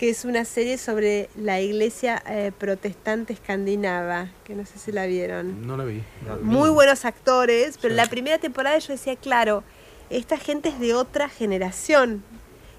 que 0.00 0.08
es 0.08 0.24
una 0.24 0.46
serie 0.46 0.78
sobre 0.78 1.28
la 1.36 1.60
iglesia 1.60 2.22
eh, 2.26 2.52
protestante 2.56 3.34
escandinava, 3.34 4.30
que 4.44 4.54
no 4.54 4.64
sé 4.64 4.78
si 4.78 4.92
la 4.92 5.04
vieron. 5.04 5.66
No 5.66 5.76
la 5.76 5.84
vi. 5.84 6.02
Muy 6.40 6.70
buenos 6.70 7.04
actores, 7.04 7.76
pero 7.82 7.94
la 7.94 8.06
primera 8.06 8.38
temporada 8.38 8.78
yo 8.78 8.94
decía, 8.94 9.14
claro, 9.16 9.62
esta 10.08 10.38
gente 10.38 10.70
es 10.70 10.80
de 10.80 10.94
otra 10.94 11.28
generación. 11.28 12.24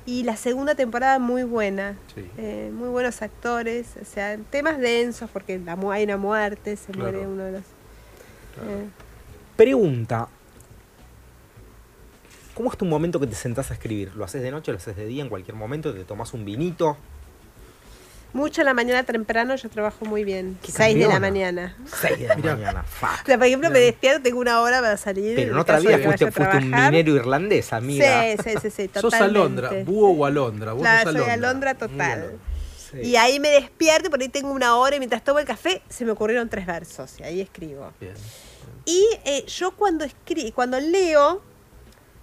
Y 0.03 0.23
la 0.23 0.35
segunda 0.35 0.73
temporada 0.73 1.19
muy 1.19 1.43
buena, 1.43 1.95
eh, 2.39 2.72
muy 2.73 2.89
buenos 2.89 3.22
actores, 3.22 3.89
o 4.02 4.06
sea, 4.06 4.39
temas 4.49 4.80
densos 4.80 5.30
porque 5.30 5.60
la, 5.60 5.77
hay 5.91 6.06
una 6.06 6.18
muerte, 6.18 6.76
se 6.76 6.91
muere 6.91 7.27
uno 7.27 7.43
de 7.43 7.52
los... 7.52 7.61
Eh. 7.61 8.88
Pregunta, 9.56 10.27
¿cómo 12.53 12.72
es 12.72 12.78
tu 12.78 12.86
momento 12.86 13.19
que 13.19 13.28
te 13.28 13.36
sentás 13.36 13.72
a 13.72 13.73
escribir? 13.73 14.14
¿Lo 14.15 14.23
haces 14.23 14.41
de 14.41 14.52
noche, 14.52 14.72
lo 14.72 14.78
haces 14.78 14.95
de 14.95 15.06
día, 15.06 15.23
en 15.23 15.30
cualquier 15.30 15.56
momento? 15.56 15.94
¿Te 15.94 16.03
tomas 16.03 16.34
un 16.34 16.45
vinito? 16.45 16.98
Mucho 18.34 18.61
en 18.61 18.65
la 18.65 18.73
mañana 18.73 19.03
temprano 19.03 19.56
yo 19.56 19.69
trabajo 19.69 20.06
muy 20.06 20.23
bien. 20.23 20.57
6 20.64 20.98
de 20.98 21.07
la 21.07 21.19
mañana. 21.19 21.76
6 22.02 22.19
de 22.19 22.28
la 22.28 22.36
mañana, 22.38 22.84
fuck. 22.84 23.23
O 23.23 23.26
sea, 23.26 23.38
por 23.38 23.48
ejemplo, 23.48 23.69
me 23.69 23.80
despierto, 23.80 24.22
tengo 24.22 24.40
una 24.40 24.61
hora 24.61 24.80
para 24.80 24.95
salir. 24.95 25.36
Pero 25.36 25.52
en 25.52 25.57
otra 25.57 25.80
vida 25.80 25.98
fuiste, 25.98 26.32
fuiste 26.32 26.57
un 26.57 26.69
minero 26.69 27.15
irlandés, 27.15 27.73
amiga. 27.73 28.23
Sí, 28.38 28.38
sí, 28.44 28.49
sí, 28.61 28.69
sí 28.69 28.88
totalmente. 28.88 29.02
Sos 29.02 29.14
Alondra, 29.14 29.72
búho 29.84 30.11
o 30.11 30.26
Alondra. 30.26 30.73
Vos 30.73 30.82
claro, 30.82 31.11
soy 31.11 31.30
Alondra 31.30 31.76
total. 31.76 32.40
Y 33.02 33.15
ahí 33.15 33.40
me 33.40 33.49
despierto, 33.49 34.10
por 34.10 34.22
ahí 34.22 34.30
tengo 34.30 34.52
una 34.52 34.76
hora 34.78 34.95
y 34.95 34.99
mientras 34.99 35.23
tomo 35.23 35.40
el 35.40 35.45
café 35.45 35.82
se 35.90 36.06
me 36.06 36.11
ocurrieron 36.11 36.49
tres 36.49 36.65
versos 36.65 37.19
y 37.19 37.23
ahí 37.23 37.41
escribo. 37.41 37.91
Bien. 37.99 38.14
Y 38.86 39.07
eh, 39.26 39.45
yo 39.45 39.72
cuando 39.72 40.06
escribo, 40.06 40.53
cuando 40.53 40.80
leo, 40.80 41.41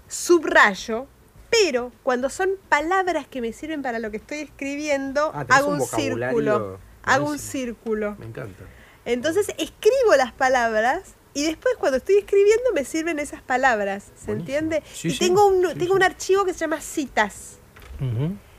subrayo 0.08 1.06
pero 1.50 1.92
cuando 2.02 2.28
son 2.30 2.50
palabras 2.68 3.26
que 3.26 3.40
me 3.40 3.52
sirven 3.52 3.82
para 3.82 3.98
lo 3.98 4.10
que 4.10 4.18
estoy 4.18 4.38
escribiendo, 4.38 5.30
ah, 5.34 5.46
hago 5.48 5.70
un, 5.70 5.80
círculo. 5.80 6.78
Hago 7.02 7.30
un 7.30 7.38
círculo. 7.38 8.16
Me 8.18 8.26
encanta. 8.26 8.64
Entonces 9.04 9.48
escribo 9.56 10.14
las 10.16 10.32
palabras 10.32 11.14
y 11.32 11.44
después 11.44 11.74
cuando 11.78 11.96
estoy 11.96 12.16
escribiendo 12.16 12.72
me 12.74 12.84
sirven 12.84 13.18
esas 13.18 13.40
palabras, 13.40 14.10
¿se 14.22 14.32
entiende? 14.32 14.82
y 15.02 15.16
tengo, 15.16 15.46
un, 15.46 15.78
tengo 15.78 15.94
un 15.94 16.02
archivo 16.02 16.44
que 16.44 16.52
se 16.52 16.60
llama 16.60 16.80
citas. 16.80 17.58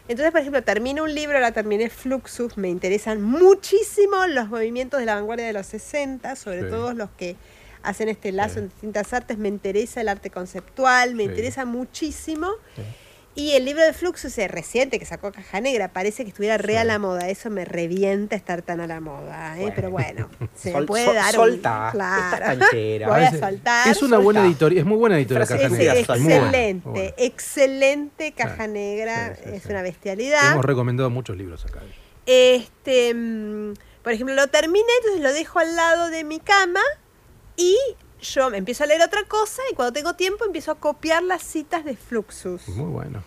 Entonces, 0.07 0.31
por 0.31 0.41
ejemplo, 0.41 0.63
termino 0.63 1.03
un 1.03 1.13
libro, 1.13 1.37
ahora 1.37 1.51
terminé 1.51 1.89
Fluxus, 1.89 2.57
me 2.57 2.67
interesan 2.67 3.21
muchísimo 3.21 4.25
los 4.25 4.49
movimientos 4.49 4.99
de 4.99 5.05
la 5.05 5.15
vanguardia 5.15 5.45
de 5.45 5.53
los 5.53 5.67
60, 5.67 6.35
sobre 6.35 6.63
todo 6.63 6.93
los 6.93 7.11
que 7.11 7.35
hacen 7.83 8.09
este 8.09 8.31
lazo 8.31 8.59
en 8.59 8.69
distintas 8.69 9.13
artes, 9.13 9.37
me 9.37 9.47
interesa 9.47 10.01
el 10.01 10.09
arte 10.09 10.29
conceptual, 10.29 11.15
me 11.15 11.23
interesa 11.23 11.65
muchísimo. 11.65 12.49
Y 13.35 13.51
el 13.51 13.63
libro 13.63 13.83
de 13.83 13.93
Fluxus 13.93 14.37
es 14.37 14.51
reciente 14.51 14.99
que 14.99 15.05
sacó 15.05 15.31
Caja 15.31 15.61
Negra, 15.61 15.87
parece 15.93 16.23
que 16.23 16.29
estuviera 16.29 16.57
re 16.57 16.77
a 16.77 16.83
la 16.83 16.99
moda. 16.99 17.29
Eso 17.29 17.49
me 17.49 17.63
revienta 17.63 18.35
estar 18.35 18.63
tan 18.63 18.81
a 18.81 18.87
la 18.87 18.99
moda, 18.99 19.57
¿eh? 19.57 19.71
pero 19.73 19.91
bueno, 19.91 20.29
se 20.55 20.73
puede 20.81 21.13
dar 21.13 21.33
solta, 21.33 21.89
claro. 21.93 22.65
Voy 22.71 23.21
a 23.21 23.31
soltar. 23.39 23.87
Es 23.87 24.01
una 24.01 24.17
buena 24.17 24.45
editorial, 24.45 24.79
es 24.79 24.85
muy 24.85 24.97
buena 24.97 25.17
editorial 25.17 25.47
Caja 25.47 25.69
Negra. 25.69 25.99
excelente, 25.99 27.13
excelente 27.17 28.31
Caja 28.33 28.67
Negra, 28.67 29.27
es 29.27 29.65
una 29.67 29.83
bestialidad. 29.83 30.53
Hemos 30.53 30.65
recomendado 30.65 31.09
muchos 31.09 31.37
libros 31.37 31.65
acá. 31.65 31.81
Este, 32.25 33.13
mm, 33.13 33.73
por 34.03 34.11
ejemplo, 34.11 34.35
lo 34.35 34.47
terminé, 34.47 34.85
entonces 34.99 35.21
lo 35.21 35.31
dejo 35.31 35.59
al 35.59 35.75
lado 35.75 36.09
de 36.09 36.23
mi 36.23 36.39
cama 36.39 36.81
y 37.59 37.77
yo 38.21 38.49
me 38.49 38.57
empiezo 38.57 38.85
a 38.85 38.87
leer 38.87 39.01
otra 39.01 39.25
cosa 39.25 39.61
y 39.69 39.75
cuando 39.75 39.91
tengo 39.91 40.13
tiempo 40.13 40.45
empiezo 40.45 40.71
a 40.71 40.75
copiar 40.75 41.21
las 41.23 41.43
citas 41.43 41.83
de 41.83 41.95
Fluxus. 41.95 42.69
Muy 42.69 42.89
bueno. 42.89 43.23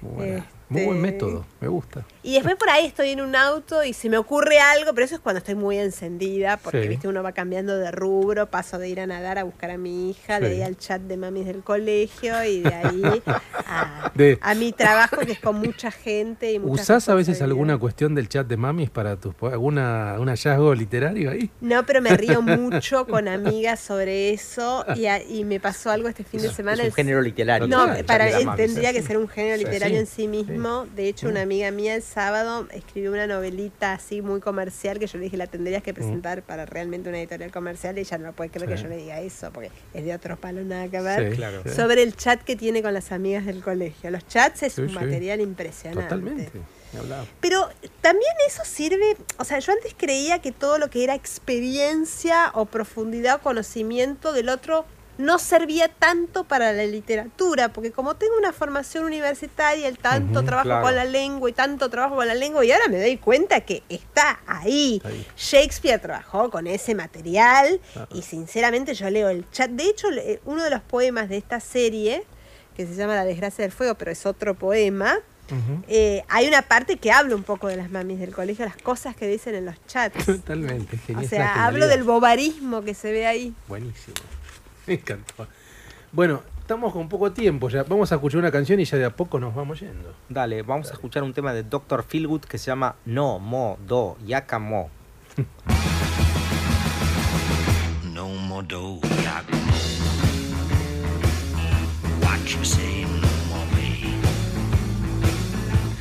Muy. 0.00 0.42
Muy 0.68 0.84
buen 0.84 0.96
este, 1.04 1.12
método, 1.12 1.44
me 1.60 1.68
gusta. 1.68 2.06
Y 2.22 2.34
después 2.34 2.56
por 2.56 2.70
ahí 2.70 2.86
estoy 2.86 3.10
en 3.10 3.20
un 3.20 3.36
auto 3.36 3.84
y 3.84 3.92
se 3.92 4.08
me 4.08 4.16
ocurre 4.16 4.58
algo, 4.58 4.94
pero 4.94 5.04
eso 5.04 5.16
es 5.16 5.20
cuando 5.20 5.38
estoy 5.38 5.54
muy 5.54 5.78
encendida, 5.78 6.56
porque 6.56 6.88
viste 6.88 7.06
uno 7.06 7.22
va 7.22 7.32
cambiando 7.32 7.76
de 7.76 7.90
rubro, 7.90 8.46
paso 8.46 8.78
de 8.78 8.88
ir 8.88 9.00
a 9.00 9.06
nadar 9.06 9.38
a 9.38 9.44
buscar 9.44 9.70
a 9.70 9.76
mi 9.76 10.10
hija, 10.10 10.40
de 10.40 10.46
ahí 10.46 10.62
al 10.62 10.78
chat 10.78 11.02
de 11.02 11.18
mamis 11.18 11.44
del 11.44 11.62
colegio 11.62 12.42
y 12.44 12.62
de 12.62 12.74
ahí 12.74 13.22
a, 14.40 14.54
mi 14.54 14.72
trabajo 14.72 15.18
que 15.18 15.32
es 15.32 15.40
con 15.40 15.56
mucha 15.56 15.90
gente. 15.90 16.52
Y 16.52 16.58
¿Usás 16.58 17.08
a 17.10 17.14
veces 17.14 17.42
alguna 17.42 17.76
cuestión 17.76 18.14
del 18.14 18.28
chat 18.28 18.46
de 18.46 18.56
mamis 18.56 18.88
para 18.88 19.16
tus 19.16 19.34
alguna 19.42 20.16
un 20.18 20.28
hallazgo 20.28 20.74
literario 20.74 21.30
ahí? 21.30 21.50
No, 21.60 21.84
pero 21.84 22.00
me 22.00 22.16
río 22.16 22.40
mucho 22.42 23.06
con 23.06 23.28
amigas 23.28 23.80
sobre 23.80 24.30
eso 24.30 24.86
y, 25.28 25.44
me 25.44 25.60
pasó 25.60 25.90
algo 25.90 26.08
este 26.08 26.24
fin 26.24 26.40
de 26.40 26.48
semana. 26.48 26.82
Es 26.82 26.88
un 26.88 26.94
género 26.94 27.20
literario. 27.20 27.68
No, 27.68 27.86
para, 28.06 28.56
tendría 28.56 28.94
que 28.94 29.02
ser 29.02 29.18
un 29.18 29.28
género 29.28 29.58
literario 29.58 29.98
en 29.98 30.06
sí 30.06 30.26
mismo 30.26 30.53
mismo. 30.54 30.86
De 30.94 31.08
hecho, 31.08 31.28
una 31.28 31.42
amiga 31.42 31.70
mía 31.70 31.94
el 31.94 32.02
sábado 32.02 32.66
escribió 32.72 33.12
una 33.12 33.26
novelita 33.26 33.92
así 33.92 34.22
muy 34.22 34.40
comercial 34.40 34.98
que 34.98 35.06
yo 35.06 35.18
le 35.18 35.24
dije, 35.24 35.36
la 35.36 35.46
tendrías 35.46 35.82
que 35.82 35.92
mm. 35.92 35.96
presentar 35.96 36.42
para 36.42 36.66
realmente 36.66 37.08
una 37.08 37.18
editorial 37.18 37.50
comercial 37.50 37.96
y 37.98 38.00
ella 38.00 38.18
no 38.18 38.32
puede 38.32 38.50
creer 38.50 38.68
que 38.68 38.82
yo 38.82 38.88
le 38.88 38.96
diga 38.96 39.20
eso, 39.20 39.50
porque 39.52 39.70
es 39.92 40.04
de 40.04 40.14
otro 40.14 40.36
palo 40.36 40.62
nada 40.62 40.88
que 40.88 41.00
ver. 41.00 41.36
Sobre 41.74 42.02
el 42.02 42.16
chat 42.16 42.42
que 42.42 42.56
tiene 42.56 42.82
con 42.82 42.94
las 42.94 43.12
amigas 43.12 43.46
del 43.46 43.62
colegio. 43.62 44.10
Los 44.10 44.26
chats 44.26 44.62
es 44.62 44.78
un 44.78 44.92
material 44.92 45.40
impresionante. 45.40 46.02
Totalmente. 46.02 46.50
Pero 47.40 47.68
también 48.00 48.32
eso 48.46 48.62
sirve, 48.64 49.16
o 49.38 49.44
sea, 49.44 49.58
yo 49.58 49.72
antes 49.72 49.94
creía 49.96 50.40
que 50.40 50.52
todo 50.52 50.78
lo 50.78 50.90
que 50.90 51.04
era 51.04 51.14
experiencia 51.14 52.50
o 52.54 52.66
profundidad 52.66 53.36
o 53.36 53.40
conocimiento 53.40 54.32
del 54.32 54.48
otro 54.48 54.84
no 55.18 55.38
servía 55.38 55.88
tanto 55.88 56.44
para 56.44 56.72
la 56.72 56.84
literatura, 56.84 57.72
porque 57.72 57.92
como 57.92 58.16
tengo 58.16 58.36
una 58.36 58.52
formación 58.52 59.04
universitaria, 59.04 59.88
el 59.88 59.98
tanto 59.98 60.42
trabajo 60.42 60.82
con 60.82 60.96
la 60.96 61.04
lengua 61.04 61.48
y 61.48 61.52
tanto 61.52 61.88
trabajo 61.90 62.16
con 62.16 62.26
la 62.26 62.34
lengua, 62.34 62.64
y 62.64 62.72
ahora 62.72 62.88
me 62.88 63.00
doy 63.00 63.16
cuenta 63.16 63.60
que 63.60 63.82
está 63.88 64.40
ahí. 64.46 65.00
Shakespeare 65.36 66.00
trabajó 66.00 66.50
con 66.50 66.66
ese 66.66 66.94
material 66.94 67.80
y 68.12 68.22
sinceramente 68.22 68.94
yo 68.94 69.10
leo 69.10 69.28
el 69.28 69.48
chat. 69.50 69.70
De 69.70 69.84
hecho, 69.84 70.08
uno 70.44 70.64
de 70.64 70.70
los 70.70 70.82
poemas 70.82 71.28
de 71.28 71.36
esta 71.36 71.60
serie, 71.60 72.24
que 72.76 72.86
se 72.86 72.94
llama 72.94 73.14
La 73.14 73.24
desgracia 73.24 73.62
del 73.62 73.72
fuego, 73.72 73.94
pero 73.94 74.10
es 74.10 74.26
otro 74.26 74.54
poema, 74.54 75.18
eh, 75.88 76.24
hay 76.28 76.48
una 76.48 76.62
parte 76.62 76.96
que 76.96 77.12
habla 77.12 77.36
un 77.36 77.42
poco 77.42 77.68
de 77.68 77.76
las 77.76 77.90
mamis 77.90 78.18
del 78.18 78.34
colegio, 78.34 78.64
las 78.64 78.76
cosas 78.76 79.14
que 79.14 79.28
dicen 79.28 79.54
en 79.54 79.66
los 79.66 79.76
chats. 79.86 80.24
Totalmente, 80.26 80.96
genial. 80.98 81.24
O 81.24 81.28
sea, 81.28 81.66
hablo 81.66 81.86
del 81.86 82.02
bobarismo 82.02 82.82
que 82.82 82.94
se 82.94 83.12
ve 83.12 83.26
ahí. 83.26 83.54
Buenísimo. 83.68 84.14
Me 84.86 84.94
encantó. 84.94 85.46
Bueno, 86.12 86.42
estamos 86.60 86.92
con 86.92 87.08
poco 87.08 87.32
tiempo 87.32 87.68
ya. 87.68 87.82
Vamos 87.84 88.12
a 88.12 88.16
escuchar 88.16 88.38
una 88.40 88.50
canción 88.52 88.78
y 88.80 88.84
ya 88.84 88.96
de 88.98 89.04
a 89.06 89.10
poco 89.16 89.38
nos 89.40 89.54
vamos 89.54 89.80
yendo. 89.80 90.14
Dale, 90.28 90.62
vamos 90.62 90.90
a 90.90 90.94
escuchar 90.94 91.22
un 91.22 91.32
tema 91.32 91.52
de 91.52 91.62
Dr. 91.64 92.04
Feelgood 92.04 92.42
que 92.42 92.58
se 92.58 92.66
llama 92.66 92.96
No, 93.04 93.38
Mo, 93.38 93.78
Do, 93.86 94.16
Yaka, 94.24 94.58
Mo. 94.60 94.90
no 98.12 98.28
more 98.28 98.64
do, 98.66 99.00
yaka, 99.24 99.56
mo. 99.56 99.72
What 102.22 102.40
you 102.46 102.64
say, 102.64 103.02
no 103.04 103.28
more 103.50 103.66
me. 103.74 104.14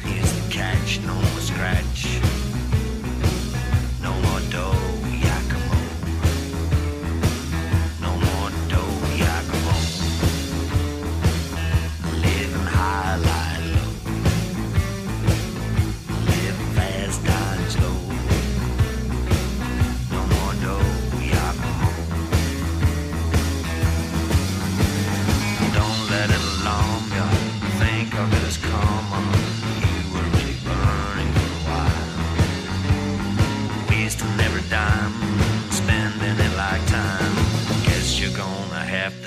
Here's 0.03 0.31
the 0.33 0.43
catch, 0.53 0.99
no 1.07 1.15
more 1.15 1.41
scratch. 1.41 1.92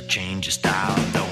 Change 0.08 0.46
your 0.46 0.52
style. 0.52 1.25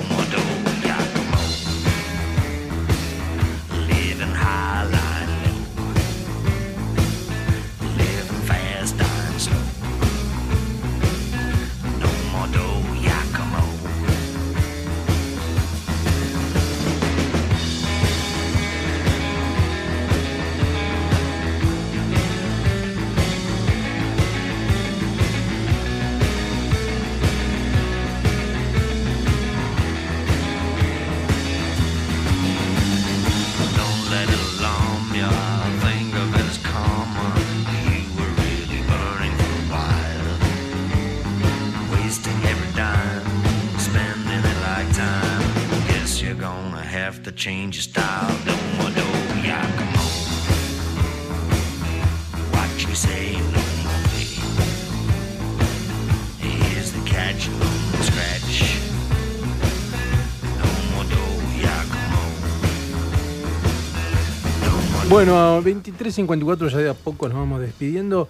Bueno, 65.14 65.38
a 65.38 65.60
23.54 65.62 66.70
ya 66.70 66.78
de 66.78 66.90
a 66.90 66.94
poco 66.94 67.28
nos 67.28 67.38
vamos 67.38 67.60
despidiendo. 67.60 68.28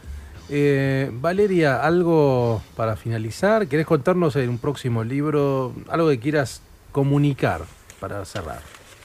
Eh, 0.50 1.10
Valeria, 1.14 1.82
algo 1.82 2.60
para 2.76 2.94
finalizar. 2.94 3.68
¿Querés 3.68 3.86
contarnos 3.86 4.36
en 4.36 4.50
un 4.50 4.58
próximo 4.58 5.02
libro 5.02 5.72
algo 5.88 6.10
que 6.10 6.18
quieras 6.18 6.60
comunicar 6.92 7.62
para 8.00 8.22
cerrar? 8.26 8.60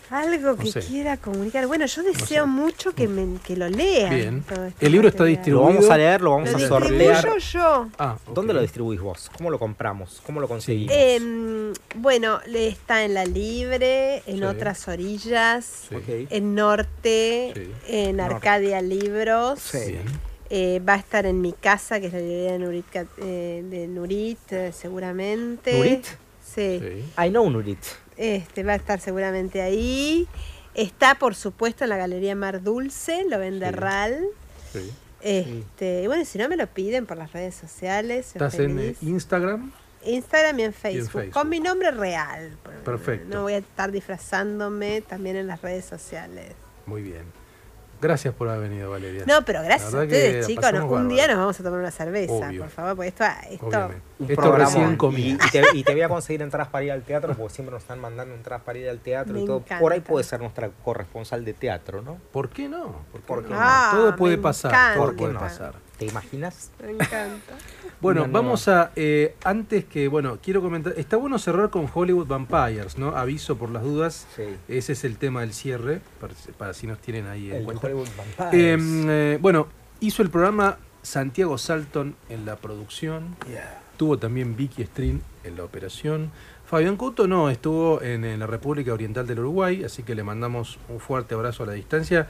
Algo 0.09 0.55
que 0.57 0.71
quiera 0.71 1.17
comunicar. 1.17 1.67
Bueno, 1.67 1.85
yo 1.85 2.03
deseo 2.03 2.47
mucho 2.47 2.93
que, 2.93 3.07
que 3.45 3.55
lo 3.55 3.69
lean. 3.69 4.15
Bien. 4.15 4.45
Este 4.67 4.85
el 4.85 4.91
libro 4.91 5.07
está 5.07 5.23
distribuido. 5.23 5.67
Lo 5.67 5.75
vamos 5.75 5.89
a 5.89 5.97
leer, 5.97 6.21
lo 6.21 6.31
vamos 6.31 6.53
a 6.53 6.59
sortear. 6.59 7.23
Yo, 7.23 7.37
yo. 7.37 7.89
Ah, 7.99 8.17
¿Dónde 8.33 8.53
lo 8.53 8.61
distribuís 8.61 8.99
vos? 8.99 9.29
¿Cómo 9.37 9.51
lo 9.51 9.59
compramos? 9.59 10.21
¿Cómo 10.25 10.39
lo 10.39 10.47
conseguimos? 10.47 10.93
Eh, 10.97 11.73
bueno, 11.95 12.39
está 12.45 13.03
en 13.03 13.13
La 13.13 13.25
Libre, 13.25 14.23
en 14.25 14.43
otras 14.43 14.87
orillas, 14.87 15.89
en 16.07 16.55
Norte, 16.55 17.69
en 17.87 18.19
Arcadia 18.19 18.81
Libros. 18.81 19.75
Eh, 20.51 20.81
va 20.87 20.95
a 20.95 20.97
estar 20.97 21.27
en 21.27 21.41
mi 21.41 21.53
casa, 21.53 21.99
que 21.99 22.07
es 22.07 22.13
la 22.13 22.19
librería 22.19 22.53
de 22.53 22.59
Nurit, 22.59 22.85
eh, 23.19 23.63
de 23.69 23.87
Nurit 23.87 24.51
eh, 24.51 24.71
seguramente. 24.73 25.77
¿Nurit? 25.77 26.05
Sí. 26.43 26.81
I 27.23 27.29
know 27.29 27.47
Nurit. 27.51 27.77
Este, 28.19 28.63
va 28.63 28.73
a 28.73 28.75
estar 28.75 28.99
seguramente 28.99 29.61
ahí. 29.61 30.27
Está, 30.75 31.15
por 31.15 31.35
supuesto, 31.35 31.85
en 31.85 31.89
la 31.89 31.97
Galería 31.97 32.35
Mar 32.35 32.61
Dulce, 32.61 33.23
lo 33.23 33.39
vende 33.39 33.71
RAL. 33.71 34.25
Este, 35.21 36.03
y 36.03 36.07
bueno, 36.07 36.25
si 36.25 36.37
no 36.37 36.49
me 36.49 36.57
lo 36.57 36.67
piden 36.67 37.05
por 37.05 37.17
las 37.17 37.31
redes 37.31 37.55
sociales. 37.55 38.27
¿Estás 38.27 38.59
en 38.59 38.95
Instagram? 39.01 39.71
Instagram 40.03 40.59
y 40.59 40.63
en, 40.63 40.73
Facebook, 40.73 41.29
con 41.31 41.47
mi 41.47 41.61
nombre 41.61 41.91
real. 41.91 42.57
Perfecto. 42.83 43.33
No 43.33 43.43
voy 43.43 43.53
a 43.53 43.57
estar 43.59 43.89
disfrazándome 43.89 45.01
también 45.01 45.37
en 45.37 45.47
las 45.47 45.61
redes 45.61 45.85
sociales. 45.85 46.53
Muy 46.85 47.01
bien. 47.01 47.38
Gracias 48.01 48.33
por 48.33 48.47
haber 48.47 48.69
venido, 48.69 48.89
Valeria. 48.89 49.23
No, 49.27 49.43
pero 49.43 49.61
gracias 49.61 49.93
a 49.93 50.01
ustedes, 50.01 50.47
chicos. 50.47 50.71
un 50.73 51.09
día 51.09 51.27
nos 51.27 51.37
vamos 51.37 51.59
a 51.59 51.63
tomar 51.63 51.79
una 51.79 51.91
cerveza, 51.91 52.51
por 52.57 52.69
favor, 52.69 52.95
porque 52.95 53.09
esto, 53.09 53.23
esto, 53.49 53.91
esto 54.27 54.51
recién 54.55 54.97
y, 55.11 55.37
y, 55.73 55.83
te, 55.83 55.91
voy 55.91 56.01
a 56.01 56.09
conseguir 56.09 56.41
entradas 56.41 56.69
para 56.69 56.85
ir 56.85 56.91
al 56.91 57.03
teatro, 57.03 57.35
porque 57.35 57.53
siempre 57.53 57.73
nos 57.73 57.83
están 57.83 57.99
mandando 57.99 58.35
entradas 58.35 58.63
para 58.63 58.79
ir 58.79 58.89
al 58.89 58.99
teatro 58.99 59.37
y 59.37 59.45
todo. 59.45 59.63
Por 59.79 59.93
ahí 59.93 59.99
puede 59.99 60.23
ser 60.23 60.39
nuestra 60.39 60.69
corresponsal 60.83 61.43
de 61.43 61.53
teatro, 61.53 62.01
¿no? 62.01 62.17
¿Por 62.31 62.49
qué 62.49 62.69
no? 62.69 63.03
¿Por 63.25 63.43
qué, 63.43 63.53
no? 63.53 63.59
todo 63.91 64.15
puede 64.15 64.37
pasar. 64.37 64.95
Todo 64.95 65.15
puede 65.15 65.33
pasar. 65.33 65.88
¿Te 65.99 66.05
imaginas? 66.05 66.71
Me 66.81 66.91
encanta. 66.91 67.53
Bueno, 68.01 68.27
vamos 68.31 68.69
a, 68.69 68.93
eh, 68.95 69.35
antes 69.43 69.83
que, 69.83 70.07
bueno, 70.07 70.39
quiero 70.41 70.61
comentar, 70.61 70.93
está 70.95 71.17
bueno 71.17 71.37
cerrar 71.37 71.69
con 71.69 71.89
Hollywood 71.93 72.27
Vampires, 72.27 72.97
¿no? 72.97 73.09
Aviso 73.09 73.57
por 73.57 73.71
las 73.71 73.83
dudas, 73.83 74.25
sí. 74.37 74.43
ese 74.69 74.93
es 74.93 75.03
el 75.03 75.17
tema 75.17 75.41
del 75.41 75.51
cierre, 75.51 75.99
para, 76.57 76.73
si 76.73 76.87
nos 76.87 76.99
tienen 76.99 77.27
ahí 77.27 77.51
en 77.51 77.65
cuenta. 77.65 77.87
Hollywood 77.87 78.07
Vampires. 78.15 78.53
Em, 78.53 79.09
eh, 79.09 79.37
bueno, 79.41 79.67
hizo 79.99 80.23
el 80.23 80.29
programa 80.29 80.77
Santiago 81.01 81.57
Salton 81.57 82.15
en 82.29 82.45
la 82.45 82.55
producción, 82.55 83.35
tuvo 83.97 84.17
también 84.17 84.55
Vicky 84.55 84.83
String 84.83 85.19
en 85.43 85.57
la 85.57 85.65
operación, 85.65 86.31
Fabián 86.69 86.95
Couto 86.95 87.27
no, 87.27 87.49
estuvo 87.49 88.01
en 88.01 88.39
la 88.39 88.47
República 88.47 88.93
Oriental 88.93 89.27
del 89.27 89.39
Uruguay, 89.39 89.83
así 89.83 90.03
que 90.03 90.15
le 90.15 90.23
mandamos 90.23 90.79
un 90.87 91.01
fuerte 91.01 91.35
abrazo 91.35 91.63
a 91.63 91.65
la 91.65 91.73
distancia. 91.73 92.29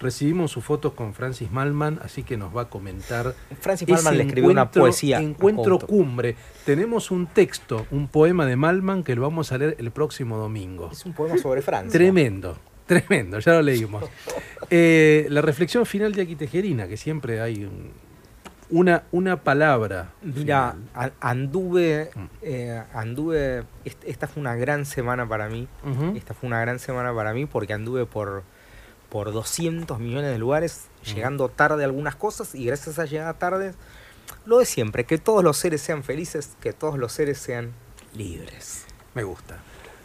Recibimos 0.00 0.50
sus 0.50 0.64
fotos 0.64 0.94
con 0.94 1.12
Francis 1.12 1.50
Malman, 1.50 2.00
así 2.02 2.22
que 2.22 2.36
nos 2.36 2.56
va 2.56 2.62
a 2.62 2.64
comentar. 2.70 3.34
Francis 3.60 3.88
Malman 3.88 4.16
le 4.16 4.24
escribió 4.24 4.50
una 4.50 4.70
poesía. 4.70 5.20
Encuentro 5.20 5.78
cumbre. 5.78 6.36
Tenemos 6.64 7.10
un 7.10 7.26
texto, 7.26 7.86
un 7.90 8.08
poema 8.08 8.46
de 8.46 8.56
Malman 8.56 9.04
que 9.04 9.14
lo 9.14 9.22
vamos 9.22 9.52
a 9.52 9.58
leer 9.58 9.76
el 9.78 9.90
próximo 9.90 10.38
domingo. 10.38 10.88
Es 10.90 11.04
un 11.04 11.12
poema 11.12 11.36
sobre 11.36 11.60
Francia. 11.60 11.92
Tremendo. 11.92 12.56
Tremendo, 12.86 13.38
ya 13.38 13.52
lo 13.54 13.62
leímos. 13.62 14.04
Eh, 14.72 15.26
la 15.30 15.40
reflexión 15.40 15.84
final 15.84 16.12
de 16.12 16.22
Aquí 16.22 16.36
Tejerina, 16.36 16.86
que 16.86 16.96
siempre 16.96 17.40
hay 17.40 17.68
una, 18.70 19.02
una 19.10 19.42
palabra. 19.42 20.12
Mira, 20.22 20.76
anduve, 21.20 22.10
mm. 22.14 22.24
eh, 22.42 22.82
anduve, 22.94 23.64
esta 24.06 24.28
fue 24.28 24.40
una 24.40 24.54
gran 24.54 24.86
semana 24.86 25.28
para 25.28 25.48
mí, 25.48 25.66
esta 26.14 26.34
fue 26.34 26.46
una 26.46 26.60
gran 26.60 26.78
semana 26.78 27.12
para 27.12 27.32
mí 27.32 27.46
porque 27.46 27.72
anduve 27.72 28.06
por, 28.06 28.44
por 29.10 29.32
200 29.32 29.98
millones 29.98 30.30
de 30.30 30.38
lugares, 30.38 30.86
llegando 31.04 31.48
tarde 31.48 31.82
a 31.82 31.86
algunas 31.86 32.16
cosas 32.16 32.54
y 32.54 32.64
gracias 32.64 32.98
a 32.98 33.04
llegar 33.04 33.38
tarde, 33.38 33.74
lo 34.46 34.58
de 34.58 34.64
siempre, 34.64 35.04
que 35.04 35.18
todos 35.18 35.44
los 35.44 35.56
seres 35.56 35.82
sean 35.82 36.04
felices, 36.04 36.50
que 36.60 36.72
todos 36.72 36.98
los 36.98 37.12
seres 37.12 37.38
sean 37.38 37.72
libres. 38.14 38.86
Me 39.14 39.24
gusta. 39.24 39.58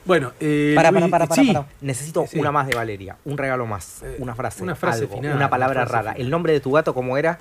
Bueno, 0.06 0.34
eh, 0.40 0.74
para, 0.76 0.92
para, 0.92 1.08
para, 1.08 1.28
para, 1.28 1.68
Necesito 1.82 2.26
una 2.36 2.52
más 2.52 2.68
de 2.68 2.76
Valeria, 2.76 3.18
un 3.26 3.38
regalo 3.38 3.66
más, 3.66 4.04
eh, 4.04 4.18
una 4.20 4.36
frase, 4.36 4.62
una 4.62 4.76
frase 4.76 5.08
final, 5.08 5.36
una 5.36 5.50
palabra 5.50 5.86
rara. 5.86 6.12
¿El 6.14 6.30
nombre 6.30 6.54
de 6.54 6.60
tu 6.60 6.72
gato 6.72 6.94
cómo 6.94 7.18
era? 7.18 7.40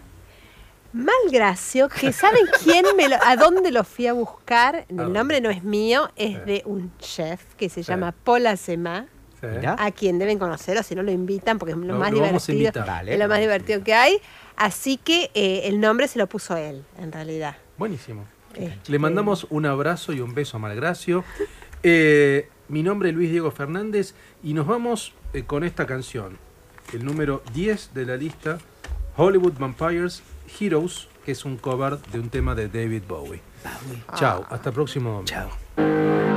Malgracio, 0.95 1.89
que 1.89 2.12
¿saben 2.12 2.45
quién 2.62 2.86
me 2.97 3.09
lo, 3.09 3.16
a 3.23 3.36
dónde 3.36 3.73
lo 3.73 3.82
fui 3.82 4.07
a 4.07 4.12
buscar? 4.12 4.86
El 4.89 5.12
nombre 5.12 5.41
no 5.41 5.51
es 5.51 5.65
mío, 5.65 6.09
es 6.15 6.47
de 6.47 6.62
un 6.65 6.97
chef 6.99 7.43
que 7.57 7.69
se 7.69 7.82
llama 7.82 8.12
Paul 8.12 8.47
A 9.79 9.91
quien 9.91 10.19
deben 10.19 10.39
conocer 10.39 10.79
o 10.79 10.83
si 10.83 10.95
no 10.95 11.03
lo 11.03 11.11
invitan 11.11 11.59
porque 11.59 11.73
es 11.73 11.79
lo, 11.79 11.99
más 11.99 12.12
divertido, 12.12 12.85
es 13.07 13.19
lo 13.19 13.29
más 13.29 13.41
divertido 13.41 13.83
que 13.83 13.95
hay. 13.95 14.21
Así 14.57 14.97
que 14.97 15.31
eh, 15.35 15.62
el 15.65 15.81
nombre 15.81 16.09
se 16.09 16.19
lo 16.19 16.27
puso 16.29 16.57
él, 16.57 16.85
en 16.99 17.12
realidad. 17.12 17.57
Buenísimo. 17.77 18.25
Este, 18.55 18.93
Le 18.93 18.99
mandamos 18.99 19.47
un 19.51 19.66
abrazo 19.66 20.12
y 20.12 20.21
un 20.21 20.35
beso 20.35 20.57
a 20.57 20.61
Malgracio. 20.61 21.25
Eh, 21.83 22.49
mi 22.69 22.83
nombre 22.83 23.11
es 23.11 23.15
Luis 23.15 23.31
Diego 23.31 23.51
Fernández 23.51 24.15
y 24.43 24.55
nos 24.55 24.66
vamos 24.66 25.12
eh, 25.33 25.43
con 25.43 25.65
esta 25.65 25.87
canción, 25.87 26.39
el 26.93 27.05
número 27.05 27.43
10 27.53 27.93
de 27.93 28.07
la 28.07 28.16
lista, 28.16 28.59
Hollywood 29.16 29.55
Vampires 29.59 30.23
Heroes, 30.59 31.09
que 31.25 31.33
es 31.33 31.45
un 31.45 31.57
cover 31.57 31.99
de 31.99 32.21
un 32.21 32.31
tema 32.31 32.55
de 32.55 32.69
David 32.69 33.03
Bowie. 33.07 33.41
Chao, 34.15 34.47
hasta 34.49 34.71
el 34.71 34.75
próximo 34.75 35.23
Chao. 35.25 36.34